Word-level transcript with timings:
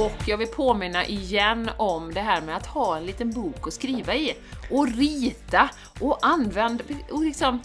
Och 0.00 0.28
jag 0.28 0.38
vill 0.38 0.48
påminna 0.48 1.06
igen 1.06 1.70
om 1.76 2.14
det 2.14 2.20
här 2.20 2.40
med 2.42 2.56
att 2.56 2.66
ha 2.66 2.96
en 2.96 3.06
liten 3.06 3.30
bok 3.30 3.66
att 3.66 3.72
skriva 3.72 4.14
i. 4.14 4.34
Och 4.70 4.88
rita 4.88 5.70
och 6.00 6.18
använda, 6.22 6.84
och 7.10 7.24
liksom, 7.24 7.60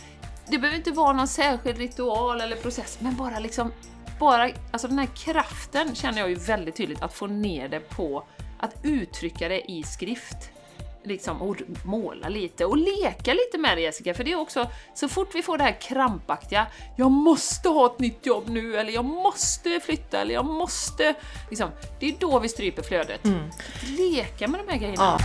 det 0.47 0.57
behöver 0.57 0.77
inte 0.77 0.91
vara 0.91 1.13
någon 1.13 1.27
särskild 1.27 1.77
ritual 1.77 2.41
eller 2.41 2.55
process, 2.55 2.97
men 3.01 3.15
bara 3.15 3.39
liksom, 3.39 3.71
bara, 4.19 4.49
alltså 4.71 4.87
den 4.87 4.99
här 4.99 5.09
kraften 5.15 5.95
känner 5.95 6.19
jag 6.19 6.29
ju 6.29 6.35
väldigt 6.35 6.75
tydligt 6.75 7.01
att 7.01 7.13
få 7.13 7.27
ner 7.27 7.69
det 7.69 7.79
på, 7.79 8.23
att 8.59 8.75
uttrycka 8.83 9.49
det 9.49 9.71
i 9.71 9.83
skrift 9.83 10.51
liksom 11.05 11.41
och 11.41 11.61
måla 11.83 12.29
lite 12.29 12.65
och 12.65 12.77
leka 12.77 13.33
lite 13.33 13.57
med 13.57 13.77
det 13.77 13.81
Jessica, 13.81 14.13
för 14.13 14.23
det 14.23 14.31
är 14.31 14.39
också 14.39 14.69
så 14.93 15.07
fort 15.07 15.35
vi 15.35 15.41
får 15.41 15.57
det 15.57 15.63
här 15.63 15.81
krampaktiga, 15.81 16.67
jag 16.97 17.11
måste 17.11 17.69
ha 17.69 17.85
ett 17.85 17.99
nytt 17.99 18.25
jobb 18.25 18.43
nu 18.49 18.77
eller 18.77 18.91
jag 18.91 19.05
måste 19.05 19.79
flytta 19.79 20.21
eller 20.21 20.33
jag 20.33 20.45
måste, 20.45 21.15
liksom, 21.49 21.69
det 21.99 22.07
är 22.07 22.15
då 22.19 22.39
vi 22.39 22.49
stryper 22.49 22.83
flödet. 22.83 23.25
Mm. 23.25 23.49
Leka 23.97 24.47
med 24.47 24.59
de 24.59 24.71
här 24.71 24.79
grejerna. 24.79 24.95
Ja. 24.97 25.19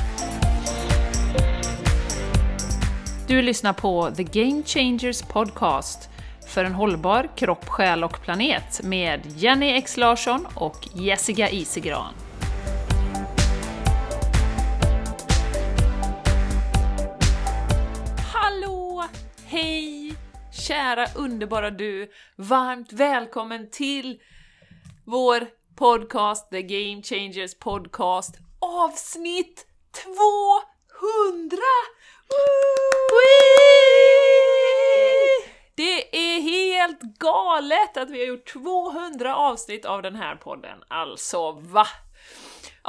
Du 3.28 3.42
lyssnar 3.42 3.72
på 3.72 4.10
The 4.16 4.22
Game 4.22 4.62
Changers 4.66 5.22
Podcast 5.22 6.08
för 6.48 6.64
en 6.64 6.74
hållbar 6.74 7.28
kropp, 7.36 7.68
själ 7.68 8.04
och 8.04 8.22
planet 8.22 8.80
med 8.82 9.20
Jenny 9.36 9.72
X 9.72 9.96
Larsson 9.96 10.46
och 10.54 10.88
Jessica 10.94 11.50
Isegran. 11.50 12.14
Hej 19.52 20.14
kära 20.52 21.06
underbara 21.16 21.70
du! 21.70 22.10
Varmt 22.36 22.92
välkommen 22.92 23.70
till 23.70 24.20
vår 25.04 25.46
podcast, 25.76 26.50
The 26.50 26.62
Game 26.62 27.02
Changers 27.02 27.54
Podcast, 27.54 28.38
avsnitt 28.58 29.66
200! 29.92 31.56
Det 35.74 36.16
är 36.16 36.40
helt 36.40 37.00
galet 37.00 37.96
att 37.96 38.10
vi 38.10 38.18
har 38.18 38.26
gjort 38.26 38.46
200 38.52 39.36
avsnitt 39.36 39.84
av 39.84 40.02
den 40.02 40.16
här 40.16 40.36
podden, 40.36 40.78
alltså 40.88 41.52
va? 41.52 41.86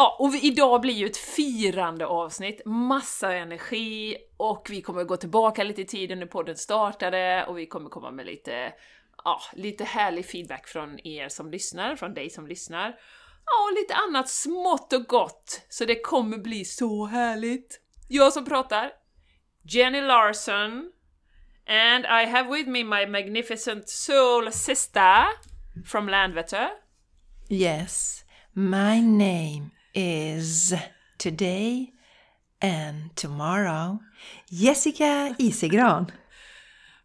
Ja, 0.01 0.15
och 0.19 0.33
vi, 0.33 0.47
idag 0.47 0.81
blir 0.81 0.93
ju 0.93 1.05
ett 1.05 1.17
firande 1.17 2.05
avsnitt, 2.05 2.61
massa 2.65 3.33
energi 3.33 4.17
och 4.37 4.67
vi 4.69 4.81
kommer 4.81 5.03
gå 5.03 5.17
tillbaka 5.17 5.63
lite 5.63 5.81
i 5.81 5.85
tiden 5.85 6.19
när 6.19 6.25
podden 6.25 6.55
startade 6.55 7.45
och 7.47 7.57
vi 7.57 7.65
kommer 7.65 7.89
komma 7.89 8.11
med 8.11 8.25
lite, 8.25 8.73
ja, 9.23 9.41
lite 9.53 9.83
härlig 9.83 10.25
feedback 10.25 10.67
från 10.67 11.07
er 11.07 11.29
som 11.29 11.51
lyssnar, 11.51 11.95
från 11.95 12.13
dig 12.13 12.29
som 12.29 12.47
lyssnar. 12.47 12.87
Ja, 13.45 13.69
och 13.69 13.75
lite 13.79 13.95
annat 13.95 14.29
smått 14.29 14.93
och 14.93 15.05
gott, 15.05 15.65
så 15.69 15.85
det 15.85 16.01
kommer 16.01 16.37
bli 16.37 16.65
så 16.65 17.05
härligt. 17.05 17.79
Jag 18.07 18.33
som 18.33 18.45
pratar, 18.45 18.91
Jenny 19.63 20.01
Larsson, 20.01 20.91
and 21.67 22.05
I 22.05 22.25
have 22.25 22.57
with 22.57 22.69
me 22.69 22.83
my 22.83 23.05
magnificent 23.05 23.89
soul 23.89 24.51
sister 24.51 25.25
from 25.85 26.09
Landvetter. 26.09 26.69
Yes, 27.49 28.23
my 28.53 29.01
name 29.01 29.80
is 29.93 30.73
today 31.17 31.93
and 32.61 33.15
tomorrow 33.15 33.99
Jessica 34.51 35.35
Isegran. 35.39 36.09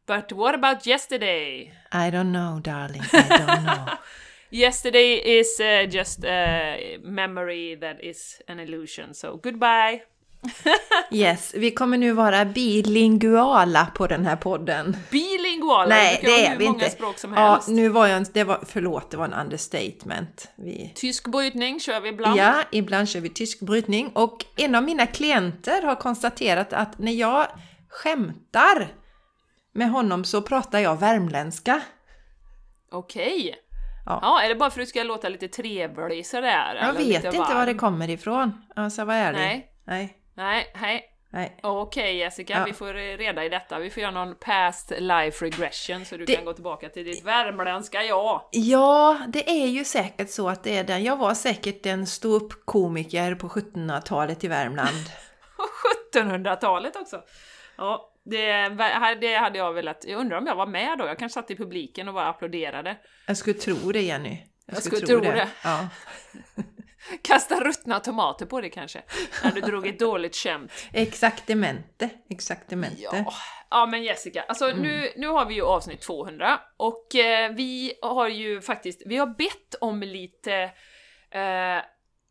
But 0.06 0.32
what 0.32 0.54
about 0.54 0.86
yesterday? 0.86 1.72
I 1.90 2.10
don't 2.10 2.30
know, 2.30 2.60
darling. 2.62 3.02
I 3.12 3.28
don't 3.28 3.64
know. 3.64 3.98
yesterday 4.50 5.14
is 5.14 5.58
uh, 5.58 5.86
just 5.86 6.24
a 6.24 6.98
memory 7.02 7.74
that 7.74 8.04
is 8.04 8.40
an 8.46 8.60
illusion, 8.60 9.14
so 9.14 9.36
goodbye. 9.36 10.02
yes, 11.10 11.54
vi 11.56 11.70
kommer 11.70 11.98
nu 11.98 12.12
vara 12.12 12.44
bilinguala 12.44 13.86
på 13.94 14.06
den 14.06 14.26
här 14.26 14.36
podden. 14.36 14.96
Bilinguala? 15.10 15.88
Nej, 15.88 16.20
det 16.22 16.46
är 16.46 16.56
vi 16.56 16.64
inte. 16.64 16.90
språk 16.90 17.18
som 17.18 17.32
helst. 17.32 17.68
Ja, 17.68 17.74
nu 17.74 17.88
var 17.88 18.06
jag 18.06 18.26
det 18.32 18.44
var, 18.44 18.60
förlåt, 18.66 19.10
det 19.10 19.16
var 19.16 19.24
en 19.24 19.34
understatement. 19.34 20.48
Vi... 20.56 20.92
Tysk 20.94 21.28
brytning 21.28 21.80
kör 21.80 22.00
vi 22.00 22.08
ibland. 22.08 22.38
Ja, 22.40 22.54
ibland 22.72 23.08
kör 23.08 23.20
vi 23.20 23.28
tysk 23.28 23.60
brytning. 23.60 24.08
Och 24.14 24.44
en 24.56 24.74
av 24.74 24.82
mina 24.82 25.06
klienter 25.06 25.82
har 25.82 25.94
konstaterat 25.94 26.72
att 26.72 26.98
när 26.98 27.12
jag 27.12 27.46
skämtar 27.88 28.88
med 29.72 29.90
honom 29.90 30.24
så 30.24 30.42
pratar 30.42 30.78
jag 30.78 31.00
värmländska. 31.00 31.80
Okej. 32.92 33.54
Ja. 34.06 34.18
ja, 34.22 34.42
är 34.42 34.48
det 34.48 34.54
bara 34.54 34.70
för 34.70 34.80
att 34.80 34.86
du 34.86 34.90
ska 34.90 35.02
låta 35.02 35.28
lite 35.28 35.48
trevlig 35.48 36.26
sådär? 36.26 36.78
Jag 36.80 36.92
vet 36.92 37.24
inte 37.24 37.54
var 37.54 37.66
det 37.66 37.74
kommer 37.74 38.10
ifrån. 38.10 38.52
Alltså, 38.76 39.04
vad 39.04 39.16
är 39.16 39.32
det? 39.32 39.38
Nej. 39.38 39.70
Nej. 39.84 40.16
Nej, 40.36 40.70
hej. 40.74 41.12
Nej. 41.30 41.58
Okej 41.62 42.02
okay, 42.02 42.16
Jessica, 42.16 42.58
ja. 42.58 42.64
vi 42.64 42.72
får 42.72 42.94
reda 43.18 43.44
i 43.44 43.48
detta. 43.48 43.78
Vi 43.78 43.90
får 43.90 44.00
göra 44.00 44.12
någon 44.12 44.34
past 44.34 44.92
life 44.98 45.44
regression 45.44 46.04
så 46.04 46.16
du 46.16 46.24
det... 46.24 46.34
kan 46.34 46.44
gå 46.44 46.52
tillbaka 46.52 46.88
till 46.88 47.04
ditt 47.04 47.24
värmländska 47.24 48.02
jag. 48.02 48.42
Ja, 48.52 49.18
det 49.28 49.50
är 49.50 49.66
ju 49.66 49.84
säkert 49.84 50.30
så 50.30 50.48
att 50.48 50.64
det 50.64 50.76
är 50.76 50.84
den. 50.84 51.04
Jag 51.04 51.16
var 51.16 51.34
säkert 51.34 51.86
en 51.86 52.06
ståuppkomiker 52.06 53.34
på 53.34 53.48
1700-talet 53.48 54.44
i 54.44 54.48
Värmland. 54.48 55.10
1700-talet 56.14 56.96
också! 56.96 57.22
Ja, 57.76 58.12
det, 58.24 58.68
det 59.20 59.36
hade 59.36 59.58
jag 59.58 59.72
velat. 59.72 60.04
Jag 60.08 60.20
undrar 60.20 60.38
om 60.38 60.46
jag 60.46 60.56
var 60.56 60.66
med 60.66 60.98
då? 60.98 61.06
Jag 61.06 61.18
kanske 61.18 61.34
satt 61.34 61.50
i 61.50 61.56
publiken 61.56 62.08
och 62.08 62.14
bara 62.14 62.28
applåderade. 62.28 62.96
Jag 63.26 63.36
skulle 63.36 63.58
tro 63.58 63.92
det 63.92 64.02
Jenny. 64.02 64.38
Jag, 64.66 64.76
jag 64.76 64.82
skulle, 64.82 64.96
skulle 64.96 65.20
tro, 65.20 65.20
tro 65.20 65.30
det. 65.30 65.36
det. 65.36 65.48
Ja. 65.64 65.88
Kasta 67.22 67.60
ruttna 67.60 68.00
tomater 68.00 68.46
på 68.46 68.60
det 68.60 68.70
kanske, 68.70 69.02
när 69.44 69.52
du 69.52 69.60
drog 69.60 69.86
ett 69.86 69.98
dåligt 69.98 70.36
skämt. 70.36 70.72
Exaktamente, 70.92 72.10
exaktamente. 72.30 73.02
Ja, 73.02 73.32
ja 73.70 73.86
men 73.86 74.02
Jessica, 74.02 74.42
alltså 74.42 74.70
mm. 74.70 74.82
nu, 74.82 75.12
nu 75.16 75.28
har 75.28 75.46
vi 75.46 75.54
ju 75.54 75.62
avsnitt 75.62 76.00
200 76.00 76.60
och 76.76 77.14
eh, 77.14 77.52
vi 77.52 77.92
har 78.02 78.28
ju 78.28 78.60
faktiskt, 78.60 79.02
vi 79.06 79.16
har 79.16 79.26
bett 79.26 79.74
om 79.80 80.02
lite 80.02 80.54
eh, 81.30 81.84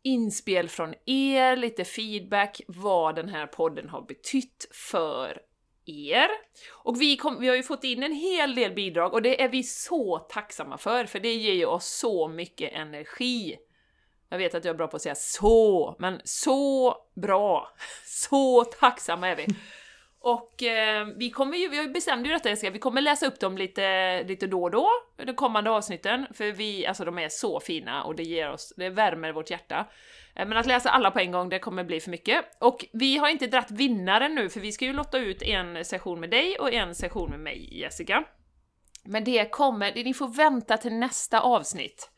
inspel 0.04 0.68
från 0.68 0.94
er, 1.06 1.56
lite 1.56 1.84
feedback, 1.84 2.60
vad 2.68 3.16
den 3.16 3.28
här 3.28 3.46
podden 3.46 3.88
har 3.88 4.02
betytt 4.02 4.68
för 4.90 5.38
er. 5.86 6.28
Och 6.72 7.00
vi, 7.00 7.16
kom, 7.16 7.40
vi 7.40 7.48
har 7.48 7.56
ju 7.56 7.62
fått 7.62 7.84
in 7.84 8.02
en 8.02 8.12
hel 8.12 8.54
del 8.54 8.72
bidrag 8.72 9.12
och 9.12 9.22
det 9.22 9.42
är 9.42 9.48
vi 9.48 9.62
så 9.62 10.18
tacksamma 10.18 10.78
för, 10.78 11.04
för 11.04 11.20
det 11.20 11.34
ger 11.34 11.52
ju 11.52 11.66
oss 11.66 11.86
så 11.86 12.28
mycket 12.28 12.72
energi. 12.72 13.56
Jag 14.36 14.38
vet 14.38 14.54
att 14.54 14.64
jag 14.64 14.72
är 14.72 14.76
bra 14.76 14.86
på 14.86 14.96
att 14.96 15.02
säga 15.02 15.14
så, 15.14 15.96
men 15.98 16.20
så 16.24 16.96
bra! 17.14 17.72
Så 18.04 18.64
tacksamma 18.64 19.28
är 19.28 19.36
vi! 19.36 19.46
Och 20.18 20.62
eh, 20.62 21.06
vi 21.16 21.30
kommer 21.30 21.56
ju, 21.56 21.68
vi 21.68 21.88
bestämde 21.88 22.28
ju 22.28 22.34
detta 22.34 22.48
Jessica, 22.48 22.70
vi 22.70 22.78
kommer 22.78 23.00
läsa 23.00 23.26
upp 23.26 23.40
dem 23.40 23.58
lite, 23.58 24.22
lite 24.22 24.46
då 24.46 24.62
och 24.62 24.70
då, 24.70 24.88
de 25.16 25.34
kommande 25.34 25.70
avsnitten, 25.70 26.26
för 26.34 26.52
vi, 26.52 26.86
alltså 26.86 27.04
de 27.04 27.18
är 27.18 27.28
så 27.28 27.60
fina 27.60 28.04
och 28.04 28.16
det 28.16 28.22
ger 28.22 28.50
oss, 28.50 28.72
det 28.76 28.88
värmer 28.88 29.32
vårt 29.32 29.50
hjärta. 29.50 29.86
Eh, 30.34 30.46
men 30.46 30.58
att 30.58 30.66
läsa 30.66 30.90
alla 30.90 31.10
på 31.10 31.18
en 31.18 31.32
gång, 31.32 31.48
det 31.48 31.58
kommer 31.58 31.84
bli 31.84 32.00
för 32.00 32.10
mycket. 32.10 32.44
Och 32.58 32.84
vi 32.92 33.16
har 33.16 33.28
inte 33.28 33.46
dratt 33.46 33.70
vinnaren 33.70 34.34
nu, 34.34 34.48
för 34.48 34.60
vi 34.60 34.72
ska 34.72 34.84
ju 34.84 34.92
lotta 34.92 35.18
ut 35.18 35.42
en 35.42 35.84
session 35.84 36.20
med 36.20 36.30
dig 36.30 36.58
och 36.58 36.72
en 36.72 36.94
session 36.94 37.30
med 37.30 37.40
mig, 37.40 37.80
Jessica. 37.80 38.24
Men 39.04 39.24
det 39.24 39.50
kommer, 39.50 39.94
ni 39.94 40.14
får 40.14 40.28
vänta 40.28 40.76
till 40.76 40.92
nästa 40.92 41.40
avsnitt 41.40 42.10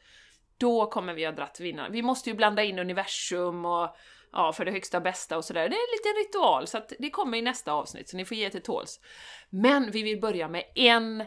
då 0.59 0.87
kommer 0.87 1.15
vi 1.15 1.25
ha 1.25 1.33
dratt 1.33 1.61
vinnaren. 1.61 1.93
Vi 1.93 2.03
måste 2.03 2.31
ju 2.31 2.37
blanda 2.37 2.63
in 2.63 2.79
universum 2.79 3.65
och 3.65 3.97
ja, 4.33 4.53
för 4.53 4.65
det 4.65 4.71
högsta 4.71 5.01
bästa 5.01 5.37
och 5.37 5.45
sådär. 5.45 5.69
Det 5.69 5.77
är 5.77 5.81
en 5.81 5.99
liten 5.99 6.25
ritual, 6.27 6.67
så 6.67 6.79
att 6.79 6.93
det 6.99 7.11
kommer 7.11 7.39
i 7.39 7.43
nästa 7.43 7.73
avsnitt, 7.73 8.09
så 8.09 8.17
ni 8.17 8.25
får 8.25 8.37
ge 8.37 8.51
till 8.51 8.63
tåls. 8.63 9.01
Men 9.51 9.91
vi 9.91 10.03
vill 10.03 10.21
börja 10.21 10.49
med 10.49 10.65
en, 10.75 11.21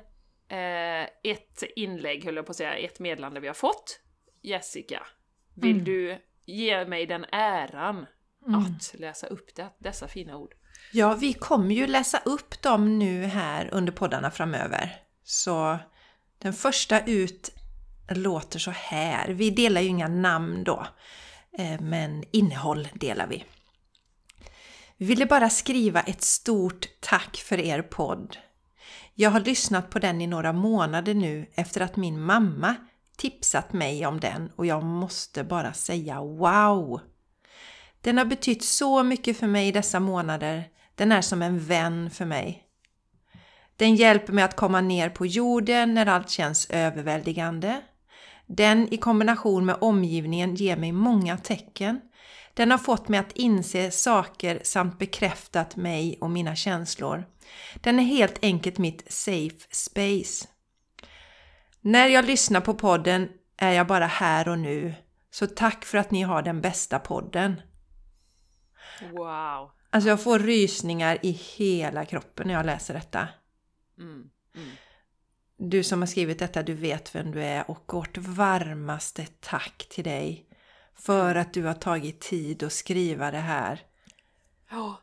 eh, 0.48 1.10
ett 1.24 1.64
inlägg, 1.76 2.26
höll 2.26 2.36
jag 2.36 2.46
på 2.46 2.52
att 2.52 2.58
säga, 2.58 2.74
ett 2.74 3.00
meddelande 3.00 3.40
vi 3.40 3.48
har 3.48 3.54
fått. 3.54 4.00
Jessica, 4.42 5.08
vill 5.56 5.72
mm. 5.72 5.84
du 5.84 6.18
ge 6.46 6.86
mig 6.86 7.06
den 7.06 7.26
äran 7.32 8.06
mm. 8.48 8.60
att 8.60 9.00
läsa 9.00 9.28
upp 9.28 9.56
det, 9.56 9.68
dessa 9.78 10.08
fina 10.08 10.38
ord? 10.38 10.54
Ja, 10.94 11.14
vi 11.14 11.34
kommer 11.34 11.76
ju 11.76 11.88
läsa 11.88 12.22
upp 12.26 12.62
dem 12.62 13.00
nu 13.00 13.24
här 13.24 13.70
under 13.72 13.92
poddarna 13.92 14.32
framöver. 14.32 14.96
Så 15.24 15.78
den 16.38 16.54
första 16.54 17.06
ut 17.06 17.61
låter 18.16 18.60
så 18.60 18.72
här. 18.72 19.30
Vi 19.30 19.50
delar 19.50 19.82
ju 19.82 19.88
inga 19.88 20.08
namn 20.08 20.64
då, 20.64 20.88
eh, 21.58 21.82
men 21.82 22.24
innehåll 22.32 22.88
delar 22.94 23.28
vi. 23.28 23.44
Vi 24.98 25.06
ville 25.06 25.26
bara 25.26 25.50
skriva 25.50 26.02
ett 26.02 26.22
stort 26.22 26.88
tack 27.00 27.38
för 27.38 27.60
er 27.60 27.82
podd. 27.82 28.38
Jag 29.14 29.30
har 29.30 29.40
lyssnat 29.40 29.90
på 29.90 30.00
den 30.00 30.22
i 30.22 30.28
några 30.28 30.54
månader 30.54 31.14
nu 31.14 31.52
efter 31.56 31.82
att 31.82 31.96
min 31.96 32.22
mamma 32.22 32.76
tipsat 33.18 33.74
mig 33.74 34.06
om 34.06 34.20
den 34.20 34.52
och 34.56 34.66
jag 34.66 34.84
måste 34.84 35.44
bara 35.44 35.74
säga 35.74 36.22
wow! 36.22 37.02
Den 38.02 38.18
har 38.18 38.26
betytt 38.26 38.64
så 38.64 39.04
mycket 39.04 39.38
för 39.38 39.48
mig 39.48 39.72
dessa 39.72 40.00
månader. 40.00 40.64
Den 40.96 41.12
är 41.12 41.22
som 41.22 41.42
en 41.42 41.60
vän 41.60 42.10
för 42.10 42.26
mig. 42.26 42.64
Den 43.76 43.96
hjälper 43.96 44.34
mig 44.34 44.44
att 44.44 44.56
komma 44.56 44.82
ner 44.82 45.10
på 45.10 45.26
jorden 45.26 45.94
när 45.94 46.06
allt 46.06 46.30
känns 46.30 46.70
överväldigande. 46.70 47.82
Den 48.56 48.94
i 48.94 48.98
kombination 48.98 49.66
med 49.66 49.78
omgivningen 49.82 50.56
ger 50.56 50.78
mig 50.78 50.92
många 50.92 51.38
tecken. 51.38 52.02
Den 52.54 52.72
har 52.72 52.78
fått 52.78 53.08
mig 53.08 53.20
att 53.20 53.32
inse 53.32 53.92
saker 53.92 54.60
samt 54.64 55.00
bekräftat 55.00 55.76
mig 55.76 56.18
och 56.22 56.30
mina 56.30 56.56
känslor. 56.56 57.26
Den 57.76 58.00
är 58.00 58.04
helt 58.04 58.40
enkelt 58.42 58.78
mitt 58.78 59.14
safe 59.14 59.68
space. 59.72 60.48
När 61.82 62.08
jag 62.08 62.26
lyssnar 62.26 62.62
på 62.62 62.74
podden 62.74 63.30
är 63.58 63.72
jag 63.72 63.88
bara 63.88 64.08
här 64.08 64.48
och 64.48 64.60
nu. 64.60 64.94
Så 65.32 65.48
tack 65.48 65.86
för 65.86 65.98
att 65.98 66.12
ni 66.12 66.22
har 66.22 66.42
den 66.42 66.62
bästa 66.62 67.00
podden. 67.00 67.62
Wow! 69.12 69.72
Alltså 69.90 70.10
jag 70.10 70.24
får 70.24 70.40
rysningar 70.40 71.18
i 71.22 71.32
hela 71.32 72.06
kroppen 72.06 72.48
när 72.48 72.54
jag 72.54 72.66
läser 72.66 72.94
detta. 72.94 73.28
Mm. 73.98 74.30
Mm. 74.56 74.70
Du 75.64 75.84
som 75.84 76.02
har 76.02 76.08
skrivit 76.08 76.40
detta, 76.40 76.64
du 76.64 76.74
vet 76.74 77.16
vem 77.16 77.32
du 77.32 77.44
är 77.44 77.72
och 77.72 77.94
vårt 77.94 78.18
varmaste 78.18 79.28
tack 79.40 79.88
till 79.90 80.04
dig 80.04 80.46
för 80.96 81.36
att 81.36 81.54
du 81.54 81.64
har 81.64 81.74
tagit 81.74 82.20
tid 82.20 82.64
att 82.64 82.74
skriva 82.74 83.32
det 83.32 83.38
här. 83.38 83.82
Ja, 84.70 85.02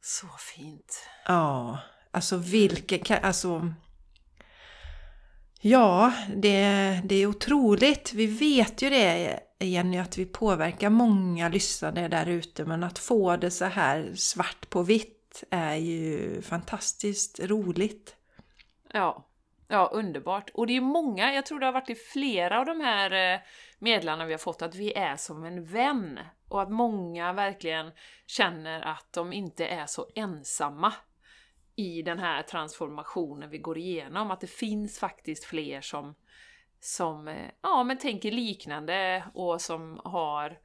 så 0.00 0.26
fint. 0.38 1.08
Ja, 1.26 1.78
alltså 2.10 2.36
vilken... 2.36 3.24
Alltså, 3.24 3.72
ja, 5.60 6.12
det, 6.36 7.00
det 7.04 7.14
är 7.14 7.26
otroligt. 7.26 8.12
Vi 8.12 8.26
vet 8.26 8.82
ju 8.82 8.90
det 8.90 9.40
Jenny, 9.58 9.98
att 9.98 10.18
vi 10.18 10.26
påverkar 10.26 10.90
många 10.90 11.48
lyssnare 11.48 12.08
där 12.08 12.26
ute 12.26 12.64
men 12.64 12.84
att 12.84 12.98
få 12.98 13.36
det 13.36 13.50
så 13.50 13.64
här 13.64 14.14
svart 14.14 14.70
på 14.70 14.82
vitt 14.82 15.44
är 15.50 15.74
ju 15.74 16.42
fantastiskt 16.42 17.40
roligt. 17.40 18.16
Ja, 18.92 19.26
ja 19.68 19.90
underbart. 19.92 20.50
Och 20.54 20.66
det 20.66 20.76
är 20.76 20.80
många, 20.80 21.34
jag 21.34 21.46
tror 21.46 21.60
det 21.60 21.66
har 21.66 21.72
varit 21.72 21.90
i 21.90 21.94
flera 21.94 22.60
av 22.60 22.66
de 22.66 22.80
här 22.80 23.34
eh, 23.34 23.40
medlarna 23.78 24.26
vi 24.26 24.32
har 24.32 24.38
fått, 24.38 24.62
att 24.62 24.74
vi 24.74 24.92
är 24.92 25.16
som 25.16 25.44
en 25.44 25.64
vän. 25.64 26.18
Och 26.48 26.62
att 26.62 26.70
många 26.70 27.32
verkligen 27.32 27.92
känner 28.26 28.80
att 28.80 29.12
de 29.12 29.32
inte 29.32 29.66
är 29.66 29.86
så 29.86 30.06
ensamma 30.14 30.92
i 31.76 32.02
den 32.02 32.18
här 32.18 32.42
transformationen 32.42 33.50
vi 33.50 33.58
går 33.58 33.78
igenom. 33.78 34.30
Att 34.30 34.40
det 34.40 34.50
finns 34.50 34.98
faktiskt 34.98 35.44
fler 35.44 35.80
som, 35.80 36.14
som 36.80 37.28
eh, 37.28 37.50
ja, 37.62 37.84
men 37.84 37.98
tänker 37.98 38.30
liknande 38.30 39.24
och 39.34 39.60
som 39.60 40.00
har 40.04 40.58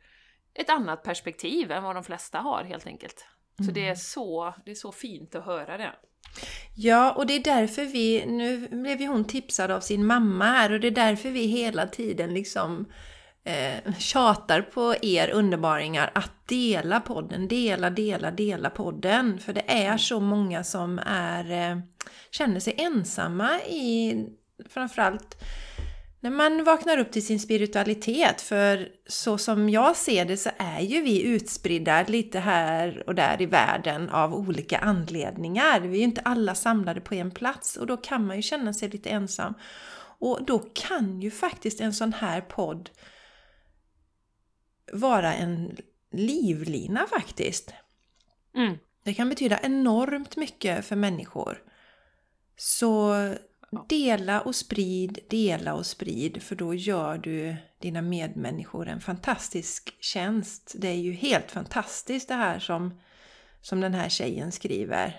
ett 0.54 0.70
annat 0.70 1.04
perspektiv 1.04 1.72
än 1.72 1.84
vad 1.84 1.96
de 1.96 2.04
flesta 2.04 2.40
har 2.40 2.64
helt 2.64 2.88
enkelt. 2.88 3.26
Så 3.66 3.72
det, 3.72 3.88
är 3.88 3.96
så, 3.96 4.54
det 4.66 4.72
är 4.72 4.76
så 4.76 4.92
fint 4.92 5.36
att 5.36 5.46
höra 5.46 5.78
det. 5.78 5.96
Ja, 6.76 7.12
och 7.12 7.26
det 7.26 7.34
är 7.34 7.44
därför 7.44 7.86
vi, 7.86 8.26
nu 8.26 8.68
blev 8.72 9.02
ju 9.02 9.08
hon 9.08 9.26
tipsad 9.26 9.72
av 9.72 9.80
sin 9.80 10.06
mamma 10.06 10.46
här 10.46 10.72
och 10.72 10.80
det 10.80 10.88
är 10.88 10.92
därför 10.92 11.30
vi 11.30 11.46
hela 11.46 11.88
tiden 11.88 12.34
liksom 12.34 12.86
eh, 13.44 13.94
tjatar 13.98 14.62
på 14.62 14.96
er 15.02 15.30
underbaringar 15.30 16.12
att 16.16 16.48
dela 16.48 17.00
podden, 17.00 17.48
dela, 17.48 17.90
dela, 17.90 18.32
dela 18.32 18.70
podden. 18.70 19.40
För 19.40 19.54
det 19.54 19.64
är 19.72 19.98
så 19.98 20.20
många 20.20 20.64
som 20.64 21.00
är, 21.06 21.72
eh, 21.72 21.80
känner 22.32 22.60
sig 22.60 22.76
ensamma 22.78 23.60
i 23.62 24.16
framförallt 24.70 25.44
när 26.24 26.32
man 26.32 26.64
vaknar 26.64 26.98
upp 26.98 27.12
till 27.12 27.26
sin 27.26 27.40
spiritualitet, 27.40 28.42
för 28.42 28.90
så 29.08 29.38
som 29.38 29.70
jag 29.70 29.96
ser 29.96 30.26
det 30.26 30.38
så 30.38 30.50
är 30.58 30.80
ju 30.82 31.02
vi 31.02 31.24
utspridda 31.24 32.04
lite 32.04 32.40
här 32.40 33.04
och 33.08 33.16
där 33.16 33.42
i 33.42 33.46
världen 33.46 34.10
av 34.10 34.34
olika 34.34 34.78
anledningar. 34.78 35.80
Vi 35.80 35.88
är 35.88 35.98
ju 35.98 36.04
inte 36.04 36.22
alla 36.22 36.56
samlade 36.56 37.02
på 37.02 37.16
en 37.16 37.32
plats 37.32 37.78
och 37.78 37.88
då 37.88 37.98
kan 37.98 38.26
man 38.26 38.36
ju 38.36 38.42
känna 38.42 38.74
sig 38.74 38.90
lite 38.90 39.10
ensam. 39.10 39.54
Och 40.20 40.46
då 40.46 40.60
kan 40.60 41.22
ju 41.22 41.32
faktiskt 41.32 41.82
en 41.82 41.94
sån 41.94 42.14
här 42.14 42.42
podd 42.42 42.90
vara 44.94 45.34
en 45.34 45.78
livlina 46.12 47.08
faktiskt. 47.08 47.74
Mm. 48.56 48.78
Det 49.04 49.14
kan 49.14 49.30
betyda 49.30 49.60
enormt 49.60 50.36
mycket 50.36 50.86
för 50.86 50.96
människor. 50.96 51.64
Så 52.58 53.16
dela 53.90 54.42
och 54.42 54.56
sprid, 54.56 55.20
dela 55.30 55.74
och 55.74 55.86
sprid, 55.86 56.44
för 56.44 56.56
då 56.56 56.74
gör 56.74 57.18
du 57.18 57.56
dina 57.80 58.02
medmänniskor 58.02 58.88
en 58.88 59.02
fantastisk 59.02 60.04
tjänst. 60.04 60.76
Det 60.78 60.88
är 60.88 60.96
ju 60.96 61.14
helt 61.14 61.52
fantastiskt 61.52 62.28
det 62.28 62.36
här 62.36 62.60
som, 62.60 63.00
som 63.62 63.82
den 63.82 63.94
här 63.94 64.10
tjejen 64.10 64.52
skriver. 64.52 65.16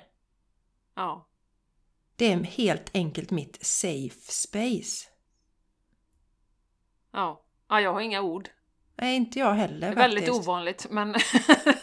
Ja. 0.95 1.29
Det 2.17 2.33
är 2.33 2.45
helt 2.45 2.91
enkelt 2.95 3.31
mitt 3.31 3.67
safe 3.67 4.33
space. 4.33 5.09
Ja. 7.13 7.45
ja, 7.69 7.81
jag 7.81 7.93
har 7.93 8.01
inga 8.01 8.23
ord. 8.23 8.49
Nej, 9.03 9.17
inte 9.17 9.39
jag 9.39 9.53
heller 9.55 9.81
Det 9.81 9.87
är 9.87 9.91
faktiskt. 9.97 10.17
väldigt 10.29 10.31
ovanligt, 10.35 10.87
men 10.91 11.15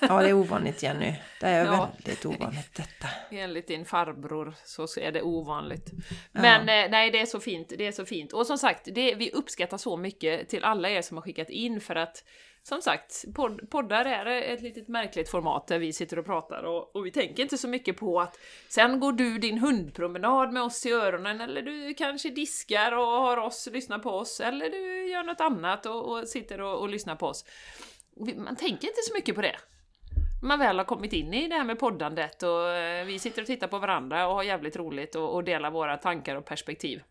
Ja, 0.02 0.22
det 0.22 0.30
är 0.30 0.34
ovanligt 0.34 0.84
Jenny. 0.84 1.14
Det 1.40 1.48
är 1.48 1.66
Ja. 1.66 1.90
väldigt 1.98 2.26
ovanligt 2.26 2.76
detta. 2.76 3.08
enligt 3.32 3.68
din 3.68 3.86
farbror 3.86 4.54
så 4.66 4.88
är 5.02 5.12
det 5.12 5.22
ovanligt. 5.22 5.92
Men 6.32 6.62
eh, 6.62 6.92
nej, 6.92 7.12
det 7.12 7.20
är 7.20 7.26
så 7.26 7.40
fint. 7.40 7.74
Det 7.78 7.88
är 7.88 7.92
så 7.92 8.06
fint. 8.06 8.34
Och 8.34 8.46
som 8.48 8.58
sagt, 8.58 8.88
det, 8.92 9.16
vi 9.16 9.32
uppskattar 9.32 9.78
så 9.78 9.98
mycket 9.98 10.50
till 10.50 10.64
alla 10.64 10.90
er 10.90 11.02
som 11.02 11.18
har 11.18 11.22
skickat 11.22 11.50
in 11.50 11.82
för 11.82 11.96
att 11.96 12.24
som 12.64 12.82
sagt, 12.82 13.26
podd, 13.36 13.70
poddar 13.70 14.06
är 14.06 14.26
ett 14.26 14.62
litet 14.62 14.88
märkligt 14.88 15.30
format 15.30 15.68
där 15.68 15.80
vi 15.80 15.94
sitter 15.94 16.20
och 16.20 16.26
pratar 16.26 16.64
och, 16.64 16.96
och 16.96 17.06
vi 17.06 17.12
tänker 17.12 17.44
inte 17.44 17.58
så 17.58 17.68
mycket 17.68 17.98
på 17.98 18.22
att 18.22 18.40
sen 18.70 19.00
går 19.00 19.12
du 19.12 19.38
din 19.38 19.58
hundpromenad 19.58 20.54
med 20.54 20.64
oss 20.64 20.86
i 20.86 20.92
öronen 20.92 21.42
eller 21.42 21.62
du 21.62 21.94
kanske 21.94 22.30
diskar 22.30 22.92
och 22.92 23.06
har 23.06 23.38
oss, 23.38 23.70
lyssnar 23.72 24.00
på 24.00 24.10
oss 24.10 24.40
eller 24.40 24.70
du 24.70 25.10
gör 25.10 25.24
något 25.24 25.42
annat 25.42 25.86
och, 25.86 26.12
och 26.12 26.28
sitter 26.28 26.62
och, 26.62 26.80
och 26.82 26.90
lyssnar 26.90 27.16
på 27.16 27.28
oss. 27.28 27.46
Man 28.36 28.56
tänker 28.56 28.88
inte 28.88 29.02
så 29.04 29.14
mycket 29.14 29.36
på 29.36 29.42
det. 29.42 29.56
Man 30.42 30.60
väl 30.60 30.78
har 30.78 30.86
kommit 30.86 31.14
in 31.14 31.34
i 31.34 31.48
det 31.48 31.56
här 31.56 31.64
med 31.64 31.80
poddandet 31.80 32.44
och 32.44 32.70
eh, 32.70 33.06
vi 33.06 33.20
sitter 33.20 33.42
och 33.42 33.48
tittar 33.48 33.68
på 33.68 33.80
varandra 33.80 34.28
och 34.28 34.36
har 34.36 34.44
jävligt 34.44 34.76
roligt 34.76 35.16
och, 35.16 35.36
och 35.36 35.44
delar 35.44 35.72
våra 35.72 35.98
tankar 35.98 36.36
och 36.36 36.46
perspektiv. 36.46 37.02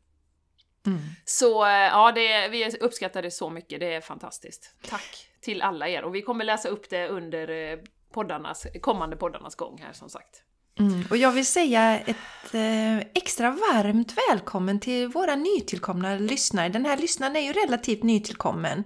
Mm. 0.88 1.00
Så 1.24 1.64
eh, 1.64 1.70
ja, 1.70 2.12
det, 2.12 2.48
vi 2.48 2.70
uppskattar 2.80 3.22
det 3.22 3.30
så 3.30 3.50
mycket, 3.50 3.80
det 3.80 3.94
är 3.94 4.00
fantastiskt. 4.00 4.74
Tack 4.88 5.28
till 5.40 5.62
alla 5.62 5.88
er 5.88 6.04
och 6.04 6.14
vi 6.14 6.22
kommer 6.22 6.44
läsa 6.44 6.68
upp 6.68 6.90
det 6.90 7.08
under 7.08 7.48
eh, 7.48 7.78
poddarnas, 8.14 8.66
kommande 8.80 9.16
poddarnas 9.16 9.54
gång 9.54 9.80
här 9.84 9.92
som 9.92 10.08
sagt. 10.08 10.42
Mm. 10.78 11.04
Och 11.10 11.16
jag 11.16 11.32
vill 11.32 11.46
säga 11.46 12.00
ett 12.00 12.54
eh, 12.54 12.98
extra 12.98 13.50
varmt 13.50 14.14
välkommen 14.30 14.80
till 14.80 15.08
våra 15.08 15.34
nytillkomna 15.34 16.14
lyssnare. 16.14 16.68
Den 16.68 16.84
här 16.84 16.96
lyssnaren 16.96 17.36
är 17.36 17.40
ju 17.40 17.52
relativt 17.52 18.02
nytillkommen. 18.02 18.84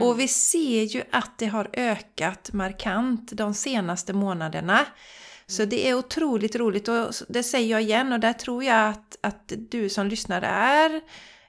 Och 0.00 0.20
vi 0.20 0.28
ser 0.28 0.82
ju 0.82 1.02
att 1.12 1.38
det 1.38 1.46
har 1.46 1.70
ökat 1.72 2.52
markant 2.52 3.32
de 3.32 3.54
senaste 3.54 4.12
månaderna. 4.12 4.86
Så 5.46 5.64
det 5.64 5.88
är 5.88 5.94
otroligt 5.94 6.56
roligt 6.56 6.88
och 6.88 7.12
det 7.28 7.42
säger 7.42 7.70
jag 7.70 7.82
igen 7.82 8.12
och 8.12 8.20
där 8.20 8.32
tror 8.32 8.64
jag 8.64 8.88
att, 8.88 9.16
att 9.20 9.52
du 9.70 9.88
som 9.88 10.06
lyssnar 10.06 10.42
är 10.42 11.00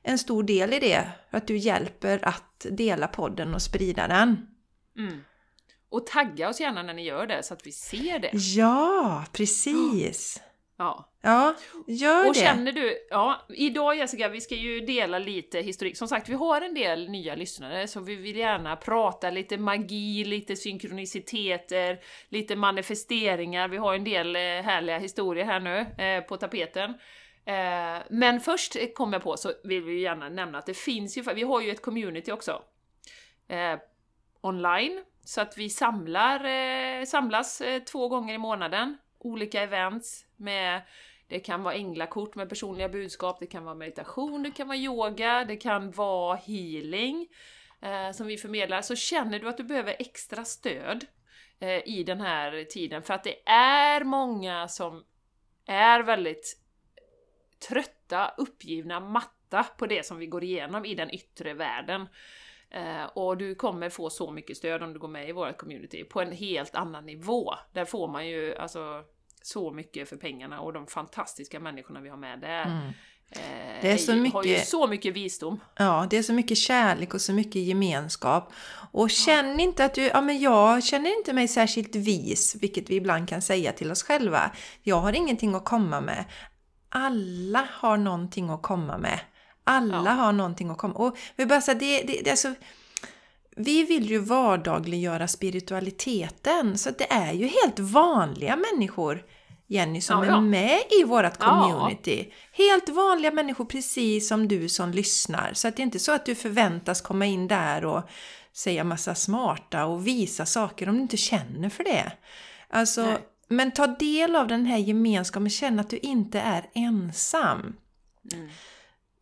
en 0.04 0.18
stor 0.18 0.44
del 0.44 0.74
i 0.74 0.80
det. 0.80 1.10
Att 1.30 1.48
du 1.48 1.58
hjälper 1.58 2.20
att 2.28 2.66
dela 2.72 3.08
podden 3.08 3.54
och 3.56 3.62
sprida 3.62 4.08
den. 4.08 4.48
Mm. 4.98 5.24
Och 5.90 6.08
tagga 6.08 6.50
oss 6.50 6.60
gärna 6.60 6.84
när 6.84 6.94
ni 6.94 7.04
gör 7.04 7.28
det 7.28 7.44
så 7.44 7.54
att 7.54 7.68
vi 7.68 7.72
ser 7.72 8.20
det. 8.20 8.32
Ja, 8.34 9.26
precis! 9.34 10.42
Ja. 10.82 11.10
Ja, 11.22 11.56
gör 11.88 12.28
Och 12.28 12.34
det. 12.34 12.40
känner 12.40 12.72
du, 12.72 13.08
ja, 13.10 13.46
idag 13.50 13.98
Jessica, 13.98 14.30
vi 14.30 14.42
ska 14.42 14.56
ju 14.56 14.80
dela 14.80 15.20
lite 15.20 15.60
historik. 15.60 15.98
Som 15.98 16.08
sagt, 16.08 16.30
vi 16.30 16.34
har 16.34 16.62
en 16.62 16.74
del 16.74 17.10
nya 17.10 17.36
lyssnare, 17.36 17.88
så 17.88 18.00
vi 18.00 18.16
vill 18.16 18.36
gärna 18.36 18.76
prata 18.76 19.30
lite 19.30 19.58
magi, 19.58 20.24
lite 20.24 20.56
synkroniciteter, 20.56 22.00
lite 22.30 22.56
manifesteringar. 22.56 23.68
Vi 23.68 23.78
har 23.78 23.94
en 23.96 24.04
del 24.04 24.36
eh, 24.36 24.42
härliga 24.42 24.98
historier 25.00 25.46
här 25.46 25.60
nu 25.60 26.04
eh, 26.04 26.24
på 26.24 26.38
tapeten. 26.38 26.94
Eh, 27.50 28.04
men 28.10 28.40
först 28.40 28.94
kom 28.96 29.14
jag 29.14 29.24
på 29.24 29.38
så 29.38 29.54
vill 29.64 29.84
vi 29.84 29.92
ju 29.92 30.00
gärna 30.00 30.30
nämna 30.30 30.58
att 30.58 30.66
det 30.66 30.74
finns 30.74 31.18
ju, 31.18 31.22
vi 31.22 31.44
har 31.44 31.62
ju 31.62 31.72
ett 31.72 31.82
community 31.82 32.32
också. 32.32 32.62
Eh, 33.48 33.80
online, 34.42 35.04
så 35.26 35.42
att 35.42 35.58
vi 35.58 35.70
samlar, 35.70 36.46
eh, 36.46 37.06
samlas 37.06 37.62
eh, 37.62 37.84
två 37.84 38.08
gånger 38.08 38.34
i 38.34 38.38
månaden. 38.38 38.98
Olika 39.20 39.62
events 39.62 40.26
med 40.36 40.82
det 41.28 41.40
kan 41.40 41.64
vara 41.64 41.74
änglakort 41.74 42.36
med 42.36 42.50
personliga 42.50 42.90
budskap, 42.90 43.40
det 43.40 43.48
kan 43.48 43.66
vara 43.66 43.76
meditation, 43.76 44.44
det 44.44 44.52
kan 44.52 44.68
vara 44.68 44.78
yoga, 44.78 45.46
det 45.46 45.56
kan 45.56 45.92
vara 45.92 46.36
healing 46.36 47.28
eh, 47.82 48.12
som 48.12 48.28
vi 48.28 48.38
förmedlar. 48.38 48.82
Så 48.82 48.96
känner 48.96 49.40
du 49.40 49.50
att 49.50 49.58
du 49.58 49.64
behöver 49.64 49.96
extra 50.00 50.46
stöd 50.46 51.06
eh, 51.60 51.88
i 51.88 52.04
den 52.04 52.22
här 52.22 52.64
tiden, 52.64 53.04
för 53.04 53.14
att 53.14 53.24
det 53.24 53.50
är 53.50 54.04
många 54.04 54.68
som 54.68 55.04
är 55.66 56.04
väldigt 56.04 56.59
trötta, 57.68 58.32
uppgivna, 58.38 59.00
matta 59.00 59.64
på 59.78 59.86
det 59.86 60.06
som 60.06 60.18
vi 60.18 60.26
går 60.26 60.44
igenom 60.44 60.86
i 60.86 60.96
den 60.96 61.12
yttre 61.16 61.54
världen. 61.54 62.08
Eh, 62.72 63.04
och 63.14 63.38
du 63.38 63.56
kommer 63.56 63.90
få 63.90 64.10
så 64.10 64.32
mycket 64.32 64.58
stöd 64.58 64.84
om 64.84 64.94
du 64.94 65.00
går 65.00 65.08
med 65.08 65.30
i 65.30 65.32
vårt 65.32 65.58
community 65.58 66.04
på 66.04 66.22
en 66.22 66.32
helt 66.32 66.76
annan 66.76 67.06
nivå. 67.06 67.54
Där 67.74 67.86
får 67.86 68.08
man 68.08 68.28
ju 68.28 68.56
alltså 68.56 69.04
så 69.42 69.72
mycket 69.72 70.10
för 70.10 70.18
pengarna 70.18 70.62
och 70.62 70.74
de 70.74 70.88
fantastiska 70.88 71.60
människorna 71.60 72.02
vi 72.02 72.10
har 72.10 72.18
med 72.18 72.40
där 72.40 72.64
Mm. 72.66 72.88
eh, 73.32 73.82
Det 73.82 73.92
är 73.92 73.98
så 73.98 74.12
ju- 74.12 74.30
har 74.30 74.44
ju 74.44 74.50
mycket- 74.52 74.68
så 74.68 74.88
mycket 74.88 75.14
visdom. 75.14 75.60
Ja, 75.76 76.08
det 76.10 76.18
är 76.18 76.24
så 76.24 76.34
mycket 76.34 76.58
kärlek 76.58 77.14
och 77.14 77.22
så 77.22 77.34
mycket 77.34 77.56
gemenskap. 77.62 78.54
Och 78.92 79.10
känn 79.10 79.60
inte 79.60 79.86
att 79.86 79.94
du, 79.94 80.02
ja 80.04 80.22
men 80.22 80.40
jag 80.40 80.84
känner 80.84 81.18
inte 81.18 81.34
mig 81.34 81.48
särskilt 81.48 81.96
vis, 81.96 82.56
vilket 82.62 82.90
vi 82.90 82.96
ibland 82.96 83.30
kan 83.30 83.42
säga 83.42 83.72
till 83.72 83.92
oss 83.92 84.04
själva. 84.04 84.52
Jag 84.84 84.96
har 85.00 85.14
ingenting 85.14 85.56
att 85.56 85.66
komma 85.66 86.02
med. 86.02 86.26
Alla 86.90 87.68
har 87.72 87.98
någonting 87.98 88.50
att 88.50 88.62
komma 88.62 88.98
med. 88.98 89.20
Alla 89.64 90.04
Ja. 90.06 90.12
har 90.12 90.32
någonting 90.32 90.70
att 90.70 90.78
komma 90.78 90.94
Och 90.94 91.18
vi 91.36 91.46
bara 91.46 91.62
säga, 91.62 91.78
det, 91.80 92.02
det, 92.04 92.22
det 92.24 92.30
är 92.30 92.36
så, 92.36 92.54
vi 93.56 93.84
vill 93.84 94.10
ju 94.10 94.20
vardagliggöra 94.20 95.28
spiritualiteten, 95.28 96.78
så 96.78 96.90
det 96.98 97.12
är 97.12 97.34
ju 97.34 97.48
helt 97.48 97.80
vanliga 97.80 98.56
människor 98.56 99.24
Jenny 99.68 100.02
som 100.02 100.24
Ja, 100.24 100.30
ja. 100.30 100.38
är 100.38 100.42
med 100.42 100.80
i 101.02 101.04
vårt 101.04 101.24
Ja. 101.40 101.70
community. 101.72 102.34
Helt 102.52 102.90
vanliga 102.90 103.32
människor 103.32 103.66
precis 103.66 104.28
som 104.28 104.48
du 104.48 104.70
som 104.70 104.92
lyssnar. 104.92 105.54
Så 105.54 105.68
att 105.68 105.76
det 105.76 105.82
är 105.82 105.84
inte 105.84 106.00
så 106.00 106.12
att 106.12 106.26
du 106.26 106.36
förväntas 106.36 107.02
komma 107.02 107.26
in 107.26 107.48
där 107.48 107.86
och 107.86 108.04
säga 108.54 108.84
massa 108.84 109.16
smarta 109.16 109.86
och 109.86 110.08
visa 110.08 110.46
saker 110.46 110.90
om 110.90 110.96
du 110.96 111.02
inte 111.02 111.18
känner 111.18 111.70
för 111.70 111.84
det. 111.84 112.12
Alltså, 112.70 113.04
Nej. 113.06 113.18
Men 113.50 113.72
ta 113.72 113.88
del 113.88 114.36
av 114.36 114.48
den 114.48 114.66
här 114.66 114.78
gemenskapen, 114.78 115.50
känn 115.50 115.80
att 115.80 115.90
du 115.90 115.98
inte 115.98 116.40
är 116.40 116.70
ensam. 116.74 117.76
Mm. 118.34 118.48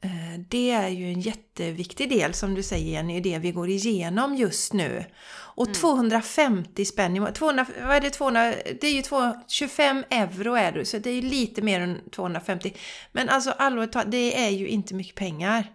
Eh, 0.02 0.40
Det 0.50 0.72
är 0.72 0.88
ju 0.88 1.06
en 1.14 1.22
jätteviktig 1.22 2.10
del 2.10 2.34
som 2.34 2.54
du 2.56 2.64
säger 2.64 2.92
Jenny, 2.92 3.20
det 3.20 3.40
vi 3.40 3.52
går 3.52 3.70
igenom 3.70 4.36
just 4.36 4.74
nu. 4.74 5.06
Och 5.56 5.74
250 5.74 6.86
spänn, 6.86 7.16
i 7.16 7.20
må- 7.20 7.32
200, 7.32 7.66
vad 7.82 7.96
är 7.96 8.02
det 8.02 8.10
200, 8.10 8.54
det 8.82 8.88
är 8.88 8.94
ju 8.94 9.02
2, 9.02 9.34
25 9.48 10.04
euro 10.10 10.54
är 10.56 10.72
det, 10.72 10.86
så 10.86 10.98
det 11.00 11.10
är 11.10 11.14
ju 11.14 11.22
lite 11.22 11.62
mer 11.62 11.80
än 11.82 12.10
250. 12.10 12.74
Men 13.12 13.30
alltså 13.30 13.52
allvarligt 13.52 13.92
talat, 13.92 14.12
det 14.12 14.46
är 14.46 14.50
ju 14.50 14.68
inte 14.68 14.94
mycket 14.94 15.16
pengar 15.16 15.72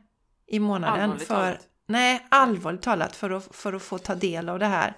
i 0.47 0.59
månaden 0.59 1.01
Allvarligt 1.03 1.27
för, 1.29 1.35
talat. 1.35 1.69
nej 1.87 2.27
allvarligt 2.29 2.83
talat 2.83 3.17
för 3.17 3.31
att, 3.31 3.57
för 3.57 3.73
att 3.73 3.83
få 3.83 3.99
ta 3.99 4.15
del 4.15 4.49
av 4.49 4.59
det 4.59 4.67
här. 4.67 4.97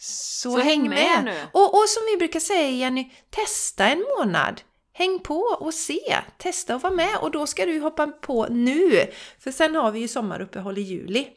Så, 0.00 0.50
Så 0.52 0.58
häng 0.58 0.88
med! 0.88 0.88
med 0.98 1.24
nu. 1.24 1.34
Och, 1.52 1.74
och 1.74 1.88
som 1.88 2.02
vi 2.12 2.16
brukar 2.16 2.40
säga 2.40 2.70
Jenny, 2.70 3.10
testa 3.30 3.86
en 3.88 4.04
månad. 4.18 4.60
Häng 4.92 5.18
på 5.18 5.38
och 5.40 5.74
se, 5.74 6.16
testa 6.38 6.74
och 6.74 6.82
vara 6.82 6.92
med 6.94 7.16
och 7.20 7.30
då 7.30 7.46
ska 7.46 7.66
du 7.66 7.80
hoppa 7.80 8.06
på 8.06 8.46
nu. 8.50 9.06
För 9.38 9.50
sen 9.50 9.74
har 9.74 9.90
vi 9.90 10.00
ju 10.00 10.08
sommaruppehåll 10.08 10.78
i 10.78 10.80
juli. 10.80 11.28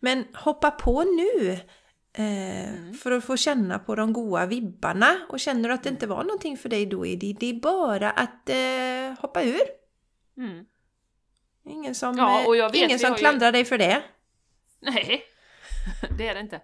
Men 0.00 0.24
hoppa 0.34 0.70
på 0.70 1.02
nu 1.02 1.52
eh, 1.52 2.68
Mm. 2.68 2.94
för 2.94 3.10
att 3.10 3.24
få 3.24 3.36
känna 3.36 3.78
på 3.78 3.94
de 3.94 4.12
goda 4.12 4.46
vibbarna. 4.46 5.26
Och 5.28 5.40
känner 5.40 5.68
du 5.68 5.74
att 5.74 5.82
det 5.82 5.88
inte 5.88 6.06
var 6.06 6.22
någonting 6.24 6.56
för 6.56 6.68
dig 6.68 6.86
då 6.86 7.06
är 7.06 7.16
det, 7.16 7.36
det 7.40 7.46
är 7.50 7.54
bara 7.54 8.10
att 8.10 8.48
eh, 8.48 9.20
hoppa 9.22 9.42
ur. 9.42 9.60
Mm. 10.36 10.64
Ingen 11.66 11.94
som, 11.94 12.18
Ja, 12.18 12.56
eh, 12.56 12.66
vet, 12.66 12.74
ingen 12.74 12.98
som 12.98 13.10
har 13.10 13.16
ju- 13.16 13.20
klandrar 13.20 13.52
dig 13.52 13.64
för 13.64 13.78
det. 13.78 14.02
Nej, 14.80 15.22
det 16.18 16.28
är 16.28 16.34
det 16.34 16.40
inte. 16.40 16.60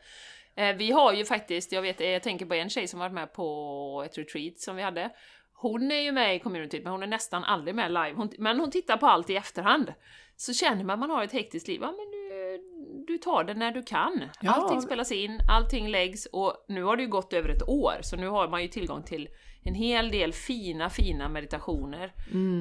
Eh, 0.56 0.76
Vi 0.76 0.90
har 0.90 1.12
ju 1.12 1.24
faktiskt, 1.24 1.72
jag 1.72 1.82
vet, 1.82 2.00
jag 2.00 2.22
tänker 2.22 2.46
på 2.46 2.54
en 2.54 2.68
tjej 2.70 2.88
som 2.88 3.00
varit 3.00 3.12
med 3.12 3.32
på 3.32 4.02
ett 4.06 4.18
retreat 4.18 4.58
som 4.58 4.76
vi 4.76 4.82
hade. 4.82 5.10
Hon 5.56 5.90
är 5.92 6.00
ju 6.00 6.12
med 6.12 6.36
i 6.36 6.38
communityt, 6.38 6.82
men 6.84 6.92
hon 6.92 7.02
är 7.02 7.06
nästan 7.06 7.44
aldrig 7.44 7.74
med 7.74 7.90
live. 7.90 8.12
Hon, 8.16 8.30
men 8.38 8.60
hon 8.60 8.70
tittar 8.70 8.96
på 8.96 9.06
allt 9.06 9.30
i 9.30 9.36
efterhand. 9.36 9.92
Så 10.36 10.52
känner 10.52 10.84
man 10.84 10.94
att 10.94 10.98
man 11.00 11.10
har 11.10 11.24
ett 11.24 11.32
hektiskt 11.32 11.68
liv, 11.68 11.80
ja 11.82 11.86
men 11.86 12.10
du, 12.10 12.58
du 13.06 13.18
tar 13.18 13.44
det 13.44 13.54
när 13.54 13.72
du 13.72 13.82
kan. 13.82 14.28
Ja. 14.40 14.52
Allting 14.52 14.80
spelas 14.82 15.12
in, 15.12 15.40
allting 15.50 15.88
läggs 15.88 16.26
och 16.26 16.64
nu 16.68 16.82
har 16.82 16.96
det 16.96 17.02
ju 17.02 17.08
gått 17.08 17.32
över 17.32 17.48
ett 17.48 17.68
år, 17.68 17.94
så 18.00 18.16
nu 18.16 18.28
har 18.28 18.48
man 18.48 18.62
ju 18.62 18.68
tillgång 18.68 19.02
till 19.02 19.28
en 19.62 19.74
hel 19.74 20.10
del 20.10 20.32
fina, 20.32 20.90
fina 20.90 21.28
meditationer. 21.28 22.12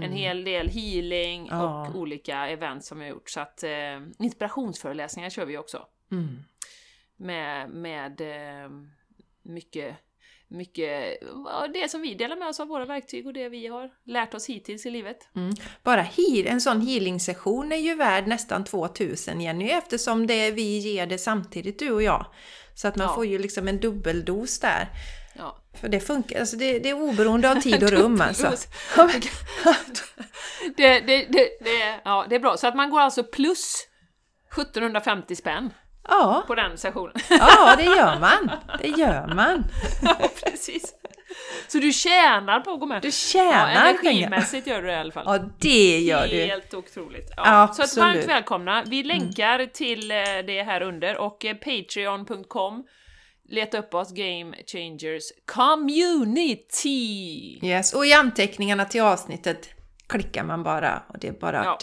En 0.04 0.12
hel 0.12 0.44
del 0.44 0.70
healing 0.70 1.48
Mm. 1.48 1.60
Ja. 1.60 1.88
och 1.90 1.96
olika 1.96 2.48
event 2.50 2.84
som 2.86 3.00
har 3.00 3.08
gjort. 3.08 3.30
Så 3.30 3.40
att 3.40 3.64
eh, 3.64 3.70
inspirationsföreläsningar 4.20 5.30
kör 5.30 5.46
vi 5.46 5.58
också 5.58 5.86
Mm. 6.12 6.40
Med, 7.18 7.70
med 7.70 8.22
eh, 8.22 8.70
mycket, 9.44 9.96
mycket, 10.48 11.20
det 11.74 11.90
som 11.92 12.02
vi 12.02 12.14
delar 12.14 12.36
med 12.36 12.48
oss 12.48 12.60
av 12.60 12.68
våra 12.68 12.86
verktyg 12.86 13.28
och 13.28 13.34
det 13.34 13.50
vi 13.50 13.68
har 13.68 13.92
lärt 14.06 14.34
oss 14.34 14.50
hittills 14.50 14.86
i 14.86 14.90
livet. 14.90 15.18
Mm. 15.36 15.54
Bara 15.84 16.02
heal, 16.02 16.48
en 16.48 16.62
sån 16.62 16.82
healing-session 16.82 17.72
är 17.72 17.78
ju 17.78 17.96
värd 17.96 18.28
nästan 18.28 18.64
2000 18.64 19.42
Jenny 19.42 19.70
eftersom 19.70 20.28
det 20.28 20.52
vi 20.52 20.78
ger 20.78 21.06
det 21.06 21.18
samtidigt 21.18 21.80
du 21.80 21.92
och 21.92 22.04
jag. 22.04 22.26
Så 22.76 22.88
att 22.88 22.96
man 22.96 23.08
Ja. 23.08 23.16
får 23.16 23.26
ju 23.26 23.38
liksom 23.40 23.68
en 23.68 23.80
dubbeldos 23.80 24.60
där. 24.60 24.88
Ja. 25.38 25.58
För 25.82 25.90
det 25.90 26.00
funkar, 26.00 26.40
alltså 26.40 26.58
det, 26.58 26.80
det 26.80 26.90
är 26.90 26.94
oberoende 26.94 27.52
av 27.52 27.56
tid 27.56 27.84
och 27.84 27.90
rum 28.00 28.22
alltså. 28.22 28.52
det, 30.78 31.00
det, 31.00 31.26
det, 31.26 31.50
det, 31.60 32.02
ja, 32.06 32.26
det 32.30 32.36
är 32.36 32.40
bra, 32.40 32.58
så 32.58 32.68
att 32.68 32.76
man 32.76 32.90
går 32.90 33.00
alltså 33.00 33.24
plus 33.24 33.88
1750 34.52 35.36
spänn 35.36 35.74
Ja, 36.08 36.44
på 36.48 36.56
den 36.56 36.78
sessionen. 36.78 37.14
ja 37.30 37.76
det 37.78 37.84
gör 37.84 38.20
man. 38.20 38.52
Det 38.82 38.88
gör 38.88 39.28
man. 39.36 39.64
ja, 40.02 40.16
precis. 40.46 40.94
Så 41.68 41.78
du 41.78 41.94
tjänar 41.94 42.60
på 42.60 42.72
att 42.72 42.80
gå 42.80 42.86
med? 42.86 43.02
Du 43.02 43.08
ja, 43.08 43.12
tjänar 43.12 43.66
pengar. 43.74 43.90
energimässigt 43.90 44.68
gör 44.68 44.82
du 44.82 44.88
det 44.88 44.94
i 44.94 44.96
alla 44.96 45.12
fall. 45.12 45.24
Ja, 45.28 45.38
det 45.60 46.00
gör 46.00 46.28
du. 46.28 46.46
Helt 46.46 46.74
otroligt. 46.74 47.32
Ja. 47.38 47.44
Så 47.44 47.50
att 47.50 47.70
Absolut. 47.80 47.98
Mm. 47.98 48.14
varmt 48.16 48.30
välkomna. 48.30 48.84
Vi 48.88 49.04
länkar 49.04 49.66
till 49.66 50.12
eh, 50.12 50.18
det 50.48 50.64
här 50.64 50.82
under 50.82 51.18
och 51.18 51.46
eh, 51.46 51.56
patreon.com 51.56 52.84
Leta 53.50 53.78
upp 53.78 53.94
oss 53.94 54.12
Game 54.14 54.56
Changers 54.68 55.24
Community! 55.46 57.60
Yes, 57.68 57.94
och 57.94 58.06
i 58.06 58.14
anteckningarna 58.14 58.86
till 58.86 59.02
avsnittet 59.02 59.70
klickar 60.08 60.44
man 60.44 60.64
bara 60.64 61.04
och 61.08 61.20
det 61.20 61.28
är 61.28 61.32
bara 61.32 61.64
Ja. 61.64 61.78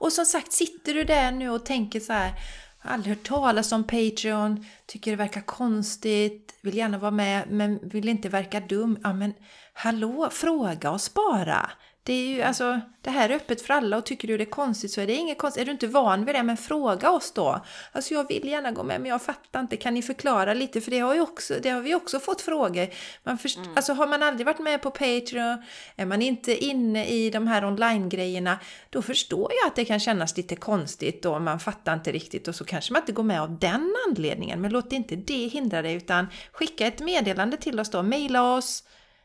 Och 0.00 0.12
som 0.12 0.24
sagt, 0.24 0.52
sitter 0.52 0.94
du 0.94 1.04
där 1.04 1.32
nu 1.32 1.50
och 1.50 1.66
tänker 1.66 2.00
så 2.00 2.12
här 2.12 2.26
"Jag 2.26 2.32
har 2.32 2.38
aldrig 2.84 3.16
hört 3.16 3.26
talas 3.26 3.72
om 3.72 3.84
Patreon, 3.84 4.64
tycker 4.86 5.10
det 5.10 5.16
verkar 5.16 5.40
konstigt, 5.40 6.54
vill 6.60 6.76
gärna 6.76 6.98
vara 6.98 7.10
med 7.10 7.44
men 7.50 7.78
vill 7.82 8.08
inte 8.08 8.28
verka 8.28 8.60
dum. 8.60 8.98
Ja 9.02 9.12
men 9.12 9.34
hallå, 9.72 10.28
fråga 10.32 10.90
oss 10.90 11.14
bara! 11.14 11.70
Det 12.06 12.12
är 12.12 12.26
ju 12.26 12.42
alltså, 12.42 12.80
det 13.00 13.10
här 13.10 13.28
är 13.28 13.34
öppet 13.34 13.62
för 13.62 13.74
alla 13.74 13.96
och 13.96 14.06
tycker 14.06 14.28
du 14.28 14.36
det 14.36 14.44
är 14.44 14.50
konstigt 14.50 14.90
så 14.90 15.00
är 15.00 15.06
det 15.06 15.14
inget 15.14 15.38
konstigt. 15.38 15.60
Är 15.60 15.66
du 15.66 15.72
inte 15.72 15.86
van 15.86 16.24
vid 16.24 16.34
det, 16.34 16.42
men 16.42 16.56
fråga 16.56 17.10
oss 17.10 17.32
då. 17.32 17.64
Alltså 17.92 18.14
jag 18.14 18.28
vill 18.28 18.48
gärna 18.48 18.70
gå 18.70 18.82
med 18.82 19.00
men 19.00 19.10
jag 19.10 19.22
fattar 19.22 19.60
inte, 19.60 19.76
kan 19.76 19.94
ni 19.94 20.02
förklara 20.02 20.54
lite? 20.54 20.80
För 20.80 20.90
det 20.90 20.98
har, 20.98 21.14
ju 21.14 21.20
också, 21.20 21.54
det 21.62 21.70
har 21.70 21.80
vi 21.80 21.94
också 21.94 22.20
fått 22.20 22.40
frågor. 22.40 22.88
Man 23.22 23.38
först, 23.38 23.58
Alltså 23.76 23.92
har 23.92 24.06
man 24.06 24.22
aldrig 24.22 24.46
varit 24.46 24.58
med 24.58 24.82
på 24.82 24.90
Patreon, 24.90 25.62
är 25.96 26.06
man 26.06 26.22
inte 26.22 26.64
inne 26.64 27.06
i 27.06 27.30
de 27.30 27.46
här 27.46 27.64
online-grejerna, 27.64 28.58
då 28.90 29.02
förstår 29.02 29.52
jag 29.62 29.68
att 29.68 29.76
det 29.76 29.84
kan 29.84 30.00
kännas 30.00 30.36
lite 30.36 30.56
konstigt 30.56 31.24
och 31.24 31.42
man 31.42 31.60
fattar 31.60 31.94
inte 31.94 32.12
riktigt 32.12 32.48
och 32.48 32.54
så 32.54 32.64
kanske 32.64 32.92
man 32.92 33.02
inte 33.02 33.12
går 33.12 33.22
med 33.22 33.42
av 33.42 33.58
den 33.58 33.94
anledningen. 34.08 34.60
Men 34.60 34.72
låt 34.72 34.92
inte 34.92 35.16
det 35.16 35.46
hindra 35.46 35.82
dig 35.82 35.94
utan 35.94 36.26
skicka 36.52 36.86
ett 36.86 37.00
meddelande 37.00 37.56
till 37.56 37.80
oss 37.80 37.90
då, 37.90 38.02
mejla 38.02 38.54
oss, 38.54 38.84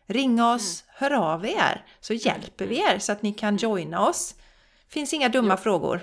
ringa 0.10 0.54
oss, 0.54 0.84
hör 0.88 1.12
av 1.12 1.46
er 1.46 1.86
så 2.00 2.14
hjälper 2.14 2.66
vi 2.66 2.80
er 2.82 3.00
så 3.00 3.12
att 3.12 3.22
ni 3.22 3.34
kan 3.34 3.58
joina 3.58 4.08
oss. 4.08 4.36
Finns 4.90 5.14
inga 5.14 5.30
dumma 5.30 5.58
frågor. 5.58 6.00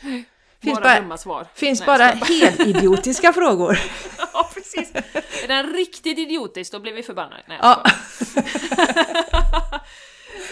Finns 0.62 0.80
bara, 0.80 1.00
dumma 1.00 1.18
svar. 1.18 1.46
finns 1.54 1.80
Nej, 1.80 1.86
bara 1.86 2.02
jag 2.04 2.24
skojar. 2.24 2.50
helt 2.50 2.60
idiotiska 2.60 3.32
frågor. 3.32 3.78
ja, 4.32 4.50
precis. 4.54 4.92
Är 5.44 5.48
den 5.48 5.72
riktigt 5.72 6.18
idiotisk, 6.18 6.72
då 6.72 6.80
blir 6.80 6.92
vi 6.92 7.02
förbannade. 7.02 7.42
Nej, 7.48 7.58
Ja. 7.62 7.84
skojar. 7.84 8.46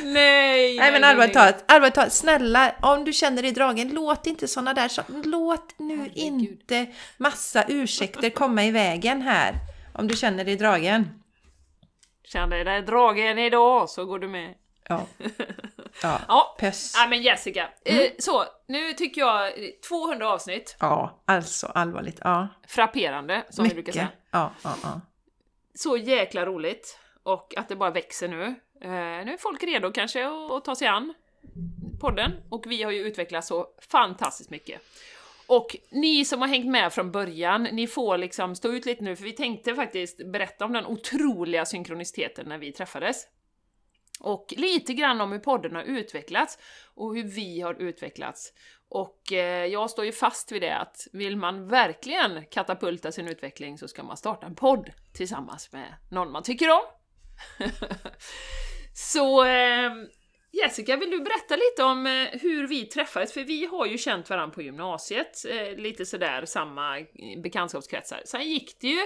nej, 0.02 0.78
Nej 0.78 0.92
men 0.92 1.00
nej, 1.00 1.10
allvarligt 1.10 1.34
nej. 1.34 1.44
talat, 1.52 1.64
allvarligt 1.72 1.94
talat, 1.94 2.12
snälla 2.12 2.75
om 2.82 3.04
du 3.04 3.12
känner 3.12 3.42
dig 3.42 3.52
dragen, 3.52 3.88
låt 3.88 4.26
inte 4.26 4.48
såna 4.48 4.75
där 4.75 4.88
så, 4.88 5.02
låt 5.25 5.75
nu 5.78 5.96
Herregud. 5.96 6.16
inte 6.16 6.86
massa 7.16 7.64
ursäkter 7.68 8.30
komma 8.30 8.64
i 8.64 8.70
vägen 8.70 9.22
här. 9.22 9.54
Om 9.94 10.08
du 10.08 10.16
känner 10.16 10.44
dig 10.44 10.56
dragen. 10.56 11.10
Känner 12.26 12.64
dig 12.64 12.83
dragen 12.83 13.38
idag, 13.38 13.90
så 13.90 14.04
går 14.04 14.18
du 14.18 14.28
med. 14.28 14.54
Ja. 14.88 15.06
Ja. 16.02 16.21
Ja, 16.28 16.56
Pöss. 16.59 16.95
Nej 16.97 17.09
men 17.09 17.23
Jessica, 17.23 17.68
Mm. 17.85 18.02
eh, 18.02 18.11
så 18.18 18.45
nu 18.68 18.92
tycker 18.92 19.21
jag 19.21 19.47
eh, 19.49 19.71
200 19.88 20.28
avsnitt, 20.33 20.76
Ja, 20.80 21.23
alltså 21.25 21.66
allvarligt. 21.66 22.18
Ja. 22.25 22.49
frapperande 22.68 23.45
som 23.50 23.64
vi 23.64 23.68
brukar 23.75 23.80
Mycket. 23.92 23.95
säga. 23.95 24.09
Ja, 24.30 24.50
ja, 24.64 24.75
ja. 24.83 25.00
Så 25.75 25.97
jäkla 25.97 26.47
roligt 26.47 26.99
och 27.23 27.54
att 27.56 27.68
det 27.68 27.76
bara 27.76 27.90
växer 27.90 28.28
nu. 28.28 28.42
Eh, 28.80 28.90
nu 29.25 29.33
är 29.33 29.37
folk 29.40 29.62
redo 29.62 29.92
kanske 29.92 30.26
att, 30.26 30.50
att 30.50 30.64
ta 30.64 30.75
sig 30.76 30.88
an 30.88 31.14
podden 32.00 32.33
och 32.50 32.64
vi 32.66 32.83
har 32.83 32.90
ju 32.92 33.00
utvecklats 33.00 33.49
så 33.49 33.66
fantastiskt 33.90 34.50
mycket. 34.50 34.80
Och 35.48 35.76
ni 35.90 36.24
som 36.24 36.40
har 36.40 36.48
hängt 36.48 36.66
med 36.66 36.92
från 36.92 37.12
början, 37.12 37.62
ni 37.62 37.86
får 37.86 38.18
liksom 38.18 38.54
stå 38.54 38.68
ut 38.68 38.86
lite 38.86 39.04
nu 39.04 39.16
för 39.16 39.24
vi 39.24 39.32
tänkte 39.32 39.74
faktiskt 39.74 40.32
berätta 40.32 40.64
om 40.64 40.72
den 40.72 40.86
otroliga 40.86 41.64
synkroniciteten 41.64 42.48
när 42.48 42.58
vi 42.58 42.72
träffades. 42.72 43.26
Och 44.20 44.54
lite 44.56 44.94
grann 44.94 45.20
om 45.20 45.32
hur 45.32 45.38
podden 45.38 45.74
har 45.74 45.82
utvecklats 45.82 46.58
och 46.94 47.14
hur 47.14 47.24
vi 47.24 47.60
har 47.60 47.82
utvecklats. 47.82 48.52
Och 48.88 49.32
eh, 49.32 49.66
jag 49.66 49.90
står 49.90 50.04
ju 50.04 50.12
fast 50.12 50.52
vid 50.52 50.62
det 50.62 50.76
att 50.76 51.08
vill 51.12 51.36
man 51.36 51.68
verkligen 51.68 52.44
katapulta 52.50 53.12
sin 53.12 53.28
utveckling 53.28 53.78
så 53.78 53.88
ska 53.88 54.02
man 54.02 54.16
starta 54.16 54.46
en 54.46 54.54
podd 54.54 54.90
tillsammans 55.14 55.72
med 55.72 55.94
någon 56.10 56.32
man 56.32 56.42
tycker 56.42 56.70
om. 56.70 56.82
så 58.94 59.44
eh, 59.44 59.90
Jessica, 60.62 60.96
vill 60.96 61.10
du 61.10 61.20
berätta 61.20 61.56
lite 61.56 61.82
om 61.82 62.06
eh, 62.06 62.40
hur 62.40 62.66
vi 62.66 62.86
träffades? 62.86 63.32
För 63.32 63.40
vi 63.44 63.66
har 63.66 63.86
ju 63.86 63.98
känt 63.98 64.30
varandra 64.30 64.54
på 64.54 64.62
gymnasiet, 64.62 65.44
eh, 65.48 65.78
lite 65.82 66.06
sådär 66.06 66.44
samma 66.44 66.98
bekantskapskretsar. 67.42 68.22
Sen 68.25 68.42
gick 68.42 68.80
det 68.80 68.86
ju 68.86 69.00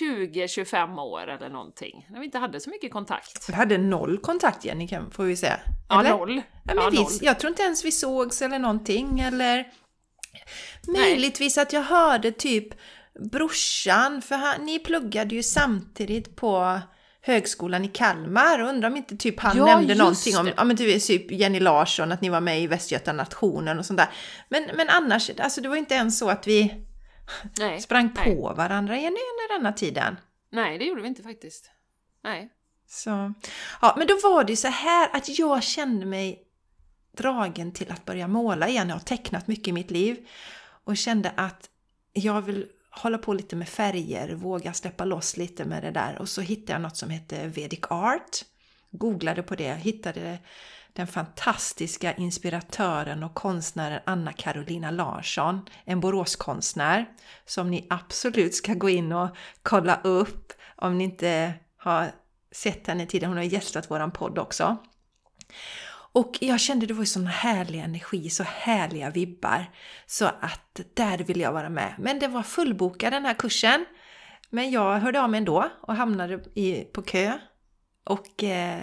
20-25 0.00 0.98
år 0.98 1.28
eller 1.28 1.48
någonting, 1.48 2.06
när 2.10 2.18
vi 2.20 2.24
inte 2.24 2.38
hade 2.38 2.60
så 2.60 2.70
mycket 2.70 2.92
kontakt. 2.92 3.48
Vi 3.48 3.54
hade 3.54 3.78
noll 3.78 4.18
kontakt 4.18 4.64
Jenny, 4.64 4.88
får 5.12 5.24
vi 5.24 5.36
säga. 5.36 5.60
Ja, 5.88 6.00
Eller? 6.00 6.10
noll. 6.10 6.36
Ja, 6.36 6.74
men 6.74 6.76
Ja, 6.76 6.88
vi, 6.90 6.96
noll. 6.96 7.10
jag 7.20 7.40
tror 7.40 7.48
inte 7.48 7.62
ens 7.62 7.84
vi 7.84 7.92
sågs 7.92 8.42
eller 8.42 8.58
någonting. 8.58 9.20
Eller 9.20 9.72
möjligtvis 10.88 11.58
att 11.58 11.72
jag 11.72 11.82
hörde 11.82 12.32
typ 12.32 12.68
brorsan, 13.32 14.22
för 14.22 14.34
han, 14.34 14.66
ni 14.66 14.78
pluggade 14.78 15.34
ju 15.34 15.42
samtidigt 15.42 16.36
på 16.36 16.80
högskolan 17.26 17.84
i 17.84 17.88
Kalmar. 17.88 18.60
Undrar 18.60 18.90
om 18.90 18.96
inte 18.96 19.16
typ 19.16 19.40
han 19.40 19.56
Ja, 19.56 19.64
nämnde 19.64 19.94
någonting 19.94 20.36
om 20.36 20.50
ja, 20.56 20.64
men 20.64 20.76
typ 20.76 21.30
Jenny 21.30 21.60
Larsson, 21.60 22.12
att 22.12 22.20
ni 22.20 22.28
var 22.28 22.40
med 22.40 22.60
i 22.60 22.66
Västgöta 22.66 23.12
nationen 23.12 23.78
och 23.78 23.86
sånt 23.86 23.98
där. 23.98 24.08
Men, 24.48 24.70
men 24.74 24.88
annars, 24.88 25.30
alltså 25.38 25.60
det 25.60 25.68
var 25.68 25.76
inte 25.76 25.94
ens 25.94 26.18
så 26.18 26.28
att 26.28 26.46
vi 26.46 26.86
Nej. 27.58 27.80
sprang 27.80 28.12
Nej. 28.14 28.36
på 28.36 28.54
varandra 28.56 28.96
Jenny 28.96 29.06
under 29.06 29.58
denna 29.58 29.72
tiden. 29.72 30.16
Nej, 30.50 30.78
det 30.78 30.84
gjorde 30.84 31.02
vi 31.02 31.08
inte 31.08 31.22
faktiskt. 31.22 31.70
Nej. 32.24 32.48
Så, 32.88 33.32
ja, 33.82 33.94
men 33.98 34.06
då 34.06 34.18
var 34.22 34.44
det 34.44 34.52
ju 34.52 34.56
så 34.56 34.68
här 34.68 35.08
att 35.12 35.38
jag 35.38 35.62
kände 35.62 36.06
mig 36.06 36.42
dragen 37.16 37.72
till 37.72 37.92
att 37.92 38.04
börja 38.04 38.28
måla 38.28 38.68
igen. 38.68 38.88
Jag 38.88 38.96
har 38.96 39.00
tecknat 39.00 39.46
mycket 39.46 39.68
i 39.68 39.72
mitt 39.72 39.90
liv 39.90 40.16
och 40.84 40.96
kände 40.96 41.32
att 41.36 41.70
jag 42.12 42.42
vill 42.42 42.66
hålla 42.98 43.18
på 43.18 43.32
lite 43.32 43.56
med 43.56 43.68
färger, 43.68 44.34
våga 44.34 44.72
släppa 44.72 45.04
loss 45.04 45.36
lite 45.36 45.64
med 45.64 45.82
det 45.82 45.90
där. 45.90 46.18
Och 46.18 46.28
så 46.28 46.40
hittade 46.40 46.72
jag 46.72 46.80
något 46.80 46.96
som 46.96 47.10
hette 47.10 47.46
Vedic 47.46 47.80
Art. 47.90 48.44
Googlade 48.90 49.42
på 49.42 49.54
det, 49.54 49.74
hittade 49.74 50.38
den 50.92 51.06
fantastiska 51.06 52.14
inspiratören 52.14 53.22
och 53.22 53.34
konstnären 53.34 54.00
Anna 54.04 54.32
Carolina 54.32 54.90
Larsson, 54.90 55.60
en 55.84 56.00
Boråskonstnär 56.00 57.06
som 57.44 57.70
ni 57.70 57.86
absolut 57.90 58.54
ska 58.54 58.74
gå 58.74 58.88
in 58.88 59.12
och 59.12 59.36
kolla 59.62 60.00
upp 60.04 60.52
om 60.76 60.98
ni 60.98 61.04
inte 61.04 61.54
har 61.76 62.10
sett 62.52 62.86
henne 62.86 63.06
tidigare. 63.06 63.30
Hon 63.30 63.36
har 63.36 63.44
gästat 63.44 63.90
våran 63.90 64.10
podd 64.10 64.38
också. 64.38 64.76
Och 66.16 66.36
jag 66.40 66.60
kände 66.60 66.86
det 66.86 66.94
var 66.94 67.02
ju 67.02 67.06
sån 67.06 67.26
härlig 67.26 67.78
energi, 67.80 68.30
så 68.30 68.42
härliga 68.42 69.10
vibbar. 69.10 69.64
Så 70.06 70.24
att 70.26 70.80
där 70.94 71.18
vill 71.18 71.40
jag 71.40 71.52
vara 71.52 71.68
med. 71.68 71.94
Men 71.98 72.18
det 72.18 72.28
var 72.28 72.42
fullbokad 72.42 73.12
den 73.12 73.24
här 73.24 73.34
kursen. 73.34 73.84
Men 74.50 74.70
jag 74.70 74.98
hörde 74.98 75.20
av 75.22 75.30
mig 75.30 75.38
ändå 75.38 75.70
och 75.82 75.94
hamnade 75.94 76.34
i, 76.54 76.84
på 76.92 77.02
kö. 77.02 77.32
Och 78.04 78.44
eh, 78.44 78.78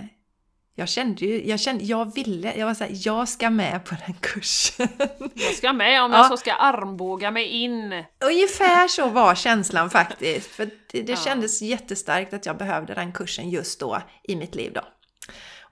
jag 0.75 0.89
kände 0.89 1.25
ju, 1.25 1.47
jag 1.49 1.59
kände, 1.59 1.83
jag 1.83 2.15
ville, 2.15 2.53
jag 2.57 2.65
var 2.67 2.73
såhär, 2.73 2.91
jag 3.05 3.29
ska 3.29 3.49
med 3.49 3.85
på 3.85 3.95
den 4.05 4.15
kursen. 4.21 4.87
Jag 5.33 5.53
ska 5.53 5.73
med 5.73 6.03
om 6.03 6.11
Ja. 6.11 6.17
jag 6.17 6.27
så 6.27 6.37
ska 6.37 6.53
armbåga 6.53 7.31
mig 7.31 7.45
in. 7.47 8.03
Ungefär 8.25 8.87
så 8.87 9.09
var 9.09 9.35
känslan 9.35 9.89
faktiskt. 9.89 10.47
För 10.51 10.65
det, 10.91 11.01
det 11.01 11.11
Ja. 11.11 11.17
kändes 11.17 11.61
jättestarkt 11.61 12.33
att 12.33 12.45
jag 12.45 12.57
behövde 12.57 12.93
den 12.93 13.11
kursen 13.11 13.49
just 13.49 13.79
då 13.79 14.01
i 14.23 14.35
mitt 14.35 14.55
liv 14.55 14.71
då. 14.73 14.81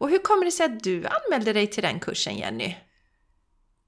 Och 0.01 0.10
hur 0.10 0.20
kommer 0.20 0.46
det 0.46 0.51
sig 0.51 0.65
att 0.65 0.84
du 0.84 1.05
anmälde 1.05 1.53
dig 1.53 1.67
till 1.67 1.84
den 1.84 2.00
kursen 2.00 2.38
Jenny? 2.38 2.75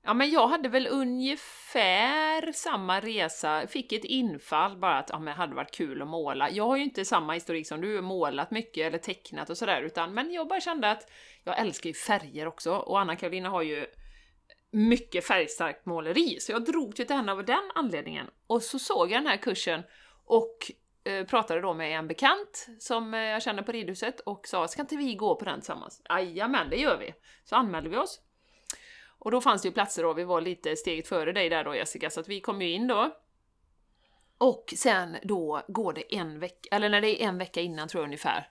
Ja, 0.04 0.14
men 0.14 0.32
jag 0.32 0.48
hade 0.48 0.70
väl 0.70 0.88
ungefär 0.88 2.52
samma 2.52 3.00
resa, 3.00 3.68
fick 3.68 3.92
ett 3.92 4.04
infall 4.04 4.78
bara 4.78 4.98
att 4.98 5.10
ja, 5.10 5.20
men 5.20 5.26
det 5.26 5.32
hade 5.32 5.56
varit 5.56 5.76
kul 5.76 6.02
att 6.02 6.08
måla. 6.08 6.50
Jag 6.50 6.64
har 6.64 6.78
ju 6.78 6.84
inte 6.84 7.06
samma 7.06 7.34
historik 7.34 7.68
som 7.68 7.82
du, 7.82 8.02
målat 8.02 8.52
mycket 8.52 8.88
eller 8.88 8.98
tecknat 8.98 9.50
och 9.50 9.58
sådär, 9.58 9.82
utan 9.82 10.14
men 10.14 10.34
jag 10.34 10.48
bara 10.48 10.62
kände 10.62 10.92
att 10.92 11.10
jag 11.44 11.60
älskar 11.60 11.88
ju 11.88 11.94
färger 11.94 12.48
också 12.48 12.72
och 12.74 13.00
Anna-Karolina 13.00 13.50
har 13.50 13.62
ju 13.62 13.86
mycket 14.72 15.28
färgstarkt 15.28 15.86
måleri, 15.86 16.40
så 16.40 16.52
jag 16.52 16.66
drog 16.66 16.96
till 16.96 17.10
henne 17.10 17.32
av 17.32 17.46
den 17.46 17.72
anledningen. 17.76 18.28
Och 18.48 18.64
så 18.64 18.80
såg 18.80 19.12
jag 19.12 19.22
den 19.22 19.28
här 19.28 19.38
kursen 19.38 19.84
och 20.26 20.72
Eh, 21.06 21.26
pratade 21.26 21.62
då 21.62 21.74
med 21.74 22.00
en 22.00 22.08
bekant 22.08 22.68
som 22.80 23.14
eh, 23.14 23.20
jag 23.20 23.44
känner 23.44 23.64
på 23.64 23.72
ridhuset 23.72 24.20
och 24.20 24.48
sa 24.48 24.68
ska 24.68 24.82
inte 24.82 24.96
vi 24.96 25.16
gå 25.16 25.36
på 25.36 25.46
den 25.46 25.60
tillsammans? 25.60 26.02
men 26.50 26.70
det 26.70 26.76
gör 26.76 26.98
vi! 26.98 27.14
Så 27.44 27.56
anmälde 27.56 27.90
vi 27.90 27.98
oss. 27.98 28.22
Och 29.20 29.32
då 29.32 29.42
fanns 29.42 29.62
det 29.62 29.68
ju 29.68 29.74
platser 29.74 30.04
då, 30.04 30.14
vi 30.14 30.24
var 30.24 30.42
lite 30.42 30.76
steget 30.76 31.08
före 31.08 31.32
dig 31.32 31.50
där 31.50 31.64
då 31.64 31.76
Jessica, 31.76 32.10
så 32.10 32.20
att 32.20 32.28
vi 32.28 32.42
kom 32.42 32.62
ju 32.62 32.72
in 32.72 32.88
då. 32.88 33.18
Och 34.38 34.74
sen 34.78 35.18
då 35.24 35.62
går 35.68 35.94
det 35.94 36.16
en 36.16 36.40
vecka, 36.40 36.70
eller 36.72 36.90
när 36.90 37.02
det 37.02 37.24
är 37.24 37.28
en 37.28 37.38
vecka 37.38 37.62
innan 37.62 37.88
tror 37.88 38.04
jag 38.04 38.08
ungefär, 38.08 38.50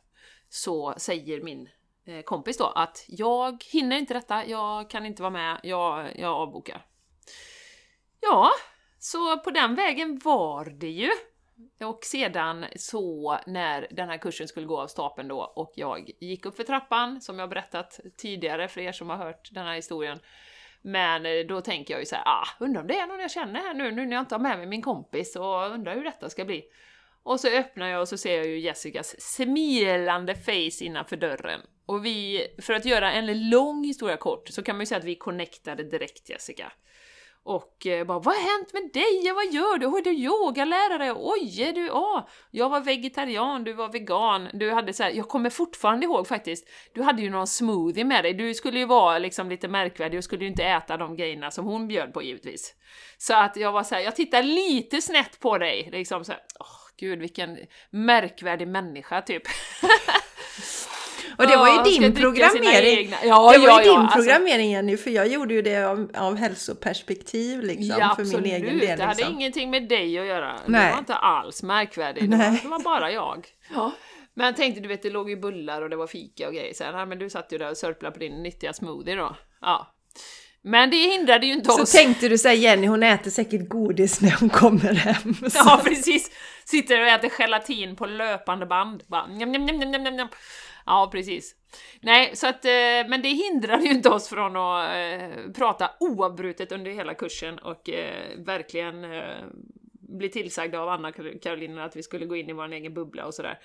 så 0.49 0.95
säger 0.97 1.43
min 1.43 1.69
eh, 2.05 2.23
kompis 2.23 2.59
då 2.59 2.67
att 2.67 3.05
jag 3.09 3.65
hinner 3.65 3.97
inte 3.97 4.15
detta, 4.15 4.47
jag 4.47 4.91
kan 4.91 5.07
inte 5.07 5.23
vara 5.23 5.31
med, 5.31 5.61
jag, 5.63 6.19
jag 6.19 6.33
avbokar. 6.33 6.87
Ja, 8.21 8.51
så 8.99 9.39
på 9.39 9.51
den 9.51 9.75
vägen 9.75 10.21
var 10.25 10.65
det 10.65 10.91
ju. 10.91 11.11
Och 11.85 12.05
sedan 12.05 12.65
så 12.77 13.39
när 13.47 13.87
den 13.91 14.09
här 14.09 14.19
kursen 14.19 14.49
skulle 14.49 14.67
gå 14.67 14.81
av 14.81 14.87
stapeln 14.87 15.29
då 15.29 15.53
och 15.57 15.73
jag 15.75 16.11
gick 16.21 16.47
upp 16.47 16.57
för 16.57 16.65
trappan, 16.65 17.21
som 17.21 17.39
jag 17.39 17.49
berättat 17.49 18.01
tidigare 18.17 18.69
för 18.69 18.81
er 18.81 18.93
som 18.93 19.11
har 19.11 19.17
hört 19.17 19.49
den 19.53 19.67
här 19.67 19.75
historien. 19.75 20.19
Men 20.83 21.27
eh, 21.27 21.47
då 21.49 21.61
tänker 21.61 21.95
jag 21.95 22.01
ju 22.01 22.07
så 22.07 22.17
här, 22.17 22.25
ah, 22.27 22.47
undrar 22.61 22.81
om 22.81 22.87
det 22.87 22.99
är 22.99 23.07
någon 23.07 23.21
jag 23.21 23.31
känner 23.31 23.61
här 23.61 23.75
nu, 23.75 23.91
nu 23.91 24.07
när 24.07 24.13
jag 24.13 24.23
inte 24.23 24.35
har 24.35 24.41
med 24.41 24.59
mig 24.59 24.67
min 24.67 24.83
kompis 24.83 25.37
och 25.37 25.71
undrar 25.71 25.95
hur 25.95 26.05
detta 26.05 26.31
ska 26.31 26.45
bli. 26.45 26.65
Och 27.23 27.41
så 27.41 27.49
öppnar 27.49 27.89
jag 27.89 28.01
och 28.01 28.09
så 28.09 28.17
ser 28.17 28.37
jag 28.37 28.47
ju 28.47 28.61
Jessicas 28.61 29.21
smilande 29.21 30.35
face 30.35 30.85
innanför 30.85 31.17
dörren. 31.17 31.61
Och 31.87 32.05
vi, 32.05 32.47
för 32.63 32.73
att 32.73 32.85
göra 32.85 33.13
en 33.13 33.51
lång 33.51 33.85
historia 33.85 34.17
kort, 34.17 34.49
så 34.49 34.63
kan 34.63 34.77
man 34.77 34.83
ju 34.83 34.87
säga 34.87 34.99
att 34.99 35.05
vi 35.05 35.15
connectade 35.15 35.83
direkt 35.83 36.31
Jessica. 36.31 36.73
Och 37.45 37.87
eh, 37.87 38.07
bara 38.07 38.19
vad 38.19 38.35
har 38.35 38.59
hänt 38.59 38.73
med 38.73 38.91
dig? 38.93 39.33
Vad 39.35 39.53
gör 39.53 39.79
du? 39.79 39.87
Oj, 39.87 40.03
du 40.03 40.11
är 40.11 40.15
yogalärare? 40.15 41.13
Oj, 41.17 41.63
är 41.63 41.73
du? 41.73 41.91
Ah, 41.91 42.29
jag 42.51 42.69
var 42.69 42.81
vegetarian, 42.81 43.65
du 43.65 43.73
var 43.73 43.89
vegan. 43.89 44.49
Du 44.53 44.73
hade 44.73 44.93
så 44.93 45.03
här, 45.03 45.11
jag 45.11 45.29
kommer 45.29 45.51
fortfarande 45.51 46.07
ihåg 46.07 46.27
faktiskt, 46.27 46.69
du 46.95 47.03
hade 47.03 47.23
ju 47.23 47.31
någon 47.31 47.47
smoothie 47.47 48.05
med 48.05 48.25
dig. 48.25 48.35
Du 48.35 48.55
skulle 48.55 48.79
ju 48.79 48.87
vara 48.87 49.19
liksom 49.19 49.49
lite 49.49 49.69
märkvärdig 49.69 50.19
och 50.19 50.25
skulle 50.25 50.45
ju 50.45 50.51
inte 50.51 50.65
äta 50.65 50.97
de 50.97 51.17
grejerna 51.17 51.51
som 51.51 51.65
hon 51.65 51.89
bjöd 51.89 52.13
på 52.13 52.23
givetvis. 52.23 52.75
Så 53.19 53.35
att 53.35 53.57
jag 53.57 53.73
var 53.73 53.83
så 53.83 53.95
här, 53.95 54.03
jag 54.03 54.17
tittar 54.17 54.43
lite 54.43 55.03
snett 55.03 55.41
på 55.41 55.59
dig, 55.59 55.89
liksom 55.93 56.25
så 56.25 56.33
här, 56.33 56.41
oh, 56.61 56.67
gud 56.97 57.19
vilken 57.19 57.59
märkvärdig 57.91 58.69
människa 58.69 59.23
typ. 59.23 59.43
Och 61.43 61.51
det 61.51 61.57
var 61.57 61.69
ju 61.69 61.75
Ja, 61.75 61.83
din 62.01 62.15
programmering. 62.15 63.15
Ja, 63.25 63.53
det 63.53 63.59
var 63.59 63.67
ja, 63.67 63.83
ju 63.83 63.89
ja, 63.89 63.93
din 63.93 63.99
alltså- 64.01 64.17
programmering 64.19 64.71
Jenny, 64.71 64.97
för 64.97 65.11
jag 65.11 65.29
gjorde 65.29 65.55
ju 65.55 65.63
det 65.63 65.85
av, 65.85 66.11
av 66.17 66.37
hälsoperspektiv 66.37 67.61
liksom, 67.63 67.97
ja, 68.01 68.15
för 68.17 68.23
absolut. 68.23 68.45
min 68.45 68.55
egen 68.55 68.79
del. 68.79 68.99
Det 68.99 69.05
hade 69.05 69.17
Liksom. 69.17 69.35
ingenting 69.35 69.71
med 69.71 69.89
dig 69.89 70.19
att 70.19 70.27
göra. 70.27 70.53
Det 70.53 70.73
Nej. 70.73 70.91
var 70.93 70.99
inte 70.99 71.15
alls 71.15 71.63
märkvärdigt. 71.63 72.31
Det 72.31 72.37
var, 72.37 72.63
det 72.63 72.69
var 72.69 72.79
bara 72.81 73.13
jag. 73.13 73.47
Men 74.35 74.47
jag 74.47 74.57
tänkte, 74.57 74.81
du 74.81 74.89
vet, 74.89 75.03
det 75.03 75.11
låg 75.11 75.31
ju 75.31 75.37
bullar 75.37 75.83
och 75.83 75.91
det 75.91 75.97
var 75.97 76.07
fika 76.07 76.49
och 76.49 76.55
grejer. 76.55 76.75
Så 76.75 76.85
här, 76.85 77.07
men 77.07 77.19
du 77.19 77.31
satt 77.31 77.53
ju 77.53 77.59
där 77.59 77.71
och 77.71 77.77
sörplade 77.77 78.13
på 78.13 78.19
din 78.19 78.43
nyttiga 78.43 78.73
smoothie 78.73 79.15
då. 79.15 79.37
Ja. 79.61 79.95
Men 80.65 80.91
det 80.91 80.97
hindrade 80.97 81.47
ju 81.47 81.53
inte 81.53 81.71
Så 81.71 81.83
oss. 81.83 81.93
tänkte 81.93 82.29
du 82.29 82.39
säga 82.39 82.55
Jenny, 82.55 82.87
hon 82.87 83.03
äter 83.03 83.31
säkert 83.31 83.69
godis 83.69 84.21
när 84.21 84.37
hon 84.41 84.49
kommer 84.51 84.95
hem. 84.95 85.35
Så- 85.35 85.47
Ja, 85.55 85.81
precis. 85.85 86.31
Sitter 86.65 87.01
och 87.01 87.07
äter 87.09 87.31
gelatin 87.39 87.97
på 87.97 88.07
löpande 88.07 88.67
band. 88.67 89.03
Bara, 89.07 89.27
njam, 89.27 89.53
njam, 89.53 89.67
njam, 89.67 89.91
njam, 89.91 90.17
njam. 90.17 90.29
Ja, 90.87 91.09
precis. 91.13 91.55
Nej, 92.01 92.37
så 92.37 92.47
att, 92.47 92.65
eh, 92.65 92.71
men 93.09 93.23
det 93.23 93.29
hindrade 93.29 93.83
ju 93.83 93.91
inte 93.91 94.09
oss 94.09 94.29
från 94.29 94.57
att 94.57 94.97
eh, 94.97 95.53
prata 95.53 95.91
oavbrutet 96.01 96.73
under 96.73 96.91
hela 96.91 97.15
kursen 97.15 97.59
och 97.59 97.89
eh, 97.89 98.39
verkligen 98.39 99.07
bli 100.19 100.29
tillsagda 100.29 100.81
av 100.81 100.89
Anna 100.89 101.13
Karolina 101.43 101.85
att 101.85 101.97
vi 101.97 102.03
skulle 102.03 102.27
gå 102.27 102.37
in 102.37 102.51
i 102.51 102.53
vår 102.53 102.73
egen 102.73 102.95
bubbla 102.95 103.25
och 103.27 103.35
sådär. 103.35 103.59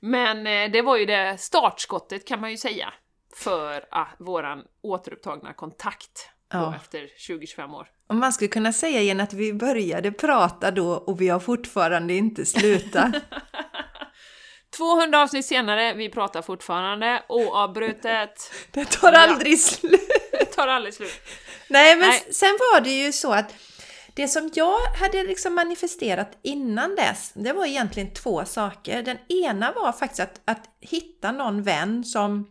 Men 0.00 0.44
det 0.72 0.82
var 0.82 0.96
ju 0.96 1.04
det 1.06 1.40
startskottet 1.40 2.26
kan 2.26 2.40
man 2.40 2.50
ju 2.50 2.56
säga 2.56 2.92
för 3.36 3.84
ah, 3.90 4.06
våran 4.18 4.64
återupptagna 4.82 5.52
kontakt 5.52 6.30
Ja. 6.52 6.74
efter 6.76 7.08
20-25 7.28 7.74
år. 7.74 7.88
Och 8.06 8.14
man 8.14 8.32
skulle 8.32 8.48
kunna 8.48 8.72
säga 8.72 9.00
igen 9.00 9.20
att 9.20 9.32
vi 9.32 9.52
började 9.52 10.12
prata 10.12 10.70
då 10.70 10.90
och 10.90 11.20
vi 11.20 11.28
har 11.28 11.40
fortfarande 11.40 12.14
inte 12.14 12.46
slutat. 12.46 13.14
200 14.76 15.22
avsnitt 15.22 15.46
senare, 15.46 15.94
vi 15.94 16.08
pratar 16.08 16.42
fortfarande 16.42 17.22
oavbrutet. 17.28 18.52
Det 18.72 18.84
tar 18.84 19.12
Ja. 19.12 19.18
aldrig 19.18 19.60
slut. 19.60 20.00
Det 20.32 20.44
tar 20.44 20.68
aldrig 20.68 20.94
slut. 20.94 21.20
Nej, 21.68 21.96
men 21.96 22.08
Nej. 22.08 22.28
sen 22.32 22.58
var 22.72 22.80
det 22.80 22.90
ju 22.90 23.12
så 23.12 23.32
att 23.32 23.54
det 24.14 24.28
som 24.28 24.50
jag 24.54 24.78
hade 25.00 25.24
liksom 25.24 25.54
manifesterat 25.54 26.38
innan 26.42 26.94
dess, 26.94 27.32
det 27.34 27.52
var 27.52 27.66
egentligen 27.66 28.14
två 28.14 28.44
saker. 28.44 29.02
Den 29.02 29.18
ena 29.28 29.72
var 29.72 29.92
faktiskt 29.92 30.20
att, 30.20 30.40
att 30.44 30.64
hitta 30.80 31.32
någon 31.32 31.62
vän 31.62 32.04
som 32.04 32.46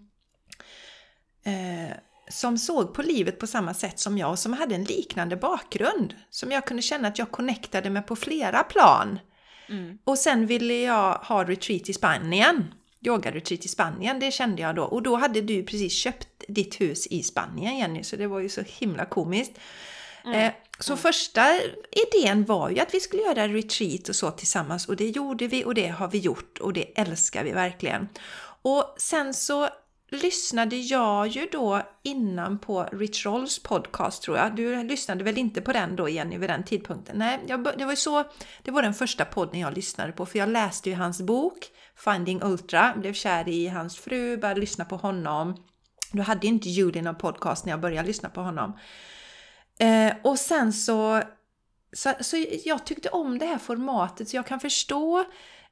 eh, 1.45 1.95
som 2.29 2.57
såg 2.57 2.93
på 2.93 3.01
livet 3.01 3.39
på 3.39 3.47
samma 3.47 3.73
sätt 3.73 3.99
som 3.99 4.17
jag 4.17 4.29
och 4.29 4.39
som 4.39 4.53
hade 4.53 4.75
en 4.75 4.83
liknande 4.83 5.35
bakgrund. 5.35 6.15
Som 6.29 6.51
jag 6.51 6.65
kunde 6.65 6.81
känna 6.83 7.07
att 7.07 7.19
jag 7.19 7.31
connectade 7.31 7.89
med 7.89 8.07
på 8.07 8.15
flera 8.15 8.63
plan. 8.63 9.19
Mm. 9.69 9.97
Och 10.03 10.17
sen 10.17 10.45
ville 10.45 10.73
jag 10.73 11.13
ha 11.13 11.43
retreat 11.43 11.89
i 11.89 11.93
Spanien. 11.93 12.73
Yoga-retreat 13.01 13.65
i 13.65 13.67
Spanien, 13.67 14.19
det 14.19 14.31
kände 14.31 14.61
jag 14.61 14.75
då. 14.75 14.83
Och 14.83 15.03
då 15.03 15.15
hade 15.15 15.41
du 15.41 15.63
precis 15.63 15.93
köpt 15.93 16.27
ditt 16.47 16.81
hus 16.81 17.07
i 17.07 17.23
Spanien 17.23 17.77
Jenny, 17.77 18.03
så 18.03 18.15
det 18.15 18.27
var 18.27 18.39
ju 18.39 18.49
så 18.49 18.61
himla 18.61 19.05
komiskt. 19.05 19.53
Mm. 20.25 20.39
Eh, 20.39 20.53
så 20.79 20.97
första 20.97 21.59
idén 21.91 22.45
var 22.45 22.69
ju 22.69 22.79
att 22.79 22.93
vi 22.93 22.99
skulle 22.99 23.21
göra 23.21 23.47
retreat 23.47 24.09
och 24.09 24.15
så 24.15 24.31
tillsammans 24.31 24.87
och 24.87 24.95
det 24.95 25.09
gjorde 25.09 25.47
vi 25.47 25.65
och 25.65 25.73
det 25.73 25.87
har 25.87 26.07
vi 26.07 26.17
gjort 26.17 26.57
och 26.57 26.73
det 26.73 26.99
älskar 26.99 27.43
vi 27.43 27.51
verkligen. 27.51 28.09
Och 28.61 28.95
sen 28.97 29.33
så 29.33 29.69
lyssnade 30.15 30.75
jag 30.75 31.27
ju 31.27 31.47
då 31.51 31.81
innan 32.03 32.59
på 32.59 32.83
Rich 32.91 33.25
Rolls 33.25 33.63
podcast 33.63 34.23
tror 34.23 34.37
jag. 34.37 34.55
Du 34.55 34.83
lyssnade 34.83 35.23
väl 35.23 35.37
inte 35.37 35.61
på 35.61 35.73
den 35.73 35.95
då 35.95 36.09
Jenny 36.09 36.37
vid 36.37 36.49
den 36.49 36.63
tidpunkten? 36.63 37.17
Nej, 37.17 37.39
jag, 37.47 37.63
det 37.77 37.85
var 37.85 37.91
ju 37.91 37.95
så. 37.95 38.23
Det 38.63 38.71
var 38.71 38.81
den 38.81 38.93
första 38.93 39.25
podden 39.25 39.59
jag 39.59 39.73
lyssnade 39.73 40.11
på 40.11 40.25
för 40.25 40.39
jag 40.39 40.49
läste 40.49 40.89
ju 40.89 40.95
hans 40.95 41.21
bok 41.21 41.57
Finding 41.95 42.43
Ultra, 42.43 42.93
blev 42.97 43.13
kär 43.13 43.49
i 43.49 43.67
hans 43.67 43.99
fru, 43.99 44.37
började 44.37 44.59
lyssna 44.59 44.85
på 44.85 44.95
honom. 44.95 45.55
Då 46.11 46.23
hade 46.23 46.47
inte 46.47 46.69
Julie 46.69 47.01
någon 47.01 47.15
podcast 47.15 47.65
när 47.65 47.73
jag 47.73 47.81
började 47.81 48.07
lyssna 48.07 48.29
på 48.29 48.41
honom. 48.41 48.79
Eh, 49.79 50.13
och 50.23 50.39
sen 50.39 50.73
så, 50.73 51.21
så, 51.93 52.13
så 52.21 52.45
jag 52.65 52.85
tyckte 52.85 53.09
om 53.09 53.37
det 53.37 53.45
här 53.45 53.57
formatet 53.57 54.29
så 54.29 54.35
jag 54.35 54.47
kan 54.47 54.59
förstå 54.59 55.19
eh, 55.19 55.25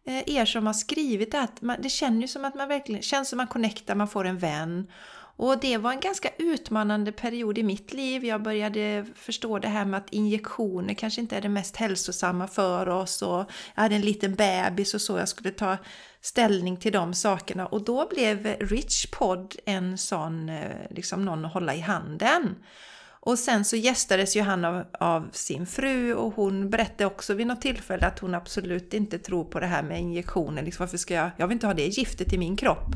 Eh, 0.05 0.35
er 0.35 0.45
som 0.45 0.65
har 0.65 0.73
skrivit 0.73 1.31
det 1.31 1.41
att 1.41 1.61
man, 1.61 1.81
det 1.81 1.89
känns 1.89 2.23
ju 2.23 2.27
som 2.27 2.45
att 2.45 2.55
man 2.55 2.67
verkligen 2.67 3.01
känns 3.01 3.29
som 3.29 3.39
att 3.39 3.43
man 3.43 3.53
connectar, 3.53 3.95
man 3.95 4.07
får 4.07 4.25
en 4.25 4.37
vän. 4.37 4.87
Och 5.35 5.59
det 5.59 5.77
var 5.77 5.91
en 5.91 5.99
ganska 5.99 6.29
utmanande 6.37 7.11
period 7.11 7.57
i 7.57 7.63
mitt 7.63 7.93
liv. 7.93 8.25
Jag 8.25 8.43
började 8.43 9.05
förstå 9.15 9.59
det 9.59 9.67
här 9.67 9.85
med 9.85 9.97
att 9.97 10.09
injektioner 10.09 10.93
kanske 10.93 11.21
inte 11.21 11.37
är 11.37 11.41
det 11.41 11.49
mest 11.49 11.75
hälsosamma 11.75 12.47
för 12.47 12.89
oss 12.89 13.21
och 13.21 13.45
jag 13.75 13.81
hade 13.81 13.95
en 13.95 14.01
liten 14.01 14.35
bebis 14.35 14.93
och 14.93 15.01
så, 15.01 15.17
jag 15.17 15.29
skulle 15.29 15.51
ta 15.51 15.77
ställning 16.21 16.77
till 16.77 16.91
de 16.91 17.13
sakerna 17.13 17.65
och 17.67 17.83
då 17.83 18.07
blev 18.09 18.45
Rich 18.59 19.05
Pod 19.11 19.55
en 19.65 19.97
sån, 19.97 20.49
eh, 20.49 20.71
liksom 20.89 21.25
någon 21.25 21.45
att 21.45 21.53
hålla 21.53 21.75
i 21.75 21.79
handen. 21.79 22.55
Och 23.25 23.39
sen 23.39 23.65
så 23.65 23.75
gästades 23.75 24.36
ju 24.36 24.41
han 24.41 24.65
av, 24.65 24.83
av, 24.99 25.29
sin 25.31 25.65
fru 25.65 26.13
och 26.13 26.33
hon 26.33 26.69
berättade 26.69 27.05
också 27.05 27.33
vid 27.33 27.47
något 27.47 27.62
tillfälle 27.62 28.05
att 28.05 28.19
hon 28.19 28.36
absolut 28.36 28.93
inte 28.93 29.19
tror 29.19 29.45
på 29.45 29.59
det 29.59 29.65
här 29.65 29.83
med 29.83 29.99
injektioner. 29.99 30.63
Liksom, 30.63 30.83
varför 30.83 30.97
ska 30.97 31.13
jag, 31.13 31.29
jag 31.38 31.47
vill 31.47 31.55
inte 31.55 31.67
ha 31.67 31.73
det 31.73 31.88
giftet 31.88 32.33
i 32.33 32.38
min 32.38 32.57
kropp. 32.57 32.88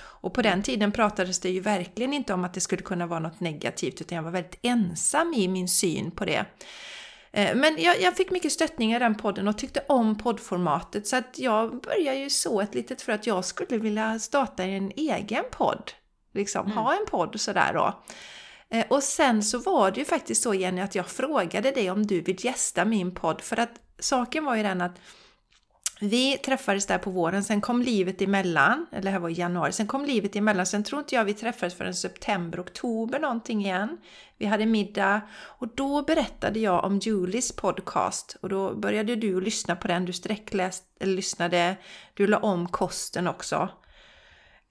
Och 0.00 0.34
på 0.34 0.42
den 0.42 0.62
tiden 0.62 0.92
pratades 0.92 1.40
det 1.40 1.50
ju 1.50 1.60
verkligen 1.60 2.12
inte 2.12 2.34
om 2.34 2.44
att 2.44 2.54
det 2.54 2.60
skulle 2.60 2.82
kunna 2.82 3.06
vara 3.06 3.20
något 3.20 3.40
negativt 3.40 4.00
utan 4.00 4.16
jag 4.16 4.22
var 4.22 4.30
väldigt 4.30 4.58
ensam 4.62 5.34
i 5.36 5.48
min 5.48 5.68
syn 5.68 6.10
på 6.10 6.24
det. 6.24 6.44
Eh, 7.32 7.56
men 7.56 7.76
jag, 7.78 8.00
jag, 8.00 8.16
fick 8.16 8.30
mycket 8.30 8.52
stöttning 8.52 8.94
i 8.94 8.98
den 8.98 9.14
podden 9.14 9.48
och 9.48 9.58
tyckte 9.58 9.84
om 9.88 10.18
poddformatet 10.18 11.06
så 11.06 11.16
att 11.16 11.38
jag 11.38 11.80
började 11.80 12.18
ju 12.18 12.30
så 12.30 12.60
ett 12.60 12.74
litet 12.74 13.02
för 13.02 13.12
att 13.12 13.26
jag 13.26 13.44
skulle 13.44 13.78
vilja 13.78 14.18
starta 14.18 14.64
en 14.64 14.92
egen 14.96 15.44
podd. 15.50 15.92
Liksom 16.34 16.66
mm. 16.66 16.78
ha 16.78 16.92
en 16.92 17.06
podd 17.10 17.40
sådär 17.40 17.72
då. 17.74 18.02
Eh, 18.70 18.86
och 18.90 19.02
sen 19.02 19.42
så 19.42 19.58
var 19.58 19.90
det 19.90 19.98
ju 19.98 20.04
faktiskt 20.04 20.42
så 20.42 20.54
Jenny 20.54 20.80
att 20.80 20.94
jag 20.94 21.06
frågade 21.06 21.70
dig 21.70 21.90
om 21.90 22.06
du 22.06 22.20
vill 22.20 22.44
gästa 22.44 22.84
min 22.84 23.14
podd. 23.14 23.40
För 23.40 23.56
att 23.56 23.80
saken 23.98 24.44
var 24.44 24.56
ju 24.56 24.62
den 24.62 24.80
att 24.80 25.00
vi 26.00 26.38
träffades 26.38 26.86
där 26.86 26.98
på 26.98 27.10
våren, 27.10 27.44
sen 27.44 27.60
kom 27.60 27.82
livet 27.82 28.22
emellan, 28.22 28.86
eller 28.92 29.02
det 29.02 29.10
här 29.10 29.18
var 29.18 29.28
i 29.28 29.32
januari, 29.32 29.72
sen 29.72 29.86
kom 29.86 30.04
livet 30.04 30.36
emellan, 30.36 30.66
sen 30.66 30.84
tror 30.84 30.98
inte 30.98 31.14
jag 31.14 31.24
vi 31.24 31.34
träffades 31.34 31.74
förrän 31.74 31.94
september, 31.94 32.60
oktober 32.60 33.18
någonting 33.18 33.60
igen. 33.60 33.98
Vi 34.36 34.46
hade 34.46 34.66
middag 34.66 35.20
och 35.34 35.68
då 35.74 36.02
berättade 36.02 36.58
jag 36.58 36.84
om 36.84 36.98
Julies 36.98 37.52
podcast. 37.52 38.36
Och 38.40 38.48
då 38.48 38.74
började 38.74 39.16
du 39.16 39.40
lyssna 39.40 39.76
på 39.76 39.88
den, 39.88 40.04
du 40.04 40.12
sträckläste, 40.12 40.86
eller 41.00 41.14
lyssnade, 41.14 41.76
du 42.14 42.26
la 42.26 42.38
om 42.38 42.68
kosten 42.68 43.28
också 43.28 43.68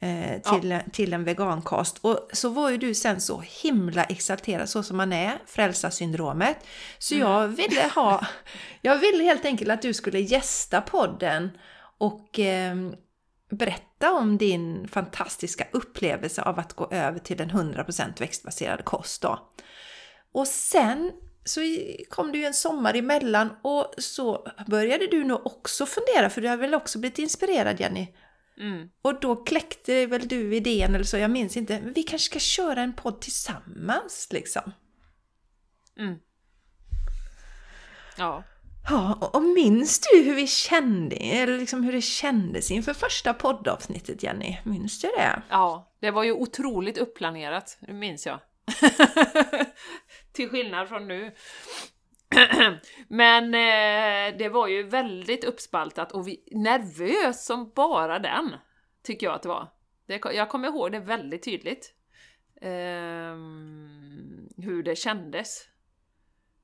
eh, 0.01 0.41
till, 0.41 0.69
ja. 0.69 0.79
till 0.93 1.13
en 1.13 1.23
vegankost. 1.23 1.97
Och 2.01 2.29
så 2.33 2.49
var 2.49 2.69
ju 2.69 2.77
du 2.77 2.93
sen 2.93 3.21
så 3.21 3.43
himla 3.62 4.03
exalterad 4.03 4.69
så 4.69 4.83
som 4.83 4.97
man 4.97 5.13
är, 5.13 5.41
frälsarsyndromet. 5.45 6.57
Så 6.97 7.15
mm. 7.15 7.27
jag 7.27 7.47
ville 7.47 7.88
ha, 7.95 8.27
jag 8.81 8.97
ville 8.97 9.23
helt 9.23 9.45
enkelt 9.45 9.71
att 9.71 9.81
du 9.81 9.93
skulle 9.93 10.19
gästa 10.19 10.81
podden 10.81 11.57
och 11.97 12.39
eh, 12.39 12.75
berätta 13.49 14.12
om 14.13 14.38
din 14.38 14.88
fantastiska 14.88 15.67
upplevelse 15.71 16.41
av 16.41 16.60
att 16.60 16.73
gå 16.73 16.88
över 16.91 17.19
till 17.19 17.41
en 17.41 17.51
100% 17.51 18.19
växtbaserad 18.19 18.86
kost 18.86 19.21
då. 19.21 19.39
Och 20.31 20.47
sen 20.47 21.12
så 21.43 21.62
kom 22.10 22.31
det 22.31 22.38
ju 22.38 22.45
en 22.45 22.53
sommar 22.53 22.93
emellan 22.93 23.49
och 23.62 23.93
så 23.97 24.47
började 24.67 25.07
du 25.07 25.23
nog 25.23 25.47
också 25.47 25.86
fundera, 25.86 26.29
för 26.29 26.41
du 26.41 26.47
har 26.47 26.57
väl 26.57 26.73
också 26.73 26.99
blivit 26.99 27.19
inspirerad 27.19 27.79
Jenny 27.79 28.07
Mm. 28.60 28.89
Och 29.02 29.20
då 29.20 29.36
kläckte 29.36 30.06
väl 30.06 30.28
du 30.28 30.56
idén 30.56 30.96
eller 30.96 31.06
så, 31.06 31.17
jag 31.17 31.32
minns 31.32 31.58
inte. 31.58 31.80
Vi 31.96 32.04
kanske 32.04 32.26
ska 32.26 32.39
köra 32.39 32.82
en 32.82 32.93
podd 32.93 33.22
tillsammans 33.22 34.28
liksom. 34.32 34.72
Mm. 36.00 36.15
Ja. 38.17 38.43
Ja, 38.89 39.32
och 39.34 39.43
minns 39.43 40.00
du 40.00 40.24
hur 40.24 40.36
vi 40.36 40.48
kände, 40.48 41.15
eller 41.15 41.58
liksom 41.58 41.84
hur 41.84 41.91
det 41.91 42.02
kändes 42.02 42.72
inför 42.72 42.93
första 42.93 43.34
poddavsnittet 43.34 44.24
Jenny? 44.24 44.58
Minns 44.63 45.02
du 45.02 45.08
det? 45.08 45.41
Ja, 45.50 45.93
det 46.00 46.12
var 46.12 46.24
ju 46.24 46.32
otroligt 46.32 46.98
upplanerat, 46.98 47.78
det 47.80 47.93
minns 47.93 48.26
jag. 48.26 48.39
Till 50.34 50.50
skillnad 50.50 50.88
från 50.89 51.08
nu. 51.08 51.32
Men 53.07 53.43
eh, 53.53 54.37
det 54.37 54.49
var 54.49 54.67
ju 54.67 54.83
väldigt 54.83 55.43
uppspaltat 55.43 56.11
och 56.11 56.27
vi, 56.27 56.43
nervös 56.51 57.45
som 57.45 57.71
bara 57.75 58.19
den, 58.19 58.55
tycker 59.03 59.27
jag 59.27 59.35
att 59.35 59.43
det 59.43 59.49
var. 59.49 59.71
Det, 60.07 60.21
jag 60.33 60.49
kommer 60.49 60.67
ihåg 60.67 60.91
det 60.91 60.99
väldigt 60.99 61.43
tydligt. 61.43 61.93
Eh, 62.61 63.35
hur 64.57 64.83
det 64.83 64.95
kändes. 64.95 65.67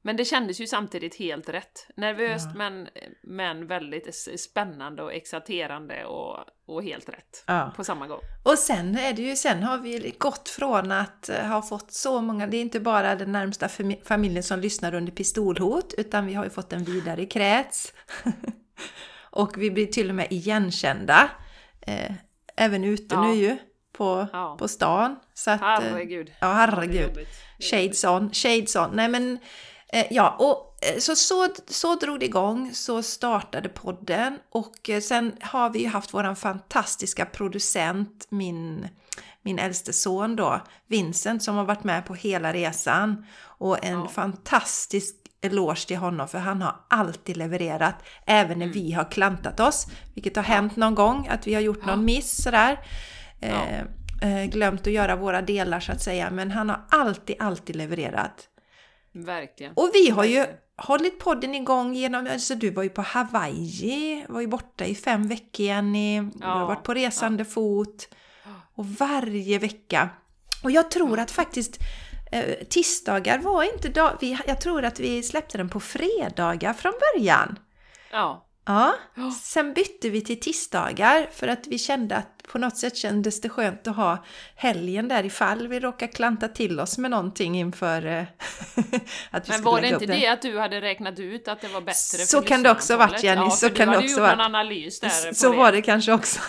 Men 0.06 0.18
det 0.18 0.26
kändes 0.26 0.62
ju 0.62 0.68
samtidigt 0.68 1.16
helt 1.16 1.50
rätt. 1.50 1.88
Nervöst 1.96 2.48
ja. 2.50 2.58
men, 2.58 2.88
men 3.22 3.68
väldigt 3.68 4.40
spännande 4.40 5.04
och 5.04 5.14
exalterande 5.14 6.06
och, 6.06 6.38
och 6.66 6.84
helt 6.84 7.10
rätt 7.10 7.44
ja. 7.48 7.74
på 7.76 7.84
samma 7.84 8.08
gång. 8.08 8.20
Och 8.44 8.58
sen 8.58 8.98
är 8.98 9.14
det 9.14 9.22
ju, 9.22 9.36
sen 9.36 9.64
har 9.64 9.78
vi 9.78 10.16
gått 10.18 10.50
från 10.50 10.92
att 10.92 11.30
eh, 11.30 11.46
ha 11.46 11.62
fått 11.62 11.92
så 11.92 12.22
många, 12.22 12.48
det 12.48 12.58
är 12.58 12.62
inte 12.62 12.80
bara 12.80 13.16
den 13.16 13.32
närmsta 13.32 13.70
familjen 14.04 14.44
som 14.44 14.60
lyssnar 14.60 14.94
under 14.94 15.12
pistolhot, 15.12 15.94
utan 15.98 16.26
vi 16.26 16.34
har 16.34 16.44
ju 16.44 16.50
fått 16.50 16.74
en 16.74 16.84
vidare 16.84 17.26
krets. 17.26 17.94
och 19.32 19.58
vi 19.58 19.72
blir 19.72 19.88
till 19.88 20.10
och 20.10 20.16
med 20.16 20.28
igenkända. 20.30 21.30
Eh, 21.82 22.12
även 22.56 22.84
ute 22.84 23.16
ja. 23.16 23.28
nu 23.28 23.34
ju, 23.34 23.58
på, 23.92 24.28
ja. 24.34 24.56
på 24.60 24.68
stan. 24.68 25.16
Så 25.34 25.52
att, 25.52 25.62
herregud. 25.62 26.32
Ja, 26.40 26.48
herregud. 26.48 27.28
Shades 27.60 28.04
on, 28.04 28.34
shades 28.34 28.76
on. 28.76 28.90
Nej 28.94 29.10
men 29.10 29.38
Eh, 29.38 29.73
ja, 30.10 30.36
och 30.40 30.86
eh, 30.86 31.00
så, 31.00 31.16
så, 31.16 31.48
så 31.68 31.96
drog 31.96 32.20
det 32.20 32.26
igång, 32.26 32.72
så 32.74 33.04
startade 33.04 33.70
podden 33.70 34.40
och 34.50 34.90
eh, 34.90 35.02
sen 35.02 35.34
har 35.42 35.70
vi 35.70 35.80
ju 35.80 35.88
haft 35.88 36.14
våran 36.14 36.36
fantastiska 36.36 37.26
producent, 37.26 38.28
min, 38.30 38.88
min 39.42 39.60
äldste 39.60 39.94
son 39.94 40.36
då, 40.36 40.62
Vincent, 40.88 41.44
som 41.44 41.56
har 41.56 41.64
varit 41.64 41.84
med 41.84 42.06
på 42.06 42.16
hela 42.16 42.54
resan. 42.54 43.26
Och 43.44 43.86
en 43.86 44.00
ja. 44.00 44.08
fantastisk 44.08 45.16
eloge 45.42 45.88
till 45.88 45.98
honom 45.98 46.28
för 46.28 46.38
han 46.38 46.62
har 46.62 46.76
alltid 46.90 47.38
levererat, 47.38 47.96
även 48.26 48.60
när 48.60 48.66
mm. 48.66 48.74
vi 48.74 48.92
har 48.92 49.12
klantat 49.12 49.60
oss, 49.60 49.88
vilket 50.14 50.36
har 50.36 50.44
ja. 50.44 50.50
hänt 50.50 50.76
någon 50.76 50.96
gång, 50.96 51.28
att 51.28 51.48
vi 51.48 51.54
har 51.54 51.62
gjort 51.62 51.86
någon 51.86 52.06
miss 52.06 52.44
sådär. 52.44 52.80
Eh, 54.22 54.46
glömt 54.46 54.88
att 54.88 54.94
göra 54.94 55.16
våra 55.16 55.42
delar 55.42 55.80
så 55.80 55.92
att 55.92 56.02
säga, 56.02 56.30
men 56.32 56.52
han 56.52 56.70
har 56.70 56.82
alltid, 56.90 57.36
alltid 57.40 57.76
levererat. 57.76 58.50
Verkligen. 59.14 59.74
Och 59.76 59.90
vi 59.94 60.10
har 60.10 60.24
ju 60.24 60.46
hållit 60.78 61.20
podden 61.20 61.56
igång 61.56 61.94
genom, 61.94 62.28
alltså 62.32 62.56
du 62.56 62.70
var 62.70 62.84
ju 62.84 62.90
på 62.90 63.02
Hawaii, 63.02 64.26
var 64.30 64.42
ju 64.42 64.48
borta 64.48 64.86
i 64.86 64.96
fem 64.96 65.28
veckor 65.28 65.66
Jenny, 65.66 66.16
ja, 66.16 66.24
du 66.40 66.46
har 66.46 66.66
varit 66.66 66.84
på 66.84 66.94
resande 66.94 67.44
ja. 67.44 67.50
fot. 67.50 68.10
Och 68.76 68.86
varje 68.86 69.60
vecka. 69.60 70.10
Och 70.64 70.72
jag 70.72 70.92
tror 70.92 71.20
att 71.20 71.32
faktiskt 71.32 71.80
eh, 72.32 72.68
tisdagar 72.70 73.40
var 73.40 73.64
inte 73.64 73.90
dag, 73.90 74.18
vi, 74.22 74.38
jag 74.48 74.62
tror 74.62 74.86
att 74.86 75.00
vi 75.00 75.24
släppte 75.24 75.58
den 75.58 75.70
på 75.70 75.80
fredagar 75.80 76.74
från 76.74 76.94
början. 77.00 77.60
Ja. 78.12 78.48
Ja, 78.66 78.96
sen 79.42 79.74
bytte 79.74 80.10
vi 80.10 80.22
till 80.22 80.40
tisdagar 80.40 81.28
för 81.32 81.48
att 81.48 81.68
vi 81.68 81.78
kände 81.78 82.16
att 82.16 82.44
på 82.52 82.58
något 82.58 82.78
sätt 82.78 82.98
kändes 82.98 83.42
det 83.42 83.50
skönt 83.50 83.88
att 83.88 83.96
ha 83.96 84.26
helgen 84.56 85.08
där 85.08 85.26
ifall 85.26 85.68
vi 85.68 85.80
råkar 85.80 86.08
klanta 86.08 86.48
till 86.48 86.80
oss 86.80 86.98
med 86.98 87.12
någonting 87.12 87.56
inför 87.56 88.06
eh, 88.06 88.24
att 89.32 89.50
vi 89.50 89.52
Men 89.52 89.64
var 89.64 89.82
det 89.82 89.88
inte 89.88 90.06
det 90.06 90.28
att 90.28 90.42
du 90.42 90.60
hade 90.60 90.82
räknat 90.82 91.20
ut 91.20 91.48
att 91.48 91.62
det 91.62 91.68
var 91.68 91.82
bättre 91.82 92.26
Så 92.26 92.42
kan 92.42 92.64
det 92.64 92.72
också 92.72 92.98
varit 92.98 93.24
Jenny, 93.24 93.42
ja, 93.42 93.50
så 93.50 93.70
kan 93.70 93.88
det 93.88 93.98
också 93.98 94.22
varit. 94.22 94.34
en 94.34 94.42
analys 94.42 95.00
där 95.00 95.34
Så 95.34 95.52
det. 95.52 95.58
var 95.58 95.72
det 95.72 95.82
kanske 95.82 96.14
också. 96.14 96.40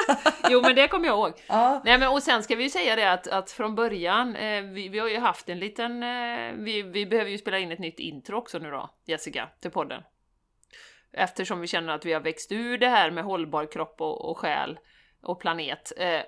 jo 0.50 0.62
men 0.62 0.74
det 0.74 0.88
kommer 0.88 1.06
jag 1.06 1.16
ihåg. 1.16 1.32
Ja. 1.46 1.82
Nej 1.84 1.98
men 1.98 2.08
och 2.08 2.22
sen 2.22 2.42
ska 2.42 2.56
vi 2.56 2.62
ju 2.62 2.70
säga 2.70 2.96
det 2.96 3.12
att, 3.12 3.26
att 3.26 3.50
från 3.50 3.74
början, 3.74 4.36
eh, 4.36 4.62
vi, 4.62 4.88
vi 4.88 4.98
har 4.98 5.08
ju 5.08 5.18
haft 5.18 5.48
en 5.48 5.58
liten, 5.58 6.02
eh, 6.02 6.52
vi, 6.54 6.82
vi 6.82 7.06
behöver 7.06 7.30
ju 7.30 7.38
spela 7.38 7.58
in 7.58 7.72
ett 7.72 7.78
nytt 7.78 7.98
intro 7.98 8.38
också 8.38 8.58
nu 8.58 8.70
då, 8.70 8.90
Jessica, 9.06 9.48
till 9.60 9.70
podden. 9.70 10.02
Eftersom 11.16 11.60
vi 11.60 11.66
känner 11.66 11.92
att 11.92 12.04
vi 12.04 12.12
har 12.12 12.20
växt 12.20 12.52
ur 12.52 12.78
det 12.78 12.88
här 12.88 13.10
med 13.10 13.24
hållbar 13.24 13.72
kropp 13.72 14.00
och, 14.00 14.30
och 14.30 14.38
själ 14.38 14.78
och 15.22 15.40
planet. 15.40 15.92
Eh, 15.96 16.20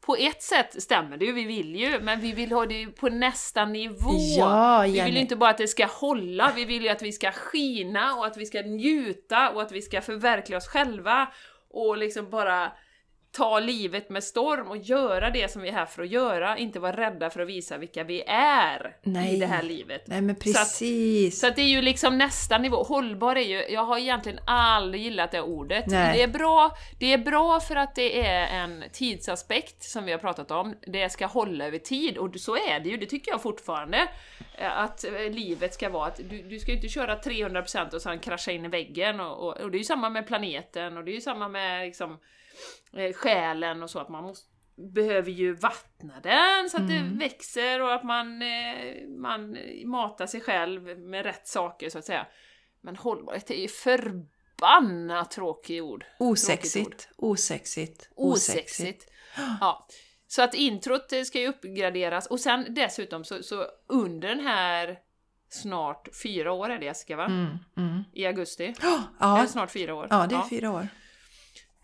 på 0.00 0.16
ett 0.16 0.42
sätt 0.42 0.82
stämmer 0.82 1.16
det 1.16 1.24
ju, 1.24 1.32
vi 1.32 1.44
vill 1.44 1.76
ju, 1.76 2.00
men 2.00 2.20
vi 2.20 2.32
vill 2.32 2.52
ha 2.52 2.66
det 2.66 2.86
på 2.86 3.08
nästa 3.08 3.64
nivå. 3.64 4.10
Ja, 4.38 4.82
vi 4.86 5.00
vill 5.00 5.14
ju 5.14 5.20
inte 5.20 5.36
bara 5.36 5.50
att 5.50 5.58
det 5.58 5.68
ska 5.68 5.86
hålla, 5.86 6.52
vi 6.56 6.64
vill 6.64 6.82
ju 6.82 6.88
att 6.88 7.02
vi 7.02 7.12
ska 7.12 7.32
skina 7.32 8.14
och 8.14 8.26
att 8.26 8.36
vi 8.36 8.46
ska 8.46 8.62
njuta 8.62 9.50
och 9.50 9.62
att 9.62 9.72
vi 9.72 9.82
ska 9.82 10.00
förverkliga 10.00 10.58
oss 10.58 10.68
själva 10.68 11.28
och 11.70 11.96
liksom 11.96 12.30
bara 12.30 12.72
ta 13.32 13.60
livet 13.60 14.10
med 14.10 14.24
storm 14.24 14.68
och 14.68 14.76
göra 14.76 15.30
det 15.30 15.50
som 15.50 15.62
vi 15.62 15.68
är 15.68 15.72
här 15.72 15.86
för 15.86 16.02
att 16.02 16.08
göra, 16.08 16.58
inte 16.58 16.80
vara 16.80 16.96
rädda 16.96 17.30
för 17.30 17.40
att 17.42 17.48
visa 17.48 17.78
vilka 17.78 18.04
vi 18.04 18.22
är 18.26 18.96
Nej. 19.02 19.34
i 19.34 19.40
det 19.40 19.46
här 19.46 19.62
livet. 19.62 20.02
Nej 20.06 20.20
men 20.20 20.34
Så 20.36 20.40
att- 20.40 20.44
precis. 20.56 21.40
Så 21.40 21.46
att 21.46 21.56
det 21.56 21.62
är 21.62 21.68
ju 21.68 21.82
liksom 21.82 22.18
nästa 22.18 22.58
nivå. 22.58 22.82
Hållbar 22.82 23.36
är 23.36 23.40
ju, 23.40 23.64
jag 23.74 23.84
har 23.84 23.98
egentligen 23.98 24.38
aldrig 24.46 25.02
gillat 25.02 25.30
det 25.30 25.40
ordet. 25.40 25.84
Det 25.90 26.22
är, 26.22 26.28
bra, 26.28 26.70
det 26.98 27.12
är 27.12 27.18
bra 27.18 27.60
för 27.60 27.76
att 27.76 27.94
det 27.94 28.26
är 28.26 28.46
en 28.62 28.84
tidsaspekt 28.92 29.82
som 29.82 30.04
vi 30.04 30.12
har 30.12 30.18
pratat 30.18 30.50
om. 30.50 30.74
Det 30.86 31.08
ska 31.12 31.26
hålla 31.26 31.66
över 31.66 31.78
tid 31.78 32.18
och 32.18 32.40
så 32.40 32.56
är 32.56 32.80
det 32.80 32.88
ju, 32.88 32.96
det 32.96 33.06
tycker 33.06 33.30
jag 33.30 33.42
fortfarande. 33.42 34.08
Eh, 34.58 34.78
Att 34.78 35.04
eh, 35.04 35.12
livet 35.30 35.74
ska 35.74 35.88
vara 35.88 36.06
att 36.06 36.20
du, 36.30 36.42
du 36.42 36.58
ska 36.58 36.72
inte 36.72 36.88
köra 36.88 37.16
300% 37.16 37.94
och 37.94 38.02
sen 38.02 38.18
krascha 38.18 38.52
in 38.52 38.64
i 38.64 38.68
väggen 38.68 39.20
och, 39.20 39.46
och, 39.48 39.56
och 39.60 39.70
det 39.70 39.76
är 39.76 39.78
ju 39.78 39.84
samma 39.84 40.10
med 40.10 40.26
planeten 40.26 40.96
och 40.96 41.04
det 41.04 41.10
är 41.10 41.14
ju 41.14 41.20
samma 41.20 41.48
med 41.48 41.86
liksom 41.86 42.18
eh, 42.92 43.12
själen 43.12 43.82
och 43.82 43.90
så 43.90 43.98
att 43.98 44.08
man 44.08 44.22
måste 44.24 44.50
behöver 44.94 45.30
ju 45.30 45.54
vattna 45.54 46.20
den 46.22 46.70
så 46.70 46.76
att 46.76 46.88
det 46.88 47.02
växer 47.18 47.80
och 47.82 47.94
att 47.94 48.04
man, 48.04 48.42
eh, 48.42 49.08
man 49.08 49.58
matar 49.84 50.26
sig 50.26 50.40
själv 50.40 50.98
med 50.98 51.24
rätt 51.24 51.48
saker 51.48 51.90
så 51.90 51.98
att 51.98 52.04
säga. 52.04 52.26
Men 52.80 52.96
hållbarhet 52.96 53.50
är 53.50 53.54
ju 53.54 53.68
förbannat 53.68 55.30
tråkigt 55.30 55.82
ord. 55.82 56.04
Tråkigt 56.18 56.26
ord. 56.26 56.28
Osexigt, 56.28 57.08
osexigt, 57.16 58.08
Osexigt. 58.16 59.10
Ja. 59.60 59.86
Så 60.26 60.42
att 60.42 60.54
introt 60.54 61.12
eh, 61.12 61.22
ska 61.22 61.40
ju 61.40 61.48
uppgraderas 61.48 62.26
och 62.26 62.40
sen 62.40 62.74
dessutom 62.74 63.24
så, 63.24 63.42
så 63.42 63.66
under 63.88 64.28
den 64.28 64.40
här 64.40 64.98
snart 65.48 66.08
fyra 66.22 66.52
år 66.52 66.70
är 66.70 66.78
det 66.78 66.84
Jessica 66.84 67.16
va? 67.16 67.24
Mm, 67.24 67.58
mm. 67.76 68.04
I 68.12 68.26
augusti. 68.26 68.64
Är 68.64 68.74
Ja, 69.20 69.40
det 69.42 69.48
snart 69.48 69.70
fyra 69.70 69.94
år? 69.94 70.06
ja, 70.10 70.26
det 70.26 70.34
är 70.34 70.48
fyra 70.48 70.70
år 70.70 70.88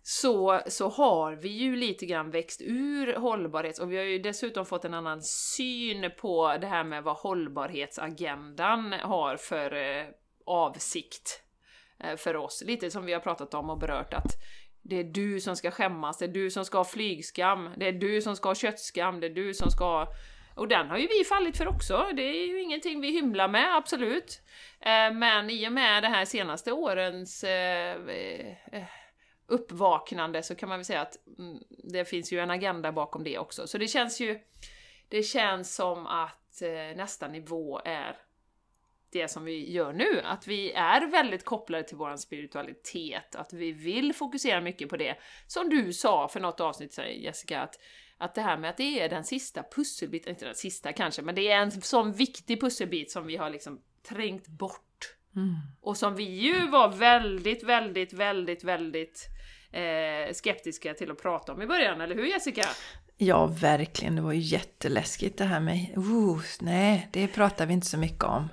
så, 0.08 0.60
så 0.66 0.88
har 0.88 1.32
vi 1.32 1.48
ju 1.48 1.76
lite 1.76 2.06
grann 2.06 2.30
växt 2.30 2.62
ur 2.64 3.14
hållbarhet 3.14 3.78
och 3.78 3.92
vi 3.92 3.96
har 3.96 4.04
ju 4.04 4.18
dessutom 4.18 4.66
fått 4.66 4.84
en 4.84 4.94
annan 4.94 5.22
syn 5.22 6.10
på 6.20 6.56
det 6.60 6.66
här 6.66 6.84
med 6.84 7.02
vad 7.02 7.16
hållbarhetsagendan 7.16 8.92
har 8.92 9.36
för 9.36 9.74
eh, 9.74 10.04
avsikt 10.46 11.42
eh, 12.00 12.16
för 12.16 12.36
oss. 12.36 12.62
Lite 12.66 12.90
som 12.90 13.06
vi 13.06 13.12
har 13.12 13.20
pratat 13.20 13.54
om 13.54 13.70
och 13.70 13.78
berört 13.78 14.14
att 14.14 14.32
det 14.82 14.96
är 14.96 15.04
du 15.04 15.40
som 15.40 15.56
ska 15.56 15.70
skämmas, 15.70 16.18
det 16.18 16.24
är 16.24 16.28
du 16.28 16.50
som 16.50 16.64
ska 16.64 16.78
ha 16.78 16.84
flygskam, 16.84 17.70
det 17.76 17.88
är 17.88 17.92
du 17.92 18.22
som 18.22 18.36
ska 18.36 18.48
ha 18.48 18.54
köttskam, 18.54 19.20
det 19.20 19.26
är 19.26 19.34
du 19.34 19.54
som 19.54 19.70
ska 19.70 19.84
ha... 19.84 20.08
Och 20.54 20.68
den 20.68 20.90
har 20.90 20.98
ju 20.98 21.06
vi 21.06 21.24
fallit 21.24 21.56
för 21.56 21.68
också, 21.68 22.06
det 22.16 22.22
är 22.22 22.46
ju 22.46 22.62
ingenting 22.62 23.00
vi 23.00 23.10
hymlar 23.10 23.48
med, 23.48 23.76
absolut. 23.76 24.42
Eh, 24.80 25.12
Men 25.12 25.50
i 25.50 25.68
och 25.68 25.72
med 25.72 26.02
det 26.02 26.08
här 26.08 26.24
senaste 26.24 26.72
årens 26.72 27.44
eh, 27.44 27.96
eh, 28.72 28.84
uppvaknande 29.46 30.42
så 30.42 30.54
kan 30.54 30.68
man 30.68 30.78
väl 30.78 30.84
säga 30.84 31.00
att 31.00 31.16
mm, 31.38 31.58
det 31.68 32.04
finns 32.04 32.32
ju 32.32 32.40
en 32.40 32.50
agenda 32.50 32.92
bakom 32.92 33.24
det 33.24 33.38
också. 33.38 33.66
Så 33.66 33.78
det 33.78 33.88
känns 33.88 34.20
ju, 34.20 34.40
det 35.08 35.22
känns 35.22 35.74
som 35.74 36.06
att 36.06 36.62
eh, 36.62 36.96
nästa 36.96 37.28
nivå 37.28 37.80
är 37.84 38.16
det 39.10 39.28
som 39.28 39.44
vi 39.44 39.72
gör 39.72 39.92
nu, 39.92 40.20
att 40.24 40.46
vi 40.46 40.72
är 40.72 41.06
väldigt 41.06 41.44
kopplade 41.44 41.84
till 41.84 41.96
vår 41.96 42.16
spiritualitet, 42.16 43.34
att 43.34 43.52
vi 43.52 43.72
vill 43.72 44.12
fokusera 44.12 44.60
mycket 44.60 44.88
på 44.88 44.96
det. 44.96 45.16
Som 45.46 45.68
du 45.68 45.92
sa 45.92 46.28
för 46.28 46.40
något 46.40 46.60
avsnitt 46.60 46.92
sedan, 46.92 47.12
Jessica, 47.14 47.60
att, 47.60 47.80
att 48.18 48.34
det 48.34 48.40
här 48.40 48.56
med 48.56 48.70
att 48.70 48.76
det 48.76 49.00
är 49.00 49.08
den 49.08 49.24
sista 49.24 49.64
pusselbiten, 49.76 50.30
inte 50.30 50.44
den 50.44 50.54
sista 50.54 50.92
kanske, 50.92 51.22
men 51.22 51.34
det 51.34 51.50
är 51.50 51.62
en 51.62 51.70
sån 51.70 52.12
viktig 52.12 52.60
pusselbit 52.60 53.10
som 53.10 53.26
vi 53.26 53.36
har 53.36 53.50
liksom 53.50 53.80
trängt 54.02 54.46
bort. 54.46 55.16
Och 55.80 55.96
som 55.96 56.16
vi 56.16 56.24
ju 56.24 56.66
var 56.68 56.88
väldigt, 56.88 57.64
väldigt, 57.64 58.12
väldigt, 58.12 58.64
väldigt 58.64 59.26
eh, 59.76 60.32
skeptiska 60.32 60.94
till 60.94 61.10
att 61.10 61.22
prata 61.22 61.52
om 61.52 61.62
i 61.62 61.66
början, 61.66 62.00
eller 62.00 62.14
hur 62.14 62.26
Jessica? 62.26 62.66
Ja, 63.16 63.46
verkligen. 63.46 64.16
Det 64.16 64.22
var 64.22 64.32
ju 64.32 64.40
jätteläskigt 64.40 65.38
det 65.38 65.44
här 65.44 65.60
med... 65.60 65.96
Uh, 65.96 66.40
nej, 66.60 67.08
det 67.12 67.28
pratar 67.28 67.66
vi 67.66 67.72
inte 67.72 67.86
så 67.86 67.98
mycket 67.98 68.24
om. 68.24 68.48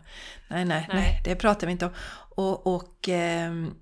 Nej, 0.49 0.65
nej, 0.65 0.86
nej, 0.89 0.97
Nej. 0.97 1.21
det 1.25 1.36
pratar 1.36 1.67
vi 1.67 1.71
inte 1.71 1.86
om. 1.86 1.91
Och, 2.36 2.75
och 2.75 3.09
ehm, 3.09 3.73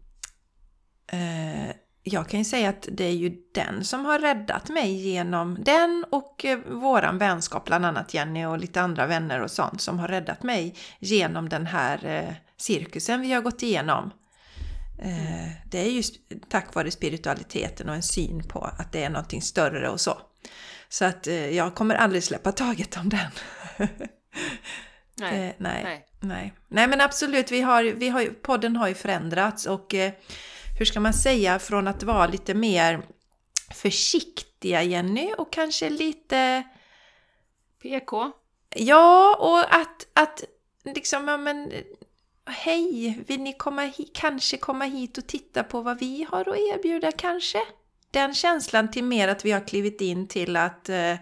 eh, 1.11 1.75
jag 2.03 2.29
kan 2.29 2.39
ju 2.39 2.43
säga 2.43 2.69
att 2.69 2.87
det 2.91 3.03
är 3.03 3.15
ju 3.15 3.37
den 3.53 3.83
som 3.83 4.05
har 4.05 4.19
räddat 4.19 4.69
mig 4.69 4.91
genom 4.91 5.57
den 5.63 6.05
och 6.11 6.45
eh, 6.45 6.59
våran 6.59 7.17
vänskap, 7.17 7.65
bland 7.65 7.85
annat 7.85 8.13
Jenny 8.13 8.45
och 8.45 8.57
lite 8.57 8.81
andra 8.81 9.05
vänner 9.07 9.41
och 9.41 9.51
sånt, 9.51 9.81
som 9.81 9.99
har 9.99 10.07
räddat 10.07 10.43
mig 10.43 10.75
genom 10.99 11.49
den 11.49 11.65
här 11.65 12.05
eh, 12.05 12.33
cirkusen 12.57 13.21
vi 13.21 13.33
har 13.33 13.41
gått 13.41 13.63
igenom. 13.63 14.11
Eh, 15.01 15.51
det 15.65 15.79
är 15.79 15.89
ju 15.91 16.03
tack 16.49 16.75
vare 16.75 16.91
spiritualiteten 16.91 17.89
och 17.89 17.95
en 17.95 18.03
syn 18.03 18.47
på 18.47 18.59
att 18.59 18.91
det 18.91 19.03
är 19.03 19.09
någonting 19.09 19.41
större 19.41 19.89
och 19.89 20.01
så. 20.01 20.17
Så 20.89 21.05
att 21.05 21.27
eh, 21.27 21.49
jag 21.49 21.75
kommer 21.75 21.95
aldrig 21.95 22.23
släppa 22.23 22.51
taget 22.51 22.97
om 22.97 23.09
den. 23.09 23.31
Nej. 25.15 25.47
Eh, 25.47 25.53
nej, 25.57 25.83
Nej. 25.83 26.07
nej. 26.19 26.53
nej. 26.67 26.87
men 26.87 27.01
absolut, 27.01 27.51
vi 27.51 27.61
har, 27.61 27.83
vi 27.83 28.09
har, 28.09 28.25
podden 28.25 28.75
har 28.75 28.87
ju 28.87 28.93
förändrats 28.93 29.65
och 29.65 29.95
hur 30.79 30.85
ska 30.85 30.99
man 30.99 31.13
säga, 31.13 31.59
från 31.59 31.87
att 31.87 32.03
vara 32.03 32.27
lite 32.27 32.53
mer 32.53 33.01
försiktiga 33.73 34.83
Jenny 34.83 35.33
och 35.37 35.53
kanske 35.53 35.89
lite, 35.89 36.63
PK? 37.81 38.31
ja 38.75 39.35
och 39.39 39.75
att, 39.75 40.07
att 40.13 40.43
liksom, 40.83 41.27
ja 41.27 41.37
men 41.37 41.71
hej, 42.51 43.23
vill 43.27 43.41
ni 43.41 43.53
komma 43.53 43.91
kanske 44.13 44.57
komma 44.57 44.85
hit 44.85 45.17
och 45.17 45.27
titta 45.27 45.63
på 45.63 45.81
vad 45.81 45.99
vi 45.99 46.27
har 46.31 46.41
att 46.41 46.57
erbjuda 46.57 47.11
kanske? 47.11 47.59
Den 48.11 48.33
känslan 48.33 48.91
till 48.91 49.03
mer 49.03 49.27
att 49.27 49.45
vi 49.45 49.51
har 49.51 49.67
klivit 49.67 50.01
in 50.01 50.27
till 50.27 50.55
att 50.55 50.89
eh, 50.89 51.15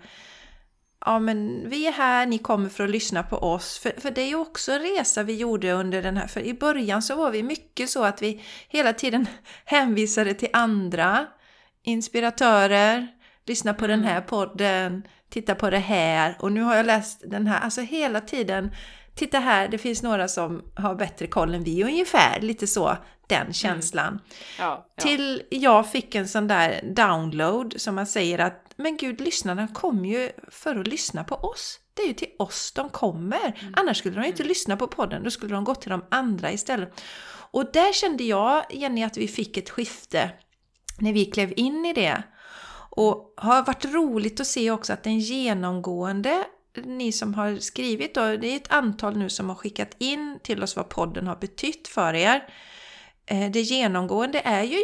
ja 1.05 1.19
men 1.19 1.69
vi 1.69 1.87
är 1.87 1.91
här, 1.91 2.25
ni 2.25 2.37
kommer 2.37 2.69
för 2.69 2.83
att 2.83 2.89
lyssna 2.89 3.23
på 3.23 3.37
oss. 3.37 3.79
För, 3.79 4.01
för 4.01 4.11
det 4.11 4.21
är 4.21 4.27
ju 4.27 4.35
också 4.35 4.71
en 4.71 4.81
resa 4.81 5.23
vi 5.23 5.35
gjorde 5.35 5.71
under 5.71 6.01
den 6.01 6.17
här, 6.17 6.27
för 6.27 6.41
i 6.41 6.53
början 6.53 7.01
så 7.01 7.15
var 7.15 7.31
vi 7.31 7.43
mycket 7.43 7.89
så 7.89 8.03
att 8.03 8.21
vi 8.21 8.43
hela 8.67 8.93
tiden 8.93 9.27
hänvisade 9.65 10.33
till 10.33 10.49
andra 10.53 11.27
inspiratörer, 11.83 13.07
lyssna 13.45 13.73
på 13.73 13.87
den 13.87 14.03
här 14.03 14.21
podden, 14.21 15.03
titta 15.29 15.55
på 15.55 15.69
det 15.69 15.77
här 15.77 16.35
och 16.39 16.51
nu 16.51 16.61
har 16.61 16.75
jag 16.75 16.85
läst 16.85 17.23
den 17.25 17.47
här, 17.47 17.59
alltså 17.59 17.81
hela 17.81 18.21
tiden 18.21 18.71
Titta 19.19 19.39
här, 19.39 19.67
det 19.67 19.77
finns 19.77 20.03
några 20.03 20.27
som 20.27 20.63
har 20.75 20.95
bättre 20.95 21.27
koll 21.27 21.53
än 21.53 21.63
vi, 21.63 21.83
ungefär 21.83 22.39
lite 22.41 22.67
så, 22.67 22.97
den 23.27 23.53
känslan. 23.53 24.19
Ja. 24.59 24.87
ja. 24.95 25.03
Till 25.03 25.43
jag 25.49 25.91
fick 25.91 26.15
en 26.15 26.27
sån 26.27 26.47
där 26.47 26.81
download 26.95 27.73
som 27.77 27.95
man 27.95 28.07
säger 28.07 28.39
att 28.39 28.73
men 28.75 28.97
gud, 28.97 29.21
lyssnarna 29.21 29.67
kommer 29.67 30.09
ju 30.09 30.31
för 30.47 30.75
att 30.75 30.87
lyssna 30.87 31.23
på 31.23 31.35
oss. 31.35 31.79
Det 31.93 32.01
är 32.01 32.07
ju 32.07 32.13
till 32.13 32.27
oss 32.39 32.71
de 32.75 32.89
kommer. 32.89 33.71
Annars 33.75 33.97
skulle 33.97 34.15
de 34.15 34.21
ju 34.21 34.29
inte 34.29 34.43
lyssna 34.43 34.77
på 34.77 34.87
podden, 34.87 35.23
då 35.23 35.31
skulle 35.31 35.55
de 35.55 35.63
gå 35.63 35.75
till 35.75 35.91
de 35.91 36.05
andra 36.11 36.51
istället. 36.51 37.01
Och 37.51 37.71
där 37.73 37.93
kände 37.93 38.23
jag, 38.23 38.63
Jenny, 38.69 39.03
att 39.03 39.17
vi 39.17 39.27
fick 39.27 39.57
ett 39.57 39.69
skifte 39.69 40.31
när 40.99 41.13
vi 41.13 41.25
klev 41.25 41.53
in 41.55 41.85
i 41.85 41.93
det. 41.93 42.23
Och 42.89 43.33
har 43.37 43.65
varit 43.65 43.85
roligt 43.85 44.39
att 44.39 44.47
se 44.47 44.71
också 44.71 44.93
att 44.93 45.03
den 45.03 45.19
genomgående, 45.19 46.45
ni 46.75 47.11
som 47.11 47.33
har 47.33 47.55
skrivit 47.55 48.15
då, 48.15 48.35
det 48.35 48.47
är 48.47 48.55
ett 48.55 48.71
antal 48.71 49.17
nu 49.17 49.29
som 49.29 49.49
har 49.49 49.55
skickat 49.55 49.95
in 49.97 50.39
till 50.43 50.63
oss 50.63 50.75
vad 50.75 50.89
podden 50.89 51.27
har 51.27 51.35
betytt 51.35 51.87
för 51.87 52.13
er. 52.13 52.49
Eh, 53.25 53.51
Det 53.51 53.61
genomgående 53.61 54.41
är 54.45 54.63
ju 54.63 54.77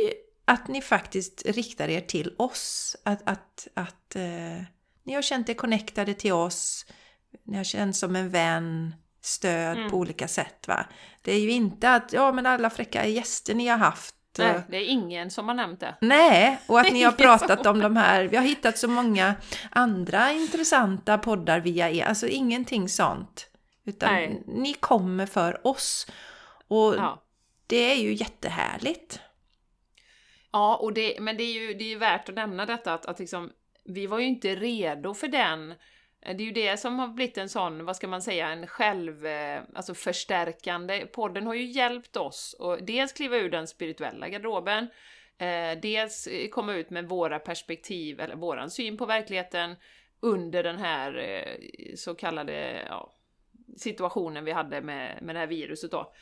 att 0.45 0.67
ni 0.67 0.81
faktiskt 0.81 1.43
riktar 1.45 1.87
er 1.87 2.01
till 2.01 2.35
oss. 2.37 2.95
Att, 3.03 3.21
att, 3.29 3.67
att 3.73 4.15
eh, 4.15 4.63
ni 5.03 5.13
har 5.13 5.21
känt 5.21 5.49
er 5.49 5.53
connectade 5.53 6.13
till 6.13 6.33
oss. 6.33 6.85
Ni 7.43 7.57
har 7.57 7.63
känt 7.63 7.95
som 7.95 8.15
en 8.15 8.29
vän, 8.29 8.95
stöd 9.21 9.77
Mm. 9.77 9.91
på 9.91 9.97
olika 9.97 10.27
sätt. 10.27 10.67
Va? 10.67 10.85
Det 11.21 11.31
är 11.31 11.39
ju 11.39 11.51
inte 11.51 11.91
att 11.91 12.13
ja, 12.13 12.31
men 12.31 12.45
alla 12.45 12.69
fräcka 12.69 13.05
gäster 13.07 13.55
ni 13.55 13.67
har 13.67 13.77
haft. 13.77 14.14
Nej, 14.39 14.55
eh, 14.55 14.61
det 14.69 14.77
är 14.77 14.85
ingen 14.85 15.31
som 15.31 15.47
har 15.47 15.55
nämnt 15.55 15.79
det. 15.79 15.95
Nej, 16.01 16.59
och 16.67 16.79
att 16.79 16.91
ni 16.93 17.03
har 17.03 17.11
pratat 17.37 17.65
om 17.65 17.79
de 17.79 17.95
här. 17.95 18.23
Vi 18.23 18.37
har 18.37 18.43
hittat 18.43 18.77
så 18.77 18.87
många 18.87 19.35
andra 19.69 20.31
intressanta 20.31 21.17
poddar 21.17 21.59
via 21.59 21.89
er. 21.91 22.05
Alltså 22.05 22.27
ingenting 22.27 22.89
sånt. 22.89 23.49
Utan 23.85 24.13
Nej. 24.13 24.43
ni 24.45 24.73
kommer 24.73 25.25
för 25.25 25.67
oss. 25.67 26.07
Och 26.67 26.95
Ja. 26.95 27.23
det 27.67 27.91
är 27.91 27.95
ju 27.95 28.13
jättehärligt. 28.13 29.19
Ja, 30.51 30.75
och 30.75 30.93
det, 30.93 31.19
men 31.19 31.37
det 31.37 31.43
är 31.43 31.53
ju 31.53 31.73
det 31.73 31.93
är 31.93 31.97
värt 31.97 32.29
att 32.29 32.35
nämna 32.35 32.65
detta 32.65 32.93
att, 32.93 33.05
att 33.05 33.19
liksom, 33.19 33.51
vi 33.85 34.07
var 34.07 34.19
ju 34.19 34.25
inte 34.25 34.55
redo 34.55 35.13
för 35.13 35.27
den. 35.27 35.73
Eh, 36.25 36.35
det 36.35 36.43
är 36.43 36.45
ju 36.45 36.51
det 36.51 36.77
som 36.77 36.99
har 36.99 37.07
blivit 37.07 37.37
en 37.37 37.49
sån, 37.49 37.85
vad 37.85 37.95
ska 37.95 38.07
man 38.07 38.21
säga, 38.21 38.49
en 38.49 38.67
själv, 38.67 39.25
eh, 39.25 39.61
alltså 39.73 39.93
förstärkande. 39.93 41.05
Podden 41.05 41.47
har 41.47 41.53
ju 41.53 41.65
hjälpt 41.65 42.17
oss 42.17 42.55
att 42.59 42.87
dels 42.87 43.13
kliva 43.13 43.37
ur 43.37 43.49
den 43.49 43.67
spirituella 43.67 44.29
garderoben, 44.29 44.87
eh, 45.37 45.79
dels 45.81 46.27
komma 46.51 46.73
ut 46.73 46.89
med 46.89 47.09
våra 47.09 47.39
perspektiv, 47.39 48.19
eller 48.19 48.35
våran 48.35 48.69
syn 48.69 48.97
på 48.97 49.05
verkligheten 49.05 49.75
under 50.19 50.63
den 50.63 50.77
här 50.77 51.45
så 51.95 52.15
kallade 52.15 52.85
ja, 52.89 53.13
situationen 53.77 54.45
vi 54.45 54.51
hade 54.51 54.81
med, 54.81 55.19
med 55.21 55.35
det 55.35 55.39
här 55.39 55.47
viruset 55.47 55.91
då. 55.91 56.13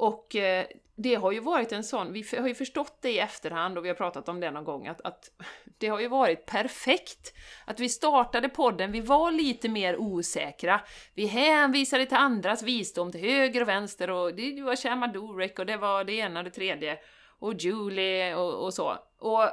Och 0.00 0.36
eh, 0.36 0.66
det 0.96 1.14
har 1.14 1.32
ju 1.32 1.40
varit 1.40 1.72
en 1.72 1.84
sån, 1.84 2.12
vi 2.12 2.24
har 2.38 2.48
ju 2.48 2.54
förstått 2.54 2.98
det 3.00 3.10
i 3.10 3.18
efterhand 3.18 3.78
och 3.78 3.84
vi 3.84 3.88
har 3.88 3.96
pratat 3.96 4.28
om 4.28 4.40
det 4.40 4.50
någon 4.50 4.64
gång, 4.64 4.86
att, 4.86 5.00
att 5.00 5.30
det 5.78 5.88
har 5.88 6.00
ju 6.00 6.08
varit 6.08 6.46
perfekt. 6.46 7.34
Att 7.64 7.80
vi 7.80 7.88
startade 7.88 8.48
podden, 8.48 8.92
vi 8.92 9.00
var 9.00 9.32
lite 9.32 9.68
mer 9.68 9.96
osäkra. 9.96 10.80
Vi 11.14 11.26
hänvisade 11.26 12.06
till 12.06 12.16
andras 12.16 12.62
visdom 12.62 13.12
till 13.12 13.20
höger 13.20 13.60
och 13.60 13.68
vänster 13.68 14.10
och 14.10 14.34
det 14.34 14.62
var 14.62 14.76
Shama 14.76 15.06
Durek 15.06 15.58
och 15.58 15.66
det 15.66 15.76
var 15.76 16.04
det 16.04 16.12
ena 16.12 16.40
och 16.40 16.44
det 16.44 16.50
tredje. 16.50 16.98
Och 17.38 17.54
Julie 17.54 18.34
och, 18.34 18.64
och 18.64 18.74
så. 18.74 18.98
Och 19.18 19.48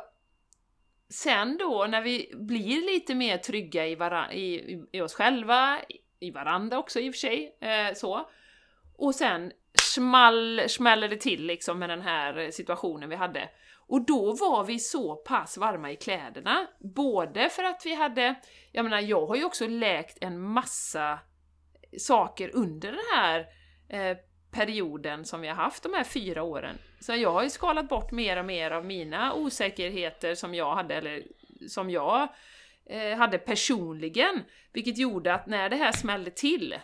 sen 1.10 1.58
då 1.58 1.86
när 1.90 2.02
vi 2.02 2.32
blir 2.36 2.94
lite 2.94 3.16
mer 3.16 3.38
trygga 3.38 3.88
i, 3.88 3.98
i, 4.32 4.84
i 4.92 5.02
oss 5.02 5.14
själva, 5.14 5.80
i 6.20 6.32
varandra 6.32 6.80
också 6.80 7.00
i 7.00 7.10
och 7.10 7.14
för 7.14 7.20
sig, 7.20 7.58
eh, 7.62 7.94
så. 7.94 8.30
Och 8.98 9.16
sen 9.16 9.52
small, 9.82 10.62
smäller 10.68 11.10
det 11.10 11.18
till 11.18 11.46
liksom 11.46 11.80
med 11.80 11.90
den 11.90 12.02
här 12.02 12.52
situationen 12.52 13.10
vi 13.10 13.16
hade. 13.16 13.50
Och 13.88 14.06
då 14.06 14.34
var 14.34 14.63
vi 14.63 14.80
så 14.80 15.16
pass 15.16 15.58
varma 15.58 15.92
i 15.92 15.96
kläderna, 15.96 16.68
både 16.80 17.50
för 17.50 17.63
att 17.63 17.82
vi 17.86 17.96
hade, 17.96 18.36
jag 18.72 18.84
menar 18.84 19.00
jag 19.00 19.28
har 19.28 19.36
ju 19.36 19.44
också 19.44 19.68
läkt 19.68 20.18
en 20.22 20.42
massa 20.42 21.20
saker 21.98 22.52
under 22.54 22.92
den 22.92 23.02
här 23.16 23.46
eh, 23.90 24.18
perioden 24.52 25.26
som 25.26 25.42
vi 25.42 25.48
har 25.48 25.56
haft 25.56 25.84
de 25.84 25.94
här 25.94 26.04
fyra 26.04 26.44
åren. 26.44 26.78
Så 27.00 27.16
jag 27.16 27.32
har 27.32 27.44
ju 27.44 27.50
skalat 27.50 27.90
bort 27.90 28.12
mer 28.12 28.38
och 28.38 28.46
mer 28.46 28.72
av 28.72 28.86
mina 28.86 29.34
osäkerheter 29.34 30.36
som 30.36 30.56
jag 30.56 30.76
hade, 30.76 30.96
eller 30.96 31.24
som 31.68 31.90
jag 31.90 32.28
eh, 32.90 33.18
hade 33.18 33.38
personligen, 33.38 34.44
vilket 34.74 34.98
gjorde 34.98 35.34
att 35.34 35.48
när 35.48 35.70
det 35.70 35.76
här 35.76 35.92
smällde 35.92 36.32
till, 36.32 36.76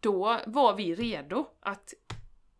då 0.00 0.40
var 0.46 0.74
vi 0.74 0.94
redo 0.94 1.46
att, 1.60 1.94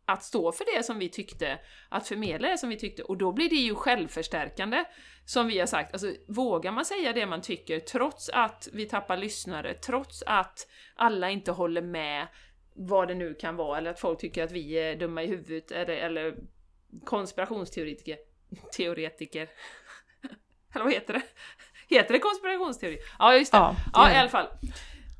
att 0.04 0.24
stå 0.24 0.52
för 0.52 0.76
det 0.76 0.82
som 0.82 0.98
vi 0.98 1.08
tyckte, 1.08 1.58
att 1.88 2.08
förmedla 2.08 2.48
det 2.48 2.58
som 2.58 2.68
vi 2.68 2.78
tyckte, 2.78 3.02
och 3.02 3.16
då 3.16 3.32
blir 3.32 3.50
det 3.50 3.56
ju 3.56 3.74
självförstärkande, 3.74 4.84
som 5.24 5.46
vi 5.46 5.58
har 5.58 5.66
sagt. 5.66 5.92
Alltså, 5.92 6.12
vågar 6.28 6.72
man 6.72 6.84
säga 6.84 7.12
det 7.12 7.26
man 7.26 7.40
tycker, 7.40 7.80
trots 7.80 8.28
att 8.28 8.68
vi 8.72 8.86
tappar 8.86 9.16
lyssnare, 9.16 9.74
trots 9.74 10.22
att 10.26 10.68
alla 10.94 11.30
inte 11.30 11.52
håller 11.52 11.82
med, 11.82 12.26
vad 12.74 13.08
det 13.08 13.14
nu 13.14 13.34
kan 13.34 13.56
vara, 13.56 13.78
eller 13.78 13.90
att 13.90 14.00
folk 14.00 14.20
tycker 14.20 14.44
att 14.44 14.52
vi 14.52 14.72
är 14.72 14.96
dumma 14.96 15.22
i 15.22 15.26
huvudet, 15.26 15.70
eller, 15.70 15.96
eller 15.96 16.36
konspirationsteoretiker, 17.04 18.18
teoretiker, 18.76 19.48
eller 20.74 20.84
vad 20.84 20.92
heter 20.92 21.12
det? 21.12 21.22
Heter 21.88 22.12
det 22.12 22.18
konspirationsteori? 22.18 22.98
Ja, 23.18 23.34
just 23.34 23.52
det. 23.52 23.58
Ja, 23.58 23.74
det 23.84 23.90
ja 23.94 24.12
i 24.12 24.16
alla 24.16 24.28
fall. 24.28 24.48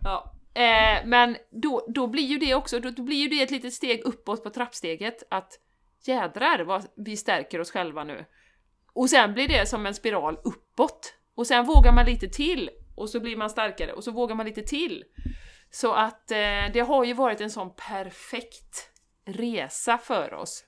Ja. 0.05 0.35
Eh, 0.55 1.07
men 1.07 1.37
då, 1.51 1.87
då 1.89 2.07
blir 2.07 2.23
ju 2.23 2.39
det 2.39 2.55
också, 2.55 2.81
då, 2.81 2.91
då, 2.91 3.03
blir 3.03 3.17
ju 3.17 3.29
det 3.29 3.43
ett 3.43 3.51
litet 3.51 3.73
steg 3.73 4.01
uppåt 4.05 4.43
på 4.43 4.51
trappsteget, 4.51 5.23
att 5.31 5.59
jädrar 6.05 6.65
vad 6.65 6.87
vi 6.97 7.17
stärker 7.17 7.61
oss 7.61 7.71
själva 7.71 8.05
nu. 8.05 8.25
Och 8.93 9.11
sen 9.11 9.35
blir 9.35 9.49
det 9.49 9.69
som 9.69 9.87
en 9.87 9.95
spiral 9.95 10.39
uppåt. 10.45 11.15
Och 11.35 11.47
sen 11.47 11.67
vågar 11.67 11.93
man 11.93 12.07
lite 12.07 12.29
till, 12.29 12.71
och 12.97 13.11
så 13.11 13.21
blir 13.21 13.37
man 13.37 13.51
starkare, 13.51 13.93
och 13.93 14.05
så 14.05 14.11
vågar 14.11 14.35
man 14.35 14.47
lite 14.47 14.63
till. 14.63 15.05
Så 15.71 15.93
att 15.93 16.31
eh, 16.31 16.73
det 16.73 16.85
har 16.87 17.05
ju 17.05 17.15
varit 17.15 17.41
en 17.41 17.51
sån 17.51 17.75
perfekt 17.75 18.91
resa 19.27 19.99
för 19.99 20.35
oss. 20.35 20.65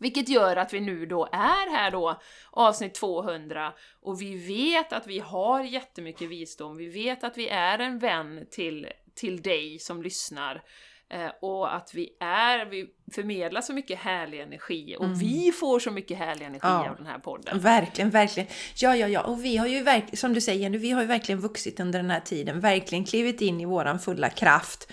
Vilket 0.00 0.28
gör 0.28 0.56
att 0.56 0.72
vi 0.72 0.80
nu 0.80 1.06
då 1.06 1.28
är 1.32 1.76
här 1.76 1.90
då, 1.90 2.20
avsnitt 2.50 2.94
200, 2.94 3.72
och 4.02 4.22
vi 4.22 4.36
vet 4.36 4.92
att 4.92 5.06
vi 5.06 5.18
har 5.18 5.62
jättemycket 5.62 6.28
visdom, 6.28 6.76
vi 6.76 6.88
vet 6.88 7.24
att 7.24 7.38
vi 7.38 7.48
är 7.48 7.78
en 7.78 7.98
vän 7.98 8.46
till, 8.50 8.88
till 9.14 9.42
dig 9.42 9.78
som 9.78 10.02
lyssnar, 10.02 10.62
eh, 11.10 11.30
och 11.40 11.74
att 11.74 11.94
vi 11.94 12.16
är, 12.20 12.66
vi 12.66 12.86
förmedlar 13.14 13.60
så 13.60 13.72
mycket 13.72 13.98
härlig 13.98 14.40
energi, 14.40 14.96
och 14.98 15.04
mm. 15.04 15.18
vi 15.18 15.52
får 15.52 15.78
så 15.78 15.90
mycket 15.90 16.18
härlig 16.18 16.46
energi 16.46 16.66
ja, 16.68 16.90
av 16.90 16.96
den 16.96 17.06
här 17.06 17.18
podden. 17.18 17.58
Verkligen, 17.58 18.10
verkligen. 18.10 18.48
Ja, 18.76 18.96
ja, 18.96 19.08
ja, 19.08 19.20
och 19.20 19.44
vi 19.44 19.56
har 19.56 19.66
ju 19.66 19.82
verkligen, 19.82 20.16
som 20.16 20.34
du 20.34 20.40
säger, 20.40 20.70
vi 20.70 20.90
har 20.90 21.00
ju 21.00 21.06
verkligen 21.06 21.40
vuxit 21.40 21.80
under 21.80 21.98
den 21.98 22.10
här 22.10 22.20
tiden, 22.20 22.60
verkligen 22.60 23.04
klivit 23.04 23.40
in 23.40 23.60
i 23.60 23.64
våran 23.64 23.98
fulla 23.98 24.30
kraft, 24.30 24.92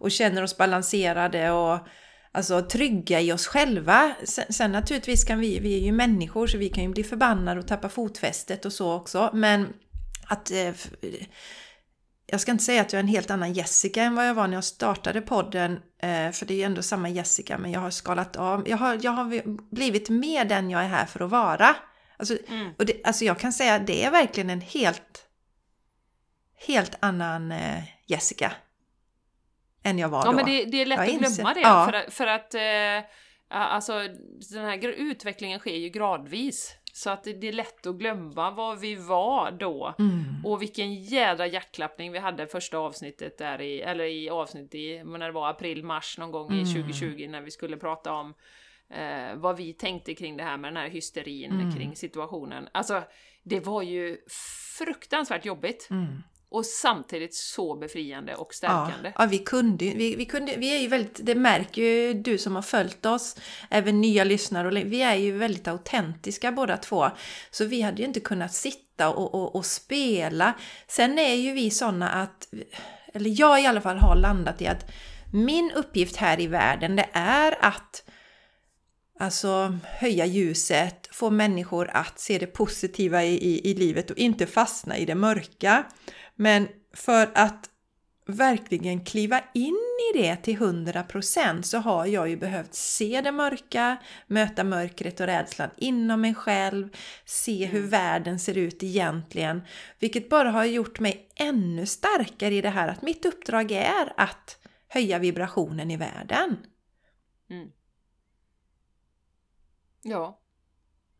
och 0.00 0.10
känner 0.10 0.42
oss 0.42 0.56
balanserade 0.56 1.50
och 1.50 1.78
alltså, 2.38 2.62
trygga 2.62 3.20
i 3.20 3.32
oss 3.32 3.46
själva. 3.46 4.14
Sen, 4.24 4.44
sen, 4.48 4.72
naturligtvis 4.72 5.24
kan 5.24 5.40
vi, 5.40 5.58
vi 5.58 5.74
är 5.74 5.80
ju 5.80 5.92
människor 5.92 6.46
så 6.46 6.58
vi 6.58 6.68
kan 6.68 6.84
ju 6.84 6.90
bli 6.90 7.04
förbannade 7.04 7.60
och 7.60 7.66
tappa 7.66 7.88
fotfästet 7.88 8.64
och 8.64 8.72
så 8.72 8.92
också. 8.92 9.30
Men 9.32 9.66
att... 10.28 10.50
Eh, 10.50 10.74
jag 12.30 12.40
ska 12.40 12.52
inte 12.52 12.64
säga 12.64 12.82
att 12.82 12.92
jag 12.92 12.98
är 12.98 13.02
en 13.02 13.08
helt 13.08 13.30
annan 13.30 13.52
Jessica 13.52 14.02
än 14.02 14.14
vad 14.14 14.28
jag 14.28 14.34
var 14.34 14.46
när 14.46 14.54
jag 14.54 14.64
startade 14.64 15.20
podden, 15.20 15.72
eh, 16.02 16.30
för 16.30 16.46
det 16.46 16.54
är 16.54 16.56
ju 16.56 16.62
ändå 16.62 16.82
samma 16.82 17.08
Jessica, 17.08 17.58
men 17.58 17.72
jag 17.72 17.80
har 17.80 17.90
skalat 17.90 18.36
av. 18.36 18.68
Jag 18.68 18.76
har, 18.76 18.98
jag 19.02 19.12
har 19.12 19.42
blivit 19.74 20.08
mer 20.08 20.44
den 20.44 20.70
jag 20.70 20.84
är 20.84 20.88
här 20.88 21.06
för 21.06 21.24
att 21.24 21.30
vara. 21.30 21.76
Alltså, 22.16 22.38
mm. 22.48 22.72
och 22.78 22.86
det, 22.86 23.00
alltså 23.04 23.24
jag 23.24 23.38
kan 23.38 23.52
säga 23.52 23.74
att 23.74 23.86
det 23.86 24.04
är 24.04 24.10
verkligen 24.10 24.50
en 24.50 24.60
helt, 24.60 25.26
helt 26.66 26.94
annan 27.00 27.52
eh, 27.52 27.82
Jessica 28.06 28.52
än 29.82 29.98
jag 29.98 30.08
var 30.08 30.24
då. 30.24 30.28
Ja, 30.28 30.32
men 30.32 30.44
det, 30.46 30.64
det 30.64 30.82
är 30.82 30.86
lätt 30.86 30.98
jag 30.98 31.24
att 31.24 31.36
glömma 31.36 31.54
det, 31.54 31.60
ja. 31.60 31.90
för, 31.92 32.10
för 32.10 32.26
att 32.26 32.54
eh, 32.54 33.10
alltså, 33.48 33.92
den 34.52 34.64
här 34.64 34.88
utvecklingen 34.88 35.58
sker 35.58 35.76
ju 35.76 35.88
gradvis. 35.88 36.74
Så 36.92 37.10
att 37.10 37.24
det, 37.24 37.32
det 37.32 37.48
är 37.48 37.52
lätt 37.52 37.86
att 37.86 37.94
glömma 37.94 38.50
vad 38.50 38.80
vi 38.80 38.94
var 38.94 39.50
då. 39.50 39.94
Mm. 39.98 40.44
Och 40.44 40.62
vilken 40.62 40.94
jädra 40.94 41.46
hjärtklappning 41.46 42.12
vi 42.12 42.18
hade 42.18 42.46
första 42.46 42.78
avsnittet 42.78 43.38
där 43.38 43.60
i, 43.60 43.80
eller 43.80 44.04
i 44.04 44.30
avsnittet 44.30 44.74
i, 44.74 45.02
när 45.04 45.26
det 45.26 45.32
var 45.32 45.50
april, 45.50 45.84
mars 45.84 46.18
någon 46.18 46.30
gång 46.30 46.50
mm. 46.50 46.62
i 46.62 46.64
2020 46.64 47.26
när 47.30 47.40
vi 47.40 47.50
skulle 47.50 47.76
prata 47.76 48.12
om 48.12 48.34
eh, 48.90 49.34
vad 49.36 49.56
vi 49.56 49.72
tänkte 49.72 50.14
kring 50.14 50.36
det 50.36 50.44
här 50.44 50.56
med 50.56 50.72
den 50.72 50.76
här 50.76 50.88
hysterin 50.88 51.52
mm. 51.52 51.76
kring 51.76 51.96
situationen. 51.96 52.68
Alltså, 52.72 53.02
det 53.42 53.60
var 53.60 53.82
ju 53.82 54.18
fruktansvärt 54.78 55.44
jobbigt. 55.44 55.88
Mm 55.90 56.22
och 56.50 56.66
samtidigt 56.66 57.34
så 57.34 57.76
befriande 57.76 58.34
och 58.34 58.54
stärkande. 58.54 59.08
Ja, 59.08 59.12
ja 59.18 59.26
vi 59.26 59.38
kunde 59.38 59.84
vi, 59.84 60.16
vi 60.16 60.24
kunde, 60.24 60.56
vi 60.56 60.76
är 60.76 60.80
ju 60.80 60.88
väldigt, 60.88 61.20
det 61.22 61.34
märker 61.34 61.82
ju 61.82 62.14
du 62.14 62.38
som 62.38 62.54
har 62.54 62.62
följt 62.62 63.06
oss, 63.06 63.36
även 63.70 64.00
nya 64.00 64.24
lyssnare, 64.24 64.68
och 64.68 64.76
vi 64.92 65.02
är 65.02 65.14
ju 65.14 65.32
väldigt 65.32 65.68
autentiska 65.68 66.52
båda 66.52 66.76
två. 66.76 67.10
Så 67.50 67.64
vi 67.64 67.82
hade 67.82 67.98
ju 68.02 68.08
inte 68.08 68.20
kunnat 68.20 68.54
sitta 68.54 69.08
och, 69.08 69.34
och, 69.34 69.56
och 69.56 69.66
spela. 69.66 70.54
Sen 70.86 71.18
är 71.18 71.34
ju 71.34 71.52
vi 71.52 71.70
sådana 71.70 72.08
att, 72.08 72.48
eller 73.14 73.40
jag 73.40 73.62
i 73.62 73.66
alla 73.66 73.80
fall 73.80 73.96
har 73.96 74.16
landat 74.16 74.62
i 74.62 74.66
att 74.66 74.90
min 75.32 75.70
uppgift 75.70 76.16
här 76.16 76.40
i 76.40 76.46
världen, 76.46 76.96
det 76.96 77.08
är 77.12 77.64
att 77.64 78.04
Alltså 79.20 79.78
höja 79.84 80.26
ljuset, 80.26 81.08
få 81.12 81.30
människor 81.30 81.90
att 81.92 82.20
se 82.20 82.38
det 82.38 82.46
positiva 82.46 83.24
i, 83.24 83.34
i, 83.34 83.70
i 83.70 83.74
livet 83.74 84.10
och 84.10 84.16
inte 84.16 84.46
fastna 84.46 84.96
i 84.96 85.04
det 85.04 85.14
mörka. 85.14 85.84
Men 86.40 86.68
för 86.92 87.30
att 87.34 87.70
verkligen 88.26 89.04
kliva 89.04 89.44
in 89.54 89.78
i 90.14 90.18
det 90.18 90.36
till 90.36 90.58
100% 90.58 91.62
så 91.62 91.78
har 91.78 92.06
jag 92.06 92.28
ju 92.28 92.36
behövt 92.36 92.74
se 92.74 93.20
det 93.20 93.32
mörka, 93.32 93.96
möta 94.26 94.64
mörkret 94.64 95.20
och 95.20 95.26
rädslan 95.26 95.70
inom 95.76 96.20
mig 96.20 96.34
själv, 96.34 96.96
se 97.24 97.66
hur 97.66 97.78
mm. 97.78 97.90
världen 97.90 98.38
ser 98.38 98.58
ut 98.58 98.82
egentligen, 98.82 99.62
vilket 99.98 100.28
bara 100.28 100.50
har 100.50 100.64
gjort 100.64 101.00
mig 101.00 101.28
ännu 101.34 101.86
starkare 101.86 102.54
i 102.54 102.60
det 102.60 102.70
här 102.70 102.88
att 102.88 103.02
mitt 103.02 103.24
uppdrag 103.24 103.72
är 103.72 104.12
att 104.16 104.66
höja 104.88 105.18
vibrationen 105.18 105.90
i 105.90 105.96
världen. 105.96 106.56
Mm. 107.50 107.68
Ja. 110.02 110.40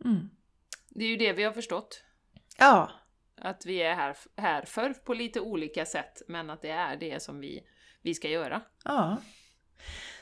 Mm. 0.04 0.30
Det 0.88 1.04
är 1.04 1.08
ju 1.08 1.16
det 1.16 1.32
vi 1.32 1.44
har 1.44 1.52
förstått. 1.52 2.02
Ja. 2.58 2.90
Att 3.40 3.66
vi 3.66 3.82
är 3.82 3.94
här, 3.94 4.16
här 4.36 4.62
för 4.62 4.92
på 4.92 5.14
lite 5.14 5.40
olika 5.40 5.86
sätt, 5.86 6.22
men 6.28 6.50
att 6.50 6.62
det 6.62 6.70
är 6.70 6.96
det 6.96 7.22
som 7.22 7.40
vi, 7.40 7.62
vi 8.02 8.14
ska 8.14 8.28
göra. 8.28 8.60
Ja. 8.84 9.16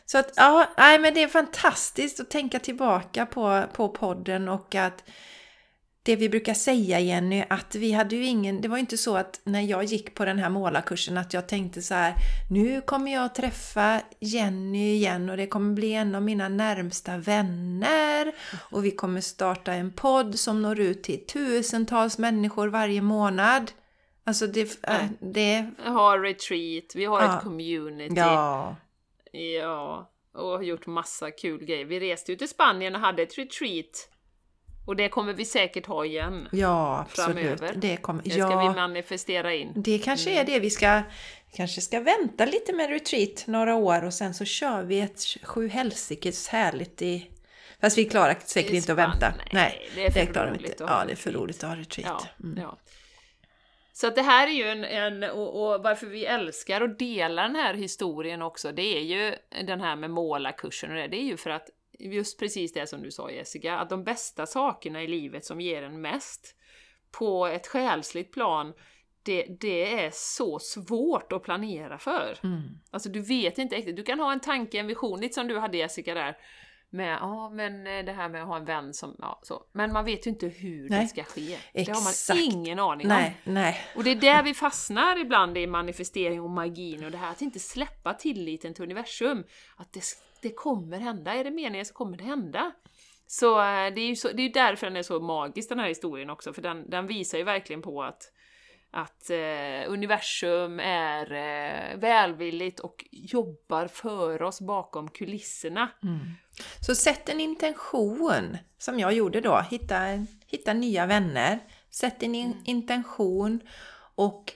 Så 0.04 0.18
att, 0.18 0.32
ja, 0.36 0.68
nej 0.76 0.98
men 0.98 1.14
det 1.14 1.22
är 1.22 1.28
fantastiskt 1.28 2.20
att 2.20 2.30
tänka 2.30 2.58
tillbaka 2.58 3.26
på, 3.26 3.64
på 3.72 3.88
podden 3.88 4.48
och 4.48 4.74
att 4.74 5.04
det 6.06 6.16
vi 6.16 6.28
brukar 6.28 6.54
säga 6.54 7.00
Jenny, 7.00 7.44
att 7.48 7.74
vi 7.74 7.92
hade 7.92 8.16
ju 8.16 8.24
ingen, 8.24 8.60
det 8.60 8.68
var 8.68 8.76
ju 8.76 8.80
inte 8.80 8.96
så 8.96 9.16
att 9.16 9.40
när 9.44 9.60
jag 9.60 9.84
gick 9.84 10.14
på 10.14 10.24
den 10.24 10.38
här 10.38 10.48
målarkursen 10.48 11.18
att 11.18 11.34
jag 11.34 11.48
tänkte 11.48 11.82
så 11.82 11.94
här, 11.94 12.14
nu 12.50 12.80
kommer 12.80 13.12
jag 13.12 13.34
träffa 13.34 14.00
Jenny 14.20 14.94
igen 14.94 15.30
och 15.30 15.36
det 15.36 15.46
kommer 15.46 15.74
bli 15.74 15.92
en 15.92 16.14
av 16.14 16.22
mina 16.22 16.48
närmsta 16.48 17.16
vänner 17.18 18.32
och 18.70 18.84
vi 18.84 18.90
kommer 18.90 19.20
starta 19.20 19.72
en 19.72 19.92
podd 19.92 20.38
som 20.38 20.62
når 20.62 20.80
ut 20.80 21.02
till 21.02 21.26
tusentals 21.26 22.18
människor 22.18 22.68
varje 22.68 23.02
månad. 23.02 23.72
Alltså 24.24 24.46
det... 24.46 24.84
Äh, 24.84 25.06
det... 25.20 25.70
Vi 25.84 25.90
har 25.90 26.20
retreat, 26.20 26.94
vi 26.94 27.04
har 27.04 27.22
ja. 27.22 27.36
ett 27.36 27.42
community. 27.42 28.14
Ja. 28.16 28.76
Ja, 29.32 30.10
och 30.34 30.48
har 30.48 30.62
gjort 30.62 30.86
massa 30.86 31.30
kul 31.30 31.64
grejer. 31.64 31.84
Vi 31.84 32.00
reste 32.00 32.32
ju 32.32 32.38
till 32.38 32.48
Spanien 32.48 32.94
och 32.94 33.00
hade 33.00 33.22
ett 33.22 33.38
retreat 33.38 34.08
Och 34.86 34.96
det 34.96 35.08
kommer 35.08 35.32
vi 35.32 35.44
säkert 35.44 35.86
ha 35.86 36.04
igen. 36.04 36.48
Ja, 36.52 36.98
absolut. 37.10 37.36
Framöver. 37.36 37.74
Det, 37.76 37.96
kommer, 37.96 38.22
Det 38.22 38.30
ska 38.30 38.38
ja, 38.38 38.68
vi 38.68 38.74
manifestera 38.80 39.54
in. 39.54 39.72
det 39.76 39.98
kanske 39.98 40.30
är 40.30 40.44
det 40.44 40.60
vi 40.60 40.70
ska 40.70 41.02
kanske 41.56 41.80
ska 41.80 42.00
vänta 42.00 42.44
lite 42.44 42.72
med 42.72 42.90
retreat 42.90 43.44
några 43.46 43.74
år 43.74 44.04
och 44.04 44.14
sen 44.14 44.34
så 44.34 44.44
kör 44.44 44.82
vi 44.82 45.00
ett 45.00 45.20
sju 45.42 45.68
helsikes 45.68 46.48
härligt 46.48 47.02
i... 47.02 47.30
Fast 47.80 47.98
vi 47.98 48.04
klarar 48.04 48.36
säkert 48.44 48.72
inte 48.72 48.92
att 48.92 48.98
vänta. 48.98 49.34
Nej, 49.52 49.88
det 49.94 50.06
är 50.06 50.10
för 50.10 50.20
vi 50.44 50.50
roligt 50.50 50.70
inte. 50.70 50.84
att 50.84 50.90
ha 50.90 51.00
Ja, 51.00 51.04
det 51.06 51.12
är 51.12 51.16
för 51.16 51.32
roligt 51.32 51.64
att 51.64 51.70
ha 51.70 51.76
retreat. 51.76 52.26
Ja, 52.38 52.44
Mm. 52.44 52.62
ja. 52.62 52.78
Så 53.92 54.06
att 54.06 54.14
det 54.14 54.22
här 54.22 54.46
är 54.46 54.52
ju 54.52 54.64
en, 54.64 54.84
en 54.84 55.30
och, 55.30 55.74
och 55.74 55.82
varför 55.82 56.06
vi 56.06 56.24
älskar 56.26 56.80
att 56.80 56.98
dela 56.98 57.42
den 57.42 57.56
här 57.56 57.74
historien 57.74 58.42
också, 58.42 58.72
det 58.72 58.82
är 58.96 59.00
ju 59.00 59.34
den 59.66 59.80
här 59.80 59.96
med 59.96 60.10
målarkursen 60.10 60.90
och 60.90 60.96
det, 60.96 61.08
det 61.08 61.16
är 61.16 61.24
ju 61.24 61.36
för 61.36 61.50
att 61.50 61.66
just 61.98 62.38
precis 62.38 62.72
det 62.72 62.86
som 62.86 63.02
du 63.02 63.10
sa 63.10 63.30
Jessica, 63.30 63.78
att 63.78 63.90
de 63.90 64.04
bästa 64.04 64.46
sakerna 64.46 65.02
i 65.02 65.06
livet 65.06 65.44
som 65.44 65.60
ger 65.60 65.82
en 65.82 66.00
mest 66.00 66.54
på 67.10 67.46
ett 67.46 67.66
själsligt 67.66 68.32
plan, 68.32 68.72
det, 69.22 69.46
det 69.60 70.04
är 70.04 70.10
så 70.14 70.58
svårt 70.58 71.32
att 71.32 71.42
planera 71.42 71.98
för. 71.98 72.38
Mm. 72.42 72.62
Alltså 72.90 73.08
du 73.08 73.20
vet 73.20 73.58
inte 73.58 73.76
riktigt, 73.76 73.96
du 73.96 74.02
kan 74.02 74.20
ha 74.20 74.32
en 74.32 74.40
tanke, 74.40 74.78
en 74.78 74.86
vision, 74.86 75.20
lite 75.20 75.34
som 75.34 75.48
du 75.48 75.58
hade 75.58 75.76
Jessica 75.76 76.14
där, 76.14 76.36
med 76.90 77.18
ja 77.20 77.50
men 77.50 77.86
eh, 77.86 78.04
det 78.04 78.12
här 78.12 78.28
med 78.28 78.42
att 78.42 78.48
ha 78.48 78.56
en 78.56 78.64
vän 78.64 78.94
som, 78.94 79.16
ja 79.18 79.40
så. 79.42 79.62
Men 79.72 79.92
man 79.92 80.04
vet 80.04 80.26
ju 80.26 80.30
inte 80.30 80.46
hur 80.46 80.88
Nej. 80.88 81.02
det 81.02 81.08
ska 81.08 81.22
ske. 81.22 81.58
Det 81.72 81.90
har 81.90 82.12
Exakt. 82.12 82.28
man 82.28 82.38
ingen 82.38 82.78
aning 82.78 83.06
om. 83.06 83.08
Nej, 83.08 83.36
nej. 83.44 83.80
Och 83.96 84.04
det 84.04 84.10
är 84.10 84.14
där 84.16 84.42
vi 84.42 84.54
fastnar 84.54 85.20
ibland 85.20 85.58
i 85.58 85.66
manifestering 85.66 86.40
och 86.40 86.50
magin 86.50 87.04
och 87.04 87.10
det 87.10 87.18
här 87.18 87.30
att 87.30 87.42
inte 87.42 87.58
släppa 87.58 88.14
tilliten 88.14 88.74
till 88.74 88.84
universum. 88.84 89.44
Att 89.76 89.92
det, 89.92 90.02
det 90.48 90.54
kommer 90.54 90.98
hända, 90.98 91.34
är 91.34 91.44
det 91.44 91.50
meningen 91.50 91.86
så 91.86 91.94
kommer 91.94 92.16
det 92.16 92.24
hända. 92.24 92.72
Så 93.26 93.58
eh, 93.60 93.94
det 93.94 94.00
är 94.00 94.06
ju 94.06 94.16
så, 94.16 94.28
det 94.28 94.42
är 94.42 94.52
därför 94.52 94.86
den 94.86 94.96
är 94.96 95.02
så 95.02 95.20
magisk 95.20 95.68
den 95.68 95.78
här 95.78 95.88
historien 95.88 96.30
också, 96.30 96.52
för 96.52 96.62
den, 96.62 96.90
den 96.90 97.06
visar 97.06 97.38
ju 97.38 97.44
verkligen 97.44 97.82
på 97.82 98.02
att 98.02 98.32
att 98.90 99.30
eh, 99.30 99.92
universum 99.92 100.80
är 100.80 101.32
eh, 101.32 101.98
välvilligt 101.98 102.80
och 102.80 103.04
jobbar 103.10 103.86
för 103.86 104.42
oss 104.42 104.60
bakom 104.60 105.10
kulisserna. 105.10 105.88
Så 106.86 106.94
sätt 106.94 107.28
en 107.28 107.40
intention, 107.40 108.58
som 108.78 108.98
jag 108.98 109.12
gjorde 109.12 109.40
då. 109.40 109.64
Hitta, 109.70 109.96
hitta 110.46 110.72
nya 110.72 111.06
vänner. 111.06 111.58
Sätt 111.90 112.22
en 112.22 112.34
in, 112.34 112.62
intention 112.64 113.60
och, 114.14 114.52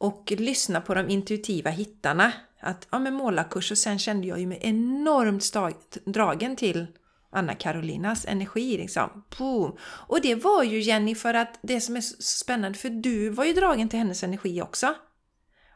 och 0.00 0.32
lyssna 0.36 0.80
på 0.80 0.94
de 0.94 1.08
intuitiva 1.08 1.70
hittarna. 1.70 2.32
Att, 2.60 2.88
ja 2.90 2.98
men 2.98 3.14
målarkurs 3.14 3.70
och 3.70 3.78
sen 3.78 3.98
kände 3.98 4.26
jag 4.26 4.40
ju 4.40 4.46
mig 4.46 4.58
enormt 4.62 5.42
stag, 5.44 5.74
dragen 6.04 6.56
till 6.56 6.86
Anna 7.32 7.54
Karolinas 7.54 8.24
energi 8.28 8.76
liksom. 8.76 9.24
Boom. 9.38 9.76
Och 9.82 10.20
det 10.20 10.34
var 10.34 10.62
ju 10.62 10.80
Jenny 10.80 11.14
för 11.14 11.34
att 11.34 11.58
det 11.62 11.80
som 11.80 11.96
är 11.96 12.00
så 12.00 12.16
spännande, 12.22 12.78
för 12.78 12.90
du 12.90 13.28
var 13.28 13.44
ju 13.44 13.52
dragen 13.52 13.88
till 13.88 13.98
hennes 13.98 14.22
energi 14.22 14.62
också. 14.62 14.94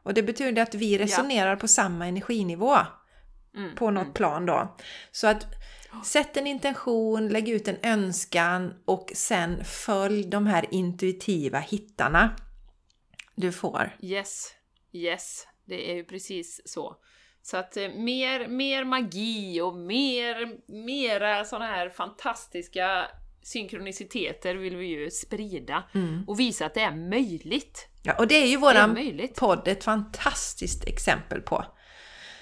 Och 0.03 0.15
det 0.15 0.23
betyder 0.23 0.63
att 0.63 0.75
vi 0.75 0.99
resonerar 0.99 1.57
på 1.57 1.69
samma 1.69 2.07
energinivå 2.07 2.77
Mm. 3.57 3.75
på 3.75 3.91
något 3.91 4.15
plan 4.15 4.47
då. 4.47 4.77
Så 5.13 5.27
att 5.27 5.47
sätt 6.05 6.37
en 6.37 6.47
intention, 6.47 7.29
lägg 7.29 7.49
ut 7.49 7.69
en 7.69 7.77
önskan 7.83 8.75
och 8.85 9.13
sen 9.15 9.65
följ 9.65 10.25
de 10.25 10.47
här 10.47 10.67
intuitiva 10.71 11.59
hittarna 11.59 12.37
du 13.35 13.53
får. 13.53 13.97
Yes, 14.01 14.55
yes, 14.93 15.47
det 15.65 15.91
är 15.91 15.95
ju 15.95 16.05
precis 16.05 16.61
så. 16.65 16.97
Så 17.43 17.57
att 17.57 17.77
eh, 17.77 17.89
mer, 17.89 18.49
mer 18.49 18.85
magi 18.85 19.61
och 19.61 19.75
mer, 19.77 20.57
mera 20.67 21.45
sådana 21.45 21.67
här 21.67 21.89
fantastiska 21.89 23.07
synkroniciteter 23.43 24.55
vill 24.55 24.77
vi 24.77 24.87
ju 24.87 25.11
sprida 25.11 25.85
och 26.27 26.41
visa 26.41 26.67
att 26.67 26.75
det 26.75 26.81
är 26.81 26.97
möjligt. 26.97 27.89
Ja, 28.03 28.15
och 28.19 28.27
det 28.27 28.35
är 28.35 28.47
ju 28.47 28.55
är 28.55 28.59
våran 28.59 28.93
möjligt. 28.93 29.35
podd 29.35 29.69
ett 29.69 29.85
fantastiskt 29.85 30.85
exempel 30.85 31.41
på. 31.41 31.65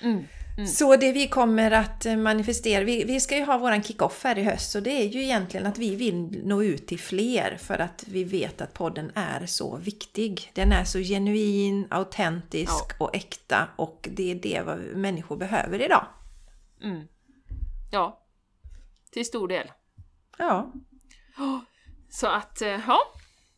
Mm. 0.03 0.25
Så 0.67 0.97
det 0.97 1.13
vi 1.13 1.29
kommer 1.29 1.71
att 1.71 2.07
eh, 2.07 2.17
manifestera, 2.17 2.85
vi, 2.85 3.05
vi 3.05 3.21
ska 3.21 3.37
ju 3.37 3.45
ha 3.45 3.59
våran 3.59 3.83
kick-off 3.83 4.25
här 4.25 4.39
i 4.39 4.43
höst 4.43 4.71
så 4.71 4.81
det 4.81 4.91
är 4.91 5.09
ju 5.09 5.23
egentligen 5.23 5.67
att 5.67 5.79
vi 5.79 5.97
vill 5.97 6.41
nå 6.45 6.63
ut 6.63 6.87
till 6.87 6.99
fler 6.99 7.57
för 7.61 7.79
att 7.79 8.05
vi 8.09 8.25
vet 8.25 8.61
att 8.61 8.75
podden 8.75 9.13
är 9.15 9.47
så 9.47 9.77
viktig. 9.77 10.51
Den 10.55 10.73
är 10.73 10.85
så 10.85 10.99
genuin, 10.99 11.87
autentisk 11.91 13.01
och 13.01 13.17
äkta 13.17 13.69
och 13.77 14.09
det 14.13 14.31
är 14.31 14.35
det 14.35 14.63
vad 14.67 14.79
människor 14.79 15.37
behöver 15.37 15.83
idag. 15.83 16.07
Mm. 16.83 17.07
Ja, 17.93 18.23
till 19.11 19.27
stor 19.27 19.49
del. 19.49 19.73
Ja, 20.39 20.73
Så 22.11 22.27
att, 22.27 22.63
eh, 22.63 22.81
ja, 22.87 22.99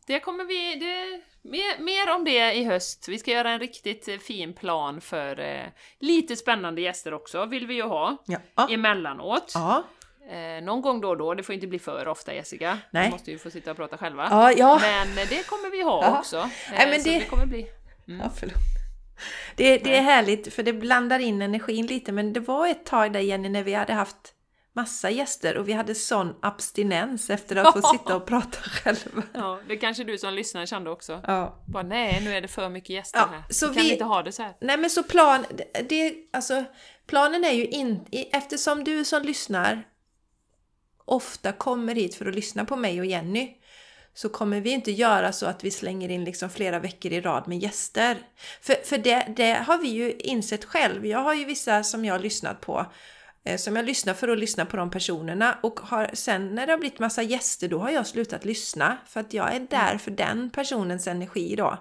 det 0.07 0.21
kommer 0.21 0.45
vi... 0.45 0.75
Det, 0.75 1.23
mer, 1.45 1.79
mer 1.83 2.15
om 2.15 2.25
det 2.25 2.53
i 2.53 2.65
höst. 2.65 3.09
Vi 3.09 3.19
ska 3.19 3.31
göra 3.31 3.51
en 3.51 3.59
riktigt 3.61 4.09
eh, 4.09 4.17
fin 4.19 4.53
plan 4.53 5.01
för 5.01 5.41
eh, 5.41 5.63
lite 6.01 6.37
spännande 6.37 6.81
gäster 6.81 7.15
också, 7.15 7.45
vill 7.47 7.67
vi 7.67 7.75
ju 7.75 7.83
ha. 7.83 8.17
ja. 8.55 8.69
Emellanåt. 8.71 9.53
ja. 9.55 9.83
Eh, 10.31 10.65
någon 10.65 10.83
gång 10.83 11.01
då 11.01 11.09
och 11.09 11.17
då, 11.17 11.35
det 11.35 11.43
får 11.43 11.55
inte 11.55 11.67
bli 11.67 11.79
för 11.79 12.09
ofta 12.09 12.35
Jessica. 12.35 12.79
Nej. 12.91 13.07
Vi 13.07 13.11
måste 13.13 13.31
ju 13.31 13.39
få 13.39 13.51
sitta 13.51 13.71
och 13.71 13.77
prata 13.77 13.97
själva. 13.99 14.29
ja, 14.31 14.53
ja. 14.53 14.79
Men 14.83 15.09
eh, 15.19 15.29
det 15.29 15.47
kommer 15.47 15.71
vi 15.71 15.83
ha 15.83 16.03
Ja. 16.05 16.19
också. 16.19 16.37
Eh, 16.39 16.49
Nej, 16.73 16.91
men 16.91 17.01
så 17.01 17.09
det- 17.09 17.19
det 17.19 17.25
kommer 17.25 17.47
bli... 17.47 17.67
Ja, 18.07 18.31
förlåt. 18.37 18.55
Det, 19.57 19.79
det 19.79 19.97
är 19.97 20.03
härligt 20.03 20.55
för 20.55 20.63
det 20.63 20.73
blandar 20.73 21.19
in 21.19 21.43
energin 21.43 21.87
lite 21.87 22.13
men 22.13 22.33
det 22.33 22.41
var 22.41 22.67
ett 22.69 22.87
tag 22.87 23.13
där 23.13 23.21
Jenny 23.21 23.49
när 23.49 23.63
vi 23.63 23.75
hade 23.75 23.93
haft 23.93 24.17
massa 24.77 25.11
gäster 25.11 25.57
och 25.57 25.69
vi 25.69 25.73
hade 25.73 25.95
sån 25.95 26.35
abstinens 26.43 27.31
efter 27.31 27.57
att 27.57 27.73
få 27.73 27.89
sitta 27.93 28.17
och 28.17 28.27
prata 28.27 28.59
själva. 28.61 29.23
Ja, 29.35 29.61
det 29.69 29.77
kanske 29.77 30.05
du 30.05 30.19
som 30.19 30.35
lyssnar 30.35 30.67
kände 30.67 30.91
också. 30.91 31.21
Ja. 31.27 31.63
Bara 31.67 31.83
nej, 31.83 32.21
nu 32.25 32.35
är 32.37 32.41
det 32.41 32.49
för 32.49 32.69
mycket 32.69 32.91
gäster 32.91 33.19
Ja, 33.19 33.27
här. 33.27 33.43
så 33.51 33.69
vi 33.69 33.75
kan 33.75 33.85
vi- 33.85 33.93
inte 33.93 34.05
ha 34.05 34.23
det 34.23 34.33
så 34.33 34.43
här. 34.43 34.57
Nej 34.61 34.77
men 34.77 34.91
så 34.91 35.03
plan, 35.03 35.45
det- 35.89 36.15
alltså 36.33 36.65
planen 37.07 37.45
är 37.45 37.53
ju 37.53 37.67
inte, 37.67 38.19
eftersom 38.33 38.85
du 38.85 39.05
som 39.05 39.23
lyssnar 39.23 39.83
ofta 41.05 41.53
kommer 41.53 41.95
hit 41.95 42.15
för 42.15 42.27
att 42.27 42.35
lyssna 42.35 42.65
på 42.65 42.77
mig 42.77 43.01
och 43.01 43.07
Jenny 43.07 43.57
så 44.15 44.29
kommer 44.29 44.61
vi 44.61 44.71
inte 44.71 44.91
göra 44.93 45.33
så 45.33 45.47
att 45.47 45.65
vi 45.65 45.71
slänger 45.71 46.09
in 46.09 46.25
liksom 46.25 46.51
flera 46.51 46.79
veckor 46.79 47.13
i 47.13 47.21
rad 47.21 47.49
med 47.49 47.59
gäster. 47.59 48.17
För, 48.61 48.75
för 48.85 48.99
det, 48.99 49.27
det 49.37 49.53
har 49.53 49.79
vi 49.79 49.89
ju 49.89 50.13
insett 50.13 50.65
själv. 50.65 51.07
Jag 51.07 51.19
har 51.19 51.35
ju 51.35 51.45
vissa 51.45 51.83
som 51.85 52.05
jag 52.05 52.15
har 52.15 52.19
lyssnat 52.19 52.61
på 52.61 52.87
som 53.57 53.77
jag 53.77 53.85
lyssnar 53.85 54.15
för 54.15 54.29
att 54.29 54.39
lyssna 54.39 54.65
på 54.67 54.77
de 54.77 54.91
personerna 54.91 55.59
och 55.63 55.81
har, 55.81 56.11
sen 56.13 56.55
när 56.55 56.67
det 56.67 56.73
har 56.73 56.79
blivit 56.79 56.99
massa 56.99 57.23
gäster 57.23 57.69
då 57.69 57.79
har 57.79 57.91
jag 57.91 58.07
slutat 58.07 58.45
lyssna 58.45 58.99
för 59.07 59.21
att 59.21 59.35
jag 59.35 59.55
är 59.55 59.61
där 59.61 59.99
för 59.99 60.11
den 60.11 60.51
personens 60.51 61.07
energi 61.07 61.55
då. 61.57 61.79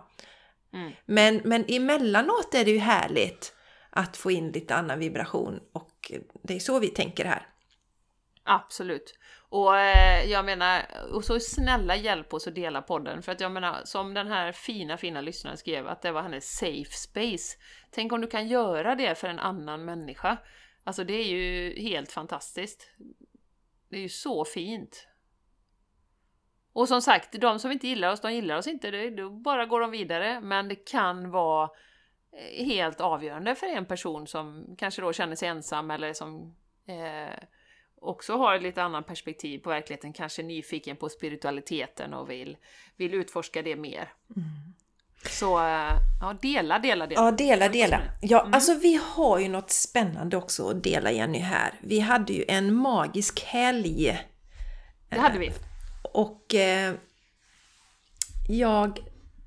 Mm. 0.73 0.91
Men, 1.05 1.41
men 1.43 1.65
emellanåt 1.67 2.55
är 2.55 2.65
det 2.65 2.71
ju 2.71 2.79
härligt 2.79 3.53
att 3.89 4.17
få 4.17 4.31
in 4.31 4.51
lite 4.51 4.75
annan 4.75 4.99
vibration 4.99 5.59
och 5.73 6.11
det 6.43 6.55
är 6.55 6.59
så 6.59 6.79
vi 6.79 6.87
tänker 6.87 7.25
här. 7.25 7.47
Absolut. 8.43 9.13
Och 9.49 9.77
eh, 9.77 10.31
jag 10.31 10.45
menar, 10.45 10.81
och 11.11 11.25
så 11.25 11.39
snälla 11.39 11.95
hjälp 11.95 12.33
oss 12.33 12.47
att 12.47 12.55
dela 12.55 12.81
podden. 12.81 13.23
För 13.23 13.31
att 13.31 13.41
jag 13.41 13.51
menar, 13.51 13.81
som 13.83 14.13
den 14.13 14.27
här 14.27 14.51
fina, 14.51 14.97
fina 14.97 15.21
lyssnaren 15.21 15.57
skrev, 15.57 15.87
att 15.87 16.01
det 16.01 16.11
var 16.11 16.21
hennes 16.21 16.57
safe 16.57 16.91
space. 16.91 17.57
Tänk 17.91 18.11
om 18.13 18.21
du 18.21 18.27
kan 18.27 18.47
göra 18.47 18.95
det 18.95 19.15
för 19.15 19.27
en 19.27 19.39
annan 19.39 19.85
människa. 19.85 20.37
Alltså 20.83 21.03
det 21.03 21.13
är 21.13 21.27
ju 21.27 21.79
helt 21.81 22.11
fantastiskt. 22.11 22.89
Det 23.89 23.97
är 23.97 24.01
ju 24.01 24.09
så 24.09 24.45
fint. 24.45 25.07
Och 26.73 26.87
som 26.87 27.01
sagt, 27.01 27.41
de 27.41 27.59
som 27.59 27.71
inte 27.71 27.87
gillar 27.87 28.11
oss, 28.11 28.21
de 28.21 28.33
gillar 28.33 28.57
oss 28.57 28.67
inte. 28.67 28.91
Det, 28.91 29.09
då 29.09 29.29
bara 29.29 29.65
går 29.65 29.79
de 29.79 29.91
vidare. 29.91 30.41
Men 30.41 30.67
det 30.67 30.75
kan 30.75 31.31
vara 31.31 31.69
eh, 32.31 32.65
helt 32.65 33.01
avgörande 33.01 33.55
för 33.55 33.67
en 33.67 33.85
person 33.85 34.27
som 34.27 34.75
kanske 34.77 35.01
då 35.01 35.13
känner 35.13 35.35
sig 35.35 35.47
ensam 35.47 35.91
eller 35.91 36.13
som 36.13 36.55
eh, 36.85 37.39
också 37.95 38.37
har 38.37 38.55
ett 38.55 38.63
lite 38.63 38.83
annan 38.83 39.03
perspektiv 39.03 39.59
på 39.59 39.69
verkligheten, 39.69 40.13
kanske 40.13 40.43
nyfiken 40.43 40.97
på 40.97 41.09
spiritualiteten 41.09 42.13
och 42.13 42.29
vill, 42.29 42.57
vill 42.95 43.13
utforska 43.13 43.61
det 43.61 43.75
mer. 43.75 44.13
Mm. 44.35 44.73
Så 45.29 45.59
eh, 45.59 45.91
ja, 46.21 46.35
dela, 46.41 46.79
dela, 46.79 47.07
dela. 47.07 47.21
Ja, 47.21 47.31
dela, 47.31 47.69
dela. 47.69 48.01
Ja, 48.21 48.41
Mm. 48.41 48.53
alltså 48.53 48.73
vi 48.73 48.99
har 49.03 49.39
ju 49.39 49.47
något 49.49 49.71
spännande 49.71 50.37
också 50.37 50.69
att 50.69 50.83
dela 50.83 51.11
Jenny 51.11 51.39
här. 51.39 51.73
Vi 51.81 51.99
hade 51.99 52.33
ju 52.33 52.45
en 52.47 52.73
magisk 52.75 53.43
helg 53.43 54.19
Det 55.09 55.19
hade 55.19 55.39
vi. 55.39 55.51
och 56.13 56.55
eh, 56.55 56.93
jag, 58.49 58.99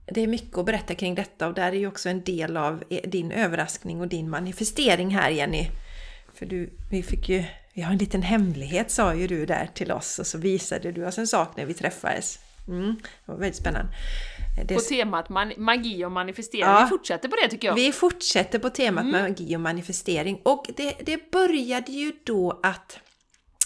det 0.06 0.20
är 0.20 0.26
mycket 0.26 0.58
att 0.58 0.66
berätta 0.66 0.94
kring 0.94 1.14
detta 1.14 1.46
och 1.48 1.54
där 1.54 1.66
är 1.72 1.76
ju 1.76 1.86
också 1.86 2.08
en 2.08 2.22
del 2.24 2.56
av 2.56 2.84
eh, 2.90 3.00
din 3.10 3.32
överraskning 3.32 4.00
och 4.00 4.08
din 4.08 4.30
manifestering 4.30 5.10
här 5.10 5.30
Jenny. 5.30 5.68
För 6.34 6.46
du, 6.46 6.70
vi 6.90 7.02
fick 7.02 7.28
ju, 7.28 7.44
vi 7.74 7.82
har 7.82 7.92
en 7.92 7.98
liten 7.98 8.22
hemlighet 8.22 8.90
sa 8.90 9.14
ju 9.14 9.26
du 9.26 9.46
där 9.46 9.70
till 9.74 9.92
oss 9.92 10.18
och 10.18 10.26
så 10.26 10.38
visade 10.38 10.92
du 10.92 11.06
oss 11.06 11.18
en 11.18 11.26
sak 11.26 11.56
när 11.56 11.64
vi 11.66 11.74
träffades. 11.74 12.38
Mm, 12.68 12.96
det 12.96 13.32
var 13.32 13.38
väldigt 13.38 13.60
spännande. 13.60 13.92
Det, 14.64 14.74
På 14.74 14.80
temat 14.80 15.28
magi 15.56 16.04
och 16.04 16.12
manifestering. 16.12 16.64
Ja. 16.64 16.82
Vi 16.82 16.88
fortsätter 16.88 17.28
på 17.28 17.36
det 17.42 17.48
tycker 17.48 17.68
jag. 17.68 17.74
Vi 17.74 17.92
fortsätter 17.92 18.58
på 18.58 18.70
temat 18.70 19.06
magi 19.06 19.56
och 19.56 19.60
manifestering 19.60 20.40
och 20.44 20.66
det, 20.76 20.96
det 21.06 21.30
började 21.30 21.92
ju 21.92 22.12
då 22.24 22.60
att 22.62 22.98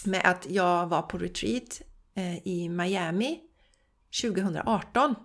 med 0.05 0.21
att 0.25 0.47
jag 0.49 0.87
var 0.87 1.01
på 1.01 1.17
retreat 1.17 1.81
eh, 2.15 2.47
i 2.47 2.69
Miami 2.69 3.39
2018. 4.21 5.15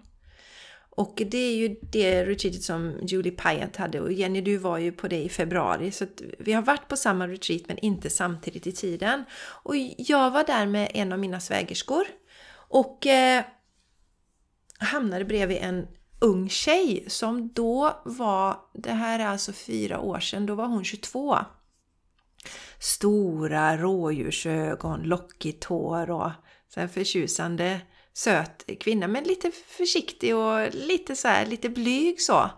Och 0.91 1.23
det 1.27 1.39
är 1.39 1.57
ju 1.57 1.77
det 1.83 2.25
retreatet 2.25 2.63
som 2.63 2.95
Julie 3.03 3.33
Pyatt 3.33 3.77
hade 3.77 4.01
och 4.01 4.13
Jenny 4.13 4.41
du 4.41 4.57
var 4.57 4.79
ju 4.79 4.93
på 4.93 5.09
det 5.09 5.23
i 5.23 5.29
februari 5.29 5.93
så 5.93 6.05
att 6.05 6.23
vi 6.39 6.53
har 6.53 6.63
varit 6.63 6.89
på 6.89 6.97
samma 6.97 7.29
retreat 7.29 7.63
men 7.69 7.79
inte 7.79 8.11
samtidigt 8.11 8.67
i 8.67 8.73
tiden. 8.73 9.25
Och 9.63 9.77
jag 9.99 10.31
var 10.31 10.45
där 10.45 10.67
med 10.67 10.91
en 10.95 11.13
av 11.13 11.19
mina 11.19 11.41
svägerskor 11.41 12.05
och 12.69 13.07
eh, 13.07 13.45
hamnade 14.79 15.25
bredvid 15.25 15.59
en 15.61 15.87
ung 16.21 16.49
tjej 16.49 17.05
som 17.09 17.49
då 17.49 18.03
var, 18.05 18.57
det 18.75 18.93
här 18.93 19.19
är 19.19 19.27
alltså 19.27 19.53
fyra 19.53 20.01
år 20.01 20.21
sedan, 20.21 20.47
då 20.47 20.55
var 20.55 20.67
hon 20.67 20.85
22. 20.85 21.39
Stora 22.79 23.77
rådjursögon, 23.77 25.03
lockigt 25.03 25.65
hår 25.65 26.11
och 26.11 26.31
så 26.69 26.81
här 26.81 26.89
förtjusande 26.89 27.81
söt 28.13 28.65
kvinna, 28.81 29.09
men 29.09 29.25
lite 29.25 29.51
försiktig 29.51 30.37
och 30.37 30.75
lite 30.75 31.17
så 31.17 31.29
här, 31.29 31.47
lite 31.47 31.69
blyg 31.69 32.21
så. 32.21 32.51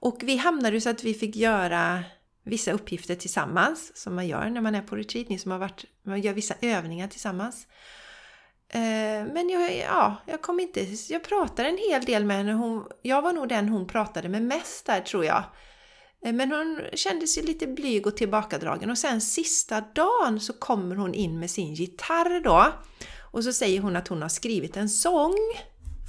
Och 0.00 0.18
vi 0.22 0.36
hamnade 0.36 0.80
så 0.80 0.90
att 0.90 1.04
vi 1.04 1.14
fick 1.14 1.36
göra 1.36 2.04
vissa 2.44 2.72
uppgifter 2.72 3.14
tillsammans, 3.14 3.92
som 3.94 4.14
man 4.14 4.26
gör 4.26 4.50
när 4.50 4.60
man 4.60 4.74
är 4.74 4.82
på 4.82 4.96
retreat, 4.96 5.28
ni 5.28 5.38
som 5.38 5.50
har 5.50 5.58
varit, 5.58 5.84
man 6.02 6.20
gör 6.20 6.32
vissa 6.32 6.54
övningar 6.60 7.08
tillsammans. 7.08 7.66
Eh, 8.70 9.32
men 9.32 9.48
jag, 9.48 9.76
ja, 9.76 10.16
jag 10.26 10.42
kom 10.42 10.60
inte, 10.60 10.86
jag 11.08 11.24
pratade 11.24 11.68
en 11.68 11.78
hel 11.90 12.04
del 12.04 12.24
med 12.24 12.36
henne. 12.36 12.52
Hon, 12.52 12.86
jag 13.02 13.22
var 13.22 13.32
nog 13.32 13.48
den 13.48 13.68
hon 13.68 13.86
pratade 13.86 14.28
med 14.28 14.42
mest 14.42 14.86
där 14.86 15.00
tror 15.00 15.24
jag. 15.24 15.44
Eh, 16.24 16.32
men 16.32 16.52
hon 16.52 16.80
kändes 16.94 17.38
ju 17.38 17.42
lite 17.42 17.66
blyg 17.66 18.06
och 18.06 18.16
tillbakadragen 18.16 18.90
och 18.90 18.98
sen 18.98 19.20
sista 19.20 19.80
dagen 19.80 20.40
så 20.40 20.52
kommer 20.52 20.96
hon 20.96 21.14
in 21.14 21.40
med 21.40 21.50
sin 21.50 21.74
gitarr 21.74 22.40
då. 22.44 22.72
Och 23.32 23.44
så 23.44 23.52
säger 23.52 23.80
hon 23.80 23.96
att 23.96 24.08
hon 24.08 24.22
har 24.22 24.28
skrivit 24.28 24.76
en 24.76 24.88
sång 24.88 25.36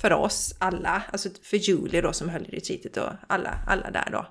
för 0.01 0.13
oss 0.13 0.55
alla, 0.59 1.03
alltså 1.11 1.29
för 1.43 1.57
Julie 1.57 2.01
då 2.01 2.13
som 2.13 2.29
höll 2.29 2.45
i 2.45 2.57
retreatet 2.57 2.97
och 2.97 3.09
alla, 3.27 3.59
alla 3.67 3.91
där 3.91 4.09
då. 4.11 4.25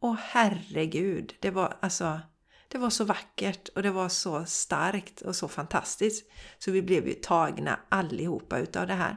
Åh 0.00 0.16
herregud, 0.20 1.34
det 1.40 1.50
var 1.50 1.76
alltså 1.80 2.20
det 2.68 2.78
var 2.78 2.90
så 2.90 3.04
vackert 3.04 3.68
och 3.68 3.82
det 3.82 3.90
var 3.90 4.08
så 4.08 4.44
starkt 4.44 5.20
och 5.20 5.36
så 5.36 5.48
fantastiskt. 5.48 6.30
Så 6.58 6.70
vi 6.70 6.82
blev 6.82 7.08
ju 7.08 7.14
tagna 7.14 7.78
allihopa 7.88 8.58
utav 8.58 8.86
det 8.86 8.94
här. 8.94 9.16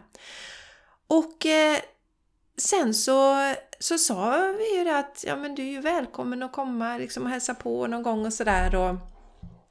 Och 1.07 1.45
eh, 1.45 1.79
sen 2.57 2.93
så, 2.93 3.53
så 3.79 3.97
sa 3.97 4.53
vi 4.57 4.77
ju 4.77 4.83
det 4.83 4.97
att 4.97 5.23
ja 5.27 5.35
men 5.35 5.55
du 5.55 5.61
är 5.61 5.71
ju 5.71 5.81
välkommen 5.81 6.43
att 6.43 6.51
komma 6.51 6.97
liksom 6.97 7.23
och 7.23 7.29
hälsa 7.29 7.53
på 7.53 7.87
någon 7.87 8.03
gång 8.03 8.25
och 8.25 8.33
sådär 8.33 8.99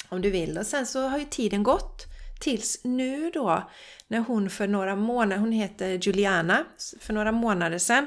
om 0.08 0.22
du 0.22 0.30
vill. 0.30 0.58
Och 0.58 0.66
sen 0.66 0.86
så 0.86 1.08
har 1.08 1.18
ju 1.18 1.24
tiden 1.24 1.62
gått 1.62 2.04
tills 2.40 2.80
nu 2.84 3.30
då 3.30 3.70
när 4.08 4.18
hon 4.18 4.50
för 4.50 4.68
några 4.68 4.96
månader, 4.96 5.40
hon 5.40 5.52
heter 5.52 5.88
Juliana, 5.88 6.64
för 7.00 7.12
några 7.12 7.32
månader 7.32 7.78
sedan 7.78 8.06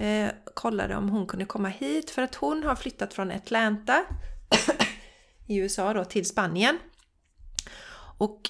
eh, 0.00 0.30
kollade 0.54 0.96
om 0.96 1.08
hon 1.08 1.26
kunde 1.26 1.44
komma 1.44 1.68
hit 1.68 2.10
för 2.10 2.22
att 2.22 2.34
hon 2.34 2.62
har 2.62 2.76
flyttat 2.76 3.14
från 3.14 3.30
Atlanta 3.30 4.04
i 5.52 5.56
USA 5.56 5.92
då 5.92 6.04
till 6.04 6.26
Spanien. 6.26 6.78
Och 8.18 8.40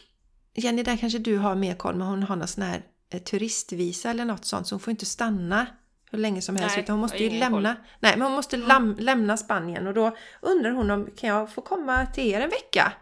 Jenny, 0.54 0.82
där 0.82 0.96
kanske 0.96 1.18
du 1.18 1.36
har 1.36 1.54
mer 1.54 1.74
koll, 1.74 1.94
men 1.94 2.06
hon 2.06 2.22
har 2.22 2.36
någon 2.36 2.48
sån 2.48 2.62
här 2.62 2.82
eh, 3.10 3.20
turistvisa 3.20 4.10
eller 4.10 4.24
något 4.24 4.44
sånt 4.44 4.66
så 4.66 4.74
hon 4.74 4.80
får 4.80 4.90
inte 4.90 5.06
stanna 5.06 5.66
hur 6.10 6.18
länge 6.18 6.42
som 6.42 6.56
helst 6.56 6.76
Nej, 6.76 6.84
utan 6.84 6.92
hon 6.92 7.00
måste 7.00 7.24
ju 7.24 7.30
lämna, 7.30 7.74
koll. 7.74 7.84
nej, 8.00 8.12
men 8.16 8.22
hon 8.22 8.32
måste 8.32 8.56
lam, 8.56 8.96
lämna 8.98 9.36
Spanien 9.36 9.86
och 9.86 9.94
då 9.94 10.16
undrar 10.40 10.70
hon 10.70 10.90
om 10.90 11.10
kan 11.16 11.30
jag 11.30 11.52
få 11.52 11.60
komma 11.60 12.06
till 12.06 12.24
er 12.24 12.40
en 12.40 12.50
vecka? 12.50 12.92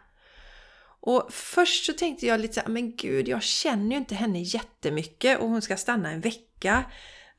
Och 1.00 1.32
först 1.32 1.84
så 1.86 1.92
tänkte 1.92 2.26
jag 2.26 2.40
lite 2.40 2.54
så 2.54 2.60
här, 2.60 2.68
men 2.68 2.96
gud, 2.96 3.28
jag 3.28 3.42
känner 3.42 3.90
ju 3.90 3.96
inte 3.96 4.14
henne 4.14 4.40
jättemycket 4.40 5.40
och 5.40 5.48
hon 5.48 5.62
ska 5.62 5.76
stanna 5.76 6.10
en 6.10 6.20
vecka. 6.20 6.84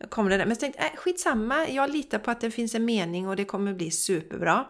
Kommer 0.10 0.30
det 0.30 0.38
där. 0.38 0.46
Men 0.46 0.56
så 0.56 0.60
tänkte 0.60 0.82
jag, 0.82 0.92
äh, 0.92 0.98
skitsamma, 0.98 1.68
jag 1.70 1.90
litar 1.90 2.20
på 2.20 2.32
att 2.32 2.42
det 2.42 2.52
finns 2.52 2.76
en 2.76 2.86
mening 2.86 3.28
och 3.28 3.36
det 3.36 3.46
kommer 3.46 3.74
bli 3.74 3.92
superbra. 3.92 4.66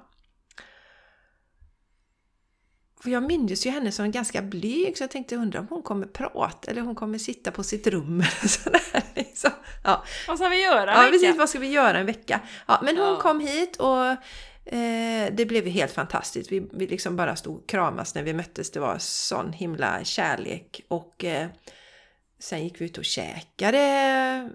För 3.04 3.10
jag 3.10 3.24
minns 3.24 3.66
ju 3.66 3.70
henne 3.70 3.92
som 3.92 4.12
ganska 4.12 4.42
blyg 4.42 4.98
så 4.98 5.04
jag 5.04 5.12
tänkte 5.12 5.36
undra 5.36 5.60
om 5.60 5.68
hon 5.70 5.82
kommer 5.84 6.08
prata 6.08 6.72
eller 6.72 6.82
hon 6.82 6.96
kommer 6.96 7.18
sitta 7.18 7.52
på 7.52 7.64
sitt 7.64 7.88
rum. 7.88 8.24
Sådär, 8.48 9.04
liksom. 9.16 9.52
ja. 9.84 10.04
Vad 10.28 10.38
ska 10.38 10.48
vi 10.48 10.64
göra? 10.64 10.92
ja, 10.94 11.02
Micke? 11.02 11.12
precis. 11.12 11.38
Vad 11.38 11.50
ska 11.50 11.60
vi 11.60 11.68
göra 11.72 12.00
en 12.00 12.06
vecka? 12.06 12.40
Ja, 12.68 12.80
men 12.84 12.98
hon 12.98 13.08
Ja. 13.08 13.20
kom 13.22 13.40
hit 13.40 13.76
och 13.78 14.06
eh, 14.74 15.34
det 15.34 15.46
blev 15.48 15.66
ju 15.68 15.72
helt 15.72 15.92
fantastiskt. 15.92 16.52
Vi, 16.52 16.68
vi 16.74 16.88
liksom 16.88 17.16
bara 17.16 17.36
stod 17.36 17.56
och 17.58 17.70
kramas 17.70 18.16
när 18.16 18.24
vi 18.24 18.34
möttes. 18.34 18.72
Det 18.72 18.80
var 18.80 18.96
sån 19.00 19.54
himla 19.54 20.04
kärlek. 20.04 20.82
Och 20.88 21.24
eh, 21.24 21.48
sen 22.40 22.64
gick 22.64 22.82
vi 22.82 22.86
ut 22.86 22.98
och 22.98 23.06
käkade 23.06 24.50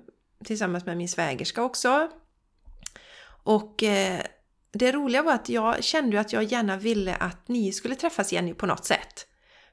tillsammans 0.44 0.86
med 0.86 0.96
min 0.96 1.08
svägerska 1.08 1.62
också. 1.62 2.08
Och 3.42 3.82
eh, 3.82 4.20
det 4.78 4.92
roliga 4.92 5.22
var 5.22 5.32
att 5.32 5.48
jag 5.48 5.84
kände 5.84 6.16
ju 6.16 6.20
att 6.20 6.32
jag 6.32 6.44
gärna 6.44 6.76
ville 6.76 7.14
att 7.14 7.48
ni 7.48 7.72
skulle 7.72 7.94
träffas 7.94 8.32
Jenny 8.32 8.54
på 8.54 8.66
något 8.66 8.84
sätt. 8.84 9.26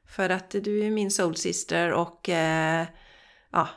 För 0.08 0.30
att 0.30 0.49
du 0.49 0.86
är 0.86 0.91
min 0.91 1.12
soul 1.12 1.36
sister 1.36 1.91
och 1.91 2.30
eh, 2.30 2.86
ja, 3.51 3.70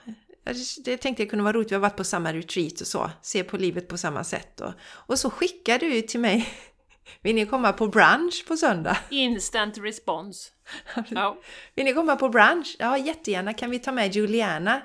det 0.84 0.96
tänkte 0.96 1.22
jag 1.22 1.30
kunde 1.30 1.42
vara 1.42 1.52
roligt. 1.52 1.70
Vi 1.70 1.74
har 1.74 1.80
varit 1.80 1.96
på 1.96 2.04
samma 2.04 2.32
retreat 2.32 2.80
och 2.80 2.86
så. 2.86 3.10
Se 3.22 3.44
på 3.44 3.56
livet 3.56 3.88
på 3.88 3.98
samma 3.98 4.24
sätt. 4.24 4.60
Och, 4.60 4.72
och 4.82 5.18
så 5.18 5.30
skickade 5.30 5.86
du 5.86 6.02
till 6.02 6.20
mig. 6.20 6.48
Vill 7.22 7.34
ni 7.34 7.46
komma 7.46 7.72
på 7.72 7.88
brunch 7.88 8.44
på 8.48 8.56
söndag? 8.56 8.96
Instant 9.10 9.78
response. 9.78 10.50
Ja. 11.08 11.38
Vill 11.74 11.84
ni 11.84 11.92
komma 11.92 12.16
på 12.16 12.28
brunch? 12.28 12.76
Ja, 12.78 12.98
jättegärna. 12.98 13.52
Kan 13.52 13.70
vi 13.70 13.78
ta 13.78 13.92
med 13.92 14.14
Juliana? 14.14 14.82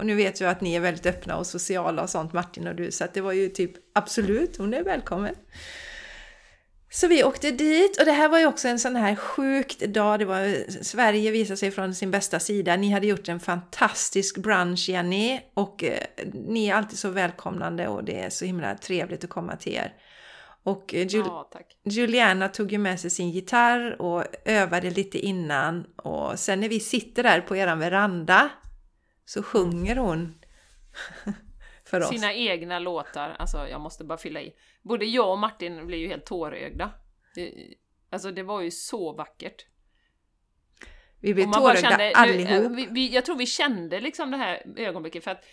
Och 0.00 0.06
nu 0.06 0.14
vet 0.14 0.40
jag 0.40 0.50
att 0.50 0.60
ni 0.60 0.74
är 0.74 0.80
väldigt 0.80 1.06
öppna 1.06 1.36
och 1.36 1.46
sociala 1.46 2.02
och 2.02 2.10
sånt, 2.10 2.32
Martin 2.32 2.66
och 2.66 2.74
du, 2.74 2.90
så 2.90 3.04
att 3.04 3.14
det 3.14 3.20
var 3.20 3.32
ju 3.32 3.48
typ 3.48 3.72
absolut, 3.94 4.56
hon 4.56 4.74
är 4.74 4.82
välkommen. 4.82 5.34
Så 6.90 7.06
vi 7.06 7.24
åkte 7.24 7.50
dit 7.50 7.98
och 7.98 8.04
det 8.04 8.12
här 8.12 8.28
var 8.28 8.38
ju 8.38 8.46
också 8.46 8.68
en 8.68 8.78
sån 8.78 8.96
här 8.96 9.16
sjukt 9.16 9.80
dag. 9.80 10.18
Det 10.18 10.24
var, 10.24 10.70
Sverige 10.82 11.30
visade 11.30 11.56
sig 11.56 11.70
från 11.70 11.94
sin 11.94 12.10
bästa 12.10 12.40
sida. 12.40 12.76
Ni 12.76 12.90
hade 12.90 13.06
gjort 13.06 13.28
en 13.28 13.40
fantastisk 13.40 14.38
brunch 14.38 14.88
Jenny 14.88 15.40
och 15.54 15.84
eh, 15.84 16.04
ni 16.34 16.68
är 16.68 16.74
alltid 16.74 16.98
så 16.98 17.08
välkomnande 17.10 17.88
och 17.88 18.04
det 18.04 18.20
är 18.20 18.30
så 18.30 18.44
himla 18.44 18.74
trevligt 18.74 19.24
att 19.24 19.30
komma 19.30 19.56
till 19.56 19.74
er. 19.74 19.94
Och 20.62 20.94
eh, 20.94 21.06
Jul- 21.06 21.24
ja. 21.26 21.50
Juliana 21.84 22.48
tog 22.48 22.72
ju 22.72 22.78
med 22.78 23.00
sig 23.00 23.10
sin 23.10 23.30
gitarr 23.30 24.02
och 24.02 24.24
övade 24.44 24.90
lite 24.90 25.18
innan 25.18 25.84
och 25.96 26.38
sen 26.38 26.60
när 26.60 26.68
vi 26.68 26.80
sitter 26.80 27.22
där 27.22 27.40
på 27.40 27.56
eran 27.56 27.78
veranda 27.78 28.50
så 29.30 29.42
sjunger 29.42 29.96
hon 29.96 30.34
för 31.84 32.00
oss. 32.00 32.08
Sina 32.08 32.34
egna 32.34 32.78
låtar, 32.78 33.36
alltså 33.38 33.68
jag 33.68 33.80
måste 33.80 34.04
bara 34.04 34.18
fylla 34.18 34.40
i. 34.40 34.52
Både 34.82 35.04
jag 35.04 35.30
och 35.30 35.38
Martin 35.38 35.86
blev 35.86 36.00
ju 36.00 36.08
helt 36.08 36.26
tårögda. 36.26 36.92
Alltså 38.10 38.30
det 38.30 38.42
var 38.42 38.60
ju 38.60 38.70
så 38.70 39.12
vackert. 39.12 39.66
Vi 41.20 41.34
blev 41.34 41.52
tårögda 41.52 41.90
kände- 41.90 42.12
allihop. 42.14 42.50
eh, 42.50 42.70
vi, 42.70 42.88
vi, 42.90 43.14
jag 43.14 43.24
tror 43.24 43.36
vi 43.36 43.46
kände 43.46 44.00
liksom 44.00 44.30
det 44.30 44.36
här 44.36 44.62
ögonblicket 44.76 45.24
för 45.24 45.30
att 45.30 45.44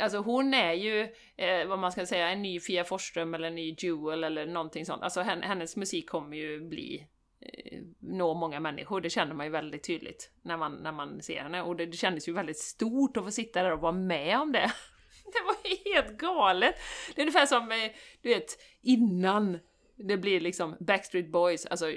Alltså 0.00 0.18
hon 0.18 0.54
är 0.54 0.72
ju, 0.72 1.02
eh, 1.36 1.66
vad 1.68 1.78
man 1.78 1.92
ska 1.92 2.06
säga, 2.06 2.28
en 2.28 2.42
ny 2.42 2.60
Fia 2.60 2.84
Forsström 2.84 3.34
eller 3.34 3.48
en 3.48 3.54
ny 3.54 3.76
Jewel 3.78 4.24
eller 4.24 4.46
någonting 4.46 4.86
sånt. 4.86 5.02
Alltså 5.02 5.20
hen, 5.20 5.42
hennes 5.42 5.76
musik 5.76 6.10
kommer 6.10 6.36
ju 6.36 6.68
bli, 6.68 7.06
nå 7.98 8.34
många 8.34 8.60
människor, 8.60 9.00
det 9.00 9.10
känner 9.10 9.34
man 9.34 9.46
ju 9.46 9.52
väldigt 9.52 9.82
tydligt 9.82 10.30
när 10.42 10.56
man, 10.56 10.74
när 10.74 10.92
man 10.92 11.22
ser 11.22 11.42
henne. 11.42 11.62
Och 11.62 11.76
det, 11.76 11.86
det 11.86 11.96
kändes 11.96 12.28
ju 12.28 12.32
väldigt 12.32 12.58
stort 12.58 13.16
att 13.16 13.24
få 13.24 13.30
sitta 13.30 13.62
där 13.62 13.72
och 13.72 13.80
vara 13.80 13.92
med 13.92 14.40
om 14.40 14.52
det. 14.52 14.72
Det 15.32 15.42
var 15.46 15.94
helt 15.94 16.18
galet! 16.18 16.74
Det 17.14 17.20
är 17.20 17.22
ungefär 17.22 17.46
som, 17.46 17.72
eh, 17.72 17.90
du 18.22 18.28
vet, 18.28 18.58
innan 18.82 19.58
det 19.96 20.16
blir 20.16 20.40
liksom 20.40 20.76
Backstreet 20.80 21.32
Boys, 21.32 21.66
alltså, 21.66 21.92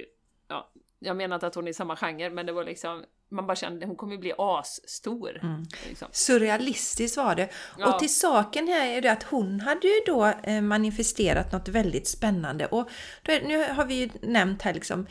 ja, 0.47 0.71
jag 0.99 1.17
menar 1.17 1.35
inte 1.35 1.47
att 1.47 1.55
hon 1.55 1.67
är 1.67 1.71
i 1.71 1.73
samma 1.73 1.95
genre, 1.95 2.29
men 2.29 2.45
det 2.45 2.51
var 2.51 2.63
liksom, 2.63 3.05
man 3.33 3.47
bara 3.47 3.55
kände, 3.55 3.85
hon 3.85 3.95
kommer 3.95 4.13
ju 4.13 4.19
bli 4.19 4.33
asstor. 4.37 5.41
Liksom. 5.87 6.07
Surrealistiskt 6.11 7.17
var 7.17 7.35
det. 7.35 7.49
Ja. 7.77 7.93
Och 7.93 7.99
till 7.99 8.15
saken 8.15 8.67
här 8.67 8.87
är 8.87 9.01
det 9.01 9.11
att 9.11 9.23
hon 9.23 9.59
hade 9.59 9.87
ju 9.87 9.99
då 10.05 10.25
eh, 10.43 10.61
manifesterat 10.61 11.51
något 11.51 11.67
väldigt 11.67 12.07
spännande. 12.07 12.65
Och 12.65 12.89
nu 13.27 13.65
har 13.73 13.85
vi 13.85 13.93
ju 13.93 14.09
nämnt 14.21 14.61
här 14.61 14.73
liksom 14.73 14.99
eh, 14.99 15.05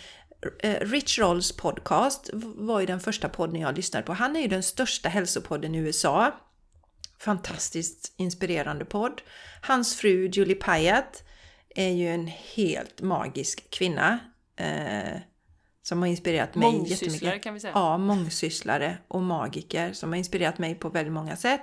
Rich 0.80 1.18
Rolls 1.18 1.52
podcast 1.52 2.30
var 2.42 2.80
ju 2.80 2.86
den 2.86 3.00
första 3.00 3.28
podden 3.28 3.60
jag 3.60 3.76
lyssnade 3.76 4.06
på. 4.06 4.12
Han 4.12 4.36
är 4.36 4.40
ju 4.40 4.48
den 4.48 4.62
största 4.62 5.08
hälsopodden 5.08 5.74
i 5.74 5.78
USA. 5.78 6.34
Fantastiskt 7.18 8.14
inspirerande 8.16 8.84
podd. 8.84 9.22
Hans 9.62 9.96
fru 9.96 10.28
Julie 10.28 10.54
Pyatt 10.54 11.22
är 11.68 11.88
ju 11.88 12.08
en 12.08 12.26
helt 12.26 13.02
magisk 13.02 13.70
kvinna. 13.70 14.18
Eh, 14.56 15.20
som 15.82 15.98
har 15.98 16.06
inspirerat 16.06 16.54
mig 16.54 16.72
Mångsysslare 16.72 17.10
jättemycket. 17.12 17.42
kan 17.42 17.54
vi 17.54 17.60
säga. 17.60 17.72
Ja, 17.74 17.98
mångsysslare 17.98 18.98
och 19.08 19.22
magiker 19.22 19.92
som 19.92 20.08
har 20.08 20.16
inspirerat 20.16 20.58
mig 20.58 20.74
på 20.74 20.88
väldigt 20.88 21.12
många 21.12 21.36
sätt. 21.36 21.62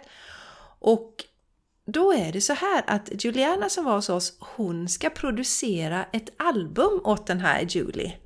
Och 0.80 1.24
då 1.86 2.14
är 2.14 2.32
det 2.32 2.42
så 2.42 2.54
här 2.54 2.84
att 2.88 3.26
Juliana 3.26 3.70
som 3.70 3.86
var 3.86 3.96
hos 3.96 4.10
oss, 4.10 4.38
hon 4.40 4.90
ska 4.90 5.10
producera 5.10 6.06
ett 6.14 6.30
album 6.38 7.02
åt 7.04 7.28
den 7.28 7.40
här 7.40 7.62
Julie. 7.62 8.18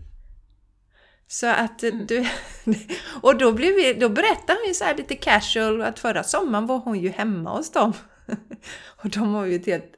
Så 1.33 1.47
att 1.47 1.79
du, 1.79 2.25
och 3.21 3.37
då, 3.37 3.51
blev 3.51 3.73
vi, 3.75 3.93
då 3.93 4.09
berättade 4.09 4.59
hon 4.59 4.67
ju 4.67 4.73
så 4.73 4.83
här 4.83 4.95
lite 4.95 5.15
casual 5.15 5.81
att 5.81 5.99
förra 5.99 6.23
sommaren 6.23 6.65
var 6.67 6.77
hon 6.77 6.99
ju 6.99 7.09
hemma 7.09 7.57
hos 7.57 7.71
dem. 7.71 7.93
och 9.03 9.09
de 9.09 9.33
var 9.33 9.45
ju 9.45 9.55
ett 9.55 9.65
helt... 9.65 9.91
Då 9.91 9.97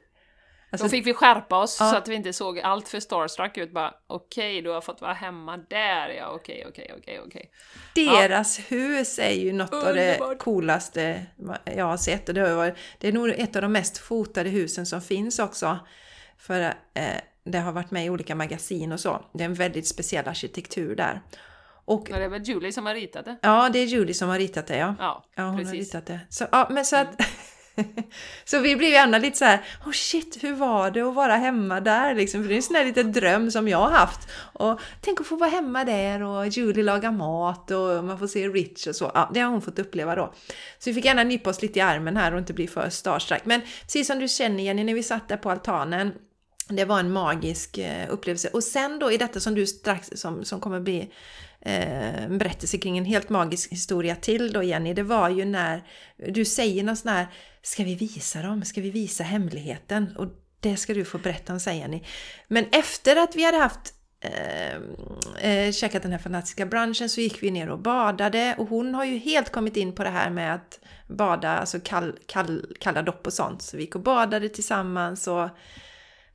Alltså, 0.70 0.88
fick 0.88 1.06
vi 1.06 1.14
skärpa 1.14 1.58
oss 1.58 1.76
Ja. 1.80 1.90
så 1.90 1.96
att 1.96 2.08
vi 2.08 2.14
inte 2.14 2.32
såg 2.32 2.58
allt 2.60 2.88
för 2.88 3.00
starstruck 3.00 3.56
ut 3.56 3.72
bara 3.72 3.94
okej, 4.06 4.62
du 4.62 4.70
har 4.70 4.80
fått 4.80 5.00
vara 5.00 5.12
hemma 5.12 5.56
där 5.56 6.08
ja, 6.08 6.28
okej, 6.30 6.66
okej, 6.68 6.94
okej, 6.98 7.20
okej. 7.26 7.50
deras 7.94 8.58
hus 8.58 9.18
är 9.18 9.30
ju 9.30 9.52
något 9.52 9.72
av 9.74 9.94
det 9.94 10.12
Underbart. 10.14 10.38
coolaste 10.38 11.26
jag 11.64 11.84
har 11.84 11.96
sett. 11.96 12.28
Och 12.28 12.34
det, 12.34 12.40
har 12.40 12.56
varit, 12.56 12.74
det 12.98 13.08
är 13.08 13.12
nog 13.12 13.28
ett 13.28 13.56
av 13.56 13.62
de 13.62 13.72
mest 13.72 13.98
fotade 13.98 14.50
husen 14.50 14.86
som 14.86 15.00
finns 15.00 15.38
också. 15.38 15.78
För 16.38 16.60
eh, 16.60 16.72
det 17.46 17.58
har 17.58 17.72
varit 17.72 17.90
med 17.90 18.06
i 18.06 18.10
olika 18.10 18.34
magasin 18.34 18.92
och 18.92 19.00
så. 19.00 19.24
Det 19.32 19.44
är 19.44 19.48
en 19.48 19.54
väldigt 19.54 19.86
speciell 19.86 20.28
arkitektur 20.28 20.96
där. 20.96 21.22
Och 21.84 22.04
det 22.04 22.24
är 22.24 22.28
väl 22.28 22.42
Julie 22.42 22.72
som 22.72 22.86
har 22.86 22.94
ritat 22.94 23.24
det? 23.24 23.36
ja, 23.42 23.68
det 23.72 23.78
är 23.78 23.84
Julie 23.86 24.14
som 24.14 24.28
har 24.28 24.38
ritat 24.38 24.66
det 24.66 24.76
ja. 24.76 24.94
Ja, 24.98 25.24
Ja, 25.34 25.42
hon 25.42 25.54
har 25.54 25.58
precis. 25.58 25.72
Mm. 25.72 25.80
ritat 25.80 26.06
det. 26.06 26.20
Så, 26.28 26.46
ja, 26.52 26.68
men 26.70 26.84
så 26.84 26.96
att... 26.96 27.20
så 28.44 28.58
vi 28.58 28.76
blev 28.76 28.94
ändå 28.94 29.18
lite 29.18 29.38
så 29.38 29.44
här, 29.44 29.64
oh 29.86 29.92
shit, 29.92 30.38
hur 30.44 30.54
var 30.54 30.90
det 30.90 31.00
att 31.00 31.14
vara 31.14 31.36
hemma 31.36 31.80
där 31.80 32.14
liksom? 32.14 32.42
För 32.42 32.48
det 32.48 32.54
är 32.54 32.56
en 32.56 32.62
sån 32.62 32.74
där 32.74 32.84
liten 32.84 33.12
dröm 33.12 33.50
som 33.50 33.68
jag 33.68 33.78
har 33.78 33.90
haft. 33.90 34.28
Och 34.52 34.80
tänk 35.00 35.20
att 35.20 35.26
få 35.26 35.36
vara 35.36 35.50
hemma 35.50 35.84
där 35.84 36.22
och 36.22 36.46
Julie 36.46 36.82
lagar 36.82 37.10
mat 37.10 37.70
och 37.70 38.04
man 38.04 38.18
får 38.18 38.26
se 38.26 38.48
Rich 38.48 38.86
och 38.86 38.96
så. 38.96 39.10
Ja, 39.14 39.30
det 39.34 39.40
har 39.40 39.50
hon 39.50 39.62
fått 39.62 39.78
uppleva 39.78 40.14
då. 40.14 40.34
Så 40.78 40.90
vi 40.90 40.94
fick 40.94 41.04
gärna 41.04 41.24
nypa 41.24 41.50
oss 41.50 41.62
lite 41.62 41.78
i 41.78 41.82
armen 41.82 42.16
här 42.16 42.32
och 42.32 42.38
inte 42.38 42.52
bli 42.52 42.66
för 42.66 42.90
starstruck. 42.90 43.44
Men 43.44 43.60
precis 43.82 44.06
som 44.06 44.18
du 44.18 44.28
känner 44.28 44.64
Jenny, 44.64 44.84
när 44.84 44.94
vi 44.94 45.02
satt 45.02 45.28
där 45.28 45.36
på 45.36 45.50
altanen 45.50 46.12
det 46.68 46.84
var 46.84 47.00
en 47.00 47.12
magisk 47.12 47.78
eh, 47.78 48.06
upplevelse. 48.10 48.48
Och 48.48 48.64
sen 48.64 48.98
då 48.98 49.12
i 49.12 49.16
detta 49.16 49.40
som 49.40 49.54
du 49.54 49.66
strax, 49.66 50.10
som, 50.14 50.44
som 50.44 50.60
kommer 50.60 50.80
bli 50.80 51.10
eh, 51.60 52.24
en 52.24 52.38
berättelse 52.38 52.78
kring 52.78 52.98
en 52.98 53.04
helt 53.04 53.28
magisk 53.28 53.72
historia 53.72 54.16
till 54.16 54.52
då 54.52 54.62
Jenny, 54.62 54.94
det 54.94 55.02
var 55.02 55.28
ju 55.28 55.44
när 55.44 55.82
du 56.28 56.44
säger 56.44 56.84
någon 56.84 56.96
sån 56.96 57.12
här, 57.12 57.26
ska 57.62 57.84
vi 57.84 57.94
visa 57.94 58.42
dem? 58.42 58.64
Ska 58.64 58.80
vi 58.80 58.90
visa 58.90 59.24
hemligheten? 59.24 60.16
Och 60.16 60.28
det 60.60 60.76
ska 60.76 60.94
du 60.94 61.04
få 61.04 61.18
berätta 61.18 61.52
om 61.52 61.60
sen 61.60 61.78
Jenny. 61.78 62.02
Men 62.48 62.64
efter 62.72 63.16
att 63.16 63.36
vi 63.36 63.44
hade 63.44 63.58
haft 63.58 63.94
eh, 64.20 64.76
eh, 65.50 65.72
käkat 65.72 66.02
den 66.02 66.12
här 66.12 66.18
fantastiska 66.18 66.66
brunchen 66.66 67.08
så 67.08 67.20
gick 67.20 67.42
vi 67.42 67.50
ner 67.50 67.68
och 67.68 67.78
badade 67.78 68.54
och 68.58 68.68
hon 68.68 68.94
har 68.94 69.04
ju 69.04 69.18
helt 69.18 69.52
kommit 69.52 69.76
in 69.76 69.94
på 69.94 70.04
det 70.04 70.10
här 70.10 70.30
med 70.30 70.54
att 70.54 70.80
bada, 71.08 71.48
alltså 71.48 71.80
kall, 71.80 72.18
kall, 72.26 72.66
kalla 72.80 73.02
dopp 73.02 73.26
och 73.26 73.32
sånt. 73.32 73.62
Så 73.62 73.76
vi 73.76 73.82
gick 73.82 73.94
och 73.94 74.02
badade 74.02 74.48
tillsammans 74.48 75.26
och 75.26 75.48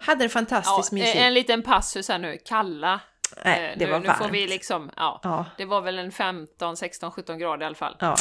hade 0.02 0.26
det 0.26 0.30
fantastiskt 0.30 0.92
Ja, 0.92 0.96
mysigt. 0.98 1.16
en 1.18 1.34
liten 1.34 1.64
passus 1.64 2.10
här 2.10 2.20
nu, 2.20 2.38
kalla. 2.46 3.00
Nej, 3.46 3.72
Eh, 3.72 3.78
det 3.80 3.86
nu, 3.86 3.92
var 3.92 4.00
nu 4.00 4.06
får 4.08 4.14
varmt. 4.20 4.34
vi 4.34 4.48
liksom, 4.48 4.92
ja. 4.96 5.20
Ja, 5.24 5.46
Det 5.58 5.66
var 5.66 5.82
väl 5.82 6.00
en 6.00 6.12
15, 6.12 6.78
16, 6.78 7.12
17 7.12 7.38
grader 7.40 7.64
i 7.64 7.66
alla 7.66 7.76
fall. 7.76 7.96
ja. 8.00 8.16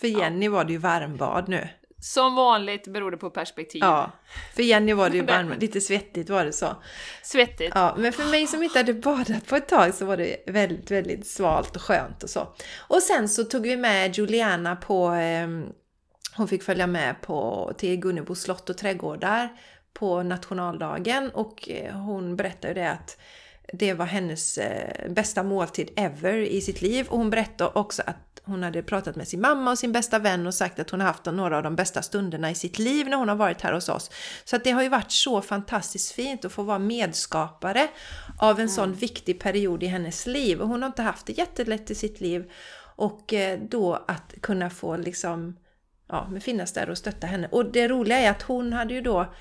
För 0.00 0.06
Jenny 0.08 0.48
var 0.48 0.64
det 0.64 0.72
ju 0.72 0.78
varmbad 0.78 1.48
nu. 1.48 1.68
Som 2.00 2.34
vanligt 2.34 2.86
beror 2.88 3.10
det 3.10 3.16
på 3.16 3.30
perspektiv. 3.30 3.80
Ja, 3.82 4.10
för 4.54 4.62
Jenny 4.62 4.92
var 4.92 5.10
det 5.10 5.16
ju 5.16 5.22
varmt, 5.26 5.60
lite 5.60 5.80
svettigt 5.80 6.30
var 6.30 6.44
det 6.44 6.52
så. 6.52 6.76
Svettigt. 7.22 7.72
Ja, 7.74 7.94
men 7.98 8.12
för 8.12 8.24
mig 8.24 8.46
som 8.46 8.62
inte 8.62 8.78
hade 8.78 8.94
badat 8.94 9.46
på 9.46 9.56
ett 9.56 9.68
tag 9.68 9.94
så 9.94 10.04
var 10.04 10.16
det 10.16 10.36
väldigt, 10.46 10.90
väldigt 10.90 11.26
svalt 11.26 11.76
och 11.76 11.82
skönt 11.82 12.22
och 12.22 12.30
så. 12.30 12.48
Och 12.88 13.02
sen 13.02 13.28
så 13.28 13.44
tog 13.44 13.62
vi 13.62 13.76
med 13.76 14.16
Juliana 14.18 14.76
på, 14.76 15.06
ehm, 15.06 15.66
hon 16.36 16.48
fick 16.48 16.62
följa 16.62 16.86
med 16.86 17.20
på, 17.22 17.72
till 17.78 17.96
Gunnebo 17.96 18.34
slott 18.34 18.70
och 18.70 18.78
trädgårdar 18.78 19.48
på 19.98 20.22
nationaldagen 20.22 21.30
och 21.30 21.68
eh, 21.68 21.94
hon 21.94 22.36
berättade 22.36 22.74
det 22.74 22.90
att 22.90 23.16
det 23.72 23.94
var 23.94 24.06
hennes 24.06 24.58
eh, 24.58 25.10
bästa 25.10 25.42
måltid 25.42 25.90
ever 25.96 26.34
i 26.34 26.60
sitt 26.60 26.82
liv 26.82 27.06
och 27.08 27.18
hon 27.18 27.30
berättade 27.30 27.70
också 27.74 28.02
att 28.06 28.40
hon 28.48 28.62
hade 28.62 28.82
pratat 28.82 29.16
med 29.16 29.28
sin 29.28 29.40
mamma 29.40 29.70
och 29.70 29.78
sin 29.78 29.92
bästa 29.92 30.18
vän 30.18 30.46
och 30.46 30.54
sagt 30.54 30.78
att 30.78 30.90
hon 30.90 31.00
har 31.00 31.06
haft 31.06 31.24
några 31.24 31.56
av 31.56 31.62
de 31.62 31.76
bästa 31.76 32.02
stunderna 32.02 32.50
i 32.50 32.54
sitt 32.54 32.78
liv 32.78 33.08
när 33.08 33.16
hon 33.16 33.28
har 33.28 33.36
varit 33.36 33.60
här 33.60 33.72
hos 33.72 33.88
oss. 33.88 34.10
Så 34.44 34.56
att 34.56 34.64
det 34.64 34.70
har 34.70 34.82
ju 34.82 34.88
varit 34.88 35.12
så 35.12 35.42
fantastiskt 35.42 36.12
fint 36.12 36.44
att 36.44 36.52
få 36.52 36.62
vara 36.62 36.78
medskapare 36.78 37.88
av 38.38 38.60
en 38.60 38.68
sån 38.68 38.92
viktig 38.92 39.40
period 39.40 39.82
i 39.82 39.86
hennes 39.86 40.26
liv. 40.26 40.60
Och 40.60 40.68
hon 40.68 40.82
har 40.82 40.86
inte 40.86 41.02
haft 41.02 41.26
det 41.26 41.38
jättelätt 41.38 41.90
i 41.90 41.94
sitt 41.94 42.20
liv. 42.20 42.50
Och 42.96 43.32
eh, 43.32 43.58
då 43.60 44.04
att 44.08 44.34
kunna 44.40 44.70
få 44.70 44.96
liksom, 44.96 45.56
ja, 46.08 46.28
men 46.30 46.40
finnas 46.40 46.72
där 46.72 46.90
och 46.90 46.98
stötta 46.98 47.26
henne. 47.26 47.48
Och 47.52 47.72
det 47.72 47.88
roliga 47.88 48.18
är 48.18 48.30
att 48.30 48.42
hon 48.42 48.72
hade 48.72 48.94
ju 48.94 49.00
då 49.00 49.34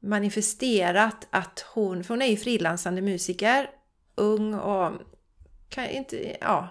manifesterat 0.00 1.28
att 1.30 1.64
hon, 1.74 2.04
för 2.04 2.14
hon 2.14 2.22
är 2.22 2.26
ju 2.26 2.36
frilansande 2.36 3.02
musiker, 3.02 3.70
ung 4.14 4.54
och 4.54 4.92
kan 5.68 5.86
inte, 5.86 6.36
ja, 6.40 6.68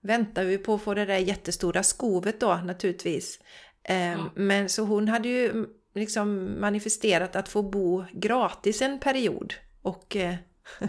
väntar 0.00 0.44
vi 0.44 0.58
på 0.58 0.74
att 0.74 0.82
få 0.82 0.94
det 0.94 1.04
där 1.04 1.18
jättestora 1.18 1.82
skovet 1.82 2.40
då 2.40 2.54
naturligtvis. 2.54 3.40
Ja. 3.88 4.30
Men 4.34 4.68
så 4.68 4.84
hon 4.84 5.08
hade 5.08 5.28
ju 5.28 5.66
liksom 5.94 6.60
manifesterat 6.60 7.36
att 7.36 7.48
få 7.48 7.62
bo 7.62 8.04
gratis 8.12 8.82
en 8.82 9.00
period. 9.00 9.54
Och 9.82 10.16
eh, 10.16 10.34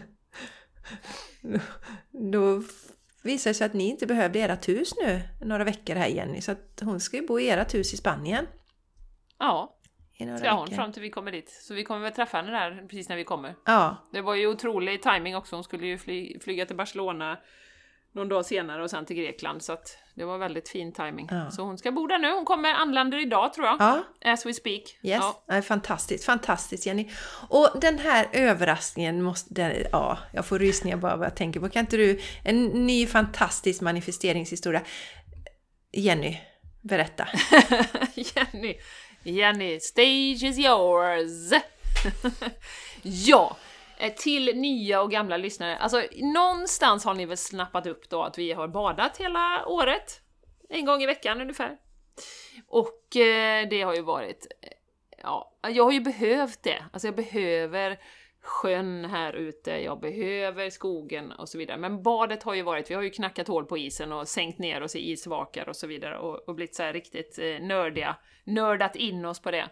då 2.32 2.64
visade 3.24 3.50
det 3.50 3.54
sig 3.54 3.66
att 3.66 3.74
ni 3.74 3.90
inte 3.90 4.06
behövde 4.06 4.40
ert 4.40 4.70
hus 4.70 4.94
nu 5.04 5.22
några 5.42 5.64
veckor 5.64 5.96
här 5.96 6.08
Jenny. 6.08 6.42
Så 6.42 6.52
att 6.52 6.82
hon 6.82 7.00
ska 7.00 7.18
ju 7.18 7.28
bo 7.28 7.40
i 7.40 7.50
ert 7.50 7.74
hus 7.74 7.94
i 7.94 7.98
Spanien. 7.98 8.48
Ja, 9.40 9.77
några 10.26 10.40
ska 10.40 10.52
hon 10.52 10.66
veckor. 10.66 10.76
fram 10.76 10.92
till 10.92 11.02
vi 11.02 11.10
kommer 11.10 11.32
dit. 11.32 11.50
Så 11.50 11.74
vi 11.74 11.84
kommer 11.84 12.02
väl 12.02 12.12
träffa 12.14 12.38
henne 12.38 12.52
där 12.52 12.82
precis 12.88 13.10
när 13.10 13.16
vi 13.16 13.24
kommer. 13.24 13.56
Ja, 13.66 13.98
Det 14.12 14.22
var 14.22 14.36
ju 14.36 14.48
otrolig 14.48 15.02
timing 15.02 15.36
också. 15.36 15.56
Hon 15.56 15.64
skulle 15.64 15.88
ju 15.88 15.98
fly, 15.98 16.40
flyga 16.40 16.66
till 16.66 16.76
Barcelona 16.76 17.38
någon 18.12 18.30
dag 18.30 18.46
senare 18.46 18.84
och 18.84 18.90
sen 18.90 19.06
till 19.06 19.16
Grekland. 19.16 19.64
Så 19.64 19.74
att 19.74 19.98
det 20.16 20.26
var 20.26 20.38
väldigt 20.38 20.70
fin 20.70 20.94
timing. 20.94 21.28
Ja. 21.32 21.52
Så 21.52 21.62
hon 21.62 21.78
ska 21.78 21.92
bo 21.92 22.08
där 22.08 22.18
nu. 22.20 22.32
Hon 22.32 22.46
kommer 22.46 22.74
anländer 22.74 23.18
idag 23.22 23.54
tror 23.54 23.68
jag. 23.68 23.76
ja 23.80 24.04
As 24.32 24.46
we 24.46 24.54
speak. 24.54 24.82
Yes, 24.82 24.98
Ja. 25.02 25.44
ja. 25.48 25.62
fantastiskt, 25.62 26.26
fantastiskt 26.26 26.86
Jenny. 26.86 27.10
Och 27.50 27.70
den 27.82 28.00
här 28.00 28.28
överraskningen 28.34 29.22
måste, 29.22 29.54
den, 29.54 29.74
ja, 29.92 30.18
jag 30.34 30.46
får 30.46 30.60
rysningar 30.60 30.98
bara 30.98 31.16
vad 31.16 31.26
jag 31.26 31.36
tänker 31.36 31.60
på. 31.60 31.70
Kan 31.70 31.80
inte 31.80 31.98
du, 31.98 32.20
en 32.46 32.66
ny 32.66 33.08
fantastisk 33.08 33.82
manifesteringshistoria. 33.82 34.82
Jenny, 35.92 36.38
berätta. 36.82 37.28
Jenny, 38.16 38.76
Jenny, 39.28 39.80
stage 39.80 40.44
is 40.44 40.58
yours! 40.58 41.52
ja, 43.02 43.58
eh, 43.98 44.14
till 44.14 44.56
nya 44.56 45.02
och 45.02 45.12
gamla 45.12 45.38
lyssnare. 45.38 45.78
Alltså, 45.78 46.04
någonstans 46.16 47.06
har 47.06 47.14
ni 47.14 47.26
väl 47.26 47.38
snappat 47.38 47.88
upp 47.88 48.10
då 48.10 48.24
att 48.24 48.38
vi 48.38 48.52
har 48.52 48.68
badat 48.68 49.18
hela 49.18 49.66
året? 49.66 50.22
En 50.70 50.86
gång 50.86 51.02
i 51.02 51.06
veckan 51.06 51.42
ungefär. 51.42 51.78
Och 52.68 53.16
eh, 53.16 53.68
det 53.70 53.82
har 53.82 53.96
ju 53.96 54.02
varit... 54.02 54.48
Eh, 54.62 54.70
ja, 55.24 55.52
jag 55.68 55.84
har 55.84 55.92
ju 55.92 56.02
behövt 56.02 56.64
det. 56.64 56.86
Alltså 56.94 57.08
jag 57.08 57.16
behöver 57.16 58.00
sjön 58.48 59.06
här 59.06 59.34
ute, 59.34 59.72
jag 59.72 60.00
behöver 60.00 60.70
skogen 60.70 61.32
och 61.32 61.50
så 61.50 61.58
vidare. 61.58 61.78
Men 61.78 62.04
badet 62.04 62.44
har 62.44 62.54
ju 62.54 62.62
varit, 62.62 62.92
vi 62.92 62.96
har 62.96 63.02
ju 63.02 63.10
knackat 63.10 63.48
hål 63.48 63.66
på 63.66 63.78
isen 63.78 64.12
och 64.12 64.28
sänkt 64.28 64.60
ner 64.60 64.84
oss 64.84 64.96
i 64.96 65.12
isvakar 65.12 65.70
och 65.70 65.76
så 65.76 65.88
vidare 65.88 66.18
och, 66.18 66.50
och 66.50 66.56
blivit 66.56 66.76
så 66.76 66.84
här 66.84 66.94
riktigt 66.94 67.40
eh, 67.40 67.60
nördiga, 67.62 68.16
nördat 68.44 68.96
in 68.96 69.26
oss 69.26 69.42
på 69.42 69.52
det. 69.52 69.70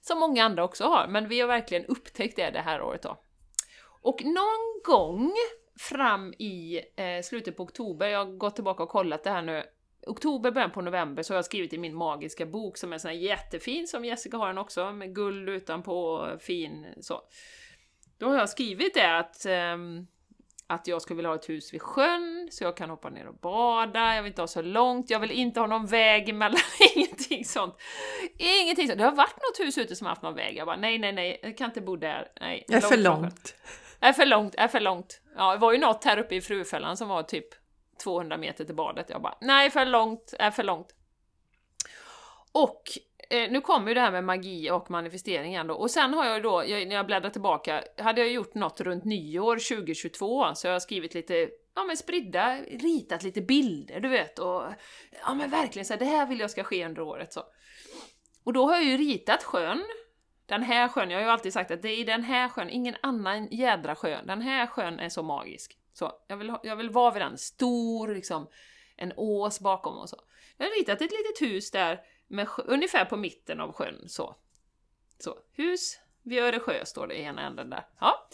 Som 0.00 0.18
många 0.18 0.44
andra 0.44 0.64
också 0.64 0.84
har, 0.84 1.08
men 1.08 1.28
vi 1.28 1.40
har 1.40 1.48
verkligen 1.48 1.86
upptäckt 1.86 2.36
det 2.36 2.50
det 2.50 2.60
här 2.60 2.82
året 2.82 3.02
då. 3.02 3.22
Och 4.02 4.24
någon 4.24 4.80
gång 4.84 5.32
fram 5.78 6.34
i 6.38 6.80
eh, 6.96 7.22
slutet 7.22 7.56
på 7.56 7.62
oktober, 7.62 8.08
jag 8.08 8.24
har 8.24 8.32
gått 8.32 8.54
tillbaka 8.54 8.82
och 8.82 8.88
kollat 8.88 9.24
det 9.24 9.30
här 9.30 9.42
nu, 9.42 9.62
oktober, 10.06 10.50
början 10.50 10.70
på 10.70 10.80
november 10.80 11.22
så 11.22 11.32
har 11.32 11.36
jag 11.36 11.44
skrivit 11.44 11.72
i 11.72 11.78
min 11.78 11.94
magiska 11.94 12.46
bok 12.46 12.76
som 12.76 12.92
är 12.92 12.98
sån 12.98 13.08
här 13.08 13.18
jättefin 13.18 13.86
som 13.86 14.04
Jessica 14.04 14.36
har 14.36 14.46
den 14.46 14.58
också, 14.58 14.92
med 14.92 15.14
guld 15.14 15.48
utanpå 15.48 15.92
och 15.92 16.42
fin 16.42 16.86
så. 17.00 17.20
Då 18.22 18.28
har 18.28 18.38
jag 18.38 18.48
skrivit 18.48 18.94
det 18.94 19.16
att, 19.18 19.46
ehm, 19.46 20.06
att 20.66 20.86
jag 20.86 21.02
skulle 21.02 21.16
vilja 21.16 21.28
ha 21.28 21.36
ett 21.36 21.48
hus 21.48 21.74
vid 21.74 21.82
sjön 21.82 22.48
så 22.50 22.64
jag 22.64 22.76
kan 22.76 22.90
hoppa 22.90 23.10
ner 23.10 23.26
och 23.26 23.34
bada, 23.34 24.14
jag 24.14 24.22
vill 24.22 24.30
inte 24.30 24.42
ha 24.42 24.46
så 24.46 24.62
långt, 24.62 25.10
jag 25.10 25.20
vill 25.20 25.30
inte 25.30 25.60
ha 25.60 25.66
någon 25.66 25.86
väg 25.86 26.28
emellan, 26.28 26.60
ingenting 26.94 27.44
sånt. 27.44 27.76
Ingenting 28.38 28.88
sånt. 28.88 28.98
Det 28.98 29.04
har 29.04 29.12
varit 29.12 29.36
något 29.36 29.66
hus 29.66 29.78
ute 29.78 29.96
som 29.96 30.06
haft 30.06 30.22
någon 30.22 30.34
väg, 30.34 30.56
jag 30.56 30.66
bara 30.66 30.76
nej, 30.76 30.98
nej, 30.98 31.12
nej, 31.12 31.40
jag 31.42 31.56
kan 31.56 31.70
inte 31.70 31.80
bo 31.80 31.96
där. 31.96 32.28
Nej, 32.40 32.64
Jag 32.68 32.76
är 32.76 32.88
för 32.88 32.96
långt. 32.96 33.54
Är 34.00 34.12
för 34.12 34.26
långt, 34.26 34.54
är 34.58 34.68
för 34.68 34.80
långt. 34.80 35.20
Ja, 35.36 35.52
det 35.52 35.58
var 35.58 35.72
ju 35.72 35.78
något 35.78 36.04
här 36.04 36.18
uppe 36.18 36.34
i 36.34 36.40
Frufällan 36.40 36.96
som 36.96 37.08
var 37.08 37.22
typ 37.22 37.46
200 38.02 38.36
meter 38.36 38.64
till 38.64 38.74
badet. 38.74 39.10
Jag 39.10 39.22
bara, 39.22 39.38
nej 39.40 39.70
för 39.70 39.86
långt, 39.86 40.34
är 40.38 40.50
för 40.50 40.62
långt. 40.62 40.88
Och 42.52 42.82
eh, 43.32 43.50
nu 43.50 43.60
kommer 43.60 43.88
ju 43.88 43.94
det 43.94 44.00
här 44.00 44.12
med 44.12 44.24
magi 44.24 44.70
och 44.70 44.90
manifestering 44.90 45.50
igen 45.50 45.66
då. 45.66 45.74
Och 45.74 45.90
sen 45.90 46.14
har 46.14 46.24
jag 46.26 46.36
ju 46.36 46.42
då, 46.42 46.64
jag, 46.66 46.88
när 46.88 46.96
jag 46.96 47.06
bläddrar 47.06 47.30
tillbaka, 47.30 47.84
hade 47.98 48.20
jag 48.20 48.30
gjort 48.30 48.54
något 48.54 48.80
runt 48.80 49.04
nyår 49.04 49.56
2022, 49.56 50.54
så 50.54 50.66
jag 50.66 50.72
har 50.72 50.80
skrivit 50.80 51.14
lite, 51.14 51.48
ja 51.74 51.84
men 51.84 51.96
spridda, 51.96 52.56
ritat 52.60 53.22
lite 53.22 53.40
bilder 53.40 54.00
du 54.00 54.08
vet 54.08 54.38
och 54.38 54.62
ja 55.26 55.34
men 55.34 55.50
verkligen 55.50 55.86
så 55.86 55.92
här, 55.92 55.98
det 55.98 56.04
här 56.04 56.26
vill 56.26 56.40
jag 56.40 56.50
ska 56.50 56.64
ske 56.64 56.86
under 56.86 57.02
året 57.02 57.32
så. 57.32 57.42
Och 58.44 58.52
då 58.52 58.66
har 58.66 58.74
jag 58.74 58.84
ju 58.84 58.96
ritat 58.96 59.42
sjön, 59.42 59.82
den 60.46 60.62
här 60.62 60.88
sjön, 60.88 61.10
jag 61.10 61.18
har 61.18 61.24
ju 61.24 61.30
alltid 61.30 61.52
sagt 61.52 61.70
att 61.70 61.82
det 61.82 61.88
är 61.88 61.98
i 61.98 62.04
den 62.04 62.22
här 62.22 62.48
sjön, 62.48 62.70
ingen 62.70 62.96
annan 63.02 63.48
jädra 63.50 63.94
sjö, 63.94 64.22
den 64.22 64.40
här 64.40 64.66
sjön 64.66 64.98
är 64.98 65.08
så 65.08 65.22
magisk. 65.22 65.78
Så, 65.92 66.12
jag 66.28 66.36
vill, 66.36 66.54
jag 66.62 66.76
vill 66.76 66.90
vara 66.90 67.10
vid 67.10 67.22
den, 67.22 67.38
stor 67.38 68.08
liksom, 68.14 68.48
en 68.96 69.12
ås 69.16 69.60
bakom 69.60 69.98
och 69.98 70.08
så. 70.08 70.16
Jag 70.56 70.66
har 70.66 70.78
ritat 70.78 71.02
ett 71.02 71.12
litet 71.12 71.50
hus 71.50 71.70
där, 71.70 72.00
men 72.28 72.46
ungefär 72.64 73.04
på 73.04 73.16
mitten 73.16 73.60
av 73.60 73.72
sjön, 73.72 74.08
så. 74.08 74.36
Så, 75.18 75.38
hus 75.52 75.98
vid 76.22 76.38
Öresjö 76.38 76.84
står 76.84 77.06
det 77.06 77.14
i 77.14 77.22
ena 77.22 77.46
änden 77.46 77.70
där. 77.70 77.86
Ja. 78.00 78.28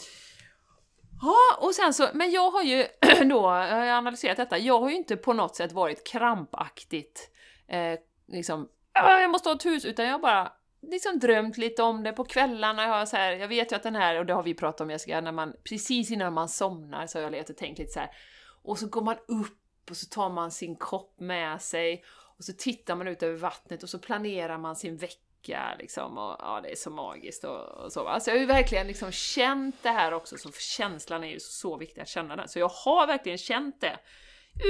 Ja, 1.22 1.66
och 1.66 1.74
sen 1.74 1.95
så, 1.95 2.09
men 2.14 2.30
jag 2.30 2.51
har 2.51 2.62
ju 2.62 2.86
då, 3.28 3.43
jag 3.43 3.76
har 3.76 3.86
analyserat 3.86 4.36
detta, 4.36 4.59
jag 4.59 4.80
har 4.80 4.89
ju 4.89 4.97
inte 4.97 5.16
på 5.16 5.32
något 5.32 5.57
sätt 5.57 5.72
varit 5.72 6.07
krampaktigt, 6.07 7.30
eh, 7.68 7.99
liksom, 8.26 8.68
jag 8.93 9.30
måste 9.30 9.49
ha 9.49 9.57
ett 9.57 9.66
hus, 9.66 9.84
utan 9.84 10.05
jag 10.05 10.12
har 10.12 10.18
bara 10.18 10.53
liksom 10.82 11.18
drömt 11.18 11.59
lite 11.59 11.82
om 11.82 12.03
det 12.03 12.12
på 12.12 12.24
kvällarna. 12.24 12.82
Jag, 12.82 12.95
har 12.95 13.07
så 13.07 13.16
här, 13.16 13.32
jag 13.32 13.49
vet 13.49 13.72
ju 13.72 13.76
att 13.76 13.82
den 13.82 13.97
här, 13.97 14.18
och 14.18 14.26
det 14.26 14.32
har 14.32 14.43
vi 14.43 14.55
pratat 14.55 14.80
om 14.80 14.91
Jessica, 14.91 15.20
när 15.20 15.32
man, 15.32 15.53
precis 15.64 16.11
innan 16.11 16.32
man 16.32 16.49
somnar 16.49 17.07
så 17.07 17.18
har 17.18 17.22
jag 17.22 17.32
legat 17.32 17.51
och 17.51 17.57
tänkt 17.57 17.78
lite 17.78 17.93
så 17.93 18.01
här. 18.01 18.11
och 18.62 18.78
så 18.78 18.86
går 18.89 19.03
man 19.03 19.16
upp 19.28 19.91
och 19.91 19.97
så 19.97 20.07
tar 20.07 20.30
man 20.30 20.51
sin 20.51 20.76
kopp 20.76 21.20
med 21.20 21.62
sig, 21.62 22.05
och 22.39 22.45
så 22.45 22.53
tittar 22.53 22.95
man 22.95 23.09
ut 23.09 23.22
över 23.22 23.36
vattnet 23.36 23.82
och 23.82 23.89
så 23.89 23.99
planerar 23.99 24.59
man 24.59 24.76
sin 24.76 24.97
vecka 24.97 25.74
liksom, 25.78 26.18
och 26.18 26.36
ja, 26.39 26.61
det 26.62 26.70
är 26.70 26.76
så 26.76 26.91
magiskt 26.91 27.45
och, 27.45 27.84
och 27.84 27.93
så. 27.93 28.09
Alltså 28.09 28.30
jag 28.30 28.36
har 28.36 28.41
ju 28.41 28.47
verkligen 28.47 28.86
liksom 28.86 29.12
känt 29.12 29.82
det 29.82 29.91
här 29.91 30.12
också, 30.12 30.39
så 30.39 30.53
känslan 30.53 31.24
är 31.24 31.28
ju 31.28 31.41
så, 31.41 31.76
viktig 31.76 32.01
att 32.01 32.09
känna 32.09 32.36
den. 32.36 32.49
Så 32.49 32.59
jag 32.59 32.68
har 32.68 33.07
verkligen 33.07 33.39
känt 33.39 33.80
det, 33.80 33.99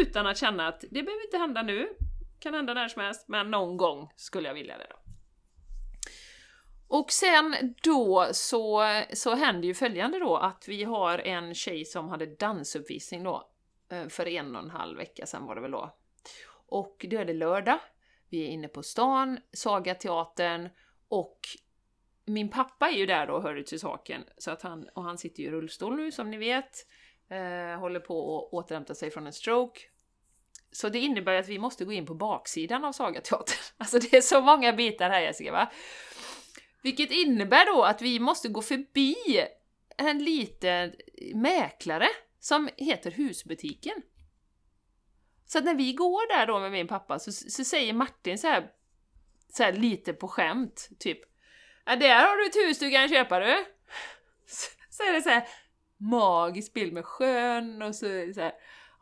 utan 0.02 0.26
att 0.26 0.38
känna 0.38 0.68
att 0.68 0.80
det 0.80 1.02
behöver 1.02 1.24
inte 1.24 1.38
hända 1.38 1.62
nu, 1.62 1.88
kan 2.38 2.54
hända 2.54 2.74
när 2.74 2.88
som 2.88 3.02
helst, 3.02 3.28
men 3.28 3.50
någon 3.50 3.76
gång 3.76 4.12
skulle 4.16 4.48
jag 4.48 4.54
vilja 4.54 4.78
det 4.78 4.86
då. 4.90 4.96
Och 6.88 7.12
sen 7.12 7.74
då 7.82 8.28
så, 8.32 8.84
så 9.12 9.34
händer 9.34 9.68
ju 9.68 9.74
följande 9.74 10.18
då 10.18 10.36
att 10.36 10.68
vi 10.68 10.84
har 10.84 11.18
en 11.18 11.54
tjej 11.54 11.84
som 11.84 12.08
hade 12.08 12.26
dansuppvisning 12.26 13.24
då 13.24 13.50
eh, 13.90 14.08
för 14.08 14.28
en 14.28 14.56
och 14.56 14.62
en 14.62 14.70
halv 14.70 14.96
vecka 14.96 15.26
sedan 15.26 15.46
var 15.46 15.54
det 15.54 15.60
väl 15.60 15.70
då. 15.70 15.97
Och 16.68 17.06
då 17.10 17.18
är 17.18 17.24
det 17.24 17.32
lördag, 17.32 17.78
vi 18.28 18.42
är 18.42 18.48
inne 18.48 18.68
på 18.68 18.82
stan, 18.82 19.40
Sagateatern 19.52 20.68
och 21.08 21.40
min 22.24 22.48
pappa 22.48 22.88
är 22.88 22.96
ju 22.96 23.06
där 23.06 23.26
då, 23.26 23.40
hör 23.40 23.54
du 23.54 23.62
till 23.62 23.80
saken, 23.80 24.24
så 24.38 24.50
att 24.50 24.62
han, 24.62 24.88
och 24.94 25.02
han 25.02 25.18
sitter 25.18 25.42
ju 25.42 25.48
i 25.48 25.50
rullstol 25.50 25.96
nu 25.96 26.12
som 26.12 26.30
ni 26.30 26.36
vet, 26.36 26.86
eh, 27.28 27.80
håller 27.80 28.00
på 28.00 28.38
att 28.38 28.52
återhämta 28.52 28.94
sig 28.94 29.10
från 29.10 29.26
en 29.26 29.32
stroke. 29.32 29.80
Så 30.72 30.88
det 30.88 30.98
innebär 30.98 31.34
att 31.34 31.48
vi 31.48 31.58
måste 31.58 31.84
gå 31.84 31.92
in 31.92 32.06
på 32.06 32.14
baksidan 32.14 32.84
av 32.84 32.92
Sagateatern. 32.92 33.58
Alltså 33.76 33.98
det 33.98 34.16
är 34.16 34.20
så 34.20 34.40
många 34.40 34.72
bitar 34.72 35.10
här 35.10 35.20
Jessica 35.20 35.52
va? 35.52 35.72
Vilket 36.82 37.10
innebär 37.10 37.74
då 37.74 37.82
att 37.82 38.02
vi 38.02 38.20
måste 38.20 38.48
gå 38.48 38.62
förbi 38.62 39.16
en 39.96 40.24
liten 40.24 40.92
mäklare 41.34 42.08
som 42.40 42.68
heter 42.76 43.10
Husbutiken. 43.10 44.02
Så 45.48 45.58
att 45.58 45.64
när 45.64 45.74
vi 45.74 45.92
går 45.92 46.36
där 46.36 46.46
då 46.46 46.58
med 46.58 46.72
min 46.72 46.88
pappa 46.88 47.18
så, 47.18 47.32
så 47.32 47.64
säger 47.64 47.92
Martin 47.92 48.38
så 48.38 48.46
här, 48.46 48.70
så 49.52 49.62
här 49.62 49.72
lite 49.72 50.12
på 50.12 50.28
skämt, 50.28 50.88
typ 50.98 51.20
Ja, 51.88 51.96
där 51.96 52.26
har 52.26 52.36
du 52.36 52.46
ett 52.46 52.68
hus 52.68 52.78
du 52.78 52.90
kan 52.90 53.08
köpa 53.08 53.40
du! 53.40 53.64
Så, 54.46 54.70
så 54.90 55.02
är 55.02 55.12
det 55.12 55.22
så 55.22 55.28
här 55.28 55.48
magisk 55.96 56.72
bild 56.72 56.92
med 56.92 57.04
sjön 57.04 57.82
och 57.82 57.94
så, 57.94 58.06
så 58.34 58.40
här, 58.40 58.52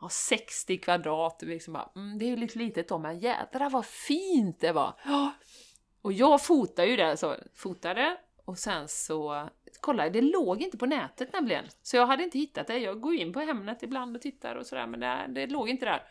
ja, 0.01 0.09
60 0.09 0.77
kvadrat 0.77 1.41
och 1.41 1.47
liksom 1.47 1.73
bara, 1.73 1.91
mm, 1.95 2.19
det 2.19 2.25
är 2.25 2.29
ju 2.29 2.35
lite 2.35 2.57
litet 2.57 2.89
då 2.89 2.97
men 2.97 3.19
jädrar 3.19 3.69
vad 3.69 3.85
fint 3.85 4.59
det 4.59 4.71
var! 4.71 4.93
Ja, 5.05 5.31
och 6.01 6.13
jag 6.13 6.41
fotade 6.41 6.87
ju 6.87 6.95
det, 6.95 7.17
så 7.17 7.35
fotade 7.55 8.17
och 8.45 8.57
sen 8.57 8.87
så 8.87 9.49
kollade, 9.81 10.09
det 10.09 10.21
låg 10.21 10.61
inte 10.61 10.77
på 10.77 10.85
nätet 10.85 11.33
nämligen. 11.33 11.65
Så 11.83 11.97
jag 11.97 12.07
hade 12.07 12.23
inte 12.23 12.37
hittat 12.37 12.67
det. 12.67 12.77
Jag 12.77 13.01
går 13.01 13.15
in 13.15 13.33
på 13.33 13.39
Hemnet 13.39 13.83
ibland 13.83 14.15
och 14.15 14.21
tittar 14.21 14.55
och 14.55 14.65
sådär, 14.65 14.87
men 14.87 14.99
det, 14.99 15.25
det 15.29 15.47
låg 15.47 15.69
inte 15.69 15.85
där. 15.85 16.03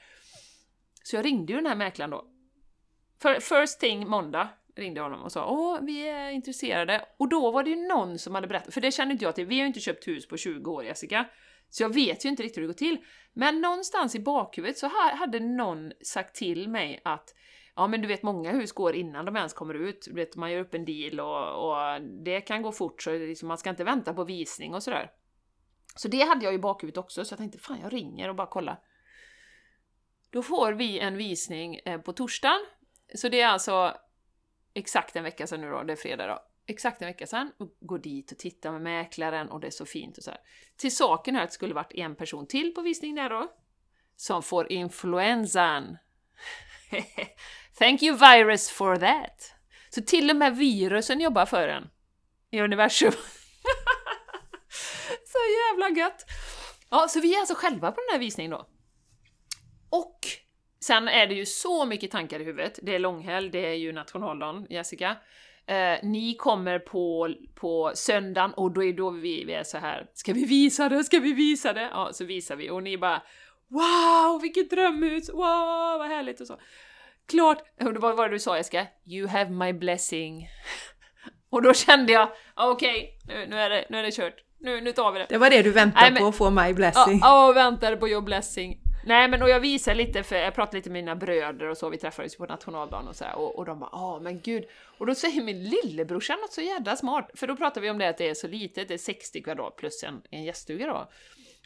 Så 1.06 1.16
jag 1.16 1.24
ringde 1.24 1.52
ju 1.52 1.56
den 1.56 1.66
här 1.66 1.76
mäklaren 1.76 2.10
då. 2.10 2.24
First 3.40 3.80
thing 3.80 4.08
måndag 4.08 4.48
ringde 4.76 4.98
jag 4.98 5.04
honom 5.04 5.22
och 5.22 5.32
sa 5.32 5.46
åh, 5.50 5.78
vi 5.82 6.08
är 6.08 6.30
intresserade. 6.30 7.04
Och 7.18 7.28
då 7.28 7.50
var 7.50 7.62
det 7.62 7.70
ju 7.70 7.88
någon 7.88 8.18
som 8.18 8.34
hade 8.34 8.46
berättat, 8.46 8.74
för 8.74 8.80
det 8.80 8.92
kände 8.92 9.12
inte 9.12 9.24
jag 9.24 9.34
till, 9.34 9.46
vi 9.46 9.54
har 9.54 9.60
ju 9.60 9.66
inte 9.66 9.80
köpt 9.80 10.08
hus 10.08 10.28
på 10.28 10.36
20 10.36 10.70
år 10.70 10.84
Jessica. 10.84 11.26
Så 11.68 11.82
jag 11.82 11.94
vet 11.94 12.24
ju 12.24 12.28
inte 12.28 12.42
riktigt 12.42 12.56
hur 12.56 12.62
det 12.62 12.66
går 12.66 12.74
till. 12.74 12.98
Men 13.32 13.60
någonstans 13.60 14.14
i 14.14 14.20
bakhuvudet 14.20 14.78
så 14.78 14.90
hade 15.16 15.40
någon 15.40 15.92
sagt 16.02 16.36
till 16.36 16.68
mig 16.68 17.00
att 17.04 17.34
Ja 17.74 17.86
men 17.86 18.02
du 18.02 18.08
vet 18.08 18.22
många 18.22 18.52
hus 18.52 18.72
går 18.72 18.94
innan 18.94 19.24
de 19.24 19.36
ens 19.36 19.52
kommer 19.52 19.74
ut, 19.74 20.04
du 20.06 20.14
vet 20.14 20.36
man 20.36 20.52
gör 20.52 20.60
upp 20.60 20.74
en 20.74 20.84
deal 20.84 21.20
och, 21.20 21.68
och 21.68 22.02
det 22.24 22.40
kan 22.40 22.62
gå 22.62 22.72
fort 22.72 23.02
så 23.02 23.12
liksom, 23.12 23.48
man 23.48 23.58
ska 23.58 23.70
inte 23.70 23.84
vänta 23.84 24.14
på 24.14 24.24
visning 24.24 24.74
och 24.74 24.82
sådär. 24.82 25.10
Så 25.96 26.08
det 26.08 26.22
hade 26.22 26.44
jag 26.44 26.54
i 26.54 26.58
bakhuvudet 26.58 26.98
också 26.98 27.24
så 27.24 27.32
jag 27.32 27.38
tänkte 27.38 27.58
fan 27.58 27.80
jag 27.82 27.92
ringer 27.92 28.28
och 28.28 28.36
bara 28.36 28.46
kollar. 28.46 28.80
Då 30.36 30.42
får 30.42 30.72
vi 30.72 30.98
en 30.98 31.16
visning 31.16 31.76
eh, 31.84 32.00
på 32.00 32.12
torsdagen, 32.12 32.60
så 33.14 33.28
det 33.28 33.40
är 33.40 33.46
alltså 33.46 33.96
exakt 34.74 35.16
en 35.16 35.24
vecka 35.24 35.46
sedan 35.46 35.60
nu 35.60 35.70
då, 35.70 35.82
det 35.82 35.92
är 35.92 35.96
fredag 35.96 36.26
då. 36.26 36.38
Exakt 36.66 37.02
en 37.02 37.08
vecka 37.08 37.26
sedan, 37.26 37.52
och 37.58 37.76
går 37.80 37.98
dit 37.98 38.32
och 38.32 38.38
tittar 38.38 38.72
med 38.72 38.80
mäklaren 38.80 39.48
och 39.48 39.60
det 39.60 39.66
är 39.66 39.70
så 39.70 39.86
fint 39.86 40.18
och 40.18 40.24
så 40.24 40.30
här. 40.30 40.40
Till 40.76 40.96
saken 40.96 41.36
är 41.36 41.42
att 41.42 41.48
det 41.48 41.54
skulle 41.54 41.74
varit 41.74 41.92
en 41.92 42.16
person 42.16 42.46
till 42.46 42.74
på 42.74 42.82
visning 42.82 43.14
där 43.14 43.30
då, 43.30 43.52
som 44.16 44.42
får 44.42 44.72
influensan. 44.72 45.96
Thank 47.78 48.02
you 48.02 48.16
virus 48.16 48.70
for 48.70 48.96
that! 48.96 49.54
Så 49.90 50.02
till 50.02 50.30
och 50.30 50.36
med 50.36 50.56
virusen 50.56 51.20
jobbar 51.20 51.46
för 51.46 51.68
en 51.68 51.90
i 52.50 52.60
universum. 52.60 53.12
så 55.24 55.38
jävla 55.38 56.00
gött! 56.00 56.24
Ja, 56.90 57.08
så 57.08 57.20
vi 57.20 57.34
är 57.34 57.38
alltså 57.38 57.54
själva 57.54 57.92
på 57.92 58.00
den 58.00 58.12
här 58.12 58.18
visningen 58.18 58.50
då. 58.50 58.68
Och 59.98 60.20
sen 60.80 61.08
är 61.08 61.26
det 61.26 61.34
ju 61.34 61.46
så 61.46 61.84
mycket 61.86 62.10
tankar 62.10 62.40
i 62.40 62.44
huvudet. 62.44 62.78
Det 62.82 62.94
är 62.94 62.98
långhelg, 62.98 63.50
det 63.50 63.66
är 63.66 63.74
ju 63.74 63.92
nationaldagen, 63.92 64.66
Jessica. 64.70 65.16
Eh, 65.66 65.98
ni 66.02 66.34
kommer 66.38 66.78
på, 66.78 67.34
på 67.54 67.92
söndagen 67.94 68.52
och 68.54 68.70
då 68.72 68.84
är 68.84 68.92
då 68.92 69.10
vi, 69.10 69.44
vi 69.44 69.52
är 69.52 69.64
så 69.64 69.78
här. 69.78 70.06
ska 70.14 70.32
vi 70.32 70.44
visa 70.44 70.88
det, 70.88 71.04
ska 71.04 71.18
vi 71.18 71.32
visa 71.32 71.72
det? 71.72 71.88
Ja, 71.92 72.08
så 72.12 72.24
visar 72.24 72.56
vi 72.56 72.70
och 72.70 72.82
ni 72.82 72.98
bara 72.98 73.22
Wow, 73.68 74.40
vilket 74.42 74.70
drömhus! 74.70 75.30
Wow, 75.30 75.98
vad 75.98 76.08
härligt 76.08 76.40
och 76.40 76.46
så. 76.46 76.56
Klart, 77.28 77.58
och 77.84 77.92
det 77.94 78.00
var 78.00 78.12
vad 78.14 78.30
du 78.30 78.38
sa 78.38 78.56
Jessica? 78.56 78.86
You 79.06 79.28
have 79.28 79.50
my 79.50 79.72
blessing. 79.72 80.48
Och 81.50 81.62
då 81.62 81.74
kände 81.74 82.12
jag, 82.12 82.28
okej, 82.54 83.18
nu, 83.28 83.46
nu, 83.46 83.58
är 83.60 83.70
det, 83.70 83.86
nu 83.90 83.98
är 83.98 84.02
det 84.02 84.10
kört. 84.16 84.34
Nu, 84.60 84.80
nu 84.80 84.92
tar 84.92 85.12
vi 85.12 85.18
det. 85.18 85.26
Det 85.28 85.38
var 85.38 85.50
det 85.50 85.62
du 85.62 85.72
väntade 85.72 86.04
Nej, 86.04 86.12
men- 86.12 86.22
på 86.22 86.28
att 86.28 86.36
få 86.36 86.50
my 86.50 86.72
blessing. 86.74 87.18
ja, 87.22 87.48
och 87.48 87.56
väntade 87.56 87.96
på 87.96 88.08
your 88.08 88.22
blessing. 88.22 88.80
Nej 89.06 89.28
men 89.28 89.42
och 89.42 89.48
jag 89.48 89.60
visar 89.60 89.94
lite, 89.94 90.22
för 90.22 90.36
jag 90.36 90.54
pratade 90.54 90.76
lite 90.76 90.90
med 90.90 91.04
mina 91.04 91.16
bröder 91.16 91.68
och 91.68 91.78
så, 91.78 91.88
vi 91.88 91.98
träffades 91.98 92.34
ju 92.34 92.38
på 92.38 92.46
nationaldagen 92.46 93.08
och 93.08 93.16
så 93.16 93.24
här, 93.24 93.36
och, 93.36 93.58
och 93.58 93.64
de 93.64 93.80
bara 93.80 93.90
ja 93.92 94.20
men 94.22 94.40
gud. 94.40 94.64
Och 94.98 95.06
då 95.06 95.14
säger 95.14 95.42
min 95.42 95.64
lillebrorsa 95.64 96.36
något 96.36 96.52
så 96.52 96.60
jävla 96.60 96.96
smart, 96.96 97.30
för 97.34 97.46
då 97.46 97.56
pratar 97.56 97.80
vi 97.80 97.90
om 97.90 97.98
det 97.98 98.08
att 98.08 98.18
det 98.18 98.28
är 98.28 98.34
så 98.34 98.48
litet, 98.48 98.88
det 98.88 98.94
är 98.94 98.98
60 98.98 99.42
kvadrat 99.42 99.76
plus 99.76 100.02
en, 100.02 100.22
en 100.30 100.44
gäststuga 100.44 100.86
då. 100.86 101.10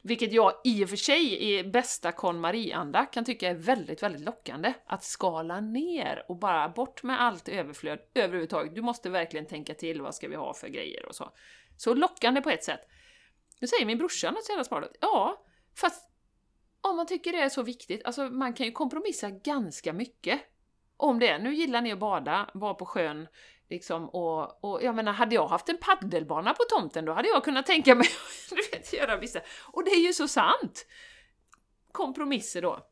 Vilket 0.03 0.33
jag 0.33 0.53
i 0.65 0.85
och 0.85 0.89
för 0.89 0.97
sig 0.97 1.43
i 1.43 1.65
bästa 1.65 2.13
KonMari-anda 2.13 3.07
kan 3.07 3.25
tycka 3.25 3.49
är 3.51 3.55
väldigt, 3.55 4.03
väldigt 4.03 4.23
lockande. 4.23 4.73
Att 4.87 5.05
skala 5.05 5.61
ner 5.61 6.25
och 6.29 6.37
bara 6.37 6.69
bort 6.69 7.03
med 7.03 7.23
allt 7.23 7.49
överflöd 7.49 7.99
överhuvudtaget. 8.15 8.75
Du 8.75 8.83
måste 8.83 9.11
verkligen 9.11 9.47
tänka 9.47 9.75
till, 9.75 10.03
vad 10.03 10.15
ska 10.15 10.29
vi 10.29 10.37
ha 10.37 10.55
för 10.55 10.69
grejer 10.69 11.07
och 11.07 11.15
så. 11.15 11.31
Så 11.77 11.95
lockande 11.95 12.41
på 12.41 12.51
ett 12.51 12.65
sätt. 12.65 12.81
Nu 13.61 13.67
säger 13.67 13.87
min 13.87 13.99
brorsa 13.99 14.31
något 14.31 14.45
så 14.45 14.53
jävla 14.53 14.65
smart. 14.65 14.85
Ja, 15.01 15.45
fast 15.81 16.10
om 16.81 16.97
man 16.97 17.07
tycker 17.07 17.33
det 17.33 17.39
är 17.39 17.49
så 17.49 17.63
viktigt, 17.63 18.05
alltså 18.05 18.23
man 18.23 18.55
kan 18.55 18.67
ju 18.67 18.73
kompromissa 18.73 19.31
ganska 19.31 19.93
mycket 19.93 20.41
om 20.97 21.19
det. 21.19 21.29
är, 21.29 21.39
Nu 21.39 21.55
gillar 21.55 21.81
ni 21.81 21.93
att 21.93 21.99
bada, 21.99 22.51
vara 22.55 22.75
på 22.75 22.87
sjön, 22.87 23.29
liksom, 23.69 24.09
och, 24.09 24.65
och 24.65 24.83
jag 24.83 24.95
menar, 24.95 25.13
hade 25.13 25.35
jag 25.35 25.49
haft 25.49 25.69
en 25.69 25.79
paddelbana 25.79 26.55
på 26.55 26.63
tomten, 26.69 27.05
då 27.05 27.13
hade 27.13 27.29
jag 27.29 27.45
kunnat 27.45 27.67
tänka 27.67 27.95
mig, 27.95 28.07
att 28.81 28.93
göra 28.93 29.17
vissa... 29.17 29.41
Och 29.73 29.85
det 29.85 29.91
är 29.91 30.07
ju 30.07 30.13
så 30.13 30.29
sant! 30.29 30.87
Kompromisser 31.93 32.63
då. 32.63 32.90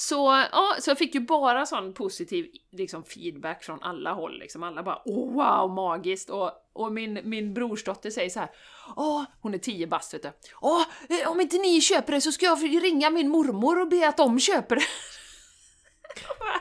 Så, 0.00 0.46
ja, 0.52 0.76
så 0.80 0.90
jag 0.90 0.98
fick 0.98 1.14
ju 1.14 1.20
bara 1.20 1.66
sån 1.66 1.92
positiv 1.94 2.46
liksom, 2.72 3.04
feedback 3.04 3.64
från 3.64 3.82
alla 3.82 4.12
håll. 4.12 4.38
Liksom. 4.38 4.62
Alla 4.62 4.82
bara 4.82 5.02
oh, 5.04 5.32
wow, 5.32 5.70
magiskt! 5.70 6.30
Och, 6.30 6.52
och 6.72 6.92
min, 6.92 7.20
min 7.24 7.54
brorsdotter 7.54 8.10
säger 8.10 8.30
så 8.30 8.40
här. 8.40 8.50
Åh, 8.96 9.22
hon 9.40 9.54
är 9.54 9.58
10 9.58 9.86
bast 9.86 10.14
vet 10.14 10.22
du. 10.22 10.30
Åh, 10.60 10.82
eh, 11.08 11.30
om 11.30 11.40
inte 11.40 11.58
ni 11.58 11.80
köper 11.80 12.12
det 12.12 12.20
så 12.20 12.32
ska 12.32 12.46
jag 12.46 12.62
ringa 12.62 13.10
min 13.10 13.28
mormor 13.28 13.80
och 13.80 13.88
be 13.88 14.08
att 14.08 14.16
de 14.16 14.40
köper 14.40 14.76
det. 14.76 14.82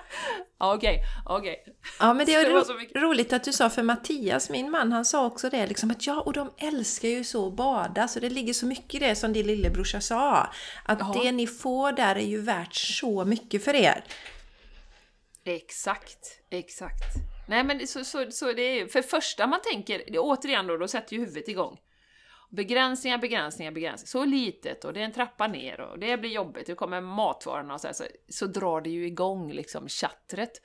Ja, 0.59 0.75
Okej, 0.75 1.01
okej. 1.25 1.63
Ja, 1.99 2.13
men 2.13 2.25
det 2.25 2.33
är 2.35 2.49
ro- 2.49 3.01
roligt 3.01 3.33
att 3.33 3.43
du 3.43 3.53
sa, 3.53 3.69
för 3.69 3.83
Mattias, 3.83 4.49
min 4.49 4.71
man, 4.71 4.91
han 4.91 5.05
sa 5.05 5.25
också 5.25 5.49
det, 5.49 5.67
liksom 5.67 5.91
att 5.91 6.07
ja, 6.07 6.21
och 6.21 6.33
de 6.33 6.53
älskar 6.57 7.07
ju 7.07 7.23
så 7.23 7.47
att 7.47 7.53
bada, 7.55 8.07
så 8.07 8.19
det 8.19 8.29
ligger 8.29 8.53
så 8.53 8.65
mycket 8.65 8.95
i 8.95 8.99
det 8.99 9.15
som 9.15 9.33
din 9.33 9.47
lillebrorsa 9.47 10.01
sa. 10.01 10.49
Att 10.85 10.99
Ja. 10.99 11.19
det 11.23 11.31
ni 11.31 11.47
får 11.47 11.91
där 11.91 12.15
är 12.15 12.25
ju 12.25 12.41
värt 12.41 12.75
så 12.75 13.25
mycket 13.25 13.63
för 13.63 13.73
er. 13.75 14.03
Exakt, 15.43 16.41
exakt. 16.49 17.03
Nej 17.47 17.63
men 17.63 17.87
så, 17.87 18.03
så, 18.03 18.31
så 18.31 18.53
det 18.53 18.61
är 18.61 18.75
ju, 18.75 18.87
för 18.87 19.01
första 19.01 19.47
man 19.47 19.59
tänker, 19.71 20.03
återigen 20.17 20.67
då, 20.67 20.77
då 20.77 20.87
sätter 20.87 21.13
ju 21.13 21.19
huvudet 21.19 21.47
igång. 21.47 21.77
Begränsningar, 22.49 23.17
begränsningar, 23.17 23.71
begränsningar. 23.71 24.07
Så 24.07 24.25
litet 24.25 24.85
och 24.85 24.93
det 24.93 24.99
är 24.99 25.03
en 25.03 25.11
trappa 25.11 25.47
ner 25.47 25.79
och 25.79 25.99
det 25.99 26.17
blir 26.17 26.29
jobbigt, 26.29 26.67
det 26.67 26.75
kommer 26.75 27.01
matvarorna 27.01 27.73
och 27.73 27.81
så, 27.81 27.87
här, 27.87 27.93
så, 27.93 28.03
så 28.29 28.45
drar 28.45 28.81
det 28.81 28.89
ju 28.89 29.05
igång 29.05 29.51
liksom 29.51 29.87
chattret. 29.87 30.61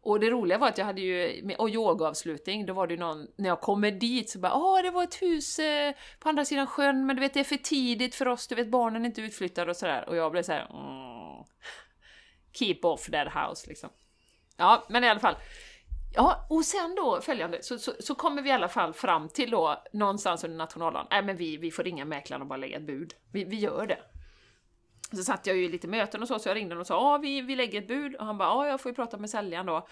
Och 0.00 0.20
det 0.20 0.30
roliga 0.30 0.58
var 0.58 0.68
att 0.68 0.78
jag 0.78 0.84
hade 0.84 1.00
ju, 1.00 1.42
och 1.58 1.70
yogaavslutning, 1.70 2.66
då 2.66 2.72
var 2.72 2.86
det 2.86 2.94
ju 2.94 3.00
någon, 3.00 3.26
när 3.36 3.48
jag 3.48 3.60
kommer 3.60 3.90
dit 3.90 4.30
så 4.30 4.38
bara 4.38 4.54
åh 4.54 4.82
det 4.82 4.90
var 4.90 5.04
ett 5.04 5.22
hus 5.22 5.58
eh, 5.58 5.94
på 6.18 6.28
andra 6.28 6.44
sidan 6.44 6.66
sjön 6.66 7.06
men 7.06 7.16
du 7.16 7.20
vet 7.20 7.34
det 7.34 7.40
är 7.40 7.44
för 7.44 7.56
tidigt 7.56 8.14
för 8.14 8.28
oss, 8.28 8.48
du 8.48 8.54
vet 8.54 8.70
barnen 8.70 9.02
är 9.02 9.06
inte 9.06 9.20
utflyttade 9.20 9.70
och 9.70 9.76
sådär. 9.76 10.08
Och 10.08 10.16
jag 10.16 10.32
blev 10.32 10.42
såhär 10.42 10.60
mm, 10.60 11.44
Keep 12.52 12.78
off 12.82 13.06
that 13.06 13.28
house 13.34 13.68
liksom. 13.68 13.90
Ja, 14.56 14.86
men 14.88 15.04
i 15.04 15.08
alla 15.08 15.20
fall. 15.20 15.36
Ja, 16.18 16.46
och 16.48 16.64
sen 16.64 16.94
då 16.94 17.20
följande, 17.20 17.62
så, 17.62 17.78
så, 17.78 17.92
så 18.00 18.14
kommer 18.14 18.42
vi 18.42 18.48
i 18.48 18.52
alla 18.52 18.68
fall 18.68 18.92
fram 18.92 19.28
till 19.28 19.50
då 19.50 19.82
någonstans 19.92 20.44
under 20.44 20.56
nationaldagen, 20.56 21.06
nej 21.10 21.22
men 21.22 21.36
vi, 21.36 21.56
vi 21.56 21.70
får 21.70 21.84
ringa 21.84 22.04
mäklaren 22.04 22.42
och 22.42 22.48
bara 22.48 22.56
lägga 22.56 22.76
ett 22.76 22.86
bud. 22.86 23.14
Vi, 23.32 23.44
vi 23.44 23.56
gör 23.56 23.86
det. 23.86 23.98
Så 25.16 25.22
satt 25.22 25.46
jag 25.46 25.56
ju 25.56 25.64
i 25.64 25.68
lite 25.68 25.88
möten 25.88 26.22
och 26.22 26.28
så, 26.28 26.38
så 26.38 26.48
jag 26.48 26.56
ringde 26.56 26.76
och 26.76 26.86
sa 26.86 26.94
ja 26.94 27.18
vi, 27.18 27.40
vi 27.40 27.56
lägger 27.56 27.82
ett 27.82 27.88
bud 27.88 28.14
och 28.14 28.26
han 28.26 28.38
bara 28.38 28.48
ja 28.48 28.66
jag 28.66 28.80
får 28.80 28.90
ju 28.90 28.94
prata 28.94 29.16
med 29.16 29.30
säljaren 29.30 29.66
då. 29.66 29.86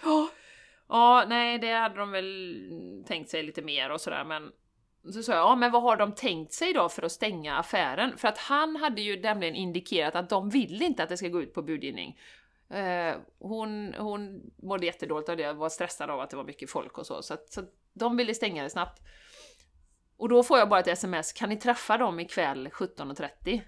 Ja, 0.89 1.25
nej 1.27 1.59
det 1.59 1.73
hade 1.73 1.95
de 1.95 2.11
väl 2.11 3.03
tänkt 3.07 3.29
sig 3.29 3.43
lite 3.43 3.61
mer 3.61 3.89
och 3.89 4.01
sådär 4.01 4.23
men 4.23 4.51
så 5.13 5.23
sa 5.23 5.31
jag, 5.31 5.41
ja 5.41 5.55
men 5.55 5.71
vad 5.71 5.81
har 5.81 5.97
de 5.97 6.11
tänkt 6.11 6.53
sig 6.53 6.73
då 6.73 6.89
för 6.89 7.03
att 7.03 7.11
stänga 7.11 7.57
affären? 7.57 8.17
För 8.17 8.27
att 8.27 8.37
han 8.37 8.75
hade 8.75 9.01
ju 9.01 9.19
nämligen 9.21 9.55
indikerat 9.55 10.15
att 10.15 10.29
de 10.29 10.49
vill 10.49 10.81
inte 10.81 11.03
att 11.03 11.09
det 11.09 11.17
ska 11.17 11.27
gå 11.27 11.41
ut 11.41 11.53
på 11.53 11.61
budgivning. 11.61 12.19
Eh, 12.69 13.15
hon, 13.39 13.93
hon 13.93 14.51
mådde 14.57 14.85
jättedåligt 14.85 15.29
av 15.29 15.37
det, 15.37 15.53
var 15.53 15.69
stressad 15.69 16.09
av 16.09 16.19
att 16.19 16.29
det 16.29 16.37
var 16.37 16.43
mycket 16.43 16.69
folk 16.69 16.97
och 16.97 17.05
så, 17.05 17.21
så, 17.21 17.33
att, 17.33 17.53
så 17.53 17.63
de 17.93 18.17
ville 18.17 18.33
stänga 18.33 18.63
det 18.63 18.69
snabbt. 18.69 19.01
Och 20.17 20.29
då 20.29 20.43
får 20.43 20.59
jag 20.59 20.69
bara 20.69 20.79
ett 20.79 20.87
sms, 20.87 21.33
kan 21.33 21.49
ni 21.49 21.57
träffa 21.57 21.97
dem 21.97 22.19
ikväll 22.19 22.67
17.30? 22.67 23.61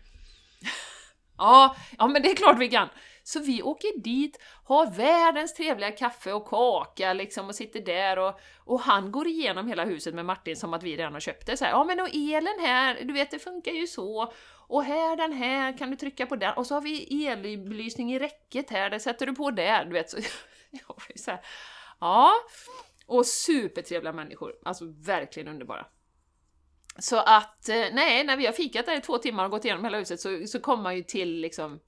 ja, 1.38 1.76
ja 1.97 2.08
men 2.08 2.22
det 2.22 2.32
är 2.32 2.36
klart 2.36 2.60
vi 2.60 2.70
kan! 2.70 2.89
Så 3.24 3.39
vi 3.39 3.62
åker 3.62 4.02
dit, 4.02 4.39
har 4.64 4.91
världens 4.91 5.54
trevliga 5.54 5.91
kaffe 5.91 6.34
och 6.34 6.47
kaka 6.47 7.14
liksom 7.14 7.47
och 7.47 7.56
sitter 7.56 7.82
där 7.82 8.20
och, 8.20 8.39
och 8.58 8.80
han 8.80 9.12
går 9.12 9.28
igenom 9.28 9.68
hela 9.68 9.86
huset 9.86 10.16
med 10.16 10.26
Martin 10.26 10.56
som 10.56 10.74
att 10.74 10.84
vi 10.84 10.97
redan 10.97 11.14
har 11.14 11.20
köpt 11.20 11.45
det. 11.45 11.58
Så 11.58 11.66
här, 11.66 11.72
ja 11.72 11.84
men 11.84 12.00
och 12.00 12.10
elen 12.14 12.60
här, 12.60 13.04
du 13.04 13.14
vet 13.14 13.32
det 13.32 13.39
funkar 13.39 13.72
ju 13.72 13.88
så. 13.88 14.34
Och 14.70 14.84
här 14.84 15.15
den 15.15 15.34
här 15.34 15.78
kan 15.78 15.91
du 15.91 15.95
trycka 15.95 16.26
på 16.26 16.36
den. 16.36 16.53
Och 16.53 16.67
så 16.67 16.74
har 16.74 16.82
vi 16.82 17.26
elbelysning 17.28 18.13
i 18.13 18.20
räcket 18.20 18.70
här, 18.70 18.89
det 18.89 18.99
sätter 18.99 19.26
du 19.26 19.36
på 19.36 19.51
där. 19.51 19.86
Du 19.86 19.91
vet, 19.91 20.09
så, 20.09 20.17
så 21.15 21.32
här, 21.32 21.45
ja. 21.99 22.32
Och 23.05 23.26
supertrevliga 23.26 24.13
människor, 24.13 24.55
alltså 24.65 24.86
verkligen 24.86 25.47
underbara. 25.47 25.86
Så 26.99 27.17
att, 27.17 27.70
eh, 27.70 27.86
nej, 27.93 28.24
när 28.24 28.38
vi 28.38 28.45
har 28.45 28.53
fikat 28.53 28.86
där 28.86 28.97
i 28.97 29.01
två 29.01 29.17
timmar 29.17 29.45
och 29.45 29.51
gått 29.51 29.65
igenom 29.65 29.84
hela 29.84 29.97
huset 29.97 30.20
så, 30.20 30.47
så 30.47 30.59
kommer 30.59 30.84
man 30.84 30.95
ju 30.95 31.03
till 31.03 31.41
liksom, 31.41 31.80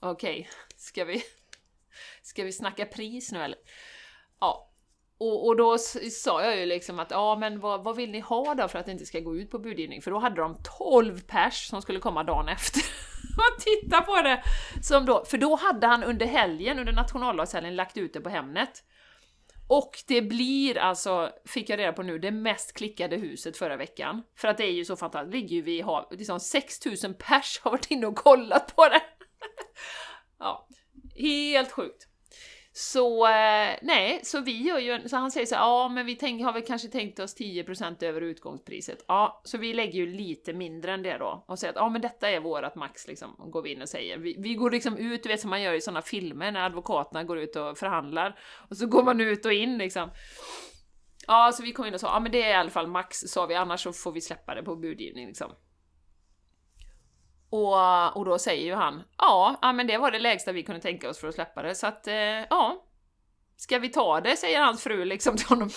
okej, 0.00 0.40
okay, 0.40 0.46
ska 0.76 1.04
vi, 1.04 1.22
ska 2.22 2.44
vi 2.44 2.52
snacka 2.52 2.86
pris 2.86 3.32
nu 3.32 3.42
eller? 3.42 3.58
Ja, 4.40 4.65
och, 5.18 5.46
och 5.46 5.56
då 5.56 5.78
sa 6.10 6.44
jag 6.44 6.56
ju 6.56 6.66
liksom 6.66 6.98
att 6.98 7.10
ja 7.10 7.36
men 7.36 7.60
vad, 7.60 7.84
vad 7.84 7.96
vill 7.96 8.10
ni 8.10 8.20
ha 8.20 8.54
då 8.54 8.68
för 8.68 8.78
att 8.78 8.86
det 8.86 8.92
inte 8.92 9.06
ska 9.06 9.20
gå 9.20 9.36
ut 9.36 9.50
på 9.50 9.58
budgivning? 9.58 10.02
För 10.02 10.10
då 10.10 10.18
hade 10.18 10.40
de 10.40 10.56
12 10.78 11.20
pers 11.20 11.68
som 11.68 11.82
skulle 11.82 12.00
komma 12.00 12.24
dagen 12.24 12.48
efter 12.48 12.80
och 13.36 13.62
titta 13.62 14.00
på 14.00 14.22
det! 14.22 14.42
Som 14.82 15.06
då, 15.06 15.24
för 15.24 15.38
då 15.38 15.56
hade 15.56 15.86
han 15.86 16.04
under 16.04 16.26
helgen, 16.26 16.78
under 16.78 16.92
nationaldagshelgen, 16.92 17.76
lagt 17.76 17.96
ut 17.96 18.12
det 18.12 18.20
på 18.20 18.28
Hemnet. 18.28 18.82
Och 19.68 19.90
det 20.06 20.22
blir 20.22 20.78
alltså, 20.78 21.30
fick 21.44 21.70
jag 21.70 21.78
reda 21.78 21.92
på 21.92 22.02
nu, 22.02 22.18
det 22.18 22.30
mest 22.30 22.72
klickade 22.72 23.16
huset 23.16 23.56
förra 23.56 23.76
veckan. 23.76 24.22
För 24.36 24.48
att 24.48 24.58
det 24.58 24.64
är 24.64 24.72
ju 24.72 24.84
så 24.84 24.96
fantastiskt, 24.96 25.32
det 25.32 25.38
ligger 25.38 25.56
ju 25.56 25.62
vid 25.62 25.84
havet, 25.84 26.18
liksom 26.18 26.40
6000 26.40 27.14
pers 27.14 27.60
har 27.62 27.70
varit 27.70 27.90
inne 27.90 28.06
och 28.06 28.16
kollat 28.16 28.76
på 28.76 28.88
det! 28.88 29.02
ja, 30.38 30.68
helt 31.16 31.72
sjukt. 31.72 32.08
Så 32.78 33.26
eh, 33.26 33.76
nej, 33.82 34.20
så 34.22 34.40
vi 34.40 34.62
gör 34.62 34.78
ju, 34.78 35.08
så 35.08 35.16
han 35.16 35.30
säger 35.30 35.46
så 35.46 35.54
ja 35.54 35.88
men 35.88 36.06
vi 36.06 36.16
tänk, 36.16 36.42
har 36.42 36.52
väl 36.52 36.66
kanske 36.66 36.88
tänkt 36.88 37.18
oss 37.18 37.36
10% 37.36 38.04
över 38.04 38.20
utgångspriset. 38.20 39.04
Ja, 39.08 39.40
så 39.44 39.58
vi 39.58 39.74
lägger 39.74 39.98
ju 39.98 40.06
lite 40.06 40.52
mindre 40.52 40.92
än 40.92 41.02
det 41.02 41.18
då 41.18 41.44
och 41.48 41.58
säger 41.58 41.72
att 41.72 41.76
ja 41.76 41.88
men 41.88 42.00
detta 42.00 42.30
är 42.30 42.40
vårat 42.40 42.74
max 42.74 43.06
liksom, 43.06 43.36
går 43.38 43.62
vi 43.62 43.72
in 43.72 43.82
och 43.82 43.88
säger. 43.88 44.18
Vi, 44.18 44.36
vi 44.38 44.54
går 44.54 44.70
liksom 44.70 44.96
ut, 44.96 45.22
du 45.22 45.28
vet 45.28 45.40
som 45.40 45.50
man 45.50 45.62
gör 45.62 45.72
i 45.72 45.80
sådana 45.80 46.02
filmer 46.02 46.52
när 46.52 46.66
advokaterna 46.66 47.24
går 47.24 47.38
ut 47.38 47.56
och 47.56 47.78
förhandlar 47.78 48.38
och 48.70 48.76
så 48.76 48.86
går 48.86 49.02
man 49.02 49.20
ut 49.20 49.46
och 49.46 49.52
in 49.52 49.78
liksom. 49.78 50.10
Ja, 51.26 51.52
så 51.52 51.62
vi 51.62 51.72
kom 51.72 51.86
in 51.86 51.94
och 51.94 52.00
sa 52.00 52.06
ja 52.06 52.20
men 52.20 52.32
det 52.32 52.42
är 52.42 52.50
i 52.50 52.54
alla 52.54 52.70
fall 52.70 52.86
max 52.86 53.18
sa 53.18 53.46
vi, 53.46 53.54
annars 53.54 53.80
så 53.82 53.92
får 53.92 54.12
vi 54.12 54.20
släppa 54.20 54.54
det 54.54 54.62
på 54.62 54.76
budgivning 54.76 55.26
liksom. 55.26 55.52
Och, 57.50 58.16
och 58.16 58.24
då 58.24 58.38
säger 58.38 58.64
ju 58.64 58.74
han 58.74 59.02
ja, 59.18 59.58
ja, 59.62 59.72
men 59.72 59.86
det 59.86 59.98
var 59.98 60.10
det 60.10 60.18
lägsta 60.18 60.52
vi 60.52 60.62
kunde 60.62 60.80
tänka 60.80 61.10
oss 61.10 61.18
för 61.18 61.28
att 61.28 61.34
släppa 61.34 61.62
det, 61.62 61.74
så 61.74 61.86
att 61.86 62.06
eh, 62.06 62.14
ja. 62.50 62.82
Ska 63.56 63.78
vi 63.78 63.88
ta 63.88 64.20
det? 64.20 64.36
säger 64.36 64.60
hans 64.60 64.82
fru 64.82 65.04
liksom 65.04 65.36
till 65.36 65.46
honom. 65.46 65.70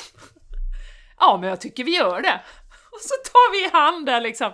ja, 1.20 1.38
men 1.42 1.50
jag 1.50 1.62
tycker 1.62 1.84
vi 1.84 1.96
gör 1.96 2.22
det. 2.22 2.42
Och 2.92 3.02
så 3.02 3.14
tar 3.32 3.52
vi 3.52 3.66
i 3.66 3.70
hand 3.70 4.06
där 4.06 4.22
liksom. 4.22 4.52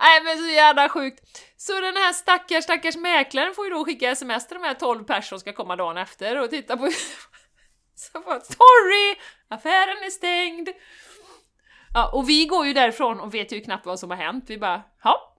Nej 0.00 0.22
men 0.24 0.38
så 0.38 0.50
jävla 0.50 0.88
sjukt. 0.88 1.20
Så 1.56 1.80
den 1.80 1.96
här 1.96 2.12
stackars, 2.12 2.64
stackars 2.64 2.96
mäklaren 2.96 3.54
får 3.54 3.64
ju 3.64 3.70
då 3.70 3.84
skicka 3.84 4.10
sms 4.10 4.48
till 4.48 4.56
de 4.56 4.64
här 4.64 4.74
12 4.74 5.04
personer 5.04 5.20
som 5.20 5.40
ska 5.40 5.52
komma 5.52 5.76
dagen 5.76 5.96
efter 5.96 6.42
och 6.42 6.50
titta 6.50 6.76
på... 6.76 6.90
så 7.94 8.20
bara, 8.20 8.40
sorry! 8.40 9.16
Affären 9.48 10.04
är 10.04 10.10
stängd! 10.10 10.68
Ja, 11.94 12.10
och 12.12 12.28
vi 12.28 12.46
går 12.46 12.66
ju 12.66 12.72
därifrån 12.72 13.20
och 13.20 13.34
vet 13.34 13.52
ju 13.52 13.60
knappt 13.60 13.86
vad 13.86 14.00
som 14.00 14.10
har 14.10 14.16
hänt. 14.16 14.44
Vi 14.48 14.58
bara, 14.58 14.82
ja, 15.04 15.33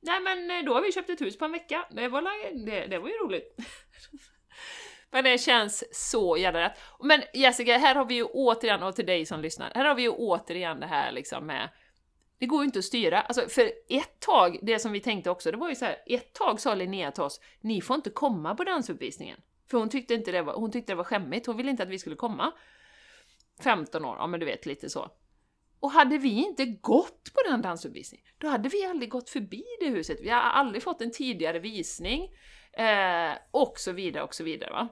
Nej 0.00 0.20
men 0.20 0.50
eh, 0.50 0.64
då 0.64 0.74
har 0.74 0.82
vi 0.82 0.92
köpt 0.92 1.10
ett 1.10 1.20
hus 1.20 1.38
på 1.38 1.44
en 1.44 1.52
vecka, 1.52 1.86
det 1.90 2.08
var, 2.08 2.22
det, 2.66 2.86
det 2.86 2.98
var 2.98 3.08
ju 3.08 3.14
roligt. 3.14 3.56
men 5.10 5.24
det 5.24 5.38
känns 5.38 5.84
så 6.10 6.36
jävla 6.36 6.60
rätt. 6.60 6.78
Men 7.02 7.22
Jessica, 7.34 7.78
här 7.78 7.94
har 7.94 8.04
vi 8.04 8.14
ju 8.14 8.24
återigen, 8.24 8.82
och 8.82 8.96
till 8.96 9.06
dig 9.06 9.26
som 9.26 9.40
lyssnar, 9.40 9.72
här 9.74 9.84
har 9.84 9.94
vi 9.94 10.02
ju 10.02 10.10
återigen 10.10 10.80
det 10.80 10.86
här 10.86 11.12
liksom 11.12 11.46
med 11.46 11.68
det 12.40 12.46
går 12.46 12.60
ju 12.60 12.64
inte 12.64 12.78
att 12.78 12.84
styra. 12.84 13.20
Alltså 13.20 13.48
för 13.48 13.72
ett 13.88 14.20
tag, 14.20 14.58
det 14.62 14.78
som 14.78 14.92
vi 14.92 15.00
tänkte 15.00 15.30
också, 15.30 15.50
det 15.50 15.56
var 15.56 15.68
ju 15.68 15.74
så 15.74 15.84
här, 15.84 15.96
ett 16.06 16.32
tag 16.32 16.60
sa 16.60 16.74
Linnea 16.74 17.10
till 17.10 17.22
oss, 17.22 17.40
ni 17.60 17.80
får 17.80 17.96
inte 17.96 18.10
komma 18.10 18.54
på 18.54 18.64
dansuppvisningen. 18.64 19.40
För 19.70 19.78
hon 19.78 19.88
tyckte 19.88 20.14
inte 20.14 20.32
det 20.32 20.42
var, 20.42 20.54
hon 20.54 20.70
tyckte 20.70 20.92
det 20.92 20.96
var 20.96 21.04
skämmigt, 21.04 21.46
hon 21.46 21.56
ville 21.56 21.70
inte 21.70 21.82
att 21.82 21.88
vi 21.88 21.98
skulle 21.98 22.16
komma. 22.16 22.52
15 23.62 24.04
år, 24.04 24.16
ja 24.18 24.26
men 24.26 24.40
du 24.40 24.46
vet 24.46 24.66
lite 24.66 24.90
så. 24.90 25.10
Och 25.80 25.90
hade 25.90 26.18
vi 26.18 26.28
inte 26.28 26.66
gått 26.66 27.32
på 27.34 27.50
den 27.50 27.62
dansuppvisningen, 27.62 28.26
då 28.38 28.48
hade 28.48 28.68
vi 28.68 28.84
aldrig 28.84 29.10
gått 29.10 29.30
förbi 29.30 29.64
det 29.80 29.86
huset. 29.86 30.18
Vi 30.20 30.28
har 30.30 30.40
aldrig 30.40 30.82
fått 30.82 31.02
en 31.02 31.12
tidigare 31.12 31.58
visning, 31.58 32.28
eh, 32.72 33.32
och 33.50 33.78
så 33.78 33.92
vidare, 33.92 34.24
och 34.24 34.34
så 34.34 34.44
vidare. 34.44 34.70
Va? 34.70 34.88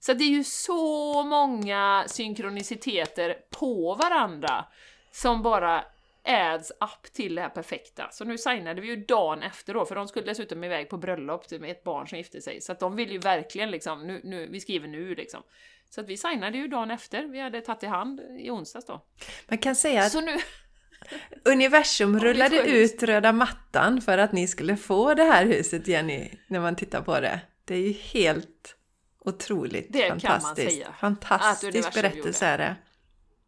Så 0.00 0.12
det 0.12 0.24
är 0.24 0.30
ju 0.30 0.44
så 0.44 1.22
många 1.22 2.04
synkroniciteter 2.06 3.36
på 3.50 3.94
varandra 3.94 4.64
som 5.12 5.42
bara 5.42 5.84
adds 6.24 6.70
up 6.70 7.12
till 7.12 7.34
det 7.34 7.42
här 7.42 7.48
perfekta. 7.48 8.08
Så 8.10 8.24
nu 8.24 8.38
signade 8.38 8.80
vi 8.80 8.88
ju 8.88 8.96
dagen 8.96 9.42
efter 9.42 9.74
då, 9.74 9.84
för 9.84 9.94
de 9.94 10.08
skulle 10.08 10.26
dessutom 10.26 10.64
iväg 10.64 10.88
på 10.88 10.96
bröllop 10.96 11.50
med 11.50 11.70
ett 11.70 11.84
barn 11.84 12.08
som 12.08 12.18
gifte 12.18 12.40
sig, 12.40 12.60
så 12.60 12.72
att 12.72 12.80
de 12.80 12.96
vill 12.96 13.12
ju 13.12 13.18
verkligen 13.18 13.70
liksom, 13.70 14.06
nu, 14.06 14.20
nu, 14.24 14.46
vi 14.50 14.60
skriver 14.60 14.88
nu 14.88 15.14
liksom. 15.14 15.42
Så 15.90 16.00
att 16.00 16.08
vi 16.08 16.16
signade 16.16 16.58
ju 16.58 16.68
dagen 16.68 16.90
efter, 16.90 17.24
vi 17.24 17.40
hade 17.40 17.60
tagit 17.60 17.82
i 17.82 17.86
hand 17.86 18.20
i 18.38 18.50
onsdags 18.50 18.86
då. 18.86 19.04
Man 19.48 19.58
kan 19.58 19.76
säga 19.76 20.02
att 20.02 20.12
Så 20.12 20.20
nu... 20.20 20.36
universum 21.44 22.20
rullade 22.20 22.56
ut 22.56 23.02
röda 23.02 23.32
mattan 23.32 24.00
för 24.00 24.18
att 24.18 24.32
ni 24.32 24.48
skulle 24.48 24.76
få 24.76 25.14
det 25.14 25.24
här 25.24 25.46
huset 25.46 25.88
Jenny, 25.88 26.30
när 26.46 26.60
man 26.60 26.76
tittar 26.76 27.02
på 27.02 27.20
det. 27.20 27.40
Det 27.64 27.74
är 27.74 27.78
ju 27.78 27.92
helt 27.92 28.76
otroligt 29.24 29.92
det 29.92 30.08
fantastiskt. 30.08 30.56
Kan 30.56 30.64
man 30.64 30.70
säga. 30.70 30.94
Fantastisk 31.00 31.94
berättelse 31.94 32.46
är 32.46 32.58
det. 32.58 32.76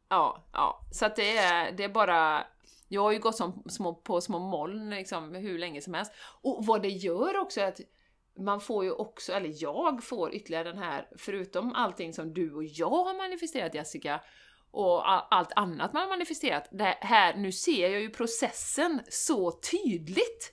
Ja, 0.08 0.48
ja. 0.52 0.86
Så 0.92 1.06
att 1.06 1.16
det 1.16 1.36
är, 1.36 1.72
det 1.72 1.84
är 1.84 1.88
bara... 1.88 2.46
Jag 2.88 3.02
har 3.02 3.12
ju 3.12 3.18
gått 3.18 3.36
som 3.36 3.64
små, 3.68 3.94
på 3.94 4.20
små 4.20 4.38
moln 4.38 4.90
liksom, 4.90 5.34
hur 5.34 5.58
länge 5.58 5.80
som 5.80 5.94
helst. 5.94 6.12
Och 6.42 6.66
vad 6.66 6.82
det 6.82 6.88
gör 6.88 7.36
också 7.36 7.60
är 7.60 7.68
att 7.68 7.80
man 8.38 8.60
får 8.60 8.84
ju 8.84 8.90
också, 8.90 9.32
eller 9.32 9.52
jag 9.62 10.04
får 10.04 10.34
ytterligare 10.34 10.68
den 10.68 10.78
här, 10.78 11.08
förutom 11.18 11.72
allting 11.72 12.12
som 12.12 12.34
du 12.34 12.54
och 12.54 12.64
jag 12.64 12.90
har 12.90 13.14
manifesterat 13.14 13.74
Jessica, 13.74 14.20
och 14.70 15.34
allt 15.34 15.52
annat 15.56 15.92
man 15.92 16.02
har 16.02 16.08
manifesterat, 16.08 16.68
det 16.70 16.98
här, 17.00 17.36
nu 17.36 17.52
ser 17.52 17.88
jag 17.88 18.00
ju 18.00 18.10
processen 18.10 19.00
så 19.08 19.52
tydligt! 19.52 20.52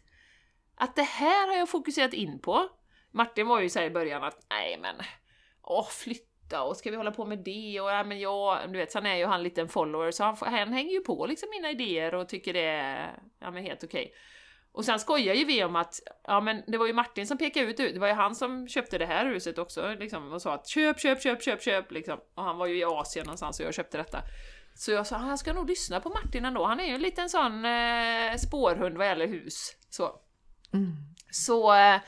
Att 0.75 0.95
det 0.95 1.03
här 1.03 1.47
har 1.47 1.55
jag 1.55 1.69
fokuserat 1.69 2.13
in 2.13 2.39
på. 2.39 2.69
Martin 3.11 3.47
var 3.47 3.59
ju 3.59 3.69
såhär 3.69 3.86
i 3.86 3.89
början 3.89 4.23
att, 4.23 4.45
nej 4.49 4.79
men, 4.81 4.95
åh 5.61 5.88
flytta 5.88 6.32
och 6.62 6.78
ska 6.78 6.91
vi 6.91 6.97
hålla 6.97 7.12
på 7.12 7.26
med 7.26 7.39
det 7.39 7.82
och 7.82 7.89
ja 7.89 8.04
men 8.04 8.20
jag, 8.20 8.60
du 8.72 8.78
vet, 8.78 8.91
sen 8.91 9.06
är 9.06 9.16
ju 9.16 9.26
han 9.26 9.36
en 9.36 9.43
liten 9.43 9.70
follower 9.70 10.12
så 10.12 10.24
han, 10.24 10.38
han 10.41 10.74
hänger 10.74 10.91
ju 10.91 10.99
på 10.99 11.26
liksom 11.26 11.49
mina 11.49 11.72
idéer 11.72 12.16
och 12.16 12.30
tycker 12.30 12.54
det 12.54 12.66
är, 12.66 13.20
ja 13.39 13.51
men 13.51 13.64
helt 13.64 13.84
okej. 13.84 14.06
Okay. 14.06 14.14
Och 14.74 14.86
sen 14.86 14.99
skojar 14.99 15.34
ju 15.34 15.45
vi 15.45 15.64
om 15.64 15.76
att, 15.76 15.99
ja 16.24 16.41
men 16.41 16.64
det 16.68 16.78
var 16.78 16.88
ju 16.88 16.93
Martin 16.93 17.28
som 17.28 17.38
pekade 17.38 17.66
ut 17.66 17.78
det, 17.78 17.99
var 17.99 18.08
ju 18.08 18.14
han 18.14 18.36
som 18.36 18.68
köpte 18.68 18.97
det 18.97 19.06
här 19.06 19.26
huset 19.26 19.58
också 19.58 19.95
liksom 19.99 20.34
och 20.34 20.41
sa 20.41 20.54
att 20.54 20.68
köp, 20.68 20.99
köp, 20.99 21.22
köp, 21.22 21.43
köp, 21.43 21.62
köp 21.62 21.91
liksom. 21.91 22.20
Och 22.36 22.43
han 22.43 22.58
var 22.58 22.68
ju 22.68 22.78
i 22.78 22.84
Asien 22.84 23.26
någonstans 23.26 23.60
och 23.60 23.66
jag 23.66 23.74
köpte 23.74 23.97
detta. 23.97 24.20
Så 24.76 24.91
jag 24.91 25.08
sa, 25.08 25.18
han 25.18 25.38
ska 25.38 25.54
nog 25.54 25.70
lyssna 25.70 25.99
på 25.99 26.10
Martin 26.10 26.45
ändå, 26.45 26.66
han 26.66 26.80
är 26.80 26.86
ju 26.86 26.95
en 26.95 27.01
liten 27.01 27.30
sån 27.30 27.66
eh, 27.66 28.36
spårhund 28.38 28.97
vad 28.97 29.08
gäller 29.08 29.28
hus. 29.28 29.76
Så. 29.89 30.20
Mm. 30.74 30.95
Så, 31.32 31.74
eh, 31.74 32.01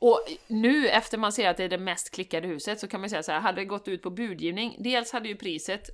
och 0.00 0.20
nu 0.46 0.88
efter 0.88 1.18
man 1.18 1.32
ser 1.32 1.50
att 1.50 1.56
det 1.56 1.64
är 1.64 1.68
det 1.68 1.78
mest 1.78 2.10
klickade 2.10 2.48
huset 2.48 2.80
så 2.80 2.88
kan 2.88 3.00
man 3.00 3.10
säga 3.10 3.22
så 3.22 3.32
här, 3.32 3.40
hade 3.40 3.60
det 3.60 3.64
gått 3.64 3.88
ut 3.88 4.02
på 4.02 4.10
budgivning, 4.10 4.76
dels 4.78 5.12
hade 5.12 5.28
ju 5.28 5.36
priset 5.36 5.90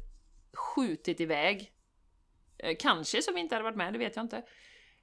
skjutit 0.55 1.21
iväg. 1.21 1.73
Eh, 2.59 2.77
kanske 2.79 3.23
som 3.23 3.35
vi 3.35 3.41
inte 3.41 3.55
hade 3.55 3.65
varit 3.65 3.77
med, 3.77 3.93
det 3.93 3.99
vet 3.99 4.17
jag 4.17 4.25
inte. 4.25 4.37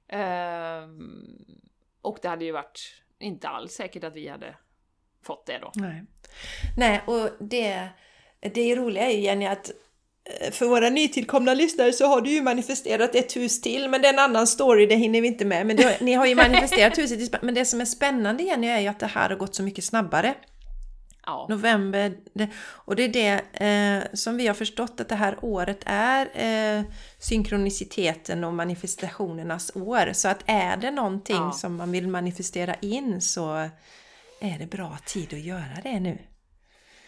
Eh, 0.08 0.88
och 2.02 2.18
det 2.22 2.28
hade 2.28 2.44
ju 2.44 2.52
varit 2.52 3.02
inte 3.18 3.48
alls 3.48 3.72
säkert 3.72 4.04
att 4.04 4.16
vi 4.16 4.28
hade 4.28 4.56
fått 5.22 5.46
det 5.46 5.58
då. 5.58 5.72
Nej. 5.74 6.04
Nej, 6.76 7.02
och 7.06 7.30
det, 7.40 7.88
det 8.40 8.76
roliga 8.76 9.10
är 9.10 9.16
ju 9.16 9.20
Jenny 9.20 9.46
att 9.46 9.70
för 10.50 10.66
våra 10.66 10.90
nytillkomna 10.90 11.54
lyssnare 11.54 11.92
så 11.92 12.06
har 12.06 12.20
du 12.20 12.30
ju 12.30 12.42
manifesterat 12.42 13.14
ett 13.14 13.36
hus 13.36 13.60
till, 13.60 13.88
men 13.88 14.02
det 14.02 14.08
är 14.08 14.12
en 14.12 14.18
annan 14.18 14.46
story, 14.46 14.86
det 14.86 14.94
hinner 14.94 15.20
vi 15.20 15.28
inte 15.28 15.44
med. 15.44 15.66
Men 15.66 15.76
det, 15.76 16.00
ni 16.00 16.12
har 16.12 16.26
ju 16.26 16.34
manifesterat 16.46 16.98
huset, 16.98 17.20
i 17.20 17.30
men 17.42 17.54
det 17.54 17.64
som 17.64 17.80
är 17.80 17.84
spännande 17.84 18.42
Jenny 18.42 18.66
är 18.66 18.80
ju 18.80 18.88
att 18.88 19.00
det 19.00 19.06
här 19.06 19.28
har 19.28 19.36
gått 19.36 19.54
så 19.54 19.62
mycket 19.62 19.84
snabbare. 19.84 20.34
Ja. 21.26 21.46
November, 21.48 22.16
det, 22.34 22.48
och 22.58 22.96
det 22.96 23.02
är 23.02 23.08
det 23.08 23.64
eh, 23.66 24.14
som 24.14 24.36
vi 24.36 24.46
har 24.46 24.54
förstått 24.54 25.00
att 25.00 25.08
det 25.08 25.14
här 25.14 25.38
året 25.42 25.78
är 25.86 26.28
eh, 26.34 26.84
synkroniciteten 27.18 28.44
och 28.44 28.54
manifestationernas 28.54 29.76
år. 29.76 30.12
Så 30.12 30.28
att 30.28 30.42
är 30.46 30.76
det 30.76 30.90
någonting 30.90 31.36
Ja. 31.36 31.52
som 31.52 31.76
man 31.76 31.92
vill 31.92 32.08
manifestera 32.08 32.74
in 32.74 33.20
så 33.20 33.54
är 34.40 34.58
det 34.58 34.66
bra 34.66 34.98
tid 35.06 35.34
att 35.34 35.40
göra 35.40 35.78
det 35.82 36.00
nu. 36.00 36.18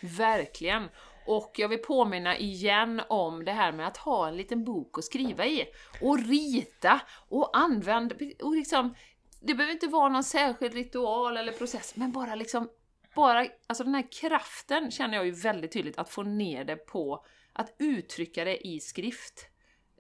Verkligen! 0.01 0.89
Och 1.27 1.53
jag 1.57 1.69
vill 1.69 1.79
påminna 1.79 2.39
igen 2.39 3.03
om 3.09 3.45
det 3.45 3.53
här 3.53 3.73
med 3.73 3.87
att 3.87 3.97
ha 3.97 4.29
en 4.29 4.37
liten 4.37 4.65
bok 4.65 4.99
att 4.99 5.05
skriva 5.05 5.47
i. 5.47 5.67
Och 6.01 6.19
rita 6.19 7.01
och 7.29 7.57
använda, 7.57 8.15
och 8.43 8.57
liksom, 8.57 8.95
det 9.41 9.55
behöver 9.55 9.73
inte 9.73 9.87
vara 9.87 10.09
någon 10.09 10.25
särskild 10.25 10.75
ritual 10.75 11.37
eller 11.37 11.53
process, 11.53 11.97
men 11.97 12.13
bara 12.13 12.35
liksom, 12.35 12.69
bara, 13.15 13.47
alltså 13.67 13.85
den 13.85 13.95
här 13.95 14.13
kraften 14.13 14.91
känner 14.91 15.17
jag 15.17 15.27
ju 15.27 15.33
väldigt 15.33 15.73
tydligt 15.73 15.99
att 15.99 16.11
få 16.11 16.23
ner 16.23 16.65
det 16.65 16.77
på, 16.77 17.25
att 17.53 17.77
uttrycka 17.79 18.45
det 18.45 18.67
i 18.67 18.81
skrift. 18.81 19.49